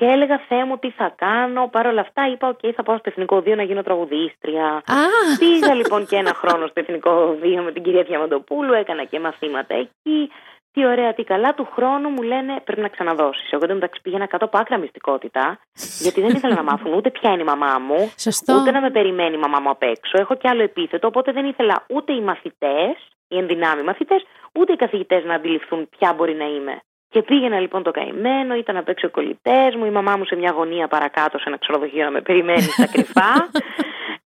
Και 0.00 0.06
έλεγα, 0.06 0.40
Θεέ 0.48 0.64
μου, 0.64 0.78
τι 0.78 0.90
θα 0.90 1.14
κάνω. 1.16 1.68
Παρ' 1.68 1.86
όλα 1.86 2.00
αυτά 2.00 2.28
είπα, 2.32 2.48
οκ, 2.48 2.58
θα 2.76 2.82
πάω 2.82 2.98
στο 2.98 3.08
Εθνικό 3.12 3.40
Ωδείο 3.40 3.54
να 3.54 3.62
γίνω 3.62 3.82
τραγουδίστρια. 3.82 4.66
Α, 4.66 5.02
Πήγα 5.38 5.74
λοιπόν 5.74 6.06
και 6.06 6.16
ένα 6.16 6.34
χρόνο 6.34 6.66
στο 6.66 6.80
Εθνικό 6.80 7.36
Ωδείο 7.40 7.62
με 7.62 7.72
την 7.72 7.82
κυρία 7.82 8.02
Διαμαντοπούλου, 8.02 8.72
έκανα 8.72 9.04
και 9.04 9.20
μαθήματα 9.20 9.74
εκεί. 9.74 10.30
Τι 10.72 10.86
ωραία, 10.86 11.14
τι 11.14 11.24
καλά. 11.24 11.54
Του 11.54 11.68
χρόνου 11.74 12.08
μου 12.08 12.22
λένε 12.22 12.60
πρέπει 12.64 12.80
να 12.80 12.88
ξαναδώσεις. 12.88 13.52
Εγώ 13.52 13.66
δεν 13.66 13.74
μεταξύ 13.74 14.00
πήγαινα 14.02 14.26
κάτω 14.26 14.44
από 14.44 14.58
άκρα 14.58 14.78
μυστικότητα, 14.78 15.58
γιατί 16.00 16.20
δεν 16.20 16.30
ήθελα 16.30 16.54
να 16.54 16.62
μάθουν 16.62 16.92
ούτε 16.92 17.10
ποια 17.10 17.30
είναι 17.32 17.42
η 17.42 17.44
μαμά 17.44 17.78
μου, 17.78 18.12
σωστό. 18.18 18.54
ούτε 18.54 18.70
να 18.70 18.80
με 18.80 18.90
περιμένει 18.90 19.34
η 19.34 19.38
μαμά 19.38 19.60
μου 19.60 19.70
απ' 19.70 19.82
έξω. 19.82 20.18
Έχω 20.18 20.34
και 20.34 20.48
άλλο 20.48 20.62
επίθετο, 20.62 21.06
οπότε 21.06 21.32
δεν 21.32 21.44
ήθελα 21.44 21.84
ούτε 21.88 22.12
οι 22.12 22.20
μαθητές, 22.20 22.96
οι 23.28 23.36
ενδυνάμοι 23.38 23.82
μαθητές, 23.82 24.22
ούτε 24.58 24.72
οι 24.72 24.76
καθηγητές 24.76 25.24
να 25.24 25.34
αντιληφθούν 25.34 25.88
ποια 25.98 26.12
μπορεί 26.12 26.34
να 26.34 26.44
είμαι. 26.44 26.80
Και 27.12 27.22
πήγαινα 27.22 27.60
λοιπόν 27.60 27.82
το 27.82 27.90
καημένο, 27.90 28.54
ήταν 28.54 28.76
απ' 28.76 28.88
έξω 28.88 29.06
οι 29.06 29.10
κολλητές 29.10 29.74
μου, 29.76 29.84
η 29.84 29.90
μαμά 29.90 30.16
μου 30.16 30.24
σε 30.24 30.36
μια 30.36 30.52
γωνία 30.56 30.88
παρακάτω 30.88 31.38
σε 31.38 31.44
ένα 31.46 31.58
ξενοδοχείο 31.58 32.04
να 32.04 32.10
με 32.10 32.20
περιμένει 32.20 32.60
στα 32.60 32.86
κρυφά. 32.86 33.32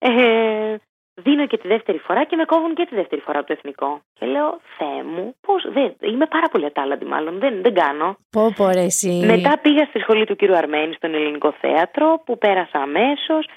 Ε, 0.00 0.76
δίνω 1.14 1.46
και 1.46 1.58
τη 1.58 1.68
δεύτερη 1.68 1.98
φορά 1.98 2.24
και 2.24 2.36
με 2.36 2.44
κόβουν 2.44 2.74
και 2.74 2.86
τη 2.88 2.94
δεύτερη 2.94 3.20
φορά 3.20 3.38
από 3.38 3.46
το 3.46 3.52
εθνικό. 3.52 4.00
Και 4.12 4.26
λέω, 4.26 4.60
Θεέ 4.76 5.02
μου, 5.02 5.34
πώς, 5.40 5.62
δεν, 5.72 5.94
είμαι 6.00 6.26
πάρα 6.26 6.48
πολύ 6.48 6.64
ατάλλαντη 6.64 7.04
μάλλον, 7.04 7.38
δεν, 7.38 7.62
δεν 7.62 7.74
κάνω. 7.74 8.16
Πω, 8.30 8.52
πω, 8.56 8.70
ρε, 8.70 8.82
εσύ. 8.82 9.22
Μετά 9.26 9.58
πήγα 9.62 9.84
στη 9.84 9.98
σχολή 9.98 10.24
του 10.26 10.36
κύριου 10.36 10.56
Αρμένη 10.56 10.94
στον 10.94 11.14
Ελληνικό 11.14 11.52
Θέατρο 11.60 12.22
που 12.24 12.38
πέρασα 12.38 12.78
αμέσως 12.78 13.48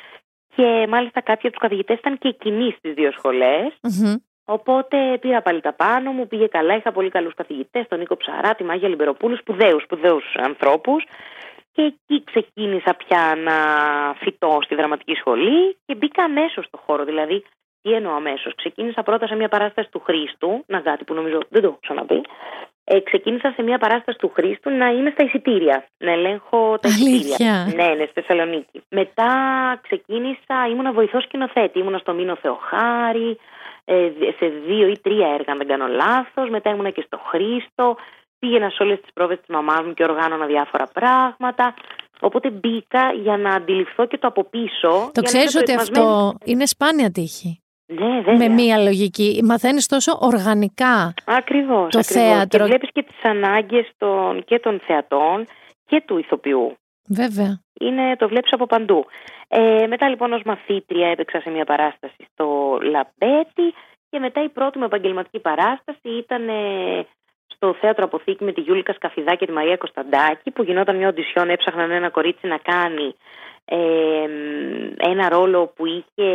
και 0.55 0.87
μάλιστα 0.89 1.21
κάποιοι 1.21 1.47
από 1.47 1.51
τους 1.51 1.61
καθηγητές 1.61 1.97
ήταν 1.97 2.17
και 2.17 2.27
εκείνοι 2.27 2.75
στις 2.77 2.93
δύο 2.93 3.11
σχολές. 3.11 3.67
Μμμ. 3.81 4.15
Οπότε 4.51 5.17
πήρα 5.21 5.41
πάλι 5.41 5.61
τα 5.61 5.73
πάνω 5.73 6.11
μου, 6.11 6.27
πήγε 6.27 6.47
καλά. 6.47 6.75
Είχα 6.75 6.91
πολύ 6.91 7.09
καλούς 7.09 7.33
καθηγητές, 7.33 7.87
τον 7.87 7.99
Νίκο 7.99 8.17
Ψαρά, 8.17 8.55
τη 8.55 8.63
Μάγια 8.63 8.87
Λιμπεροπούλου, 8.87 9.37
σπουδαίους, 9.37 9.83
σπουδαίους 9.83 10.25
ανθρώπους. 10.35 11.03
Και 11.71 11.81
εκεί 11.81 12.23
ξεκίνησα 12.23 12.93
πια 12.93 13.35
να 13.43 13.55
φοιτώ 14.19 14.59
στη 14.61 14.75
δραματική 14.75 15.13
σχολή 15.13 15.77
και 15.85 15.95
μπήκα 15.95 16.23
αμέσως 16.23 16.65
στο 16.65 16.77
χώρο. 16.85 17.03
Δηλαδή, 17.03 17.43
τι 17.81 17.93
εννοώ 17.93 18.13
αμέσως; 18.13 18.55
Ξεκίνησα 18.55 19.03
πρώτα 19.03 19.27
σε 19.27 19.35
μια 19.35 19.47
παράσταση 19.47 19.89
του 19.91 19.99
Χρήστου, 19.99 20.63
να 20.67 20.79
κάτι 20.79 21.03
που 21.03 21.13
νομίζω 21.13 21.39
δεν 21.49 21.61
το 21.61 21.67
έχω 21.67 21.77
ξαναπεί. 21.81 22.21
Ε, 22.83 22.99
ξεκίνησα 22.99 23.51
σε 23.55 23.61
μια 23.63 23.77
παράσταση 23.77 24.17
του 24.17 24.31
Χρήστου 24.35 24.69
να 24.69 24.87
είμαι 24.89 25.09
στα 25.09 25.23
εισιτήρια, 25.23 25.85
να 25.97 26.11
ελέγχω 26.11 26.77
τα 26.81 26.89
Αλήθεια; 26.89 27.17
εισιτήρια. 27.17 27.73
Ναι, 27.75 27.95
ναι, 27.95 28.05
στη 28.05 28.21
Θεσσαλονίκη. 28.21 28.83
Μετά 28.89 29.31
ξεκίνησα, 29.81 30.67
ήμουνα 30.71 30.91
βοηθός 30.91 31.23
σκηνοθέτη, 31.23 31.79
ήμουνα 31.79 31.97
στο 31.97 32.13
Μήνο 32.13 32.35
Θεοχάρη, 32.35 33.29
ε, 33.29 33.35
σε 34.37 34.47
δύο 34.67 34.87
ή 34.87 34.99
τρία 34.99 35.27
έργα, 35.27 35.51
αν 35.51 35.57
δεν 35.57 35.67
κάνω 35.67 35.87
λάθος. 35.87 36.49
Μετά 36.49 36.69
ήμουνα 36.69 36.89
και 36.89 37.03
στο 37.05 37.19
Χρήστο. 37.29 37.95
Πήγαινα 38.39 38.69
σε 38.69 38.83
όλες 38.83 39.01
τις 39.01 39.13
πρόβες 39.13 39.37
της 39.37 39.47
μαμάς 39.47 39.81
μου 39.85 39.93
και 39.93 40.03
οργάνωνα 40.03 40.45
διάφορα 40.45 40.87
πράγματα. 40.93 41.73
Οπότε 42.19 42.49
μπήκα 42.49 43.11
για 43.11 43.37
να 43.37 43.49
αντιληφθώ 43.49 44.05
και 44.05 44.17
το 44.17 44.27
από 44.27 44.43
πίσω. 44.43 44.89
Το 44.89 45.11
για 45.13 45.21
να 45.21 45.21
ξέρεις 45.21 45.53
είμαι 45.53 45.63
ότι 45.63 45.73
προετοιμασμένη. 45.73 46.07
αυτό 46.07 46.37
είναι 46.45 46.65
σπάνια 46.65 47.11
τύχη. 47.11 47.61
Ναι, 47.85 48.21
βέβαια. 48.21 48.37
Με 48.37 48.47
μία 48.47 48.77
λογική. 48.77 49.41
Μαθαίνεις 49.43 49.85
τόσο 49.85 50.17
οργανικά. 50.21 51.13
Ακριβώς, 51.25 51.91
το 51.91 51.99
ακριβώς. 51.99 52.07
θέατρο. 52.07 52.59
Και 52.59 52.65
βλέπεις 52.65 52.89
και 52.91 53.03
τις 53.03 53.23
ανάγκες 53.23 53.91
των, 53.97 54.43
και 54.43 54.59
των 54.59 54.79
θεατών 54.85 55.45
και 55.85 56.03
του 56.05 56.17
ηθοποιού. 56.17 56.75
Βέβαια. 57.07 57.61
Είναι, 57.79 58.15
το 58.15 58.27
βλέπεις 58.27 58.53
από 58.53 58.65
παντού. 58.65 59.05
Ε, 59.47 59.87
μετά 59.87 60.09
λοιπόν 60.09 60.33
ως 60.33 60.41
μαθήτρια 60.45 61.07
έπαιξα 61.07 61.39
σε 61.39 61.49
μια 61.49 61.65
παράσταση 61.65 62.27
στο 62.31 62.77
Λαμπέτη 62.81 63.73
και 64.09 64.19
μετά 64.19 64.43
η 64.43 64.49
πρώτη 64.49 64.77
μου 64.77 64.83
επαγγελματική 64.83 65.39
παράσταση 65.39 66.09
ήταν 66.17 66.49
ε, 66.49 67.05
στο 67.47 67.75
θέατρο 67.81 68.05
Αποθήκη 68.05 68.43
με 68.43 68.51
τη 68.53 68.61
Γιούλικα 68.61 68.93
Σκαφιδά 68.93 69.35
και 69.35 69.45
τη 69.45 69.51
Μαρία 69.51 69.77
Κωνσταντάκη 69.77 70.51
που 70.51 70.63
γινόταν 70.63 70.95
μια 70.95 71.07
οντισιόν, 71.07 71.49
έψαχναν 71.49 71.91
ένα 71.91 72.09
κορίτσι 72.09 72.47
να 72.47 72.57
κάνει 72.57 73.15
ε, 73.65 74.25
ένα 74.97 75.29
ρόλο 75.29 75.67
που 75.67 75.85
είχε 75.85 76.29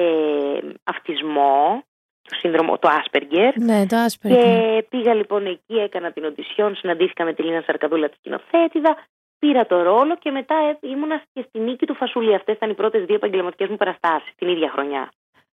αυτισμό, 0.85 1.85
το 2.23 2.37
σύνδρομο, 2.39 2.79
το 2.79 2.89
Asperger 2.89 3.53
Ναι, 3.55 3.87
το 3.87 3.97
άσπερ. 3.97 4.31
και 4.31 4.85
πήγα 4.89 5.14
λοιπόν 5.14 5.47
εκεί, 5.47 5.75
έκανα 5.75 6.12
την 6.12 6.25
οντισιόν, 6.25 6.77
συναντήθηκα 6.77 7.25
με 7.25 7.33
τη 7.33 7.43
Λίνα 7.43 7.62
Σαρκαδούλα 7.67 8.09
τη 8.09 8.17
σκηνοθέτηδα, 8.17 8.97
πήρα 9.39 9.66
το 9.66 9.82
ρόλο 9.82 10.16
και 10.16 10.30
μετά 10.30 10.55
ε, 10.55 10.89
ήμουνα 10.89 11.22
και 11.32 11.45
στη 11.49 11.59
νίκη 11.59 11.87
του 11.87 11.95
Φασούλη. 11.95 12.34
Αυτές 12.34 12.55
ήταν 12.55 12.70
οι 12.70 12.74
πρώτες 12.74 13.05
δύο 13.05 13.14
επαγγελματικές 13.14 13.68
μου 13.68 13.76
παραστάσεις 13.76 14.32
την 14.37 14.49
ίδια 14.49 14.70
χρονιά. 14.70 15.11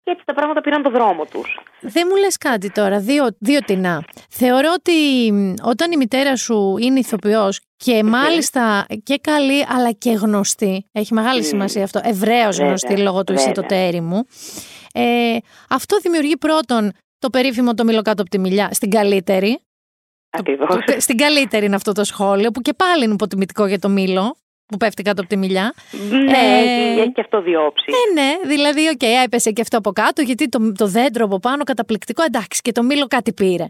Και 0.02 0.14
έτσι 0.14 0.26
τα 0.26 0.34
πράγματα 0.34 0.60
πήραν 0.60 0.82
το 0.82 0.90
δρόμο 0.90 1.24
τους. 1.24 1.58
Δεν 1.80 2.06
μου 2.10 2.16
λες 2.16 2.36
κάτι 2.36 2.70
τώρα, 2.72 2.98
δύο, 2.98 3.26
δύο 3.38 3.60
τεινά. 3.60 4.04
Θεωρώ 4.30 4.68
ότι 4.74 4.92
μ, 5.32 5.54
όταν 5.62 5.92
η 5.92 5.96
μητέρα 5.96 6.36
σου 6.36 6.76
είναι 6.80 6.98
ηθοποιός 6.98 7.60
και 7.76 8.04
μάλιστα 8.04 8.86
και 9.02 9.18
καλή 9.22 9.64
αλλά 9.68 9.92
και 9.92 10.10
γνωστή, 10.10 10.88
έχει 10.92 11.14
μεγάλη 11.14 11.42
σημασία 11.44 11.84
αυτό, 11.84 12.00
ευρέως 12.02 12.56
Βέβαια, 12.56 12.66
γνωστή 12.66 12.96
λόγω 12.96 13.24
του 13.24 13.32
βέβαια. 13.32 13.44
εισιτοτέρη 13.44 14.00
μου, 14.00 14.24
ε, 14.94 15.36
αυτό 15.70 15.96
δημιουργεί 15.98 16.36
πρώτον 16.36 16.92
το 17.18 17.30
περίφημο 17.30 17.74
το 17.74 17.84
μήλο 17.84 18.02
κάτω 18.02 18.22
από 18.22 18.30
τη 18.30 18.38
μηλιά, 18.38 18.68
στην 18.72 18.90
καλύτερη. 18.90 19.60
Ακριβώς. 20.30 20.68
Το- 20.68 21.00
στην 21.00 21.16
καλύτερη 21.16 21.66
είναι 21.66 21.74
αυτό 21.74 21.92
το 21.92 22.04
σχόλιο, 22.04 22.50
που 22.50 22.60
και 22.60 22.72
πάλι 22.74 23.04
είναι 23.04 23.12
υποτιμητικό 23.12 23.66
για 23.66 23.78
το 23.78 23.88
μήλο 23.88 24.36
που 24.66 24.76
πέφτει 24.76 25.02
κάτω 25.02 25.20
από 25.20 25.30
τη 25.30 25.36
μηλιά. 25.36 25.74
ναι, 26.10 26.30
Ε, 26.38 26.58
έχει, 26.58 27.00
έχει 27.00 27.12
και 27.12 27.20
αυτό 27.20 27.40
δύο 27.42 27.66
όψεις. 27.66 27.94
Ε, 27.94 28.12
ναι, 28.20 28.32
δηλαδή, 28.48 28.88
οκ, 28.88 29.02
έπεσε 29.24 29.50
και 29.50 29.60
αυτό 29.60 29.78
από 29.78 29.92
κάτω, 29.92 30.22
γιατί 30.22 30.48
το, 30.48 30.72
το 30.72 30.86
δέντρο 30.86 31.24
από 31.24 31.38
πάνω 31.38 31.64
καταπληκτικό, 31.64 32.22
εντάξει, 32.22 32.60
και 32.60 32.72
το 32.72 32.82
μήλο 32.82 33.06
κάτι 33.06 33.32
πήρε. 33.32 33.64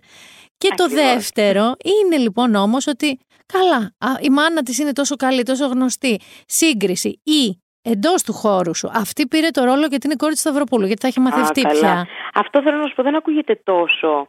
Και 0.58 0.68
το 0.76 0.84
Ακριβώς. 0.84 1.04
δεύτερο 1.04 1.62
είναι 1.84 2.16
λοιπόν 2.16 2.54
όμως 2.54 2.86
ότι 2.86 3.18
Καλά, 3.52 3.76
α, 3.98 4.18
η 4.20 4.28
μάνα 4.30 4.62
της 4.62 4.78
είναι 4.78 4.92
τόσο 4.92 5.16
καλή, 5.16 5.42
τόσο 5.42 5.66
γνωστή. 5.66 6.20
Σύγκριση 6.46 7.20
ή 7.24 7.60
εντός 7.82 8.22
του 8.22 8.32
χώρου 8.32 8.74
σου. 8.74 8.90
Αυτή 8.92 9.26
πήρε 9.26 9.48
το 9.50 9.64
ρόλο 9.64 9.86
γιατί 9.86 10.00
είναι 10.06 10.14
η 10.14 10.16
κόρη 10.16 10.32
της 10.32 10.40
Σταυροπούλου, 10.40 10.86
γιατί 10.86 11.00
θα 11.00 11.06
έχει 11.08 11.20
μαθευτεί 11.20 11.60
Α, 11.60 11.62
καλά. 11.62 11.78
πια. 11.80 12.06
Αυτό 12.34 12.62
θέλω 12.62 12.76
να 12.76 12.86
σου 12.86 12.94
πω, 12.94 13.02
δεν 13.02 13.14
ακούγεται 13.16 13.60
τόσο 13.64 14.28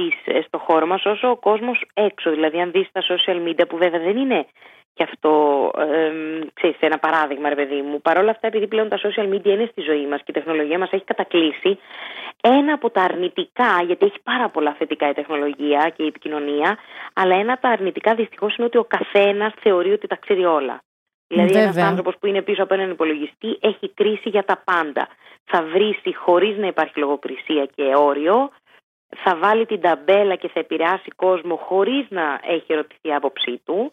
στις, 0.00 0.34
ε, 0.36 0.40
στο 0.46 0.58
χώρο 0.58 0.86
μας 0.86 1.04
όσο 1.04 1.30
ο 1.30 1.36
κόσμος 1.36 1.84
έξω. 1.94 2.30
Δηλαδή 2.30 2.60
αν 2.60 2.70
δεις 2.70 2.88
τα 2.92 3.02
social 3.02 3.48
media 3.48 3.68
που 3.68 3.76
βέβαια 3.76 4.00
δεν 4.00 4.16
είναι 4.16 4.46
και 4.94 5.02
αυτό, 5.02 5.32
ε, 5.78 6.10
ξέρεις, 6.54 6.76
ένα 6.80 6.98
παράδειγμα 6.98 7.48
ρε 7.48 7.54
παιδί 7.54 7.80
μου. 7.82 8.00
Παρ' 8.00 8.18
όλα 8.18 8.30
αυτά 8.30 8.46
επειδή 8.46 8.66
πλέον 8.66 8.88
τα 8.88 8.98
social 8.98 9.34
media 9.34 9.46
είναι 9.46 9.68
στη 9.70 9.80
ζωή 9.80 10.06
μας 10.06 10.18
και 10.18 10.30
η 10.30 10.32
τεχνολογία 10.32 10.78
μας 10.78 10.90
έχει 10.92 11.04
κατακλείσει, 11.04 11.78
ένα 12.40 12.72
από 12.72 12.90
τα 12.90 13.02
αρνητικά, 13.02 13.82
γιατί 13.86 14.06
έχει 14.06 14.20
πάρα 14.22 14.48
πολλά 14.48 14.74
θετικά 14.78 15.08
η 15.08 15.12
τεχνολογία 15.12 15.92
και 15.96 16.02
η 16.02 16.06
επικοινωνία, 16.06 16.78
αλλά 17.12 17.34
ένα 17.34 17.52
από 17.52 17.62
τα 17.62 17.68
αρνητικά 17.68 18.14
δυστυχώς 18.14 18.56
είναι 18.56 18.66
ότι 18.66 18.78
ο 18.78 18.84
καθένας 18.84 19.52
θεωρεί 19.60 19.92
ότι 19.92 20.06
τα 20.06 20.16
ξέρει 20.16 20.44
όλα. 20.44 20.82
Δηλαδή, 21.26 21.52
ένας 21.52 21.66
Βέβαια. 21.66 21.88
άνθρωπος 21.88 22.14
που 22.18 22.26
είναι 22.26 22.42
πίσω 22.42 22.62
από 22.62 22.74
έναν 22.74 22.90
υπολογιστή 22.90 23.58
έχει 23.60 23.88
κρίση 23.94 24.28
για 24.28 24.44
τα 24.44 24.62
πάντα. 24.64 25.08
Θα 25.44 25.62
βρίσει 25.62 26.14
χωρίς 26.14 26.56
να 26.56 26.66
υπάρχει 26.66 26.98
λογοκρισία 26.98 27.64
και 27.74 27.92
όριο, 27.96 28.50
θα 29.16 29.36
βάλει 29.36 29.66
την 29.66 29.80
ταμπέλα 29.80 30.34
και 30.34 30.48
θα 30.48 30.60
επηρεάσει 30.60 31.10
κόσμο 31.16 31.56
χωρίς 31.56 32.06
να 32.08 32.40
έχει 32.42 32.72
ερωτηθεί 32.72 33.08
η 33.08 33.14
άποψή 33.14 33.60
του. 33.64 33.92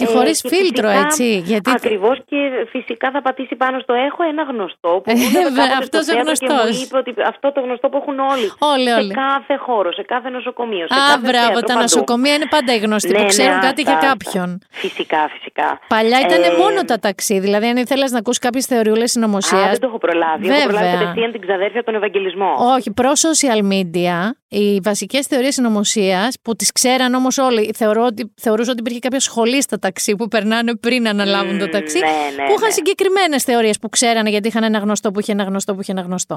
Και 0.00 0.04
Ε, 0.08 0.12
χωρίς 0.14 0.40
και 0.40 0.48
φίλτρο, 0.54 0.88
φυσικά- 0.88 1.04
έτσι. 1.06 1.26
Γιατί. 1.50 1.70
Ακριβώς 1.70 2.16
και 2.30 2.36
φυσικά 2.74 3.10
θα 3.10 3.20
πατήσει 3.22 3.54
πάνω 3.62 3.76
στο 3.84 3.92
έχω 4.08 4.20
ένα 4.32 4.42
γνωστό 4.52 4.90
που 5.02 5.10
Ε, 5.10 5.14
μου 5.14 5.22
είπε 5.28 5.38
βέβαια, 5.46 5.66
κάποτε 5.66 5.84
στο 5.86 5.98
αυτός 5.98 6.00
ο 6.00 6.12
θέατρο 6.12 6.32
και 6.32 6.46
γνωστός. 6.46 6.70
μου 6.76 6.82
είπε 6.84 6.96
ότι 7.02 7.10
αυτό 7.32 7.46
το 7.54 7.60
γνωστό 7.66 7.86
που 7.90 7.96
έχουν 8.02 8.18
όλοι. 8.32 8.46
Όλοι, 8.72 8.88
σε 8.88 8.94
όλοι. 9.00 9.12
κάθε 9.24 9.54
χώρο, 9.66 9.88
σε 9.98 10.02
κάθε 10.12 10.28
νοσοκομείο. 10.36 10.84
Σε 10.90 10.94
Α, 10.94 10.98
κάθε 10.98 11.18
μπράβο, 11.26 11.46
θέατρο, 11.46 11.60
τα 11.60 11.66
παντού. 11.66 11.80
νοσοκομεία 11.86 12.34
είναι 12.38 12.48
πάντα 12.56 12.70
οι 12.76 12.80
γνωστοί 12.86 13.08
Ναι, 13.12 13.18
που 13.18 13.22
ναι, 13.28 13.34
ξέρουν 13.34 13.58
κάτι 13.68 13.80
αυτά, 13.82 13.82
για 13.88 13.94
αυτά. 13.98 14.06
κάποιον. 14.10 14.48
Φυσικά, 14.82 15.20
φυσικά. 15.34 15.68
Παλιά 15.94 16.18
ήταν 16.26 16.40
Ε, 16.42 16.50
μόνο 16.62 16.78
τα 16.90 16.96
ταξί. 17.06 17.36
Δηλαδή, 17.46 17.66
αν 17.72 17.76
ήθελες 17.84 18.10
να 18.14 18.18
ακούσει 18.22 18.38
κάποιες 18.46 18.64
θεωριούλες 18.72 19.08
Α, 19.10 19.14
συνωμοσία. 19.16 19.66
δεν 19.74 19.80
το 19.82 19.86
έχω 19.90 19.98
προλάβει. 20.06 20.42
Έχω 20.48 20.62
προλάβει 20.68 20.84
Βέβαια. 20.86 20.98
κατευθείαν 21.00 21.30
την 21.34 21.40
ξαδέρφια 21.46 21.80
από 21.82 21.88
τον 21.90 21.96
Ευαγγελισμό. 22.00 22.50
Όχι, 22.76 22.88
προ 22.98 23.10
social 23.26 23.60
media, 23.74 24.16
οι 24.48 24.80
βασικές 24.88 25.26
θεωρίες 25.26 25.54
συνωμοσίας 25.54 26.30
που 26.42 26.56
τις 26.56 26.72
ξέραν 26.72 27.14
όμως 27.14 27.38
όλοι, 27.38 27.72
θεωρώ 27.76 28.02
ότι, 28.04 28.32
θεωρούσα 28.44 28.70
ότι 28.70 28.80
υπήρχε 28.80 28.98
κάποια 28.98 29.20
σχολής 29.20 29.64
στα 29.64 29.78
ταξί 29.86 30.12
που 30.18 30.26
περνάνε 30.28 30.72
πριν 30.84 31.08
αναλάβουν 31.08 31.58
το 31.58 31.66
Μμ, 31.66 31.70
ταξί. 31.76 31.98
ναι, 31.98 32.06
ναι, 32.06 32.44
που 32.46 32.52
είχαν 32.56 32.70
ναι. 32.72 32.78
συγκεκριμένες 32.80 33.42
θεωρίες 33.48 33.76
που 33.80 33.88
ξέρανε 33.88 34.30
γιατί 34.30 34.48
είχαν 34.48 34.64
ένα 34.70 34.78
γνωστό 34.78 35.10
που 35.10 35.20
είχε 35.20 35.32
ένα 35.32 35.44
γνωστό 35.50 35.70
που 35.74 35.80
είχε 35.82 35.92
ένα 35.96 36.00
γνωστό. 36.08 36.36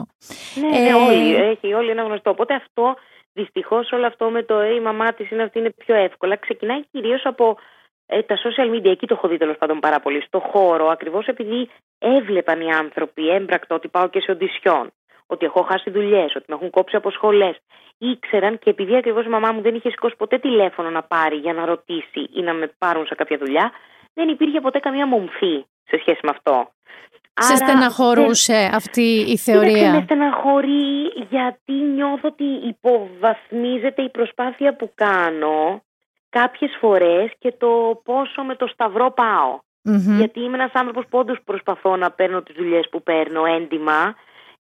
Ναι, 0.62 0.78
Ε, 0.78 0.82
ναι, 0.82 0.94
όλοι, 0.94 1.36
έχει 1.36 1.74
όλοι 1.74 1.90
ένα 1.90 2.04
γνωστό. 2.04 2.30
Οπότε 2.30 2.54
αυτό, 2.54 2.96
δυστυχώς, 3.34 3.92
όλο 3.92 4.06
αυτό 4.12 4.26
με 4.30 4.44
το 4.44 4.56
ε, 4.60 4.74
η 4.74 4.80
μαμά 4.80 5.14
της 5.14 5.32
είναι 5.32 5.44
αυτή 5.44 5.60
είναι 5.60 5.74
πιο 5.86 5.96
εύκολα. 5.96 6.36
Ξεκινάει 6.36 6.82
κυρίως 6.92 7.22
από 7.26 7.58
ε, 8.06 8.22
τα 8.22 8.36
social 8.44 8.68
media. 8.76 8.92
Εκεί 8.96 9.06
το 9.08 9.14
έχω 9.18 9.28
δει 9.28 9.38
τέλος 9.38 9.58
πάντων 9.58 9.80
πάρα 9.80 10.00
πολύ. 10.00 10.22
Στο 10.22 10.40
χώρο, 10.40 10.88
ακριβώς 10.88 11.26
επειδή 11.28 11.70
έβλεπαν 12.00 12.62
οι 12.62 12.72
άνθρωποι 12.72 13.30
έμπρακτο 13.30 13.76
ότι 13.76 13.88
πάω 13.88 14.08
και 14.10 14.20
σε 14.20 14.32
οντισιόν. 14.32 14.92
Ότι 15.32 15.46
έχω 15.46 15.62
χάσει 15.62 15.90
δουλειές, 15.90 16.36
ότι 16.36 16.46
με 16.48 16.56
έχουν 16.56 16.70
κόψει 16.70 16.96
από 16.96 17.12
σχολές. 17.12 17.56
Ήξεραν 17.98 18.60
και 18.60 18.70
επειδή 18.70 18.96
ακριβώς 18.96 19.26
η 19.26 19.30
μαμά 19.30 19.52
μου 19.52 19.62
δεν 19.62 19.76
είχε 19.76 19.90
σηκώσει 19.90 20.16
ποτέ 20.16 20.38
τηλέφωνο 20.38 20.90
να 20.90 21.04
πάρει 21.04 21.36
για 21.36 21.54
να 21.54 21.66
ρωτήσει 21.66 22.30
ή 22.34 22.42
να 22.42 22.54
με 22.54 22.72
πάρουν 22.78 23.06
σε 23.06 23.16
κάποια 23.16 23.38
δουλειά, 23.38 23.72
δεν 24.14 24.28
υπήρχε 24.30 24.62
ποτέ 24.62 24.80
καμία 24.80 25.08
μομφή 25.08 25.66
σε 25.90 25.98
σχέση 26.00 26.20
με 26.24 26.30
αυτό. 26.30 26.72
Σε 27.42 27.54
Άρα, 27.54 27.56
στεναχωρούσε 27.56 28.70
αυτή 28.74 29.02
η 29.02 29.24
Κοίταξε, 29.24 29.52
με 29.52 29.62
θεωρία. 29.62 30.02
στεναχωρεί 30.02 31.14
γιατί 31.30 31.74
νιώθω 31.74 32.28
ότι 32.28 32.44
υποβαθμίζεται 32.44 34.02
η 34.02 34.10
προσπάθεια 34.10 34.76
που 34.76 34.92
κάνω 34.96 35.82
κάποιες 36.30 36.78
φορές 36.80 37.32
και 37.40 37.54
το 37.58 38.02
πόσο 38.04 38.42
με 38.44 38.56
το 38.56 38.68
σταυρό 38.68 39.12
πάω. 39.12 39.60
Μμμ. 39.84 40.18
Γιατί 40.18 40.40
είμαι 40.40 40.58
ένας 40.58 40.72
άνθρωπος 40.74 41.06
που 41.10 41.18
όντως 41.18 41.38
προσπαθώ 41.46 41.96
να 41.96 42.12
παίρνω 42.12 42.42
τις 42.42 42.56
δουλειές 42.56 42.90
που 42.90 43.04
παίρνω 43.04 43.46
έντιμα 43.46 44.16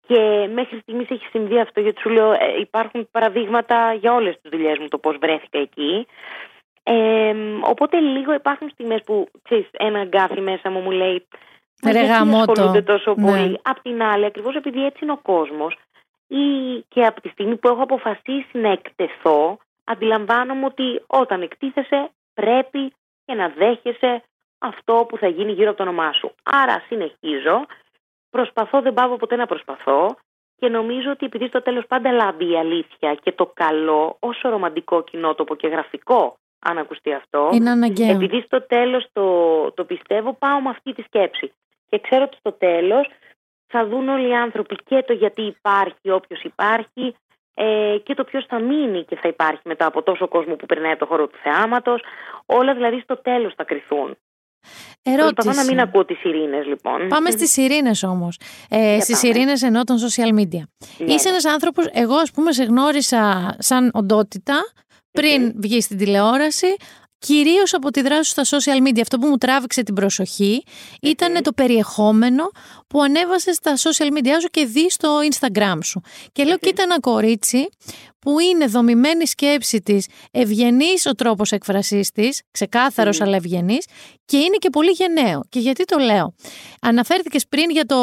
και 0.08 0.48
μέχρι 0.52 0.78
στιγμής 0.78 1.10
έχει 1.10 1.26
συμβεί 1.30 1.60
αυτό 1.60 1.80
γιατί 1.80 2.00
σου 2.00 2.08
λέω 2.08 2.32
ε, 2.32 2.38
υπάρχουν 2.60 3.08
παραδείγματα 3.10 3.92
για 3.92 4.14
όλες 4.14 4.40
τις 4.40 4.50
δουλειές 4.50 4.78
μου 4.78 4.88
το 4.88 4.98
πώς 4.98 5.16
βρέθηκα 5.20 5.58
εκεί. 5.58 6.06
Ε, 6.82 7.34
οπότε 7.60 8.00
λίγο 8.00 8.32
υπάρχουν 8.34 8.70
στιγμές 8.70 9.00
που 9.06 9.28
ξέρεις, 9.42 9.66
ένα 9.72 10.04
γκάφι 10.04 10.40
μέσα 10.40 10.70
μου 10.70 10.80
μου 10.80 10.90
λέει 10.90 11.26
«Μα 11.82 11.92
Ρε 11.92 11.98
γιατί 12.00 12.14
γαμώτο». 12.14 12.52
ασχολούνται 12.52 12.82
τόσο 12.82 13.14
Ναι. 13.16 13.30
πολύ. 13.30 13.60
Απ' 13.62 13.80
την 13.82 14.02
άλλη, 14.02 14.24
ακριβώς 14.24 14.54
επειδή 14.54 14.84
έτσι 14.84 14.98
είναι 15.02 15.12
ο 15.12 15.20
κόσμος 15.22 15.76
ή 16.28 16.44
και 16.88 17.04
από 17.04 17.20
τη 17.20 17.28
στιγμή 17.28 17.56
που 17.56 17.68
έχω 17.68 17.82
αποφασίσει 17.82 18.58
να 18.58 18.70
εκτεθώ, 18.70 19.58
αντιλαμβάνομαι 19.84 20.64
ότι 20.64 21.02
όταν 21.06 21.42
εκτίθεσαι 21.42 22.10
πρέπει 22.34 22.92
και 23.24 23.34
να 23.34 23.48
δέχεσαι 23.48 24.22
αυτό 24.58 25.06
που 25.08 25.16
θα 25.18 25.28
γίνει 25.28 25.52
γύρω 25.52 25.68
από 25.68 25.76
το 25.76 25.82
όνομά 25.82 26.12
σου. 26.12 26.34
Άρα 26.42 26.82
συνεχίζω, 26.88 27.66
προσπαθώ, 28.30 28.80
δεν 28.82 28.94
πάω 28.94 29.16
ποτέ 29.16 29.36
να 29.36 29.46
προσπαθώ 29.46 30.16
και 30.56 30.68
νομίζω 30.68 31.10
ότι 31.10 31.26
επειδή 31.26 31.46
στο 31.46 31.62
τέλος 31.62 31.86
πάντα 31.86 32.12
λάμπει 32.12 32.50
η 32.50 32.56
αλήθεια 32.56 33.14
και 33.14 33.32
το 33.32 33.46
καλό, 33.54 34.16
όσο 34.20 34.48
ρομαντικό 34.48 35.02
κοινότοπο 35.02 35.54
και 35.54 35.68
γραφικό, 35.68 36.38
αν 36.58 36.78
ακουστεί 36.78 37.12
αυτό, 37.12 37.50
Είναι 37.52 37.70
αναγκαίο. 37.70 38.10
επειδή 38.10 38.40
στο 38.40 38.62
τέλος 38.66 39.06
το, 39.12 39.26
το 39.72 39.84
πιστεύω, 39.84 40.32
πάω 40.32 40.60
με 40.60 40.68
αυτή 40.68 40.92
τη 40.92 41.02
σκέψη. 41.02 41.52
Και 41.88 41.98
ξέρω 41.98 42.22
ότι 42.22 42.36
στο 42.36 42.52
τέλος 42.52 43.08
θα 43.66 43.86
δουν 43.86 44.08
όλοι 44.08 44.28
οι 44.28 44.34
άνθρωποι 44.34 44.76
και 44.84 45.02
το 45.06 45.12
γιατί 45.12 45.42
υπάρχει 45.42 46.10
όποιος 46.10 46.42
υπάρχει 46.42 47.16
ε, 47.54 47.96
και 48.02 48.14
το 48.14 48.24
ποιος 48.24 48.46
θα 48.46 48.58
μείνει 48.58 49.04
και 49.04 49.16
θα 49.16 49.28
υπάρχει 49.28 49.60
μετά 49.64 49.86
από 49.86 50.02
τόσο 50.02 50.28
κόσμο 50.28 50.54
που 50.56 50.66
περνάει 50.66 50.90
από 50.90 51.00
το 51.00 51.06
χώρο 51.06 51.26
του 51.26 51.38
θεάματος. 51.42 52.02
Όλα 52.46 52.74
δηλαδή 52.74 53.00
στο 53.00 53.16
τέλος 53.16 53.54
θα 53.54 53.64
κρυθούν. 53.64 54.16
Προσπαθώ 55.02 55.42
να 55.42 55.50
Ερώτηση. 55.52 55.64
μην 55.66 55.80
ακούω 55.80 56.04
τις 56.04 56.24
ειρήνες 56.24 56.66
λοιπόν. 56.66 57.08
Πάμε 57.08 57.30
στις 57.30 57.56
ειρήνες 57.56 58.02
όμως. 58.02 58.38
Ε, 58.68 59.00
στις 59.00 59.20
πάμε. 59.20 59.34
ειρήνες 59.34 59.62
ενώ 59.62 59.84
των 59.84 59.96
social 59.98 60.38
media. 60.38 60.62
Ναι, 60.98 61.12
Είσαι 61.12 61.28
ναι. 61.28 61.30
ένας 61.30 61.44
άνθρωπος, 61.44 61.88
εγώ 61.92 62.14
ας 62.14 62.30
πούμε 62.30 62.52
σε 62.52 62.64
γνώρισα 62.64 63.54
σαν 63.58 63.90
οντότητα 63.94 64.54
πριν 65.10 65.52
βγει 65.56 65.80
στην 65.80 65.98
τηλεόραση, 65.98 66.66
κυρίως 67.18 67.74
από 67.74 67.90
τη 67.90 68.02
δράση 68.02 68.24
σου 68.34 68.44
στα 68.44 68.58
social 68.58 68.88
media. 68.88 69.00
Αυτό 69.00 69.18
που 69.18 69.26
μου 69.26 69.36
τράβηξε 69.36 69.82
την 69.82 69.94
προσοχή 69.94 70.62
ήταν 71.02 71.42
το 71.42 71.52
περιεχόμενο 71.52 72.50
που 72.86 73.02
ανέβασε 73.02 73.52
στα 73.52 73.74
social 73.76 74.18
media 74.18 74.34
σου 74.40 74.48
και 74.50 74.64
δεις 74.64 74.94
στο 74.94 75.18
Instagram 75.30 75.78
σου. 75.84 76.00
Και 76.32 76.44
λέω, 76.44 76.56
κοίτα 76.58 76.82
ένα 76.82 77.00
κορίτσι 77.00 77.68
που 78.18 78.40
είναι 78.40 78.66
δομημένη 78.66 79.22
η 79.22 79.26
σκέψη 79.26 79.80
της, 79.80 80.06
ευγενής 80.30 81.06
ο 81.06 81.12
τρόπος 81.12 81.52
εκφρασής 81.52 82.10
της, 82.10 82.42
ξεκάθαρος 82.50 83.20
αλλά 83.20 83.36
ευγενής 83.36 83.86
και 84.24 84.36
είναι 84.36 84.56
και 84.58 84.70
πολύ 84.70 84.90
γενναίο. 84.90 85.44
Και 85.48 85.58
γιατί 85.58 85.84
το 85.84 85.98
λέω; 85.98 86.34
Αναφέρθηκες 86.80 87.46
πριν 87.48 87.70
για, 87.70 87.84
το, 87.84 87.96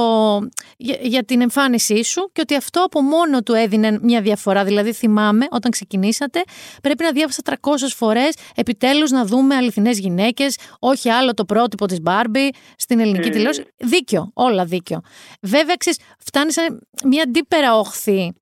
για, 0.77 0.97
για 1.01 1.23
την 1.23 1.41
εμφάνισή 1.41 2.03
σου 2.03 2.29
και 2.33 2.41
ότι 2.41 2.55
αυτό 2.55 2.83
από 2.83 3.01
μόνο 3.01 3.41
του 3.41 3.53
έδινε 3.53 3.99
μια 4.01 4.21
διαφορά. 4.21 4.63
Δηλαδή 4.63 4.93
θυμάμαι 4.93 5.45
όταν 5.49 5.71
ξεκινήσατε 5.71 6.43
πρέπει 6.81 7.03
να 7.03 7.11
διάβασα 7.11 7.41
300 7.45 7.57
φορές 7.95 8.35
επιτέλους 8.55 9.11
να 9.11 9.25
δούμε 9.25 9.55
αληθινές 9.55 9.99
γυναίκες, 9.99 10.57
όχι 10.79 11.09
άλλο 11.09 11.33
το 11.33 11.45
πρότυπο 11.45 11.85
της 11.85 12.01
Μπάρμπι 12.01 12.49
στην 12.77 12.99
ελληνική 12.99 13.29
τηλεόραση. 13.29 13.63
Δίκιο, 13.77 14.31
όλα 14.33 14.65
δίκιο. 14.65 15.01
Βέβαια, 15.41 15.75
ξέρεις, 15.75 15.99
φτάνει 16.19 16.51
σε 16.51 16.61
μια 17.03 17.23
αντίπερα 17.23 17.77
όχθη 17.77 18.33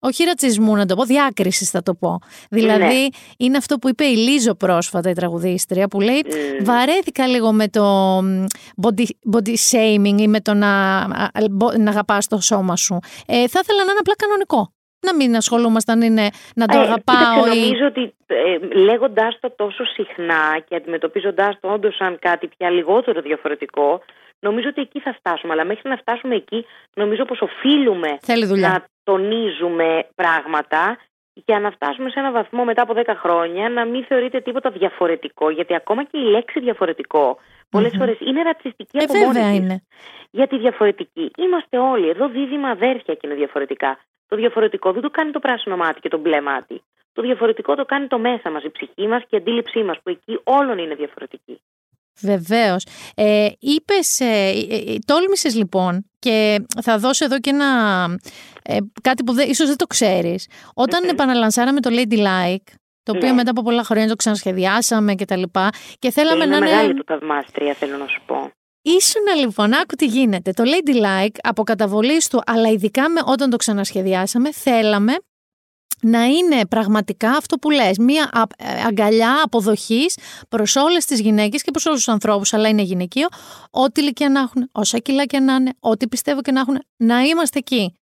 όχι 0.00 0.24
ρατσισμού 0.24 0.76
να 0.76 0.86
το 0.86 0.94
πω, 0.94 1.04
διάκρισης 1.04 1.70
θα 1.70 1.82
το 1.82 1.94
πω. 1.94 2.18
Δηλαδή 2.50 3.10
είναι 3.38 3.56
αυτό 3.56 3.76
που 3.78 3.88
είπε 3.88 4.04
η 4.04 4.16
Λίζο 4.16 4.54
πρόσφατα 4.54 5.10
η 5.10 5.12
τραγουδίστρια 5.12 5.88
που 5.88 6.00
λέει 6.00 6.24
βαρέθηκα 6.62 7.26
λίγο 7.26 7.52
με 7.52 7.68
το 7.68 7.84
μ, 8.22 8.44
body, 8.82 9.04
body 9.32 9.54
shaming 9.70 10.20
ή 10.20 10.28
με 10.28 10.40
το 10.40 10.54
να, 10.54 10.98
α, 10.98 11.30
μπο- 11.50 11.76
να 11.78 11.90
αγαπάς 11.90 12.26
το 12.26 12.40
σώμα 12.40 12.76
σου. 12.76 12.98
Ε, 13.26 13.48
θα 13.48 13.60
ήθελα 13.62 13.84
να 13.84 13.90
είναι 13.90 14.00
απλά 14.00 14.14
κανονικό. 14.16 14.72
Να 15.06 15.14
μην 15.14 15.36
ασχολούμασταν 15.36 16.02
είναι 16.02 16.28
να 16.54 16.66
το 16.66 16.78
Ε, 16.78 16.80
αγαπάω 16.80 17.34
κοίταξε, 17.34 17.58
ή... 17.58 17.60
Νομίζω 17.60 17.86
ότι 17.86 18.14
ε, 18.26 18.76
λέγοντάς 18.76 19.38
το 19.40 19.50
τόσο 19.50 19.84
συχνά 19.84 20.60
και 20.68 20.74
αντιμετωπίζοντάς 20.76 21.56
το 21.60 21.68
όντως 21.72 21.96
σαν 21.96 22.18
κάτι 22.20 22.48
πια 22.48 22.70
λιγότερο 22.70 23.20
διαφορετικό, 23.20 24.00
νομίζω 24.40 24.68
ότι 24.68 24.80
εκεί 24.80 25.00
θα 25.00 25.12
φτάσουμε. 25.14 25.52
Αλλά 25.52 25.64
μέχρι 25.64 25.88
να 25.88 25.96
φτάσουμε 25.96 26.34
εκεί, 26.34 26.66
νομίζω 26.94 27.24
πως 27.24 27.40
οφείλουμε 27.40 28.18
Θέλει 28.20 28.46
δουλειά. 28.46 28.68
να 28.68 28.84
τονίζουμε 29.04 30.06
πράγματα 30.14 30.98
για 31.34 31.60
να 31.60 31.70
φτάσουμε 31.70 32.10
σε 32.10 32.18
ένα 32.18 32.30
βαθμό 32.32 32.64
μετά 32.64 32.82
από 32.82 32.94
10 32.96 33.02
χρόνια 33.16 33.68
να 33.68 33.84
μην 33.84 34.04
θεωρείται 34.04 34.40
τίποτα 34.40 34.70
διαφορετικό. 34.70 35.50
Γιατί 35.50 35.74
ακόμα 35.74 36.04
και 36.04 36.18
η 36.18 36.22
λέξη 36.24 36.60
διαφορετικό 36.60 37.38
πολλές 37.70 37.92
φορές 37.98 38.16
είναι 38.20 38.42
ρατσιστική 38.42 38.96
Ε, 38.98 39.02
από 39.04 39.14
μόνη 39.14 39.26
βέβαια 39.26 39.50
της. 39.50 39.58
είναι. 39.58 39.82
Γιατί 40.30 40.58
διαφορετική; 40.58 41.30
Είμαστε 41.36 41.78
όλοι 41.78 42.08
εδώ 42.08 42.28
δίδυμα 42.28 42.68
αδέρφια 42.68 43.14
και 43.14 43.20
είναι 43.26 43.34
διαφορετικά. 43.34 43.98
Το 44.28 44.36
διαφορετικό 44.36 44.92
δεν 44.92 45.02
το 45.02 45.10
κάνει 45.10 45.30
το 45.30 45.38
πράσινο 45.38 45.76
μάτι 45.76 46.00
και 46.00 46.08
το 46.08 46.18
μπλε 46.18 46.40
μάτι. 46.40 46.82
Το 47.12 47.22
διαφορετικό 47.22 47.74
το 47.74 47.84
κάνει 47.84 48.06
το 48.06 48.18
μέσα 48.18 48.50
μας, 48.50 48.62
η 48.62 48.70
ψυχή 48.70 49.06
μας 49.06 49.22
και 49.28 49.36
η 49.36 49.38
αντίληψή 49.38 49.82
μας, 49.82 49.96
που 50.02 50.10
εκεί 50.10 50.40
όλων 50.44 50.78
είναι 50.78 50.94
διαφορετική. 50.94 51.60
Βεβαίως. 52.20 52.84
Ε, 53.14 53.48
Είπες, 53.58 54.20
ε, 54.20 54.48
ε, 54.70 54.98
τόλμησες 55.06 55.54
λοιπόν 55.54 56.04
και 56.18 56.62
θα 56.82 56.98
δώσω 56.98 57.24
εδώ 57.24 57.38
και 57.40 57.50
ένα. 57.50 57.66
Ε, 58.62 58.76
κάτι 59.02 59.24
που 59.24 59.32
δεν, 59.32 59.48
ίσως 59.50 59.66
δεν 59.68 59.76
το 59.76 59.86
ξέρεις. 59.86 60.46
Όταν 60.74 61.08
επαναλανσάραμε 61.08 61.80
το 61.80 61.90
Lady 61.92 62.18
Like, 62.18 62.72
το 63.02 63.12
οποίο 63.16 63.28
Ναι. 63.28 63.34
μετά 63.34 63.50
από 63.50 63.62
πολλά 63.62 63.84
χρόνια 63.84 64.08
το 64.08 64.16
ξανασχεδιάσαμε 64.16 65.14
και 65.14 65.24
τα 65.24 65.36
λοιπά. 65.36 65.70
Και 65.98 66.10
θέλαμε 66.10 66.44
είναι 66.44 66.58
να 66.58 66.60
μεγάλη 66.64 66.84
είναι. 66.90 66.94
του 66.94 67.04
θαυμάστρια, 67.06 67.74
θέλω 67.74 67.96
να 67.96 68.06
σου 68.06 68.22
πω. 68.26 68.50
Ήσουνα 68.82 69.34
λοιπόν, 69.34 69.72
άκου 69.74 69.94
τι 69.96 70.06
γίνεται. 70.06 70.52
Το 70.52 70.64
Ladylike 70.66 71.36
από 71.42 71.62
καταβολή 71.62 72.18
του, 72.30 72.42
αλλά 72.46 72.68
ειδικά 72.68 73.08
με, 73.10 73.20
όταν 73.26 73.50
το 73.50 73.56
ξανασχεδιάσαμε, 73.56 74.52
θέλαμε 74.52 75.12
να 76.02 76.24
είναι 76.24 76.66
πραγματικά 76.66 77.30
αυτό 77.30 77.56
που 77.56 77.70
λες, 77.70 77.98
μία 77.98 78.30
α- 78.32 78.42
ε, 78.56 78.82
αγκαλιά 78.86 79.40
αποδοχής 79.44 80.16
προς 80.48 80.76
όλες 80.76 81.04
τις 81.04 81.20
γυναίκες 81.20 81.62
και 81.62 81.70
προς 81.70 81.86
όλους 81.86 81.98
τους 82.04 82.08
ανθρώπους, 82.12 82.52
αλλά 82.52 82.68
είναι 82.68 82.82
γυναικείο, 82.82 83.28
ό,τι 83.70 84.00
ηλικία 84.00 84.28
να 84.28 84.40
έχουν, 84.40 84.68
όσα 84.72 84.98
κιλά 84.98 85.24
και 85.26 85.38
να 85.38 85.54
είναι, 85.54 85.72
ό,τι 85.80 86.08
πιστεύω 86.08 86.40
και 86.40 86.52
να 86.52 86.60
έχουν, 86.60 86.82
να 86.96 87.20
είμαστε 87.20 87.58
εκεί. 87.58 87.99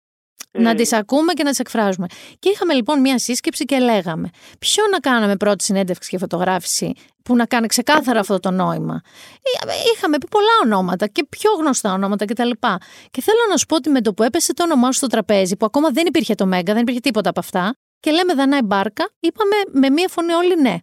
Να 0.53 0.71
Μμ. 0.71 0.75
τις 0.75 0.93
ακούμε 0.93 1.33
και 1.33 1.43
να 1.43 1.49
τις 1.49 1.59
εκφράζουμε. 1.59 2.05
Και 2.39 2.49
είχαμε 2.49 2.73
λοιπόν 2.73 2.99
μία 2.99 3.19
σύσκεψη 3.19 3.65
και 3.65 3.79
λέγαμε 3.79 4.29
ποιο 4.59 4.83
να 4.91 4.99
κάναμε 4.99 5.35
πρώτη 5.35 5.63
συνέντευξη 5.63 6.09
και 6.09 6.17
φωτογράφηση 6.17 6.93
που 7.23 7.35
να 7.35 7.45
κάνει 7.45 7.67
ξεκάθαρα 7.67 8.19
αυτό 8.19 8.39
το 8.39 8.51
νόημα; 8.51 9.01
Είχαμε- 9.55 9.73
Είχαμε 9.95 10.17
πει 10.17 10.27
πολλά 10.27 10.51
ονόματα 10.63 11.07
και 11.07 11.25
πιο 11.29 11.51
γνωστά 11.59 11.93
ονόματα 11.93 12.25
κτλ. 12.25 12.49
Και 13.11 13.21
θέλω 13.21 13.39
να 13.49 13.57
σου 13.57 13.65
πω 13.65 13.75
ότι 13.75 13.89
με 13.89 14.01
το 14.01 14.13
που 14.13 14.23
έπεσε 14.23 14.53
το 14.53 14.63
όνομά 14.63 14.85
σου 14.91 14.97
στο 14.97 15.07
τραπέζι, 15.07 15.55
που 15.57 15.65
ακόμα 15.65 15.89
δεν 15.89 16.05
υπήρχε 16.07 16.35
το 16.35 16.45
Μέγκα, 16.45 16.73
δεν 16.73 16.81
υπήρχε 16.81 16.99
τίποτα 16.99 17.29
από 17.29 17.39
αυτά, 17.39 17.75
και 17.99 18.11
λέμε 18.11 18.33
Δανάη 18.33 18.61
Μπάρκα, 18.61 19.09
είπαμε 19.19 19.55
με 19.71 19.89
μία 19.89 20.07
φωνή 20.07 20.33
όλοι 20.33 20.61
ναι. 20.61 20.75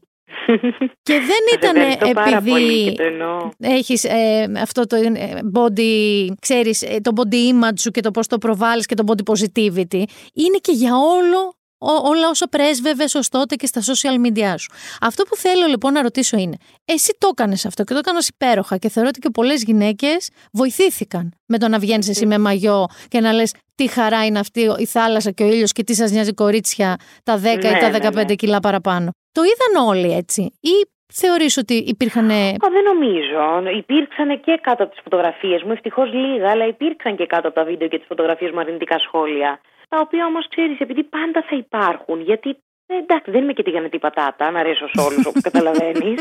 Και 1.03 1.13
δεν 1.13 1.21
Σας 1.29 1.55
ήταν 1.57 1.77
ευχαριστώ 1.77 2.11
πάρα 2.13 2.41
πολύ 2.43 2.63
επειδή 2.65 2.85
και 2.91 2.97
το 2.97 3.03
εννοώ. 3.03 3.49
έχεις 3.59 4.05
ε, 4.05 4.53
αυτό 4.61 4.87
το 4.87 4.97
ε, 4.97 5.39
body, 5.55 6.27
ξέρεις, 6.41 6.83
ε, 6.83 6.97
το 7.03 7.11
body 7.17 7.35
image 7.35 7.79
σου 7.79 7.91
και 7.91 8.01
το 8.01 8.11
πώς 8.11 8.27
το 8.27 8.39
προβάλλεις 8.39 8.87
και 8.87 8.95
το 8.95 9.05
body 9.07 9.33
positivity. 9.33 10.03
Είναι 10.35 10.59
και 10.61 10.73
για 10.73 10.93
όλο 10.97 11.53
ό- 11.81 12.09
όλα 12.09 12.29
όσα 12.29 12.49
πρέσβευες 12.49 13.15
ως 13.15 13.29
τότε 13.29 13.55
και 13.55 13.67
στα 13.67 13.81
social 13.81 14.27
media 14.27 14.55
σου. 14.59 14.71
Αυτό 15.01 15.23
που 15.23 15.37
θέλω 15.37 15.67
λοιπόν 15.67 15.93
να 15.93 16.03
ρωτήσω 16.03 16.37
είναι, 16.37 16.57
εσύ 16.85 17.17
το 17.19 17.29
έκανες 17.31 17.67
αυτό 17.67 17.85
και 17.85 17.93
το 17.93 17.99
έκανες 17.99 18.29
υπέροχα 18.29 18.77
και 18.77 18.89
θεωρώ 18.89 19.09
ότι 19.09 19.19
και 19.21 19.31
πολλές 19.31 19.63
γυναίκες 19.63 20.29
βοηθήθηκαν 20.53 21.33
με 21.47 21.59
το 21.59 21.69
να 21.69 21.79
βγαίνεις 21.79 22.09
εσύ 22.09 22.27
με 22.27 22.39
μαγιό 22.39 22.87
και 23.09 23.21
να 23.21 23.33
λες 23.33 23.53
τι 23.75 23.87
χαρά 23.89 24.25
είναι 24.27 24.39
αυτή 24.39 24.61
η 24.79 24.87
θάλασσα 24.87 25.31
και 25.31 25.43
ο 25.43 25.47
ήλιος 25.47 25.73
και 25.73 25.85
τι 25.85 25.95
σας 25.95 26.11
νοιάζει 26.11 26.33
κορίτσια 26.35 26.97
τα 27.23 27.39
10 27.39 27.45
ή 27.45 27.57
Ναι, 27.69 27.79
τα 27.79 27.91
ναι, 27.91 27.99
15 28.23 28.27
ναι. 28.27 28.35
κιλά 28.35 28.61
παραπάνω. 28.61 29.11
Το 29.39 29.45
είδαν 29.51 29.87
όλοι 29.91 30.11
έτσι 30.13 30.43
ή 30.61 30.77
θεωρείς 31.13 31.57
ότι 31.57 31.75
υπήρχαν 31.75 32.31
Α, 32.31 32.69
δεν 32.77 32.85
νομίζω. 32.93 33.43
Υπήρξαν 33.77 34.41
και 34.41 34.59
κάτω 34.63 34.83
από 34.83 34.93
τις 34.93 35.01
φωτογραφίες 35.03 35.63
μου, 35.63 35.73
ευτυχώς 35.73 36.13
λίγα, 36.13 36.51
αλλά 36.51 36.67
υπήρξαν 36.67 37.17
και 37.17 37.27
κάτω 37.27 37.47
από 37.49 37.57
τα 37.57 37.65
βίντεο 37.65 37.89
και 37.89 37.99
τις 37.99 38.07
φωτογραφίες 38.07 38.51
μου 38.51 38.61
αρνητικά 38.61 38.99
σχόλια. 38.99 39.61
Τα 39.89 40.01
οποία 40.01 40.27
όμως 40.27 40.49
ξέρεις, 40.49 40.81
επειδή 40.81 41.03
πάντα 41.03 41.45
θα 41.49 41.57
υπάρχουν, 41.57 42.21
γιατί 42.21 42.49
ε, 42.87 42.97
εντάξει, 42.97 43.31
δεν 43.31 43.43
είμαι 43.43 43.53
και 43.53 43.63
τη 43.63 43.71
γανετή 43.71 43.99
πατάτα, 43.99 44.51
να 44.51 44.61
αρέσω 44.61 44.87
σε 44.89 45.01
όλου 45.01 45.23
όπως 45.27 45.43
καταλαβαίνεις. 45.49 46.21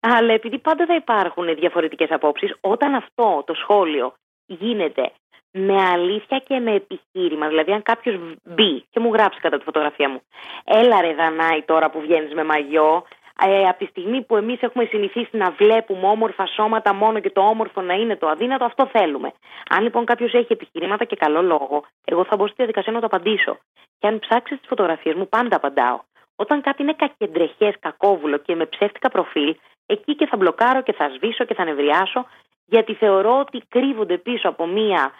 αλλά 0.00 0.32
επειδή 0.32 0.58
πάντα 0.58 0.86
θα 0.86 0.94
υπάρχουν 0.94 1.54
διαφορετικές 1.54 2.10
απόψεις, 2.10 2.54
όταν 2.60 2.94
αυτό 2.94 3.42
το 3.46 3.54
σχόλιο 3.54 4.14
γίνεται 4.46 5.12
με 5.52 5.80
αλήθεια 5.80 6.38
και 6.38 6.58
με 6.58 6.74
επιχείρημα. 6.74 7.48
Δηλαδή, 7.48 7.72
αν 7.72 7.82
κάποιος 7.82 8.16
μπει 8.44 8.84
και 8.90 9.00
μου 9.00 9.12
γράψει 9.12 9.40
κατά 9.40 9.58
τη 9.58 9.64
φωτογραφία 9.64 10.08
μου, 10.08 10.22
έλα 10.64 11.00
ρε 11.00 11.14
Δανάη 11.14 11.62
τώρα 11.62 11.90
που 11.90 12.00
βγαίνεις 12.00 12.34
με 12.34 12.44
μαγιό, 12.44 13.04
ε, 13.46 13.68
από 13.68 13.78
τη 13.78 13.84
στιγμή 13.84 14.22
που 14.22 14.36
εμείς 14.36 14.62
έχουμε 14.62 14.84
συνηθίσει 14.84 15.36
να 15.36 15.50
βλέπουμε 15.50 16.06
όμορφα 16.06 16.46
σώματα 16.46 16.94
μόνο 16.94 17.20
και 17.20 17.30
το 17.30 17.40
όμορφο 17.40 17.80
να 17.80 17.94
είναι 17.94 18.16
το 18.16 18.28
αδύνατο, 18.28 18.64
αυτό 18.64 18.86
θέλουμε. 18.86 19.32
Αν 19.68 19.82
λοιπόν 19.82 20.04
κάποιος 20.04 20.32
έχει 20.32 20.52
επιχειρήματα 20.52 21.04
και 21.04 21.16
καλό 21.16 21.42
λόγο, 21.42 21.84
εγώ 22.04 22.24
θα 22.24 22.36
μπω 22.36 22.46
στη 22.46 22.54
διαδικασία 22.56 22.92
να 22.92 23.00
το 23.00 23.06
απαντήσω. 23.06 23.58
Και 23.98 24.06
αν 24.06 24.18
ψάξεις 24.18 24.58
τις 24.58 24.68
φωτογραφίες 24.68 25.14
μου, 25.14 25.28
πάντα 25.28 25.56
απαντάω. 25.56 26.00
Όταν 26.36 26.60
κάτι 26.60 26.82
είναι 26.82 26.94
κακεντρεχές, 26.94 27.74
κακόβουλο 27.78 28.36
και 28.36 28.54
με 28.54 28.66
ψεύτικα 28.66 29.08
προφίλ, 29.08 29.56
εκεί 29.86 30.14
και 30.14 30.26
θα 30.26 30.36
μπλοκάρω 30.36 30.82
και 30.82 30.92
θα 30.92 31.08
σβήσω 31.08 31.44
και 31.44 31.54
θα 31.54 31.64
νευριάσω, 31.64 32.26
γιατί 32.66 32.94
θεωρώ 32.94 33.38
ότι 33.38 33.62
κρύβονται 33.68 34.18
πίσω 34.18 34.48
από 34.48 34.66
μία 34.66 35.12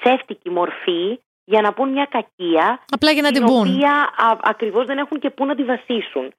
ψεύτικη 0.00 0.50
μορφή 0.50 1.20
για 1.44 1.60
να 1.60 1.72
πούν 1.72 1.88
μια 1.88 2.06
κακία 2.10 2.80
απλά 2.90 3.10
για 3.10 3.22
να 3.22 3.30
την 3.30 3.36
την 3.44 3.46
πούν. 3.54 3.68
οποία 3.74 3.92
α, 4.16 4.36
ακριβώς 4.42 4.86
δεν 4.86 4.98
έχουν 4.98 5.18
και 5.18 5.30
πού 5.30 5.46
να 5.46 5.54
τη 5.54 5.64
βασίσουν. 5.64 6.32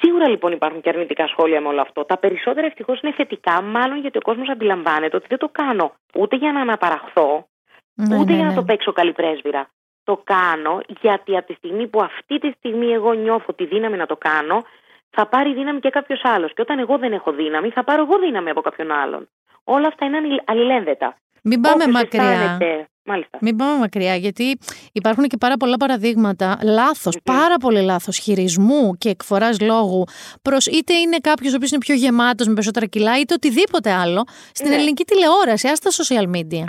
Σίγουρα 0.00 0.28
λοιπόν 0.28 0.52
υπάρχουν 0.52 0.80
και 0.80 0.88
αρνητικά 0.88 1.26
σχόλια 1.26 1.60
με 1.60 1.68
όλο 1.68 1.80
αυτό. 1.80 2.04
Τα 2.04 2.16
περισσότερα 2.18 2.66
ευτυχώς 2.66 3.00
είναι 3.00 3.12
θετικά, 3.12 3.62
μάλλον 3.62 3.98
γιατί 4.00 4.18
ο 4.18 4.20
κόσμος 4.20 4.48
αντιλαμβάνεται 4.48 5.16
ότι 5.16 5.26
δεν 5.28 5.38
το 5.38 5.48
κάνω 5.52 5.92
ούτε 6.14 6.36
για 6.36 6.52
να 6.52 6.60
αναπαραχθώ, 6.60 7.46
Ναι, 7.94 8.14
ούτε 8.18 8.30
ναι, 8.30 8.34
για 8.36 8.44
να 8.44 8.50
ναι. 8.50 8.56
το 8.56 8.62
παίξω 8.62 8.92
καλή 8.92 9.12
πρέσβυρα. 9.12 9.68
Το 10.04 10.20
κάνω 10.24 10.80
γιατί 11.00 11.36
από 11.36 11.46
τη 11.46 11.52
στιγμή 11.54 11.86
που 11.86 12.00
αυτή 12.02 12.38
τη 12.38 12.50
στιγμή 12.50 12.92
εγώ 12.92 13.12
νιώθω 13.12 13.52
τη 13.52 13.64
δύναμη 13.64 13.96
να 13.96 14.06
το 14.06 14.16
κάνω, 14.16 14.64
θα 15.10 15.26
πάρει 15.26 15.54
δύναμη 15.54 15.80
και 15.80 15.90
κάποιος 15.90 16.20
άλλος. 16.24 16.52
Και 16.54 16.60
όταν 16.60 16.78
εγώ 16.78 16.98
δεν 16.98 17.12
έχω 17.12 17.32
δύναμη, 17.32 17.70
θα 17.70 17.84
πάρω 17.84 18.02
εγώ 18.02 18.18
δύναμη 18.18 18.50
από 18.50 18.60
κάποιον 18.60 18.90
άλλον. 18.92 19.28
Όλα 19.64 19.86
αυτά 19.86 20.04
είναι 20.04 20.16
αλλη- 20.16 20.42
αλληλένδετα. 20.44 21.16
Μην 21.48 21.60
πάμε 21.60 21.74
Όποιος 21.82 21.92
μακριά. 22.02 22.22
αισθάνεται- 22.30 22.88
Μάλιστα. 23.10 23.38
Μην 23.40 23.56
πάμε 23.56 23.78
μακριά, 23.78 24.14
γιατί 24.16 24.58
υπάρχουν 24.92 25.24
και 25.24 25.36
πάρα 25.36 25.56
πολλά 25.56 25.76
παραδείγματα 25.76 26.58
λάθος, 26.62 27.16
πάρα 27.22 27.56
πολύ 27.56 27.80
λάθος 27.80 28.18
χειρισμού 28.18 28.94
και 28.98 29.08
εκφοράς 29.08 29.60
λόγου 29.60 30.04
προς 30.42 30.66
είτε 30.66 30.94
είναι 30.94 31.16
κάποιος 31.20 31.52
ο 31.52 31.56
οποίος 31.56 31.70
είναι 31.70 31.80
πιο 31.80 31.94
γεμάτος 31.94 32.46
με 32.46 32.52
περισσότερα 32.52 32.86
κιλά 32.86 33.18
είτε 33.20 33.34
οτιδήποτε 33.34 33.92
άλλο 33.92 34.24
στην 34.52 34.68
Ναι. 34.68 34.74
ελληνική 34.74 35.04
τηλεόραση, 35.04 35.68
ας 35.68 35.78
τα 35.80 35.90
social 35.90 36.36
media. 36.36 36.64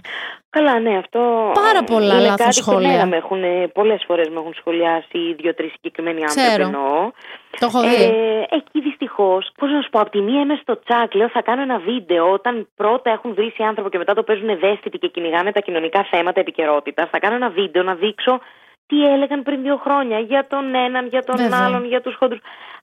Καλά, 0.49 0.79
ναι, 0.79 0.97
αυτό. 0.97 1.51
Πάρα 1.53 1.83
πολλά 1.83 2.13
είναι 2.13 2.23
λάθος 2.23 2.37
κάτι 2.37 2.53
σχόλια. 2.53 2.79
Και 2.79 2.93
εμένα 2.93 3.05
με 3.05 3.15
έχουν, 3.15 3.71
πολλές 3.73 4.03
φορές 4.07 4.29
με 4.29 4.39
έχουν 4.39 4.53
σχολιάσει 4.53 5.33
δύο-τρεις 5.33 5.71
συγκεκριμένοι 5.71 6.21
άνθρωποι 6.21 6.47
Ξέρω. 6.47 6.63
εννοώ. 6.63 7.11
Το 7.59 7.65
έχω 7.65 7.81
δει. 7.81 8.03
Ε, 8.03 8.45
εκεί 8.49 8.81
δυστυχώς, 8.81 9.51
πώς 9.57 9.71
να 9.71 9.81
σου 9.81 9.89
πω, 9.89 9.99
από 9.99 10.09
τη 10.09 10.21
μία 10.21 10.41
είμαι 10.41 10.59
στο 10.61 10.79
τσακ, 10.79 11.13
λέω 11.15 11.29
θα 11.29 11.41
κάνω 11.41 11.61
ένα 11.61 11.77
βίντεο 11.77 12.31
όταν 12.31 12.67
πρώτα 12.75 13.09
έχουν 13.11 13.33
βρει 13.33 13.53
άνθρωπο 13.57 13.89
και 13.89 13.97
μετά 13.97 14.13
το 14.13 14.23
παίζουν 14.23 14.49
ευαίσθητοι 14.49 14.97
και 14.97 15.07
κυνηγάνε 15.07 15.51
τα 15.51 15.59
κοινωνικά 15.59 16.07
θέματα 16.11 16.39
επικαιρότητα. 16.39 17.07
Θα 17.11 17.19
κάνω 17.19 17.35
ένα 17.35 17.49
βίντεο 17.49 17.83
να 17.83 17.95
δείξω 17.95 18.39
τι 18.87 19.05
έλεγαν 19.13 19.43
πριν 19.43 19.61
δύο 19.61 19.77
χρόνια 19.77 20.19
για 20.19 20.47
τον 20.47 20.75
έναν, 20.75 21.07
για 21.07 21.23
τον 21.23 21.37
Βέβαια. 21.37 21.65
άλλον, 21.65 21.85
για 21.85 22.01
τους 22.01 22.15
χόντρου. 22.15 22.37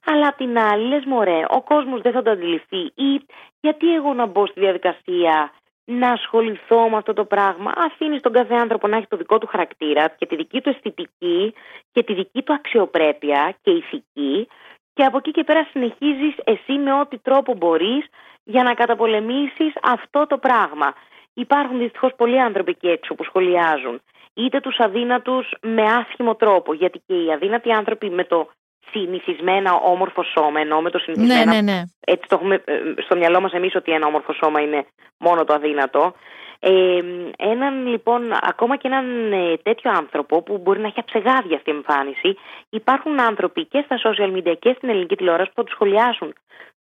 Αλλά 0.05 0.27
απ' 0.27 0.37
την 0.37 0.59
άλλη, 0.59 0.87
λες 0.87 1.03
μωρέ, 1.05 1.41
ο 1.49 1.61
κόσμος 1.61 2.01
δεν 2.01 2.11
θα 2.11 2.21
το 2.21 2.31
αντιληφθεί. 2.31 2.91
Ή 2.95 3.21
γιατί 3.59 3.95
εγώ 3.95 4.13
να 4.13 4.25
μπω 4.25 4.45
στη 4.45 4.59
διαδικασία 4.59 5.51
να 5.89 6.11
ασχοληθώ 6.11 6.89
με 6.89 6.97
αυτό 6.97 7.13
το 7.13 7.25
πράγμα. 7.25 7.71
Αφήνεις 7.75 8.21
τον 8.21 8.31
κάθε 8.31 8.53
άνθρωπο 8.53 8.87
να 8.87 8.97
έχει 8.97 9.07
το 9.07 9.17
δικό 9.17 9.37
του 9.37 9.47
χαρακτήρα 9.47 10.07
και 10.17 10.25
τη 10.25 10.35
δική 10.35 10.61
του 10.61 10.69
αισθητική 10.69 11.53
και 11.91 12.03
τη 12.03 12.13
δική 12.13 12.41
του 12.41 12.53
αξιοπρέπεια 12.53 13.55
και 13.61 13.71
ηθική. 13.71 14.47
Και 14.93 15.03
από 15.03 15.17
εκεί 15.17 15.31
και 15.31 15.43
πέρα 15.43 15.67
συνεχίζεις 15.71 16.35
εσύ 16.43 16.73
με 16.73 16.93
ό,τι 16.93 17.17
τρόπο 17.17 17.53
μπορείς 17.53 18.05
για 18.43 18.63
να 18.63 18.73
καταπολεμήσεις 18.73 19.73
αυτό 19.81 20.27
το 20.27 20.37
πράγμα. 20.37 20.93
Υπάρχουν 21.33 21.77
δυστυχώς 21.77 22.11
πολλοί 22.15 22.41
άνθρωποι 22.41 22.71
εκεί 22.71 22.87
έξω 22.87 23.15
που 23.15 23.23
σχολιάζουν 23.23 24.01
είτε 24.37 24.59
τους 24.59 24.79
αδύνατους 24.79 25.53
με 25.61 25.81
άσχημο 25.81 26.35
τρόπο, 26.35 26.73
γιατί 26.73 27.01
και 27.05 27.23
οι 27.23 27.31
αδύνατοι 27.31 27.71
άνθρωποι 27.71 28.09
με 28.09 28.23
το 28.23 28.49
συνηθισμένα 28.91 29.73
όμορφο 29.73 30.23
σώμα, 30.23 30.59
ενώ 30.59 30.81
με 30.81 30.89
το 30.89 30.97
ναι, 30.97 31.03
συνηθισμένα 31.03 31.53
ναι, 31.53 31.71
ναι. 31.71 31.81
έτσι 31.99 32.27
το 32.27 32.35
έχουμε 32.35 32.55
ε, 32.65 32.73
στο 32.97 33.15
μυαλό 33.15 33.41
μας 33.41 33.51
εμείς 33.51 33.75
ότι 33.75 33.91
ένα 33.91 34.07
όμορφο 34.07 34.33
σώμα 34.33 34.61
είναι 34.61 34.85
μόνο 35.17 35.43
το 35.43 35.53
αδύνατο. 35.53 36.13
Ε, 36.59 37.01
έναν 37.37 37.87
λοιπόν, 37.87 38.21
ακόμα 38.41 38.77
και 38.77 38.87
έναν 38.87 39.31
ε, 39.33 39.57
τέτοιο 39.63 39.91
άνθρωπο 39.91 40.41
που 40.43 40.57
μπορεί 40.57 40.79
να 40.79 40.87
έχει 40.87 40.99
αψεγάδια 40.99 41.57
στη 41.57 41.71
εμφάνιση, 41.71 42.37
υπάρχουν 42.69 43.21
άνθρωποι 43.21 43.65
και 43.65 43.83
στα 43.85 43.97
social 44.03 44.37
media 44.37 44.55
και 44.59 44.73
στην 44.77 44.89
ελληνική 44.89 45.15
τηλεόραση 45.15 45.49
που 45.49 45.55
θα 45.55 45.63
του 45.63 45.71
σχολιάσουν 45.71 46.33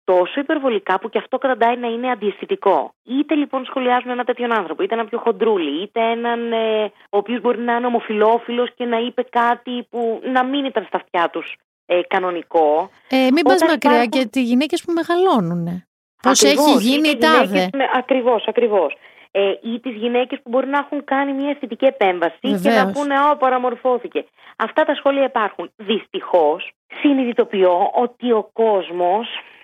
τόσο 0.03 0.39
υπερβολικά 0.39 0.99
που 0.99 1.09
και 1.09 1.17
αυτό 1.17 1.37
καταντάει 1.37 1.77
να 1.77 1.87
είναι 1.87 2.11
αντιαισθητικό. 2.11 2.93
Είτε 3.03 3.35
λοιπόν 3.35 3.65
σχολιάζουν 3.65 4.09
ένα 4.09 4.23
τέτοιον 4.23 4.53
άνθρωπο, 4.53 4.83
είτε 4.83 4.93
ένα 4.93 5.05
πιο 5.05 5.19
χοντρούλι, 5.19 5.81
είτε 5.81 6.01
έναν 6.01 6.51
ε, 6.51 6.83
ο 6.85 7.17
οποίος 7.17 7.41
μπορεί 7.41 7.59
να 7.59 7.75
είναι 7.75 7.85
ομοφιλόφιλος 7.85 8.69
και 8.75 8.85
να 8.85 8.97
είπε 8.97 9.23
κάτι 9.23 9.87
που 9.89 10.21
να 10.33 10.43
μην 10.43 10.65
ήταν 10.65 10.85
στα 10.87 10.97
αυτιά 10.97 11.29
τους 11.29 11.55
ε, 11.85 12.01
κανονικό. 12.07 12.89
Ε, 13.09 13.27
μην 13.31 13.43
πας 13.43 13.55
Όταν 13.55 13.69
μακριά 13.69 14.03
υπάρχουν- 14.03 14.11
και 14.23 14.27
τι 14.29 14.41
γυναίκες 14.43 14.83
που 14.83 14.91
μεγαλώνουν. 14.93 15.83
Πώς 16.21 16.43
Ακριβώς, 16.43 16.75
έχει 16.75 16.83
γίνει 16.87 17.07
η 17.07 17.11
είτε 17.11 17.27
τάδε; 17.27 17.43
γυναίκες 17.45 17.69
με- 17.73 17.89
Ακριβώς, 17.93 18.45
ακριβώς. 18.47 18.97
Ε, 19.31 19.49
ή 19.61 19.79
τις 19.79 19.95
γυναίκες 19.95 20.39
που 20.43 20.49
μπορεί 20.49 20.67
να 20.67 20.77
έχουν 20.77 21.03
κάνει 21.03 21.33
μια 21.33 21.49
αισθητική 21.49 21.85
επέμβαση 21.85 22.37
και 22.41 22.49
Βεβαίως. 22.49 22.83
να 22.83 22.91
πούνε 22.91 23.13
«Ω, 23.31 23.37
παραμορφώθηκε». 23.37 24.25
Αυτά 24.57 24.83
τα 24.83 24.95
σχόλια 24.95 25.23
υπάρχουν. 25.23 25.71
Δυστυχώς, 25.75 26.71
συνειδητοποιώ 27.01 27.91
ότι 27.93 28.31
ο 28.31 28.49
κόσμος 28.53 29.27
μ, 29.27 29.54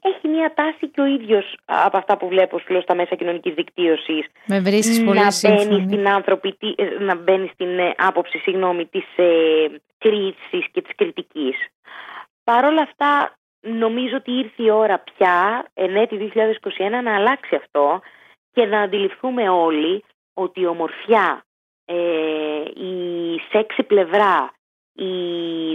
έχει 0.00 0.28
μια 0.28 0.52
τάση 0.54 0.88
και 0.88 1.00
ο 1.00 1.04
ίδιος 1.06 1.56
από 1.64 1.96
αυτά 1.96 2.16
που 2.16 2.28
βλέπω 2.28 2.58
σου 2.58 2.72
λέω, 2.72 2.80
στα 2.80 2.94
μέσα 2.94 3.14
κοινωνικής 3.14 3.54
δικτύωσης 3.54 4.26
Με 4.46 4.60
βρίσκεις 4.60 4.98
να 4.98 5.04
πολύ 5.04 5.18
μπαίνει 5.18 5.32
σύμφωνη. 5.32 5.82
στην 5.84 6.08
άνθρωπη, 6.08 6.52
τι- 6.56 6.74
ε, 6.76 6.84
να 6.98 7.14
μπαίνει 7.14 7.50
στην 7.52 7.78
ε, 7.78 7.94
άποψη 7.96 8.38
συγγνώμη, 8.38 8.86
της 8.86 9.04
ε, 9.16 9.66
κρίσης 9.98 10.70
και 10.72 10.82
της 10.82 10.94
κριτικής. 10.96 11.56
Παρ' 12.44 12.64
όλα 12.64 12.82
αυτά 12.82 13.36
νομίζω 13.60 14.16
ότι 14.16 14.30
ήρθε 14.32 14.62
η 14.62 14.70
ώρα 14.70 14.98
πια, 14.98 15.66
εν 15.74 15.96
έτη 15.96 16.16
2021, 16.16 17.02
να 17.02 17.14
αλλάξει 17.14 17.54
αυτό 17.54 18.00
και 18.52 18.66
να 18.66 18.80
αντιληφθούμε 18.80 19.48
όλοι 19.48 20.04
ότι 20.34 20.60
η 20.60 20.66
ομορφιά, 20.66 21.42
ε, 21.84 21.94
η 22.74 22.94
σεξι 23.50 23.82
πλευρά, 23.82 24.52
η 24.92 25.12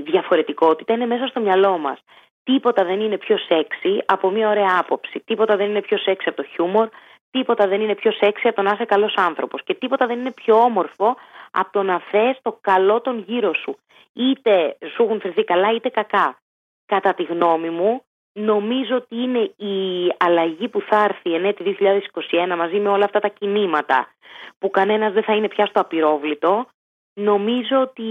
διαφορετικότητα 0.02 0.94
είναι 0.94 1.06
μέσα 1.06 1.28
στο 1.28 1.40
μυαλό 1.40 1.78
μας. 1.78 2.00
Τίποτα 2.44 2.86
δεν 2.86 3.00
είναι 3.00 3.18
πιο 3.18 3.38
σεξy 3.38 3.98
από 4.06 4.30
μια 4.30 4.50
ωραία 4.50 4.78
άποψη. 4.80 5.20
Τίποτα 5.26 5.56
δεν 5.56 5.70
είναι 5.70 5.82
πιο 5.82 5.98
σεξy 5.98 6.26
από 6.26 6.36
το 6.36 6.44
χιούμορ. 6.44 6.90
Τίποτα 7.32 7.68
δεν 7.68 7.82
είναι 7.82 7.96
πιο 7.96 8.12
σεξy 8.12 8.48
από 8.48 8.56
το 8.56 8.62
να 8.62 8.72
είσαι 8.72 8.86
καλός 8.86 9.14
άνθρωπος. 9.18 9.64
Και 9.64 9.74
τίποτα 9.74 10.08
δεν 10.08 10.20
είναι 10.20 10.32
πιο 10.32 10.56
όμορφο 10.56 11.16
από 11.52 11.72
το 11.72 11.84
να 11.84 12.00
θες 12.00 12.40
το 12.42 12.58
καλό 12.62 13.02
των 13.02 13.24
γύρω 13.28 13.54
σου. 13.54 13.78
Είτε 14.14 14.78
σου 14.94 15.04
έχουν 15.04 15.20
φερθεί 15.20 15.44
καλά 15.44 15.72
είτε 15.74 15.90
κακά. 15.90 16.38
Κατά 16.86 17.14
τη 17.14 17.24
γνώμη 17.24 17.70
μου, 17.70 18.04
νομίζω 18.34 18.96
ότι 18.96 19.16
είναι 19.16 19.40
η 19.56 20.14
αλλαγή 20.18 20.68
που 20.68 20.82
θα 20.82 21.04
έρθει 21.04 21.34
εν 21.34 21.46
έτη 21.46 21.78
2021 22.52 22.56
μαζί 22.58 22.80
με 22.80 22.90
όλα 22.90 23.06
αυτά 23.06 23.20
τα 23.20 23.28
κινήματα 23.28 24.08
που 24.60 24.70
κανένας 24.70 25.14
δεν 25.14 25.24
θα 25.24 25.34
είναι 25.34 25.48
πια 25.48 25.66
στο 25.66 25.80
απειρόβλητο 25.80 26.68
νομίζω 27.14 27.82
ότι 27.82 28.04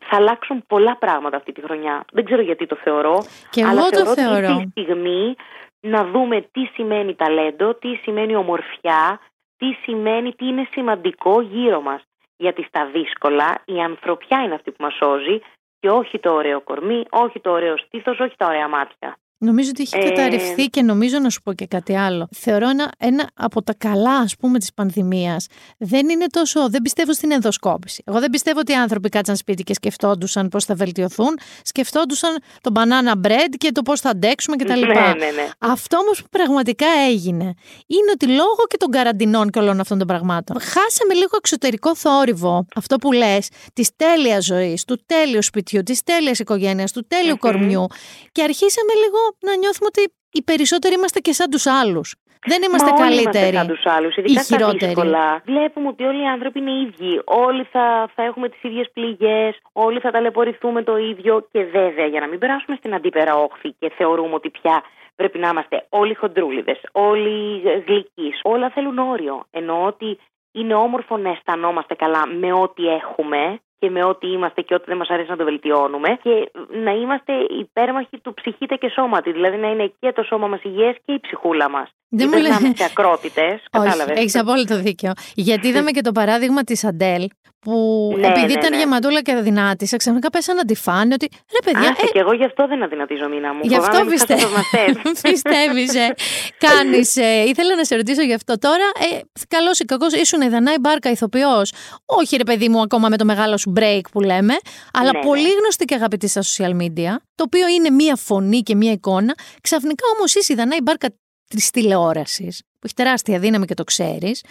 θα 0.00 0.16
αλλάξουν 0.16 0.64
πολλά 0.66 0.96
πράγματα 0.96 1.36
αυτή 1.36 1.52
τη 1.52 1.60
χρονιά. 1.60 2.04
Δεν 2.12 2.24
ξέρω 2.24 2.42
γιατί 2.42 2.66
το 2.66 2.76
θεωρώ. 2.76 3.24
Και 3.50 3.64
αλλά 3.64 3.80
εγώ 3.80 3.88
το 3.88 3.96
θεωρώ 3.96 4.10
ότι 4.10 4.20
θεωρώ. 4.20 4.46
είναι 4.46 4.62
η 4.62 4.70
στιγμή 4.70 5.34
να 5.80 6.04
δούμε 6.04 6.40
τι 6.40 6.64
σημαίνει 6.64 7.14
ταλέντο, 7.14 7.74
τι 7.74 7.94
σημαίνει 7.94 8.34
ομορφιά, 8.36 9.20
τι 9.56 9.72
σημαίνει, 9.72 10.32
τι 10.34 10.46
είναι 10.46 10.68
σημαντικό 10.70 11.40
γύρω 11.40 11.80
μας. 11.80 12.02
Γιατί 12.36 12.62
στα 12.62 12.86
δύσκολα 12.86 13.62
η 13.64 13.80
ανθρωπιά 13.80 14.42
είναι 14.42 14.54
αυτή 14.54 14.70
που 14.70 14.82
μας 14.82 14.94
σώζει 14.94 15.40
και 15.80 15.88
όχι 15.88 16.18
το 16.18 16.32
ωραίο 16.32 16.60
κορμί, 16.60 17.04
όχι 17.10 17.40
το 17.40 17.50
ωραίο 17.50 17.76
στήθος, 17.76 18.18
όχι 18.18 18.34
τα 18.36 18.46
ωραία 18.46 18.68
μάτια. 18.68 19.16
Νομίζω 19.44 19.70
ότι 19.70 19.82
έχει 19.82 19.96
Ε, 19.96 20.08
καταρριφθεί 20.08 20.64
και 20.64 20.82
νομίζω 20.82 21.18
να 21.18 21.30
σου 21.30 21.42
πω 21.42 21.52
και 21.52 21.66
κάτι 21.66 21.96
άλλο. 21.96 22.28
Θεωρώ 22.32 22.68
ένα, 22.68 22.90
ένα 22.98 23.30
από 23.34 23.62
τα 23.62 23.74
καλά, 23.78 24.16
ας 24.16 24.36
πούμε, 24.36 24.58
της 24.58 24.72
πανδημίας 24.72 25.46
δεν 25.78 26.08
είναι 26.08 26.26
τόσο. 26.26 26.70
Δεν 26.70 26.82
πιστεύω 26.82 27.12
στην 27.12 27.32
ενδοσκόπηση. 27.32 28.02
Εγώ 28.06 28.20
δεν 28.20 28.30
πιστεύω 28.30 28.58
ότι 28.58 28.72
οι 28.72 28.74
άνθρωποι 28.74 29.08
κάτσαν 29.08 29.36
σπίτι 29.36 29.62
και 29.62 29.74
σκεφτόντουσαν 29.74 30.48
πώς 30.48 30.64
θα 30.64 30.74
βελτιωθούν. 30.74 31.38
Σκεφτόντουσαν 31.62 32.38
το 32.60 32.70
banana 32.74 33.26
bread 33.26 33.54
και 33.58 33.72
το 33.72 33.82
πώς 33.82 34.00
θα 34.00 34.10
αντέξουμε 34.10 34.56
κτλ. 34.56 34.80
Ναι, 34.80 34.86
ναι, 34.86 34.90
ναι. 34.90 35.48
Αυτό 35.58 35.96
όμως 35.96 36.22
που 36.22 36.28
πραγματικά 36.30 36.86
έγινε 37.08 37.54
είναι 37.86 38.10
ότι 38.12 38.26
λόγω 38.26 38.64
και 38.68 38.76
των 38.76 38.90
καραντινών 38.90 39.50
και 39.50 39.58
όλων 39.58 39.80
αυτών 39.80 39.98
των 39.98 40.06
πραγμάτων 40.06 40.60
χάσαμε 40.60 41.14
λίγο 41.14 41.36
εξωτερικό 41.36 41.96
θόρυβο. 41.96 42.66
Αυτό 42.74 42.96
που 42.96 43.12
λες, 43.12 43.48
της 43.72 43.90
τέλειας 43.96 44.44
ζωής, 44.44 44.84
του 44.84 45.02
τέλειου 45.06 45.42
σπιτιού, 45.42 45.82
της 45.82 46.02
τέλειας 46.02 46.38
οικογένειας, 46.38 46.92
του 46.92 47.04
τελειου 47.08 47.36
κορμιού. 47.38 47.86
Και 48.32 48.42
αρχίσαμε 48.42 48.92
λίγο 49.04 49.18
να 49.40 49.56
νιώθουμε 49.56 49.86
ότι 49.86 50.12
οι 50.32 50.42
περισσότεροι 50.42 50.94
είμαστε 50.94 51.20
και 51.20 51.32
σαν 51.32 51.50
τους 51.50 51.66
άλλους. 51.66 52.14
Δεν 52.46 52.62
είμαστε 52.62 52.90
Μα 52.90 52.96
όλοι 52.96 53.02
καλύτεροι. 53.02 53.48
Είμαστε 53.48 53.58
σαν 53.58 53.66
τους 53.66 53.86
άλλους, 53.86 54.16
ή 54.16 54.20
ειδικά 54.20 54.42
στα 54.42 54.56
χειρότεροι. 54.56 54.84
δύσκολα. 54.86 55.42
Βλέπουμε 55.44 55.88
ότι 55.88 56.04
όλοι 56.04 56.22
οι 56.22 56.26
άνθρωποι 56.26 56.58
είναι 56.58 56.72
ίδιοι. 56.80 57.20
Όλοι 57.24 57.64
θα, 57.72 58.10
θα 58.14 58.22
έχουμε 58.22 58.48
τις 58.48 58.62
ίδιες 58.62 58.90
πληγές, 58.92 59.60
όλοι 59.72 60.00
θα 60.00 60.10
ταλαιπωρηθούμε 60.10 60.82
το 60.82 60.96
ίδιο 60.96 61.48
και 61.52 61.64
βέβαια 61.64 62.06
για 62.06 62.20
να 62.20 62.26
μην 62.26 62.38
περάσουμε 62.38 62.76
στην 62.76 62.94
αντίπερα 62.94 63.36
όχθη 63.36 63.74
και 63.78 63.92
θεωρούμε 63.96 64.34
ότι 64.34 64.50
πια 64.50 64.82
πρέπει 65.16 65.38
να 65.38 65.48
είμαστε 65.48 65.86
όλοι 65.88 66.14
χοντρούλιδες, 66.14 66.80
όλοι 66.92 67.60
γλυκείς. 67.86 68.40
Όλα 68.42 68.70
θέλουν 68.70 68.98
όριο. 68.98 69.44
Εννοώ 69.50 69.86
ότι 69.86 70.18
είναι 70.52 70.74
όμορφο 70.74 71.16
να 71.16 71.30
αισθανόμαστε 71.30 71.94
καλά 71.94 72.26
με 72.26 72.52
ό,τι 72.52 72.86
έχουμε 72.86 73.60
και 73.82 73.90
με 73.90 74.04
ό,τι 74.04 74.26
είμαστε 74.26 74.60
και 74.62 74.74
ό,τι 74.74 74.84
δεν 74.86 74.96
μας 74.96 75.08
αρέσει 75.10 75.30
να 75.30 75.36
το 75.36 75.44
βελτιώνουμε 75.44 76.08
και 76.22 76.50
να 76.84 76.90
είμαστε 76.90 77.32
υπέρμαχοι 77.60 78.18
του 78.22 78.34
ψυχήτε 78.34 78.74
και 78.74 78.88
σώματι. 78.88 79.32
Δηλαδή 79.32 79.56
να 79.56 79.68
είναι 79.68 79.92
και 80.00 80.12
το 80.12 80.22
σώμα 80.22 80.46
μας 80.46 80.60
υγιές 80.62 80.96
και 81.04 81.12
η 81.12 81.20
ψυχούλα 81.20 81.70
μας. 81.70 81.88
Δεν 82.08 82.30
Δεν 82.30 82.38
μου 82.38 82.48
να 82.48 82.48
λέ- 82.48 82.60
είμαστε 82.60 82.84
ακρότητες, 82.84 83.64
κατάλαβες; 83.70 84.04
Όχι, 84.10 84.18
έχεις 84.18 84.36
απόλυτο 84.38 84.76
δίκιο. 84.76 85.12
Γιατί 85.34 85.68
είδαμε 85.68 85.90
και 85.90 86.00
το 86.00 86.12
παράδειγμα 86.12 86.62
της 86.64 86.84
Αντέλ, 86.84 87.28
που 87.60 87.74
Ναι, 88.18 88.26
επειδή 88.26 88.46
ναι, 88.46 88.52
ήταν 88.52 88.70
ναι. 88.70 88.76
γεματούλα 88.78 89.22
και 89.22 89.32
αδυνάτησα, 89.32 89.96
ξαφνικά 89.96 90.30
πέσανε 90.30 90.58
να 90.58 90.64
τη 90.64 90.74
φάνε 90.74 91.14
ότι 91.14 91.28
ρε 91.32 91.72
παιδιά, 91.72 91.90
Άσε, 91.90 92.06
ε, 92.06 92.10
και 92.12 92.18
εγώ 92.18 92.32
γι' 92.32 92.44
αυτό 92.44 92.66
δεν 92.66 92.82
αδυνατίζω 92.82 93.28
μήνα 93.28 93.52
μου. 93.54 93.60
Γι' 93.62 93.76
αυτό 93.76 93.86
Φοβάμαι 93.90 94.10
μην 94.10 94.18
χάσω 94.18 94.34
πιστεύω. 94.34 94.54
θαυμαστές. 94.62 95.20
Πιστεύεις, 95.30 95.94
ε. 95.94 96.14
Κάνεις. 96.58 97.16
Ε, 97.16 97.42
ήθελα 97.46 97.76
να 97.76 97.84
σε 97.84 97.96
ρωτήσω 97.96 98.22
γι' 98.22 98.34
αυτό 98.34 98.58
τώρα. 98.58 98.84
Ε, 99.12 99.18
Καλός 99.48 99.78
ή 99.78 99.84
κακός, 99.84 100.12
ήσουν 100.12 100.40
η 100.40 100.48
Δανάη 100.48 100.74
Μπάρκα 100.80 101.10
ηθοποιός. 101.10 101.72
Όχι, 102.06 102.36
ρε 102.36 102.44
παιδί 102.44 102.68
μου, 102.68 102.80
ακόμα 102.80 103.08
με 103.08 103.16
το 103.16 103.24
μεγάλο 103.24 103.56
σου 103.58 103.71
break 103.76 104.00
που 104.12 104.20
λέμε. 104.20 104.54
Αλλά 104.92 105.12
Ναι, 105.12 105.18
ναι. 105.18 105.24
πολύ 105.24 105.48
γνωστή 105.60 105.84
και 105.84 105.94
αγαπητή 105.94 106.26
στα 106.28 106.42
social 106.42 106.76
media. 106.82 107.16
Το 107.34 107.44
οποίο 107.44 107.68
είναι 107.68 107.90
μία 107.90 108.16
φωνή 108.16 108.60
και 108.60 108.74
μία 108.74 108.92
εικόνα. 108.92 109.34
Ξαφνικά 109.60 110.04
όμως 110.16 110.34
είσαι 110.34 110.52
η 110.52 110.56
Δανάη 110.56 110.78
Μπάρκα 110.82 111.08
της 111.48 111.70
τηλεόρασης, 111.70 112.62
που 112.72 112.80
έχει 112.82 112.94
τεράστια 112.94 113.38
δύναμη 113.38 113.66
και 113.66 113.74
το 113.74 113.84
ξέρεις. 113.84 114.44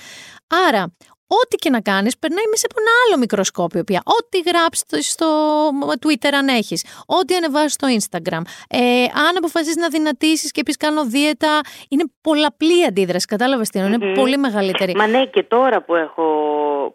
Άρα, 0.67 0.95
ό,τι 1.39 1.55
και 1.55 1.69
να 1.69 1.81
κάνεις, 1.81 2.17
περνάει 2.19 2.43
μέσα 2.49 2.65
από 2.69 2.75
ένα 2.81 2.91
άλλο 3.05 3.17
μικροσκόπιο 3.19 3.83
πια. 3.83 4.01
Ό,τι 4.05 4.37
γράψεις 4.49 4.83
στο- 4.87 5.01
στο 5.15 5.27
Twitter 6.03 6.31
αν 6.33 6.47
έχεις, 6.47 6.85
ό,τι 7.05 7.35
ανεβάσεις 7.35 7.73
στο 7.73 7.87
Instagram. 7.97 8.41
Ε, 8.69 9.03
αν 9.03 9.33
αποφασίσεις 9.37 9.75
να 9.75 9.87
δυνατήσεις 9.87 10.51
και 10.51 10.63
πεις 10.63 10.77
κάνω 10.77 11.05
δίαιτα, 11.05 11.59
είναι 11.89 12.03
πολλαπλή 12.21 12.79
η 12.81 12.85
αντίδραση. 12.85 13.25
Κατάλαβες 13.25 13.69
τι 13.69 13.79
εννοώ, 13.79 13.93
είναι 13.93 14.05
Μμμ. 14.05 14.13
πολύ 14.13 14.37
μεγαλύτερη. 14.37 14.95
Μα 14.95 15.07
ναι, 15.07 15.25
και 15.25 15.43
τώρα 15.43 15.81
που, 15.83 15.95
έχω, 15.95 16.25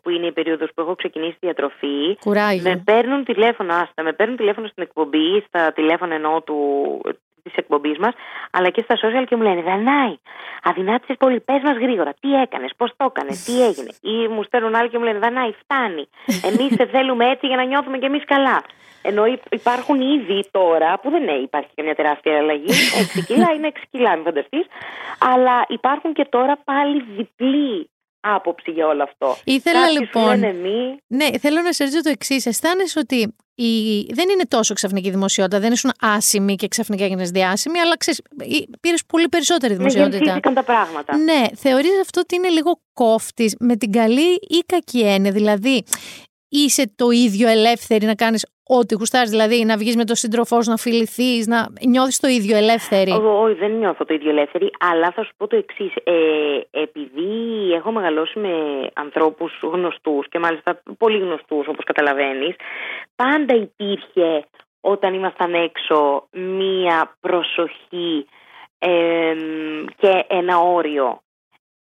που 0.03 0.11
είναι 0.11 0.27
η 0.27 0.33
περίοδος 0.33 0.69
που 0.75 0.81
έχω 0.81 0.95
ξεκινήσει 0.95 1.33
τη 1.33 1.39
διατροφή, 1.41 2.17
Κουράγιο. 2.21 2.63
με 2.63 2.83
παίρνουν 2.85 3.25
τηλέφωνο, 3.25 3.75
άστα, 3.75 4.03
με 4.03 4.13
παίρνουν 4.13 4.37
τηλέφωνο 4.37 4.67
στην 4.67 4.83
εκπομπή, 4.83 5.45
στα 5.49 5.73
τηλέφωνα 5.73 6.15
εννοώ 6.15 6.43
του, 6.43 6.57
της 7.49 7.57
εκπομπής 7.57 7.99
μας, 7.99 8.15
αλλά 8.51 8.71
και 8.71 8.83
στα 8.83 8.95
social 9.03 9.25
και 9.29 9.37
μου 9.37 9.43
λένε 9.43 9.63
«Δανάη, 9.63 10.15
αδυνάτησες 10.63 11.17
πολύ, 11.19 11.41
πες 11.41 11.63
μας 11.63 11.77
γρήγορα, 11.77 12.15
τι 12.21 12.35
έκανες, 12.35 12.71
πώς 12.77 12.91
το 12.97 13.05
έκανες, 13.05 13.45
τι 13.45 13.65
έγινε». 13.67 13.91
Ή 14.01 14.29
μου 14.29 14.43
στέλνουν 14.43 14.75
άλλοι 14.75 14.89
και 14.89 14.99
μου 14.99 15.05
λένε 15.05 15.19
«Δανάη, 15.19 15.53
φτάνει, 15.63 16.09
εμείς 16.43 16.75
σε 16.75 16.87
θέλουμε 16.87 17.31
έτσι 17.31 17.47
για 17.47 17.57
να 17.57 17.65
νιώθουμε 17.65 17.99
κι 17.99 18.05
εμείς 18.05 18.25
καλά». 18.25 18.63
Ενώ 19.03 19.27
υ- 19.27 19.43
υπάρχουν 19.55 20.01
ήδη 20.01 20.49
τώρα, 20.51 20.99
που 20.99 21.11
δεν 21.11 21.23
ναι, 21.25 21.33
υπάρχει 21.33 21.69
καμιά 21.75 21.95
τεράστια 21.95 22.37
αλλαγή, 22.39 22.73
6 23.17 23.21
κιλά 23.27 23.53
είναι 23.57 23.67
6 23.75 23.79
κιλά, 23.91 24.15
μην 24.15 24.25
φανταστείς, 24.25 24.67
αλλά 25.19 25.65
υπάρχουν 25.69 26.13
και 26.13 26.25
τώρα 26.31 26.57
πάλι 26.65 27.03
διπλή 27.17 27.91
άποψη 28.21 28.71
για 28.71 28.87
όλο 28.87 29.03
αυτό. 29.03 29.37
Ήθελα 29.45 29.81
Κάποιοι 29.81 29.95
σου 29.95 30.01
λοιπόν. 30.01 30.27
λένε 30.27 30.53
μη, 30.53 30.97
Ναι, 31.07 31.27
θέλω 31.39 31.61
να 31.63 31.73
σε 31.73 31.83
ρωτήσω 31.85 32.03
το 32.03 32.11
εξής. 32.11 32.47
Αισθάνεσαι 32.47 32.99
ότι 32.99 33.37
η... 33.59 34.07
δεν 34.13 34.29
είναι 34.29 34.45
τόσο 34.49 34.75
ξαφνική 34.75 35.11
δημοσιότητα, 35.11 35.61
δεν 35.61 35.73
ήσουν 35.73 35.93
άσημη 36.01 36.55
και 36.55 36.69
ξαφνικά 36.69 37.05
έγινες 37.05 37.31
διάσημη, 37.31 37.79
αλλά 37.79 37.97
ξέρεις, 37.97 38.21
πήρες 38.81 39.03
πολύ 39.07 39.29
περισσότερη 39.29 39.73
με 39.73 39.79
δημοσιότητα. 39.79 40.17
γεννήθηκαν 40.17 40.55
τα 40.55 40.63
πράγματα. 40.63 41.17
Ναι, 41.17 41.43
θεωρείς 41.55 41.91
αυτό 42.01 42.21
ότι 42.21 42.35
είναι 42.35 42.49
λίγο 42.49 42.81
κόφτης 42.93 43.57
με 43.59 43.77
την 43.77 43.93
καλή 43.93 44.35
ή 44.35 44.59
κακή 44.67 45.01
έννοια. 45.01 45.33
Δηλαδή, 45.33 45.85
είσαι 46.49 46.93
το 46.97 47.11
ίδιο 47.11 47.49
ελεύθερη 47.49 48.07
να 48.07 48.15
κάνεις 48.15 48.47
ό,τι 48.69 48.95
γουστάρεις, 48.95 49.31
δηλαδή 49.31 49.65
να 49.65 49.77
βγεις 49.77 49.97
με 49.97 50.05
τον 50.05 50.17
σύντροφό 50.17 50.63
σου, 50.63 50.71
να 50.71 50.77
φιληθείς, 50.77 51.47
να 51.47 51.67
νιώθεις 51.87 52.21
το 52.21 52.29
ίδιο 52.29 52.57
ελεύθερη. 52.57 53.11
Ω- 53.11 53.41
Όχι, 53.43 53.55
δεν 53.55 53.71
νιώθω 53.73 54.05
το 54.05 54.15
ίδιο 54.15 54.31
ελεύθερη, 54.31 54.71
αλλά 54.81 55.11
θα 55.11 55.25
σου 55.25 55.33
πω 55.37 55.47
το 55.47 55.57
εξής. 55.57 55.93
Ε, 56.05 56.13
επειδή 56.71 57.31
έχω 57.75 57.91
μεγαλώσει 57.93 58.39
με 58.39 58.53
ανθρώπους 58.95 59.53
γνωστούς 59.63 60.29
και 60.29 60.39
μάλιστα 60.39 60.83
πολύ 60.99 61.19
γνωστούς, 61.19 61.67
όπως 61.69 61.85
καταλαβαίνεις, 61.85 62.55
πάντα 63.17 63.55
υπήρχε 63.55 64.45
όταν 64.81 65.15
ήμασταν 65.15 65.55
έξω 65.55 66.29
μία 66.33 67.17
προσοχή 67.21 68.27
εμ, 68.79 69.85
και 69.97 70.25
ένα 70.29 70.59
όριο. 70.59 71.21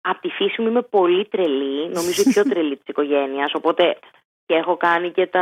Από 0.01 0.21
τη 0.21 0.29
φύση 0.29 0.61
μου 0.63 0.69
είμαι 0.69 0.83
πολύ 0.83 1.25
τρελή, 1.25 1.89
νομίζω 1.89 2.23
η 2.27 2.33
πιο 2.33 2.43
τρελή 2.51 2.77
της 2.77 2.87
οικογένειας, 2.87 3.53
οπότε 3.55 3.99
και 4.49 4.55
έχω 4.55 4.77
κάνει 4.77 5.11
και 5.11 5.27
τα 5.27 5.41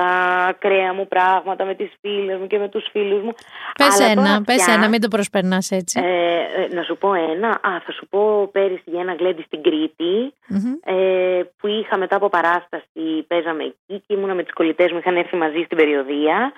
ακραία 0.49 0.93
μου 0.93 1.07
πράγματα 1.09 1.65
με 1.65 1.75
τις 1.75 1.91
φίλες 2.01 2.39
μου 2.39 2.47
και 2.47 2.59
με 2.59 2.69
τους 2.69 2.87
φίλους 2.91 3.23
μου. 3.23 3.33
Πες 3.79 4.01
Αλλά 4.01 4.11
ένα, 4.11 4.23
τώρα 4.23 4.41
πες 4.47 4.65
πια- 4.65 4.75
ένα, 4.75 4.89
μην 4.89 5.01
το 5.01 5.09
προσπερνάς 5.09 5.71
έτσι. 5.71 6.01
ε, 6.05 6.41
ε, 6.63 6.75
να 6.75 6.83
σου 6.83 6.97
πω 6.97 7.15
ένα. 7.15 7.49
Α, 7.49 7.81
θα 7.85 7.93
σου 7.93 8.07
πω 8.09 8.49
πέρυσι 8.53 8.83
για 8.85 9.01
ένα 9.01 9.15
γλέντι 9.15 9.43
στην 9.43 9.63
Κρήτη 9.63 10.33
Μμμ. 10.49 10.73
ε, 10.85 11.43
που 11.59 11.67
είχα 11.67 11.99
μετά 11.99 12.17
από 12.17 12.29
παράσταση, 12.29 13.25
παίζαμε 13.27 13.63
εκεί 13.65 14.03
και 14.07 14.15
ήμουνα 14.15 14.35
με 14.35 14.43
τις 14.43 14.53
κολλητές 14.53 14.93
μου, 14.93 14.99
είχαν 14.99 15.17
έρθει 15.17 15.37
μαζί 15.37 15.63
στην 15.65 15.77
περιοδία 15.77 16.53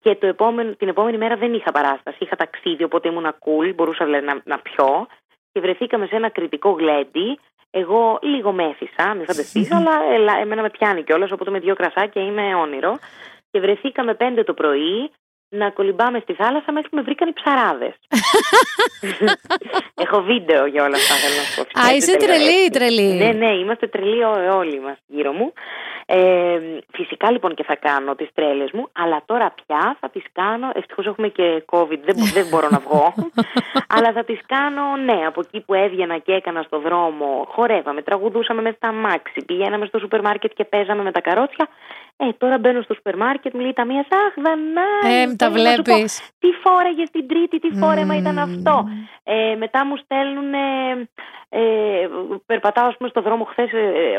και 0.00 0.14
το 0.14 0.26
επόμενο, 0.26 0.70
την 0.74 0.88
επόμενη 0.88 1.18
μέρα 1.18 1.36
δεν 1.36 1.54
είχα 1.54 1.72
παράσταση, 1.72 2.16
είχα 2.20 2.36
ταξίδι 2.36 2.82
οπότε 2.84 3.08
ήμουνα 3.08 3.38
cool, 3.44 3.74
μπορούσα 3.74 4.04
δηλαδή 4.04 4.24
να, 4.26 4.40
να 4.44 4.58
πιω 4.58 5.06
και 5.52 5.60
βρεθήκαμε 5.60 6.06
σε 6.06 6.16
ένα 6.16 6.28
κριτικό 6.28 6.70
γλέντι 6.70 7.38
εγώ 7.70 8.18
λίγο 8.22 8.52
μέθησα, 8.52 9.14
μην 9.14 9.24
φανταστείς, 9.24 9.72
αλλά 9.76 10.02
ελα, 10.12 10.36
εμένα 10.36 10.62
με 10.62 10.70
πιάνει 10.70 11.02
κιόλας, 11.02 11.30
οπότε 11.30 11.50
με 11.50 11.58
δύο 11.58 11.74
κρασάκια 11.74 12.22
είμαι 12.22 12.54
όνειρο. 12.54 12.98
Και 13.50 13.60
βρεθήκαμε 13.60 14.14
πέντε 14.14 14.44
το 14.44 14.54
πρωί 14.54 15.10
να 15.48 15.70
κολυμπάμε 15.70 16.18
στη 16.18 16.32
θάλασσα 16.32 16.72
μέχρι 16.72 16.88
που 16.88 16.96
με 16.96 17.02
βρήκαν 17.02 17.28
οι 17.28 17.32
ψαράδες. 17.32 17.94
Έχω 20.04 20.22
βίντεο 20.22 20.66
για 20.66 20.84
όλα 20.84 20.96
αυτά, 20.96 21.14
θέλω 21.14 21.34
να 21.36 21.42
σου 21.42 21.64
πω. 21.72 21.80
Α, 21.80 21.94
είσαι 21.94 22.16
τρελή, 22.16 22.70
τρελή. 22.70 23.14
Ναι, 23.14 23.32
ναι, 23.46 23.52
είμαστε 23.52 23.86
τρελοί 23.86 24.24
ό- 24.24 24.56
όλοι 24.56 24.80
μας 24.80 24.96
γύρω 25.06 25.32
μου. 25.32 25.52
Ε, 26.10 26.58
φυσικά 26.92 27.30
λοιπόν 27.30 27.54
και 27.54 27.62
θα 27.64 27.76
κάνω 27.76 28.14
τις 28.14 28.28
τρέλες 28.34 28.70
μου, 28.72 28.88
αλλά 28.92 29.22
τώρα 29.26 29.54
πια 29.66 29.96
θα 30.00 30.08
τις 30.10 30.22
κάνω, 30.32 30.70
ευτυχώς 30.74 31.06
έχουμε 31.06 31.28
και 31.28 31.62
COVID, 31.72 31.98
δεν, 32.04 32.14
μπο- 32.18 32.30
δεν 32.32 32.46
μπορώ 32.50 32.68
να 32.70 32.78
βγω, 32.78 33.14
αλλά 33.94 34.12
θα 34.12 34.24
τις 34.24 34.40
κάνω, 34.46 34.96
ναι, 34.96 35.26
από 35.26 35.40
εκεί 35.40 35.60
που 35.60 35.74
έβγαινα 35.74 36.18
και 36.18 36.32
έκανα 36.32 36.62
στο 36.62 36.78
δρόμο, 36.78 37.46
χορεύαμε, 37.48 38.02
τραγουδούσαμε 38.02 38.62
με 38.62 38.72
στα 38.76 38.92
μάξι, 38.92 39.44
πηγαίναμε 39.46 39.86
στο 39.86 39.98
σούπερ 39.98 40.20
μάρκετ 40.20 40.52
και 40.54 40.64
παίζαμε 40.64 41.02
με 41.02 41.12
τα 41.12 41.20
καρότσια, 41.20 41.68
Ε, 42.20 42.32
τώρα 42.38 42.58
μπαίνω 42.58 42.82
στο 42.82 42.94
σούπερ 42.94 43.16
μάρκετ, 43.16 43.54
μου 43.54 43.60
λέει 43.60 43.72
τα 43.72 43.84
μία, 43.84 44.00
Αχ, 44.00 44.34
Δανάη. 44.36 45.22
Ε, 45.22 45.34
τα 45.36 45.50
θέλω 45.50 45.62
να 45.62 45.70
σου 45.70 45.82
πω, 45.82 45.92
βλέπει. 45.92 46.08
Τι 46.38 46.48
φόραγες 46.62 47.08
στην 47.08 47.28
Τρίτη, 47.28 47.58
τι 47.58 47.78
φόρεμα 47.78 48.16
ήταν 48.16 48.38
αυτό; 48.38 48.88
Ε, 49.24 49.54
μετά 49.58 49.86
μου 49.86 49.96
στέλνουν. 49.96 50.52
Ε, 51.48 52.08
περπατάω, 52.46 52.86
ας 52.86 52.96
πούμε, 52.96 53.08
στο 53.08 53.20
δρόμο 53.20 53.44
χθες, 53.44 53.70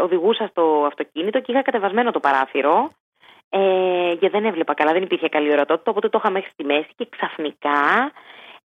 οδηγούσα 0.03 0.47
στο 0.47 0.83
αυτοκίνητο 0.87 1.39
και 1.39 1.51
είχα 1.51 1.61
κατεβασμένο 1.61 2.11
το 2.11 2.19
παράθυρο. 2.19 2.89
Ε, 3.49 4.11
γιατί 4.19 4.29
δεν 4.37 4.45
έβλεπα 4.45 4.73
καλά, 4.73 4.91
δεν 4.93 5.01
υπήρχε 5.01 5.29
καλή 5.29 5.51
ορατότητα, 5.51 5.91
οπότε 5.91 6.09
το 6.09 6.17
είχα 6.23 6.31
μέχρι 6.31 6.49
στη 6.51 6.63
μέση 6.63 6.89
και 6.95 7.07
ξαφνικά 7.09 8.11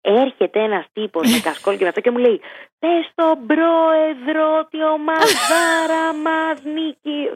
έρχεται 0.00 0.60
ένας 0.60 0.84
τύπος 0.92 1.30
με 1.30 1.40
κασκόλ 1.48 1.76
και 1.76 1.82
με 1.82 1.88
αυτό 1.88 2.00
και 2.00 2.10
μου 2.10 2.18
λέει: 2.18 2.40
Πες 2.78 3.06
στον 3.12 3.46
πρόεδρο 3.46 4.58
ότι 4.58 4.82
ο 4.82 4.98
Μαζάρα 4.98 6.14
μας 6.24 6.62
νίκη. 6.64 7.30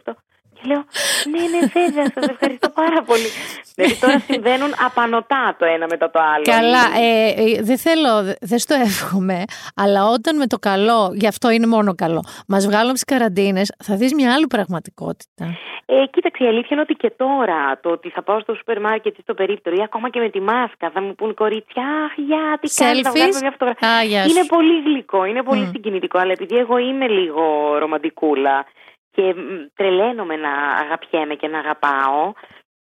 Αυτό. 0.56 0.62
Και 0.62 0.68
λέω: 0.68 0.84
Ναι, 1.32 1.58
ναι, 1.58 1.66
βέβαια, 1.72 2.04
σας 2.14 2.26
ευχαριστώ 2.28 2.68
πάρα 2.70 3.02
πολύ. 3.02 3.28
δηλαδή 3.74 3.96
τώρα 4.00 4.18
συμβαίνουν 4.18 4.74
απανοτά 4.86 5.56
το 5.58 5.64
ένα 5.64 5.86
μετά 5.90 6.10
το 6.10 6.18
άλλο. 6.34 6.44
Καλά, 6.44 6.84
ε, 7.06 7.28
ε, 7.42 7.62
δεν 7.62 7.78
θέλω, 7.78 8.22
δε- 8.22 8.32
δεν 8.40 8.58
στο 8.58 8.74
εύχομαι, 8.74 9.42
αλλά 9.76 10.04
όταν 10.06 10.36
με 10.36 10.46
το 10.46 10.58
καλό, 10.58 11.10
γι' 11.14 11.26
αυτό 11.26 11.50
είναι 11.50 11.66
μόνο 11.66 11.94
καλό, 11.94 12.24
μας 12.48 12.66
βγάλουν 12.66 12.92
τις 12.92 13.04
καραντίνες, 13.04 13.72
θα 13.84 13.96
δεις 13.96 14.14
μια 14.14 14.32
άλλη 14.34 14.46
πραγματικότητα. 14.46 15.44
Ε, 15.88 16.06
κοίταξε, 16.10 16.44
η 16.44 16.46
αλήθεια 16.46 16.68
είναι 16.70 16.80
ότι 16.80 16.94
και 16.94 17.10
τώρα 17.16 17.78
το 17.82 17.90
ότι 17.90 18.08
θα 18.10 18.22
πάω 18.22 18.40
στο 18.40 18.54
σούπερ 18.54 18.80
μάρκετ 18.80 19.18
ή 19.18 19.20
στο 19.22 19.34
περίπτερο 19.34 19.76
ή 19.76 19.82
ακόμα 19.82 20.10
και 20.10 20.20
με 20.20 20.28
τη 20.28 20.40
μάσκα 20.40 20.90
θα 20.90 21.00
μου 21.02 21.14
πούν 21.14 21.34
κορίτσια, 21.34 21.82
Αχ, 21.82 22.12
για 22.26 22.58
τι 22.60 22.74
κάνεις, 22.74 23.00
θα 23.02 23.10
Selfies; 23.10 23.14
βγάλουμε 23.14 23.38
μια 23.40 23.50
φωτογραφία. 23.50 23.88
Α, 23.88 24.02
γεια 24.02 24.22
σου. 24.22 24.30
Είναι 24.30 24.44
πολύ 24.46 24.82
γλυκό, 24.82 25.24
είναι 25.24 25.42
πολύ 25.42 25.60
Μμ. 25.60 25.70
συγκινητικό, 25.72 26.18
αλλά 26.18 26.32
επειδή 26.32 26.56
εγώ 26.56 26.78
είμαι 26.78 27.08
λίγο 27.08 27.42
ρομαντικούλα 27.78 28.66
και 29.16 29.34
μ, 29.34 29.66
τρελαίνομαι 29.74 30.36
να 30.36 30.52
αγαπιέμαι 30.84 31.34
και 31.34 31.48
να 31.48 31.59
αγαπάω, 31.59 32.32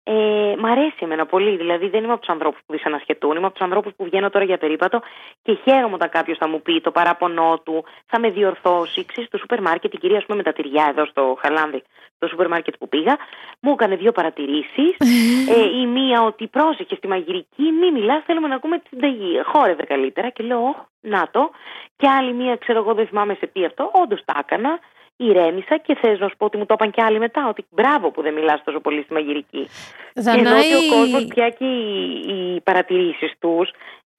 ε, 0.06 0.12
μ' 0.58 0.66
αρέσει 0.66 0.96
εμένα 1.00 1.26
πολύ. 1.26 1.56
Δηλαδή 1.56 1.88
δεν 1.88 2.02
είμαι 2.04 2.12
από 2.12 2.20
τους 2.20 2.34
ανθρώπους 2.34 2.60
που 2.66 2.72
δυσανασχετούν, 2.72 3.36
είμαι 3.36 3.46
από 3.46 3.54
τους 3.54 3.64
ανθρώπους 3.64 3.92
που 3.96 4.04
βγαίνω 4.04 4.30
τώρα 4.30 4.44
για 4.44 4.58
περίπατο 4.58 5.00
και 5.42 5.58
χαίρομαι 5.64 5.94
όταν 5.94 6.08
κάποιος 6.08 6.38
θα 6.38 6.48
μου 6.48 6.62
πει 6.62 6.80
το 6.80 6.90
παράπονό 6.90 7.60
του, 7.64 7.84
θα 8.06 8.20
με 8.20 8.30
διορθώσει. 8.30 9.04
Ξέρεις, 9.04 9.28
στο 9.28 9.38
σούπερ 9.38 9.60
μάρκετ, 9.60 9.94
η 9.94 9.98
κυρία 9.98 10.16
ας 10.16 10.24
πούμε, 10.24 10.36
με 10.36 10.42
τα 10.42 10.52
τυριά 10.52 10.86
εδώ 10.90 11.06
στο 11.06 11.36
Χαλάνδη, 11.40 11.82
στο 12.16 12.28
σούπερ 12.28 12.48
μάρκετ 12.48 12.74
που 12.78 12.88
πήγα, 12.88 13.16
μου 13.60 13.72
έκανε 13.72 13.96
δύο 13.96 14.12
παρατηρήσεις. 14.12 14.96
ε, 15.56 15.78
η 15.80 15.86
μία 15.86 16.22
ότι 16.22 16.46
πρόσεχε 16.46 16.94
στη 16.94 17.08
μαγειρική, 17.08 17.62
μη 17.80 17.90
μιλάς, 17.92 18.22
θέλουμε 18.26 18.48
να 18.48 18.54
ακούμε 18.54 18.78
τη 18.78 18.88
συνταγή. 18.88 19.40
Χόρευε 19.44 19.82
καλύτερα 19.82 20.28
και 20.28 20.42
λέω, 20.42 20.62
Ωχ, 20.62 20.76
να 21.00 21.28
το. 21.30 21.50
Και 21.96 22.08
άλλη 22.08 22.32
μία, 22.32 22.56
ξέρω 22.56 22.78
εγώ, 22.78 22.94
δεν 22.94 23.06
θυμάμαι 23.06 23.34
σε 23.34 23.46
τι 23.46 23.64
αυτό. 23.64 23.90
Όντως 24.02 24.24
τα 24.24 24.34
έκανα. 24.38 24.78
Ηρέμησα 25.16 25.78
και 25.78 25.94
θες 26.00 26.18
να 26.18 26.28
σου 26.28 26.36
πω 26.36 26.44
ότι 26.44 26.56
μου 26.56 26.66
το 26.66 26.74
είπαν 26.74 26.90
και 26.90 27.02
άλλοι 27.02 27.18
μετά. 27.18 27.48
Ότι 27.48 27.64
μπράβο 27.70 28.10
που 28.10 28.22
δεν 28.22 28.34
μιλάς 28.34 28.62
τόσο 28.64 28.80
πολύ 28.80 29.02
στη 29.02 29.12
μαγειρική. 29.12 29.68
Ενώ 30.12 30.42
Δανάη, 30.42 30.72
ότι 30.72 30.86
ο 30.86 30.96
κόσμος 30.96 31.24
πια 31.26 31.48
και 31.48 31.64
οι, 31.64 32.54
οι 32.54 32.60
παρατηρήσεις 32.60 33.32
τους 33.38 33.70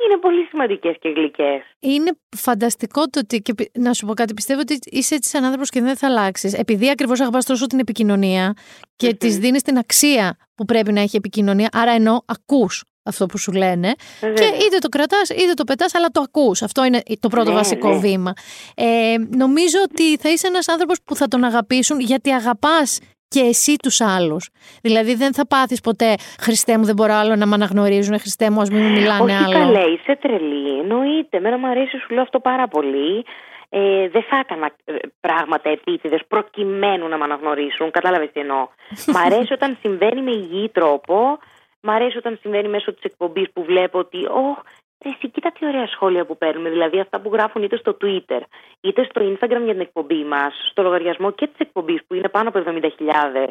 είναι 0.06 0.18
πολύ 0.22 0.44
σημαντικές 0.50 0.96
και 1.00 1.10
γλυκές. 1.10 1.62
είναι 1.80 2.12
φανταστικό 2.38 3.08
το 3.08 3.20
ότι, 3.20 3.42
και 3.42 3.54
πι- 3.54 3.78
να 3.78 3.94
σου 3.94 4.06
πω 4.06 4.14
κάτι, 4.14 4.34
πιστεύω 4.34 4.60
ότι 4.60 4.80
είσαι 4.84 5.16
έτσι 5.16 5.30
σαν 5.30 5.44
άνθρωπος 5.44 5.70
και 5.70 5.82
δεν 5.82 5.96
θα 5.98 6.08
αλλάξεις. 6.08 6.54
Επειδή 6.54 6.90
ακριβώς 6.90 7.20
αγαπάς 7.22 7.46
τόσο 7.46 7.66
την 7.68 7.80
επικοινωνία 7.80 8.54
και 8.96 9.08
Μμμ. 9.08 9.18
της 9.18 9.38
δίνεις 9.38 9.62
την 9.62 9.78
αξία 9.78 10.38
που 10.56 10.66
πρέπει 10.66 10.92
να 10.92 11.02
έχει 11.02 11.16
επικοινωνία, 11.16 11.70
άρα 11.72 11.92
ενώ 11.92 12.24
ακούς 12.26 12.84
αυτό 13.06 13.26
που 13.26 13.38
σου 13.38 13.52
λένε 13.52 13.94
και 14.20 14.28
Βέβαια. 14.28 14.48
είτε 14.48 14.78
το 14.80 14.90
κρατάς 14.90 15.30
είτε 15.30 15.54
το 15.54 15.64
πετάς 15.64 15.96
αλλά 15.96 16.08
το 16.08 16.22
ακούς. 16.22 16.62
Αυτό 16.62 16.86
είναι 16.86 17.02
το 17.20 17.28
πρώτο 17.28 17.50
Ναι, 17.50 17.56
βασικό 17.56 17.90
ναι. 17.90 17.98
βήμα. 17.98 18.34
Ε, 18.76 19.16
νομίζω 19.38 19.78
ότι 19.84 20.18
θα 20.18 20.30
είσαι 20.30 20.48
ένας 20.48 20.68
άνθρωπος 20.68 20.98
που 21.06 21.16
θα 21.16 21.28
τον 21.28 21.44
αγαπήσουν 21.44 22.00
γιατί 22.00 22.32
αγαπάς 22.32 23.00
και 23.28 23.40
εσύ 23.40 23.76
τους 23.84 24.02
άλλους. 24.02 24.50
Δηλαδή 24.82 25.16
δεν 25.16 25.34
θα 25.34 25.48
πάθεις 25.48 25.82
ποτέ 25.82 26.16
«Χριστέ 26.40 26.78
μου 26.78 26.86
δεν 26.86 26.96
μπορώ 26.96 27.14
άλλο 27.14 27.36
να 27.36 27.46
με 27.46 27.54
αναγνωρίζουν, 27.56 28.20
Χριστέ 28.20 28.50
μου 28.50 28.62
ας 28.62 28.70
μην 28.70 28.82
μου 28.82 28.90
μιλάνε 28.92 29.34
Όχι 29.34 29.44
άλλο». 29.44 29.54
καλέ, 29.54 29.84
είσαι 29.92 30.18
τρελή. 30.22 30.80
Εννοείται. 30.80 31.38
Εμένα 31.38 31.58
μου 31.58 31.68
αρέσει, 31.68 31.98
σου 31.98 32.14
λέω 32.14 32.22
αυτό 32.24 32.40
πάρα 32.40 32.68
πολύ. 32.68 33.26
Ε, 33.70 34.10
δεν 34.10 34.24
θα 34.30 34.38
έκανα 34.38 34.72
ε, 34.86 34.94
πράγματα 35.20 35.70
επίτηδες 35.70 36.22
προκειμένου 36.28 37.08
να 37.08 37.18
με 37.18 37.24
αναγνωρίσουν. 37.24 37.92
Κατάλαβες 37.92 38.30
τι 38.34 38.40
εννοώ. 38.40 38.68
Μ' 39.06 39.18
αρέσει 39.18 39.54
όταν 39.54 39.78
συμβαίνει 39.82 40.22
με 40.22 40.32
υγιή 40.32 40.70
τρόπο. 40.70 41.40
Μ' 41.88 41.90
αρέσει 41.90 42.18
όταν 42.18 42.38
συμβαίνει 42.42 42.68
μέσω 42.68 42.94
της 42.94 43.04
εκπομπής 43.04 43.52
που 43.54 43.64
βλέπω 43.64 44.00
ότι 44.00 44.26
«Ωχ, 44.26 44.58
ρε, 45.04 45.10
εσύ 45.10 45.30
κοίτα 45.30 45.52
τι 45.52 45.66
ωραία 45.66 45.88
σχόλια 45.88 46.26
που 46.26 46.38
παίρνουμε». 46.38 46.70
Δηλαδή 46.70 47.00
αυτά 47.00 47.20
που 47.22 47.30
γράφουν 47.34 47.64
είτε 47.64 47.78
στο 47.78 47.98
Twitter, 48.02 48.42
είτε 48.82 49.04
στο 49.04 49.22
Instagram 49.22 49.62
για 49.64 49.74
την 49.78 49.80
εκπομπή 49.80 50.24
μας, 50.24 50.54
στο 50.72 50.82
λογαριασμό 50.82 51.32
και 51.32 51.48
της 51.48 51.60
εκπομπής 51.60 52.00
που 52.08 52.14
είναι 52.14 52.30
πάνω 52.30 52.50
από 52.50 52.60
70.000, 52.66 53.48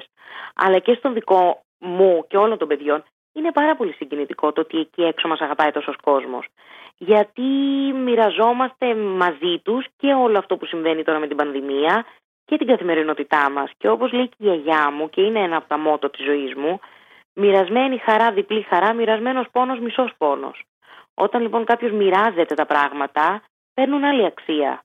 αλλά 0.55 0.78
και 0.78 0.94
στον 0.94 1.12
δικό 1.12 1.61
μου 1.78 2.24
και 2.28 2.36
όλων 2.36 2.59
των 2.59 2.69
παιδιών, 2.69 3.05
είναι 3.32 3.52
πάρα 3.52 3.77
πολύ 3.77 3.93
συγκινητικό 3.93 4.52
το 4.52 4.61
ότι 4.61 4.78
εκεί 4.78 5.02
έξω 5.02 5.28
μας 5.28 5.40
αγαπάει 5.40 5.70
τόσος 5.70 5.97
κόσμος. 6.02 6.47
Γιατί 6.98 7.43
μοιραζόμαστε 8.05 8.94
μαζί 8.94 9.59
τους 9.62 9.86
και 9.97 10.12
όλο 10.12 10.39
αυτό 10.39 10.56
που 10.56 10.66
συμβαίνει 10.66 11.02
τώρα 11.02 11.19
με 11.19 11.27
την 11.27 11.36
πανδημία 11.36 12.06
και 12.44 12.56
την 12.56 12.66
καθημερινότητά 12.66 13.51
μας. 13.51 13.70
Και 13.78 13.89
όπως 13.89 14.12
λέει 14.12 14.28
και 14.28 14.35
η 14.39 14.44
γιαγιά 14.44 14.90
μου 14.90 15.11
και 15.11 15.20
είναι 15.23 15.40
ένα 15.40 15.56
από 15.56 15.69
τα 15.69 15.78
μότο 15.78 16.11
της 16.11 16.24
ζωής 16.24 16.55
μου, 16.55 16.81
μοιρασμένη 17.35 17.98
χαρά, 17.98 18.32
διπλή 18.32 18.62
χαρά, 18.69 18.93
μοιρασμένος 18.93 19.47
πόνος, 19.52 19.78
μισός 19.81 20.11
πόνος. 20.19 20.62
Όταν 21.15 21.43
λοιπόν 21.43 21.65
κάποιος 21.65 21.93
μοιράζεται 21.93 22.55
τα 22.55 22.66
πράγματα, 22.66 23.43
παίρνουν 23.74 24.05
άλλη 24.05 24.24
αξία. 24.27 24.82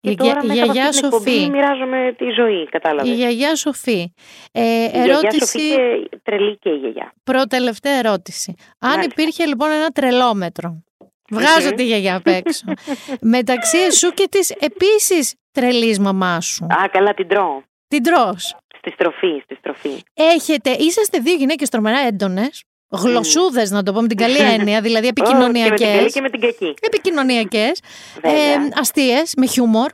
Και 0.00 0.10
Η 0.10 0.14
τώρα 0.14 0.30
για- 0.30 0.42
η 0.42 0.46
μέσα 0.46 0.62
από 0.62 0.72
γιαγιά 0.72 0.88
αυτή 0.88 1.00
την 1.00 1.06
εκπομπή 1.08 1.30
Σοφή. 1.38 1.50
μοιράζομαι 1.50 2.14
τη 2.18 2.30
ζωή, 2.30 2.68
κατάλαβες. 2.68 3.10
Η 3.12 3.14
γιαγιά 3.14 3.56
Σοφή. 3.56 4.12
Ε, 4.52 4.62
Η 4.62 4.88
γιαγιά 4.88 5.02
ερώτηση, 5.02 5.38
Σοφή 5.46 5.74
και 6.08 6.18
τρελή 6.22 6.58
και 6.58 6.68
η 6.70 6.76
γιαγιά. 6.76 7.12
πρώτη-τελευταία 7.24 7.92
ερώτηση. 7.98 8.54
Αν 8.78 8.90
Μάλιστα. 8.90 9.12
υπήρχε 9.16 9.46
λοιπόν 9.46 9.70
ένα 9.70 9.88
τρελόμετρο, 9.88 10.82
βγάζω 11.30 11.68
Μμμ. 11.68 11.74
τη 11.76 11.84
γιαγιά 11.84 12.16
απ' 12.16 12.26
έξω, 12.26 12.64
μεταξύ 13.36 13.78
εσού 13.78 14.10
και 14.10 14.26
της 14.30 14.50
επίσης 14.50 15.34
τρελής 15.52 15.98
μαμάς 15.98 16.46
σου, 16.46 16.64
Α, 16.64 16.88
καλά 16.88 17.14
την 17.14 17.28
τρώω. 17.28 17.62
την 17.88 18.02
τρως. 18.02 18.56
Στη 18.80 18.90
στροφή, 18.90 19.40
στη 19.44 19.54
στροφή. 19.54 20.02
Έχετε, 20.14 20.70
είσαστε 20.70 21.18
δύο 21.18 21.34
γυναίκες 21.34 21.68
τρομερά 21.68 21.98
έντονες, 21.98 22.64
γλωσσούδες 22.90 23.70
να 23.70 23.82
το 23.82 23.92
πω 23.92 24.00
με 24.00 24.08
την 24.08 24.16
καλή 24.16 24.38
έννοια, 24.58 24.80
δηλαδή 24.80 25.06
Ω, 25.06 25.10
Και 25.12 25.22
με 25.22 25.30
την 25.30 25.36
καλή 25.36 25.58
επικοινωνιακές, 25.58 26.12
και 26.12 26.20
με 26.20 26.30
την 26.30 26.40
κακή. 26.40 26.74
επικοινωνιακές, 26.80 27.80
ε, 28.20 28.28
Βέβαια. 28.30 28.68
αστείες, 28.74 29.32
με 29.36 29.46
χιούμορ. 29.46 29.90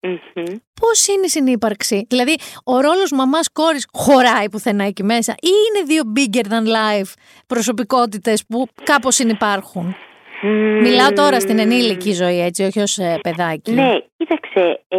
Μμμ. 0.00 0.44
Πώς 0.80 1.06
είναι 1.06 1.24
η 1.24 1.28
συνύπαρξη, 1.28 2.06
δηλαδή 2.08 2.36
ο 2.64 2.80
ρόλος 2.80 3.10
μαμάς 3.12 3.48
κόρης 3.52 3.86
χωράει 3.92 4.50
πουθενά 4.50 4.84
εκεί 4.84 5.02
μέσα 5.02 5.32
ή 5.32 5.48
είναι 5.68 5.84
δύο 5.86 6.02
bigger 6.16 6.46
than 6.52 6.66
life 6.66 7.12
προσωπικότητες 7.46 8.44
που 8.48 8.66
κάπως 8.82 9.14
συνυπάρχουν; 9.14 9.96
Μιλάω 10.80 11.12
τώρα 11.12 11.40
στην 11.40 11.58
ενήλικη 11.58 12.12
ζωή 12.12 12.40
έτσι, 12.40 12.62
όχι 12.62 12.80
ως 12.80 12.98
ε, 12.98 13.18
παιδάκι. 13.22 13.72
Ναι, 13.72 13.92
κοίταξε. 14.16 14.84
Ε, 14.88 14.98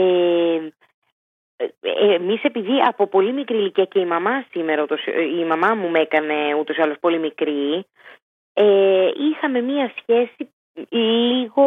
ε, 1.58 2.14
εμείς 2.14 2.44
επειδή 2.44 2.80
από 2.88 3.08
πολύ 3.08 3.34
μικρή 3.34 3.58
ηλικία 3.58 3.86
και 3.86 4.00
η 4.00 4.06
μαμά 4.06 4.46
σήμερα, 4.52 4.82
ούτως- 4.82 5.08
η 5.40 5.44
μαμά 5.46 5.76
μου 5.76 5.90
με 5.90 6.00
έκανε 6.00 6.54
ούτως 6.60 6.78
ή 6.78 6.82
άλλως 6.82 6.98
πολύ 7.00 7.20
μικρή, 7.20 7.86
ε, 8.54 9.10
είχαμε 9.32 9.62
μία 9.62 9.94
σχέση 10.02 10.52
λίγο, 10.90 11.64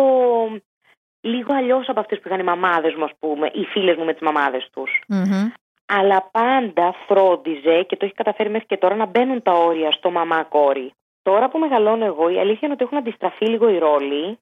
λίγο 1.21 1.55
αλλιώς 1.55 1.89
από 1.89 2.01
αυτές 2.01 2.19
που 2.21 2.29
είχαν 2.29 2.41
οι 2.41 2.45
μαμάδες 2.45 2.95
μου, 2.95 3.05
ας 3.05 3.13
πούμε, 3.19 3.51
οι 3.53 3.65
φίλες 3.65 3.97
μου 3.97 4.05
με 4.05 4.13
τις 4.13 4.23
μαμάδες 4.23 4.69
τους. 4.73 5.01
Μμμ. 5.09 5.51
αλλά 5.93 6.29
πάντα 6.33 6.95
φρόντιζε 7.07 7.83
και 7.83 7.97
το 7.97 8.05
έχει 8.05 8.15
καταφέρει 8.15 8.51
μέχρι 8.51 8.67
και 8.67 8.77
τώρα 8.77 8.95
να 8.95 9.07
μπαίνουν 9.07 9.43
τα 9.43 9.53
όρια 9.53 9.93
στο 9.93 10.11
μαμά-κόρη. 10.11 10.93
Τώρα 11.23 11.49
που 11.49 11.59
μεγαλώνω 11.59 12.05
εγώ, 12.05 12.29
η 12.29 12.39
αλήθεια 12.39 12.59
είναι 12.63 12.73
ότι 12.73 12.85
έχουν 12.85 12.99
αντιστραφεί 12.99 13.47
λίγο 13.47 13.69
οι 13.69 13.79
ρόλοι 13.79 14.39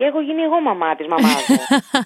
και 0.00 0.06
έχω 0.06 0.20
γίνει 0.20 0.42
εγώ 0.42 0.60
μαμά 0.60 0.94
της 0.94 1.06
μαμάς 1.06 1.48
μου. 1.48 1.56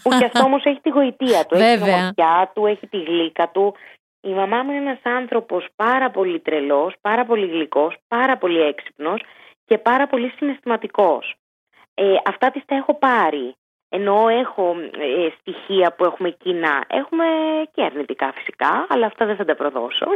που 0.02 0.10
κι 0.18 0.24
αυτό 0.24 0.44
όμως 0.44 0.64
έχει 0.64 0.80
τη 0.80 0.90
γοητεία 0.90 1.46
του, 1.46 1.54
έχει 1.54 1.64
τη 1.64 1.78
Βέβαια. 1.78 1.94
ομορφιά 1.94 2.50
του, 2.54 2.66
έχει 2.66 2.86
τη 2.86 2.98
γλύκα 2.98 3.48
του. 3.48 3.74
Η 4.20 4.30
μαμά 4.30 4.62
μου 4.62 4.70
είναι 4.70 4.80
ένας 4.80 5.00
άνθρωπος 5.02 5.66
πάρα 5.76 6.10
πολύ 6.10 6.40
τρελός, 6.40 6.94
πάρα 7.00 7.24
πολύ 7.24 7.46
γλυκός, 7.46 7.96
πάρα 8.08 8.36
πολύ 8.36 8.60
έξυπνος 8.60 9.22
και 9.64 9.78
πάρα 9.78 10.06
πολύ 10.06 10.32
συναισθηματικός. 10.36 11.34
Ε, 11.94 12.14
αυτά 12.24 12.50
τις 12.50 12.62
τα 12.66 12.74
έχω 12.74 12.94
πάρει. 12.94 13.54
Ενώ 13.88 14.28
έχω 14.28 14.76
ε, 14.98 15.28
στοιχεία 15.40 15.94
που 15.96 16.04
έχουμε 16.04 16.30
κοινά. 16.30 16.84
Έχουμε 16.86 17.24
και 17.72 17.82
αρνητικά 17.82 18.32
φυσικά, 18.34 18.86
αλλά 18.88 19.06
αυτά 19.06 19.26
δεν 19.26 19.36
θα 19.36 19.44
τα 19.44 19.54
προδώσω. 19.54 20.06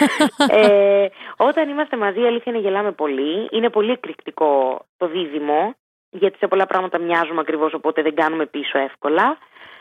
ε, 0.60 1.06
όταν 1.36 1.68
είμαστε 1.68 1.96
μαζί, 1.96 2.20
η 2.20 2.26
αλήθεια 2.26 2.52
είναι 2.52 2.60
γελάμε 2.60 2.92
πολύ. 2.92 3.48
Είναι 3.50 3.70
πολύ 3.70 3.90
εκρηκτικό 3.90 4.80
το 4.96 5.06
δίδυμο, 5.06 5.74
γιατί 6.10 6.38
σε 6.38 6.46
πολλά 6.48 6.66
πράγματα 6.66 6.98
μοιάζουμε 6.98 7.40
ακριβώς, 7.40 7.72
οπότε 7.74 8.02
δεν 8.02 8.14
κάνουμε 8.14 8.46
πίσω 8.46 8.78
εύκολα. 8.78 9.38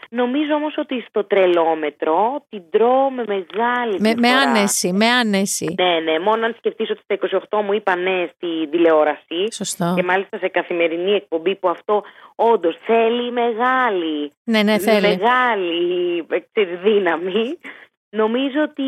Νομίζω 0.09 0.53
όμως 0.53 0.77
ότι 0.77 1.05
στο 1.09 1.23
τρελόμετρο 1.25 2.45
την 2.49 2.63
τρώω 2.69 3.09
με 3.09 3.23
μεγάλη 3.27 3.91
Με, 3.99 4.09
με 4.09 4.13
διαφορά. 4.13 4.41
άνεση, 4.49 4.91
με 4.93 5.05
άνεση. 5.07 5.75
Ναι, 5.77 5.99
ναι, 6.11 6.19
μόνο 6.19 6.45
αν 6.45 6.55
σκεφτείς 6.57 6.89
ότι 6.89 7.01
στα 7.03 7.39
28 7.59 7.61
μου 7.63 7.73
είπα 7.73 7.95
ναι 7.95 8.29
στην 8.35 8.69
τηλεόραση 8.71 9.51
Σωστό. 9.53 9.93
και 9.95 10.03
μάλιστα 10.03 10.37
σε 10.37 10.47
καθημερινή 10.47 11.11
εκπομπή 11.11 11.55
που 11.55 11.69
αυτό 11.69 12.03
όντως 12.35 12.77
θέλει 12.85 13.31
μεγάλη, 13.31 14.31
Ναι, 14.43 14.63
ναι, 14.63 14.77
θέλει. 14.77 15.07
μεγάλη 15.07 16.25
ε, 16.29 16.39
ξέρεις, 16.51 16.79
δύναμη. 16.79 17.57
Νομίζω 18.09 18.61
ότι 18.61 18.83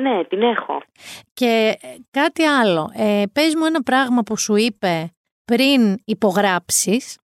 ναι, 0.00 0.24
την 0.24 0.42
έχω. 0.42 0.82
Και 1.32 1.76
ε, 1.80 1.86
κάτι 2.10 2.44
άλλο. 2.44 2.90
Ε, 2.96 3.22
πες 3.32 3.54
μου 3.54 3.64
ένα 3.64 3.82
πράγμα 3.82 4.22
που 4.22 4.36
σου 4.38 4.56
είπε 4.56 5.12
πριν 5.56 5.98
υπογράψεις, 6.04 7.16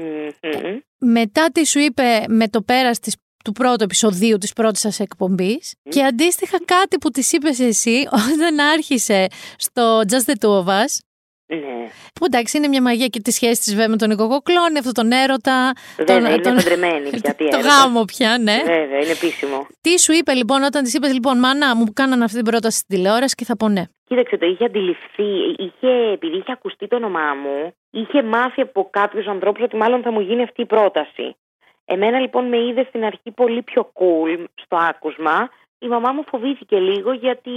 Μμμ. 0.00 0.78
μετά 0.98 1.50
τι 1.52 1.66
σου 1.66 1.78
είπε 1.78 2.24
με 2.28 2.48
το 2.48 2.62
πέρας 2.62 2.98
της, 2.98 3.16
του 3.44 3.52
πρώτου 3.52 3.84
επεισοδίου 3.84 4.38
της 4.38 4.52
πρώτης 4.52 4.80
σας 4.80 5.00
εκπομπής 5.00 5.74
και 5.88 6.02
αντίστοιχα 6.02 6.58
κάτι 6.64 6.98
που 6.98 7.10
της 7.10 7.32
είπες 7.32 7.58
εσύ 7.58 8.08
όταν 8.32 8.58
άρχισε 8.58 9.26
στο 9.56 10.00
Just 10.08 10.24
the 10.24 10.34
Two 10.40 10.64
of 10.64 10.66
Us 10.66 10.98
Ναι. 11.56 11.88
που 12.14 12.24
εντάξει 12.24 12.56
είναι 12.56 12.68
μια 12.68 12.82
μαγεία 12.82 13.06
και 13.06 13.20
τη 13.20 13.30
σχέση 13.30 13.60
της 13.60 13.70
βέβαια 13.74 13.88
με 13.88 13.96
τον 13.96 14.08
Νικό 14.08 14.28
Κοκλώνη, 14.28 14.78
αυτό 14.78 14.92
τον 14.92 15.12
έρωτα, 15.12 15.72
Βέβαια, 15.96 16.16
τον, 16.20 16.26
είναι 16.32 16.38
τον- 16.42 16.54
παντρεμένη 16.54 17.10
πια. 17.10 17.34
Τι 17.38 17.48
το 17.48 17.56
έρωτα. 17.56 17.68
γάμο 17.68 18.04
πια, 18.04 18.38
ναι. 18.40 18.56
Βέβαια, 18.66 18.98
είναι 18.98 19.10
επίσημο. 19.10 19.66
Τι 19.80 19.98
σου 20.00 20.12
είπε 20.12 20.32
λοιπόν 20.32 20.62
όταν 20.62 20.82
της 20.82 20.94
είπες 20.94 21.12
λοιπόν 21.12 21.38
μάνα 21.38 21.76
μου 21.76 21.84
κάνανε 21.92 22.24
αυτή 22.24 22.36
την 22.36 22.44
πρόταση 22.44 22.78
στην 22.78 22.96
τηλεόραση 22.96 23.34
και 23.34 23.44
θα 23.44 23.56
πω 23.56 23.68
ναι. 23.68 23.82
Κοίταξε, 24.04 24.36
το 24.36 24.46
είχε 24.46 24.64
αντιληφθεί, 24.64 25.30
είχε, 25.58 25.90
επειδή 26.12 26.36
είχε 26.36 26.52
ακουστεί 26.52 26.88
το 26.88 26.96
όνομά 26.96 27.34
μου, 27.34 27.74
είχε 27.90 28.22
μάθει 28.22 28.60
από 28.60 28.88
κάποιους 28.90 29.26
ανθρώπους 29.26 29.62
ότι 29.62 29.76
μάλλον 29.76 30.02
θα 30.02 30.12
μου 30.12 30.20
γίνει 30.20 30.42
αυτή 30.42 30.60
η 30.60 30.66
πρόταση. 30.66 31.36
Εμένα 31.84 32.18
λοιπόν 32.20 32.48
με 32.48 32.56
είδε 32.66 32.84
στην 32.88 33.04
αρχή 33.04 33.30
πολύ 33.30 33.62
πιο 33.62 33.92
cool 33.94 34.44
στο 34.64 34.76
άκουσμα. 34.76 35.48
Η 35.78 35.86
μαμά 35.86 36.12
μου 36.12 36.24
φοβήθηκε 36.28 36.76
λίγο 36.78 37.12
γιατί 37.12 37.50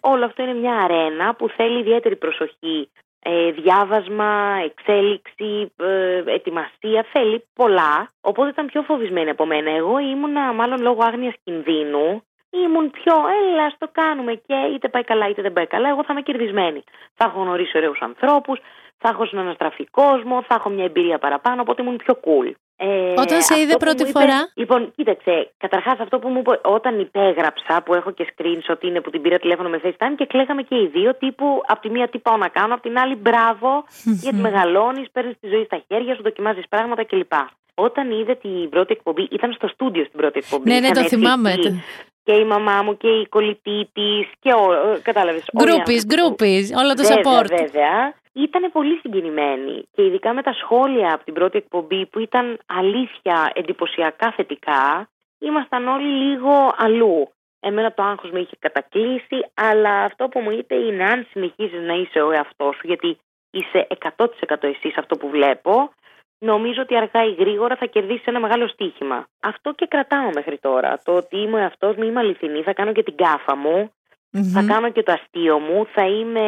όλο 0.00 0.24
αυτό 0.24 0.42
είναι 0.42 0.54
μια 0.54 0.74
αρένα 0.74 1.34
που 1.34 1.48
θέλει 1.48 1.78
ιδιαίτερη 1.78 2.16
προσοχή. 2.16 2.88
Ε, 3.24 3.50
διάβασμα, 3.50 4.60
εξέλιξη, 4.64 5.72
ε, 5.76 6.22
ετοιμασία, 6.26 7.06
θέλει 7.12 7.44
πολλά. 7.54 8.12
Οπότε 8.20 8.48
ήταν 8.48 8.66
πιο 8.66 8.82
φοβισμένη 8.82 9.30
από 9.30 9.46
μένα. 9.46 9.70
Εγώ 9.70 9.98
ήμουνα 9.98 10.52
μάλλον 10.52 10.80
λόγω 10.80 11.02
άγνοιας 11.04 11.34
κινδύνου 11.44 12.22
ήμουν 12.52 12.90
πιο, 12.90 13.14
έλα, 13.42 13.64
ας 13.64 13.74
το 13.78 13.88
κάνουμε 13.92 14.34
και 14.34 14.54
είτε 14.74 14.88
πάει 14.88 15.04
καλά 15.04 15.28
είτε 15.28 15.42
δεν 15.42 15.52
πάει 15.52 15.66
καλά, 15.66 15.88
εγώ 15.88 16.04
θα 16.04 16.12
είμαι 16.12 16.22
κερδισμένη. 16.22 16.82
Θα 17.14 17.24
έχω 17.24 17.40
γνωρίσει 17.40 17.76
ωραίους 17.76 18.00
ανθρώπους, 18.00 18.60
θα 18.98 19.08
έχω 19.08 19.26
συναναστραφεί 19.26 19.84
κόσμο, 19.84 20.42
θα 20.42 20.54
έχω 20.54 20.68
μια 20.68 20.84
εμπειρία 20.84 21.18
παραπάνω, 21.18 21.60
οπότε 21.60 21.82
ήμουν 21.82 21.96
πιο 21.96 22.20
cool. 22.24 22.52
Ε, 22.76 23.10
Όταν 23.10 23.28
σε 23.28 23.34
αυτό 23.36 23.56
είδε 23.58 23.72
που 23.72 23.78
πρώτη 23.78 24.02
μου 24.02 24.08
είπε- 24.08 24.18
φορά; 24.18 24.50
Λοιπόν, 24.54 24.92
κοίταξε, 24.96 25.50
καταρχάς 25.58 25.98
αυτό 26.00 26.18
που 26.18 26.28
μου 26.28 26.38
είπε 26.38 26.60
όταν 26.62 27.00
υπέγραψα, 27.00 27.82
που 27.84 27.94
έχω 27.94 28.10
και 28.10 28.34
screenshot 28.36 28.82
είναι 28.84 29.00
που 29.00 29.10
την 29.10 29.22
πήρα 29.22 29.38
τηλέφωνο 29.38 29.68
με 29.68 29.80
FaceTime 29.84 30.14
και 30.16 30.26
κλαίγαμε 30.26 30.62
και 30.62 30.74
οι 30.74 30.86
δύο 30.86 31.14
τύπου 31.14 31.62
από 31.66 31.80
τη 31.80 31.90
μία 31.90 32.08
τι 32.08 32.18
πάω 32.18 32.36
να 32.36 32.48
κάνω, 32.48 32.74
από 32.74 32.82
την 32.82 32.98
άλλη 32.98 33.14
μπράβο, 33.14 33.84
γιατί 34.04 34.36
μεγαλώνεις, 34.36 35.10
παίρνεις 35.12 35.34
τη 35.40 35.48
ζωή 35.48 35.64
στα 35.64 35.82
χέρια 35.88 36.14
σου, 36.14 36.22
δοκιμάζεις 36.22 36.68
πράγματα 36.68 37.04
κλπ. 37.04 37.32
Όταν 37.74 38.10
είδε 38.10 38.34
την 38.34 38.68
πρώτη 38.68 38.92
εκπομπή, 38.92 39.28
ήταν 39.30 39.52
στο 39.52 39.68
στούντιο 39.68 40.04
στην 40.04 40.18
πρώτη 40.20 40.38
εκπομπή. 40.38 40.68
Ναι, 40.70 40.74
ναι, 40.74 40.80
Είχαν 40.80 40.92
το 40.94 41.00
έρθει 41.00 41.16
θυμάμαι. 41.16 41.52
εκεί 41.52 41.82
Και 42.24 42.32
η 42.32 42.44
μαμά 42.44 42.82
μου 42.82 42.96
και 42.96 43.08
η 43.08 43.26
κολλητή 43.28 43.90
της 43.92 44.26
και 44.40 44.52
ο. 44.52 44.98
Κατάλαβες. 45.02 45.44
Γκρούπις, 45.62 46.06
γκρούπις, 46.06 46.72
όλο 46.76 46.94
το 46.94 47.02
Βέβαια, 47.02 47.16
support. 47.16 47.46
Βέβαια. 47.48 48.14
Ήταν 48.32 48.72
πολύ 48.72 48.96
συγκινημένοι 48.96 49.88
και 49.92 50.04
ειδικά 50.04 50.32
με 50.32 50.42
τα 50.42 50.52
σχόλια 50.52 51.14
από 51.14 51.24
την 51.24 51.34
πρώτη 51.34 51.58
εκπομπή 51.58 52.06
που 52.06 52.18
ήταν 52.18 52.58
αλήθεια 52.66 53.52
εντυπωσιακά 53.54 54.32
θετικά, 54.32 55.08
ήμασταν 55.38 55.88
όλοι 55.88 56.08
λίγο 56.08 56.74
αλλού. 56.76 57.32
Εμένα 57.60 57.92
το 57.92 58.02
άγχος 58.02 58.30
με 58.30 58.40
είχε 58.40 58.56
κατακλείσει, 58.58 59.46
αλλά 59.54 60.04
αυτό 60.04 60.28
που 60.28 60.40
μου 60.40 60.50
είπε 60.50 60.74
είναι 60.74 61.04
αν 61.04 61.26
συνεχίζεις 61.30 61.80
να 61.80 61.94
είσαι 61.94 62.20
ο 62.20 62.30
εαυτός 62.30 62.76
σου, 62.76 62.86
γιατί 62.86 63.18
είσαι 63.50 63.86
100% 64.16 64.26
εσύ 64.60 64.90
σε 64.90 65.00
αυτό 65.00 65.16
που 65.16 65.28
βλέπω, 65.28 65.92
νομίζω 66.38 66.82
ότι 66.82 66.96
αργά 66.96 67.24
ή 67.24 67.32
γρήγορα 67.32 67.76
θα 67.76 67.86
κερδίσεις 67.86 68.26
ένα 68.26 68.40
μεγάλο 68.40 68.68
στοίχημα. 68.68 69.26
Αυτό 69.40 69.72
και 69.72 69.86
κρατάω 69.86 70.30
μέχρι 70.34 70.58
τώρα. 70.58 71.00
Το 71.04 71.12
ότι 71.16 71.36
είμαι 71.38 71.56
ο 71.56 71.58
εαυτός 71.58 71.96
μου, 71.96 72.04
είμαι 72.04 72.20
αληθινή, 72.20 72.62
θα 72.62 72.72
κάνω 72.72 72.92
και 72.92 73.02
την 73.02 73.16
κάφα 73.16 73.56
μου, 73.56 73.92
θα 74.32 74.60
Μμμ. 74.60 74.66
κάνω 74.66 74.90
και 74.90 75.02
το 75.02 75.12
αστείο 75.12 75.58
μου, 75.58 75.86
θα 75.94 76.06
είμαι 76.06 76.40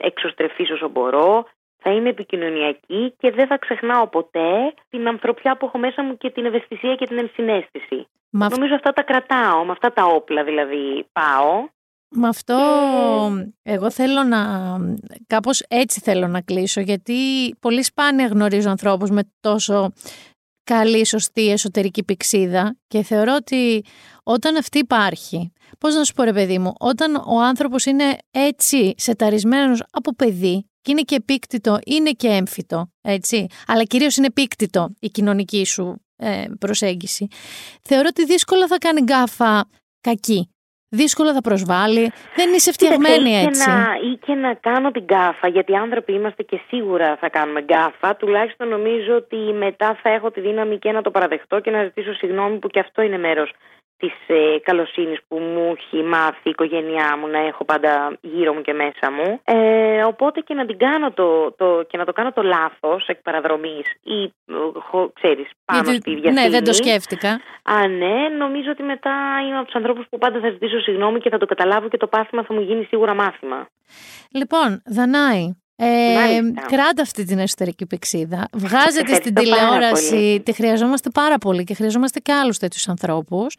εξωστρεφής 0.00 0.70
όσο 0.70 0.88
μπορώ, 0.88 1.44
θα 1.82 1.90
είμαι 1.92 2.08
επικοινωνιακή 2.08 3.14
και 3.18 3.30
δεν 3.30 3.46
θα 3.46 3.58
ξεχνάω 3.58 4.06
ποτέ 4.06 4.74
την 4.88 5.08
ανθρωπιά 5.08 5.56
που 5.56 5.66
έχω 5.66 5.78
μέσα 5.78 6.02
μου 6.02 6.16
και 6.16 6.30
την 6.30 6.44
ευαισθησία 6.44 6.94
και 6.94 7.06
την 7.06 7.18
ενσυναίσθηση. 7.18 8.06
Με 8.30 8.44
αυ- 8.44 8.54
Νομίζω 8.56 8.74
αυτά 8.74 8.92
τα 8.92 9.02
κρατάω, 9.02 9.64
με 9.64 9.72
αυτά 9.72 9.92
τα 9.92 10.04
όπλα 10.04 10.44
δηλαδή 10.44 11.06
πάω. 11.12 11.68
Με 12.12 12.28
αυτό 12.28 12.56
εγώ 13.62 13.90
θέλω 13.90 14.22
να, 14.22 14.38
κάπως 15.26 15.64
έτσι 15.68 16.00
θέλω 16.00 16.26
να 16.26 16.40
κλείσω 16.40 16.80
γιατί 16.80 17.14
πολύ 17.60 17.82
σπάνια 17.82 18.26
γνωρίζω 18.26 18.70
ανθρώπους 18.70 19.10
με 19.10 19.22
τόσο 19.40 19.92
καλή, 20.74 21.06
σωστή 21.06 21.50
εσωτερική 21.50 22.04
πηξίδα 22.04 22.76
και 22.88 23.02
θεωρώ 23.02 23.34
ότι 23.34 23.84
όταν 24.22 24.56
αυτή 24.56 24.78
υπάρχει, 24.78 25.52
πώς 25.78 25.94
να 25.94 26.04
σου 26.04 26.12
πω 26.12 26.22
ρε 26.22 26.32
παιδί 26.32 26.58
μου, 26.58 26.72
όταν 26.78 27.14
ο 27.14 27.40
άνθρωπος 27.42 27.84
είναι 27.84 28.18
έτσι 28.30 28.94
σεταρισμένος 28.96 29.82
από 29.90 30.14
παιδί 30.14 30.68
και 30.80 30.90
είναι 30.90 31.00
και 31.00 31.14
επίκτητο, 31.14 31.78
είναι 31.86 32.10
και 32.10 32.28
έμφυτο, 32.28 32.90
έτσι, 33.00 33.46
αλλά 33.66 33.82
κυρίως 33.82 34.16
είναι 34.16 34.26
επίκτητο 34.26 34.88
η 35.00 35.08
κοινωνική 35.08 35.64
σου 35.64 36.02
ε, 36.16 36.44
προσέγγιση, 36.58 37.26
θεωρώ 37.82 38.08
ότι 38.10 38.24
δύσκολα 38.24 38.66
θα 38.66 38.78
κάνει 38.78 39.00
γκάφα 39.00 39.68
κακή. 40.00 40.50
Δύσκολα 40.92 41.32
θα 41.32 41.40
προσβάλλει. 41.40 42.12
Δεν 42.34 42.52
είσαι 42.52 42.72
φτιαγμένη 42.72 43.30
Κοίταξε, 43.30 43.40
ή 43.40 43.46
έτσι. 43.46 43.64
Και 43.64 43.70
να, 43.70 44.10
ή 44.10 44.16
και 44.16 44.34
να 44.34 44.54
κάνω 44.54 44.90
την 44.90 45.02
γκάφα, 45.02 45.48
γιατί 45.48 45.76
άνθρωποι 45.76 46.12
είμαστε 46.12 46.42
και 46.42 46.60
σίγουρα 46.68 47.16
θα 47.20 47.28
κάνουμε 47.28 47.60
γκάφα. 47.60 48.16
Τουλάχιστον 48.16 48.68
νομίζω 48.68 49.14
ότι 49.14 49.36
μετά 49.36 49.98
θα 50.02 50.08
έχω 50.10 50.30
τη 50.30 50.40
δύναμη 50.40 50.78
και 50.78 50.92
να 50.92 51.02
το 51.02 51.10
παραδεχτώ 51.10 51.60
και 51.60 51.70
να 51.70 51.82
ζητήσω 51.82 52.12
συγγνώμη 52.14 52.58
που 52.58 52.68
και 52.68 52.80
αυτό 52.80 53.02
είναι 53.02 53.18
μέρος 53.18 53.52
της 54.00 54.12
ε, 54.26 54.58
καλοσύνης 54.62 55.18
που 55.28 55.36
μου 55.38 55.74
έχει 55.76 56.02
μάθει 56.02 56.40
η 56.42 56.50
οικογένειά 56.50 57.16
μου 57.20 57.26
να 57.26 57.38
έχω 57.38 57.64
πάντα 57.64 58.18
γύρω 58.20 58.52
μου 58.54 58.60
και 58.62 58.72
μέσα 58.72 59.10
μου. 59.16 59.40
Ε, 59.44 60.02
οπότε 60.02 60.40
και 60.40 60.54
να 60.54 60.66
την 60.66 60.78
κάνω 60.78 61.10
το, 61.12 61.52
το, 61.52 61.82
και 61.88 61.96
να 61.96 62.04
το 62.04 62.12
κάνω 62.12 62.32
το 62.32 62.42
λάθος 62.42 63.06
εκ 63.06 63.22
παραδρομής 63.22 63.86
ή 64.02 64.22
ε, 64.22 64.54
χω- 64.90 65.12
ξέρεις 65.12 65.48
πάνω 65.64 65.82
Γιατί- 65.82 66.00
στη 66.00 66.10
διαστήμη. 66.10 66.34
ναι, 66.34 66.48
δεν 66.50 66.64
το 66.64 66.72
σκέφτηκα. 66.72 67.40
Α, 67.62 67.88
ναι, 67.88 68.28
νομίζω 68.38 68.70
ότι 68.70 68.82
μετά 68.82 69.12
είμαι 69.46 69.56
από 69.56 69.64
τους 69.66 69.74
ανθρώπους 69.74 70.06
που 70.10 70.18
πάντα 70.18 70.40
θα 70.40 70.50
ζητήσω 70.50 70.80
συγγνώμη 70.80 71.20
και 71.20 71.30
θα 71.30 71.38
το 71.38 71.46
καταλάβω 71.46 71.88
και 71.88 71.96
το 71.96 72.06
πάθημα 72.06 72.42
θα 72.44 72.54
μου 72.54 72.60
γίνει 72.60 72.84
σίγουρα 72.84 73.14
μάθημα. 73.14 73.66
Λοιπόν, 74.32 74.82
Δανάη, 74.96 75.56
ε, 75.84 76.14
Μάλιστα. 76.14 76.62
κράτα 76.66 77.02
αυτή 77.02 77.24
την 77.24 77.38
εσωτερική 77.38 77.86
πηξίδα. 77.86 78.48
Βγάζετε 78.52 79.14
στην 79.14 79.36
Ευχαριστώ 79.36 79.56
πάρα 79.56 79.68
τηλεόραση. 79.68 80.10
πολύ. 80.10 80.40
Τη 80.40 80.52
χρειαζόμαστε 80.52 81.10
πάρα 81.14 81.38
πολύ 81.38 81.64
και 81.64 81.74
χρειαζόμαστε 81.74 82.18
και 82.20 82.32
άλλους 82.32 82.58
τέτοιους 82.58 82.88
ανθρώπους. 82.88 83.56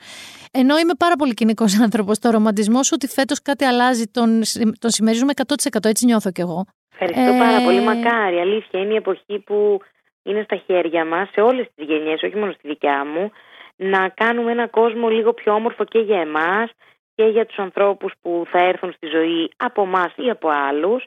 Ενώ 0.52 0.77
είμαι 0.77 0.93
πάρα 0.98 1.15
πολύ 1.15 1.34
κοινικός 1.34 1.80
άνθρωπος, 1.85 2.19
το 2.19 2.30
ρομαντισμό 2.30 2.84
σου 2.84 2.91
ότι 2.93 3.07
φέτος 3.07 3.41
κάτι 3.41 3.65
αλλάζει, 3.65 4.06
τον, 4.07 4.43
συμ- 4.43 4.76
τον 4.80 4.89
συμμερίζουμε 4.89 5.34
100%. 5.48 5.85
Έτσι 5.85 6.06
νιώθω 6.06 6.31
κι 6.31 6.41
εγώ. 6.41 6.65
Ευχαριστώ 6.91 7.34
Ε, 7.34 7.38
πάρα 7.39 7.61
πολύ. 7.61 7.80
Μακάρι. 7.81 8.39
Αλήθεια, 8.39 8.80
είναι 8.80 8.93
η 8.93 8.95
εποχή 8.95 9.39
που 9.45 9.80
είναι 10.23 10.41
στα 10.43 10.61
χέρια 10.65 11.06
μας, 11.06 11.30
σε 11.31 11.41
όλες 11.41 11.68
τις 11.76 11.85
γενιές, 11.88 12.22
όχι 12.23 12.35
μόνο 12.38 12.52
στη 12.52 12.68
δικιά 12.68 13.06
μου, 13.06 13.31
να 13.76 14.10
κάνουμε 14.10 14.52
ένα 14.52 14.68
κόσμο 14.68 15.07
λίγο 15.10 15.34
πιο 15.34 15.53
όμορφο 15.53 15.84
και 15.84 15.99
για 15.99 16.19
εμάς 16.19 16.69
και 17.15 17.23
για 17.23 17.45
τους 17.45 17.57
ανθρώπους 17.57 18.14
που 18.22 18.43
θα 18.52 18.60
έρθουν 18.60 18.91
στη 18.95 19.07
ζωή 19.07 19.52
από 19.57 19.81
εμά 19.81 20.11
ή 20.15 20.30
από 20.30 20.49
άλλους. 20.49 21.06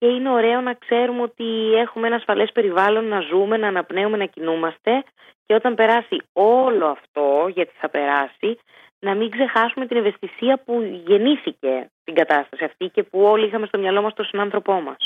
Και 0.00 0.06
είναι 0.06 0.30
ωραίο 0.30 0.60
να 0.60 0.74
ξέρουμε 0.74 1.22
ότι 1.22 1.74
έχουμε 1.84 2.06
ένα 2.06 2.16
ασφαλές 2.16 2.50
περιβάλλον 2.52 3.04
να 3.04 3.20
ζούμε, 3.20 3.56
να 3.56 3.68
αναπνέουμε, 3.68 4.16
να 4.16 4.24
κινούμαστε. 4.24 5.04
Και 5.46 5.54
όταν 5.54 5.74
περάσει 5.74 6.16
όλο 6.32 6.86
αυτό, 6.86 7.50
γιατί 7.54 7.72
θα 7.80 7.88
περάσει, 7.88 8.58
να 8.98 9.14
μην 9.14 9.30
ξεχάσουμε 9.30 9.86
την 9.86 9.96
ευαισθησία 9.96 10.62
που 10.64 11.02
γεννήθηκε 11.06 11.90
την 12.04 12.14
κατάσταση 12.14 12.64
αυτή 12.64 12.86
και 12.94 13.02
που 13.02 13.20
όλοι 13.22 13.46
είχαμε 13.46 13.66
στο 13.66 13.78
μυαλό 13.78 14.02
μας 14.02 14.14
τον 14.14 14.24
συνάνθρωπό 14.24 14.72
μας. 14.72 14.96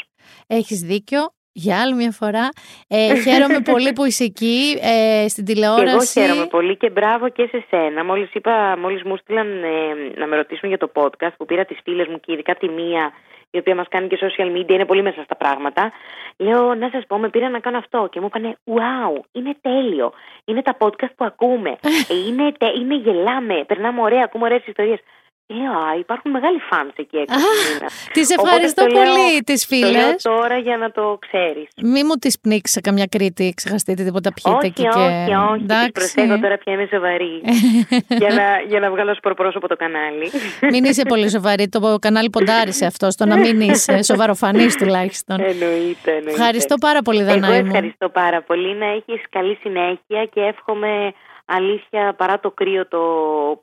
Έχεις 0.47 0.81
δίκιο. 0.81 1.21
Για 1.57 1.81
άλλη 1.81 1.95
μια 1.95 2.11
φορά. 2.11 2.49
Ε, 2.89 3.21
χαίρομαι 3.21 3.61
πολύ 3.73 3.93
που 3.93 4.05
είσαι 4.05 4.25
εκεί 4.25 4.79
ε, 4.83 5.29
στην 5.29 5.45
Και 5.45 5.53
τηλεόραση. 5.53 6.21
εγώ 6.21 6.27
χαίρομαι 6.27 6.47
πολύ 6.47 6.77
και 6.77 6.91
μπράβο 6.91 7.29
και 7.29 7.47
σε 7.51 7.65
σένα. 7.71 8.05
Μόλις, 8.05 8.35
είπα, 8.35 8.77
μόλις 8.79 9.03
μου 9.03 9.16
στείλαν 9.16 9.62
ε, 9.65 9.71
να 10.16 10.27
με 10.27 10.37
ρωτήσουν 10.37 10.69
για 10.69 10.79
το 10.79 10.91
podcast 10.95 11.35
που 11.37 11.45
πήρα 11.45 11.65
τις 11.65 11.79
φίλες 11.85 12.07
μου 12.07 12.21
και 12.21 12.33
ειδικά 12.33 12.55
τη 12.55 12.69
μία 12.69 13.12
η 13.55 13.59
οποία 13.59 13.74
μας 13.74 13.89
κάνει 13.89 14.06
και 14.09 14.18
social 14.20 14.56
media, 14.56 14.70
είναι 14.70 14.85
πολύ 14.85 15.02
μέσα 15.02 15.22
στα 15.22 15.36
πράγματα. 15.36 15.93
Λέω 16.36 16.74
να 16.74 16.89
σας 16.93 17.05
πω, 17.06 17.18
με 17.18 17.28
πήρα 17.28 17.48
να 17.48 17.59
κάνω 17.59 17.78
αυτό 17.78 18.09
και 18.10 18.20
μου 18.20 18.26
είπανε 18.26 18.56
wow, 18.64 19.20
είναι 19.32 19.56
τέλειο. 19.60 20.12
Είναι 20.44 20.62
τα 20.62 20.76
podcast 20.78 21.14
που 21.16 21.24
ακούμε. 21.24 21.70
Ε, 22.12 22.14
είναι, 22.28 22.52
τε- 22.59 22.76
είναι 22.76 22.94
γελάμε, 22.94 23.64
περνάμε 23.66 24.01
ωραία, 24.01 24.22
ακούμε 24.24 24.44
ωραίες 24.44 24.66
ιστορίες. 24.66 24.98
Λέω, 25.47 25.73
α, 25.73 25.97
υπάρχουν 25.99 26.31
μεγάλοι 26.31 26.61
fans 26.71 26.93
εκεί 26.97 27.16
έξω. 27.16 27.39
στην 27.39 27.77
Κίνα». 27.79 27.89
Τις 28.12 28.31
Οπότε 28.31 28.49
ευχαριστώ 28.49 28.85
το 28.87 28.93
λέω- 28.93 29.03
πολύ, 29.05 29.41
τις 29.43 29.66
Το 29.69 29.77
λέω 29.77 29.89
φίλες. 29.91 30.23
τώρα 30.23 30.59
για 30.59 30.77
να 30.77 30.91
το 30.91 31.19
ξέρεις. 31.27 31.69
Μη 31.83 32.05
μου 32.05 32.15
τις 32.15 32.41
πνίξεις 32.41 32.75
σε 32.75 32.81
καμιά 32.81 33.07
Κρήτη, 33.07 33.53
ξεχαστείτε 33.57 34.03
τίποτα 34.05 34.33
πιείτε 34.33 34.51
όχι, 34.57 34.66
εκεί 34.66 34.83
και... 34.83 34.89
όχι, 34.89 35.35
όχι. 35.35 35.53
Τις 35.55 35.62
Εντάξει. 35.62 35.91
προσέχω 35.93 36.39
τώρα 36.39 36.57
πια 36.59 36.73
είμαι 36.73 36.87
σοβαρή. 36.91 37.35
για, 38.23 38.29
να, 38.35 38.47
για 38.69 38.81
να 38.81 38.91
βγάλω 38.91 39.15
σπορπρόσωπο 39.15 39.69
το 39.69 39.77
κανάλι. 39.77 40.31
Μην 40.71 40.85
είσαι 40.85 41.03
πολύ 41.09 41.31
σοβαρή, 41.31 41.69
το 41.69 41.97
κανάλι 42.01 42.31
ποντάρει 42.31 42.73
σε 42.73 42.87
αυτό, 42.87 43.11
στο 43.11 43.27
να 43.27 43.37
μην 43.37 43.61
είσαι 43.61 44.03
σοβαροφανής 44.11 44.77
τουλάχιστον. 44.77 45.41
εννοείται, 45.41 46.11
εννοείται. 46.11 46.31
Ευχαριστώ 46.31 46.75
πάρα 46.81 47.03
πολύ, 47.03 47.19
Εγώ 47.21 47.29
Δανάη 47.29 47.61
μου. 47.62 47.66
ευχαριστώ 47.66 48.09
πάρα 48.09 48.43
πολύ. 48.43 48.75
Να 48.75 48.87
έχεις 48.87 49.23
καλή 49.31 49.59
συνέχεια 49.62 50.25
και 50.33 50.41
εύχομαι 50.41 51.12
αλήθεια 51.45 52.15
παρά 52.15 52.41
το 52.41 52.51
κρύο 52.51 52.89
το 52.89 52.99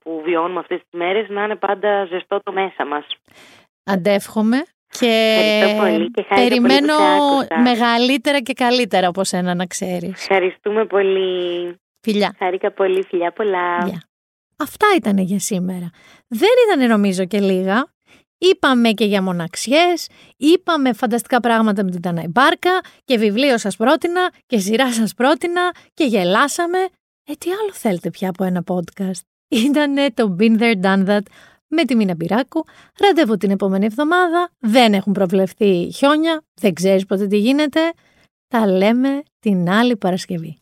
που 0.02 0.22
βιώνουμε 0.26 0.60
αυτές 0.60 0.80
τις 0.80 1.00
μέρες 1.00 1.30
να 1.30 1.44
είναι 1.44 1.56
πάντα 1.56 2.06
ζεστό 2.06 2.40
το 2.44 2.52
μέσα 2.52 2.86
μας. 2.86 3.06
Αντεύχομαι 3.84 4.64
και 5.00 5.36
Ευχαριστώ 5.40 5.82
πολύ 5.84 6.12
και 6.12 6.26
χάρηκα 6.28 6.48
περιμένω 6.50 6.96
πολύ 6.96 7.18
που 7.18 7.38
σε 7.40 7.48
άκουσα. 7.52 7.62
μεγαλύτερα 7.62 8.40
και 8.40 8.54
καλύτερα 8.54 9.08
από 9.08 9.24
σένα 9.24 9.54
να 9.56 9.66
ξέρεις. 9.66 10.12
Ευχαριστούμε 10.12 10.86
πολύ. 10.86 11.76
Φιλιά. 12.02 12.36
Χάρηκα 12.38 12.72
πολύ. 12.72 13.04
Φιλιά 13.04 13.32
πολλά. 13.32 13.78
Γεια. 13.86 14.02
Αυτά 14.58 14.88
ήταν 14.96 15.18
για 15.18 15.40
σήμερα. 15.40 15.90
Δεν 16.28 16.50
ήταν 16.68 16.90
νομίζω 16.90 17.26
και 17.26 17.40
λίγα. 17.40 17.86
Είπαμε 18.38 18.90
και 18.90 19.06
για 19.06 19.22
μοναξιές, 19.22 20.10
είπαμε 20.38 20.94
φανταστικά 20.94 21.40
πράγματα 21.40 21.84
με 21.84 21.92
την 21.92 22.02
Τανάη 22.02 22.28
Μπάρκα 22.30 22.82
και 23.06 23.18
βιβλίο 23.18 23.58
σας 23.58 23.76
πρότεινα 23.76 24.32
και 24.46 24.58
σειρά 24.60 24.92
σας 24.92 25.14
πρότεινα 25.14 25.72
και 25.94 26.04
γελάσαμε. 26.04 26.78
Ε, 27.26 27.34
τι 27.34 27.52
άλλο 27.52 27.74
θέλετε 27.74 28.10
πια 28.10 28.30
από 28.30 28.44
ένα 28.44 28.64
podcast; 28.68 29.22
Ήτανε 29.68 30.12
το 30.14 30.36
Been 30.40 30.60
There 30.60 30.82
Done 30.82 31.08
That 31.08 31.22
με 31.68 31.86
τη 31.86 31.96
Μίνα 31.96 32.16
Μπυράκου. 32.16 32.66
Ραντεβού 33.00 33.38
την 33.38 33.52
επόμενη 33.52 33.86
εβδομάδα. 33.86 34.50
Δεν 34.60 34.94
έχουν 34.94 35.14
προβλεφθεί 35.14 35.92
χιόνια. 35.92 36.44
Δεν 36.62 36.74
ξέρεις 36.74 37.06
ποτέ 37.06 37.28
τι 37.28 37.38
γίνεται. 37.38 37.80
Τα 38.48 38.68
λέμε 38.68 39.24
την 39.40 39.70
άλλη 39.70 39.98
Παρασκευή. 39.98 40.61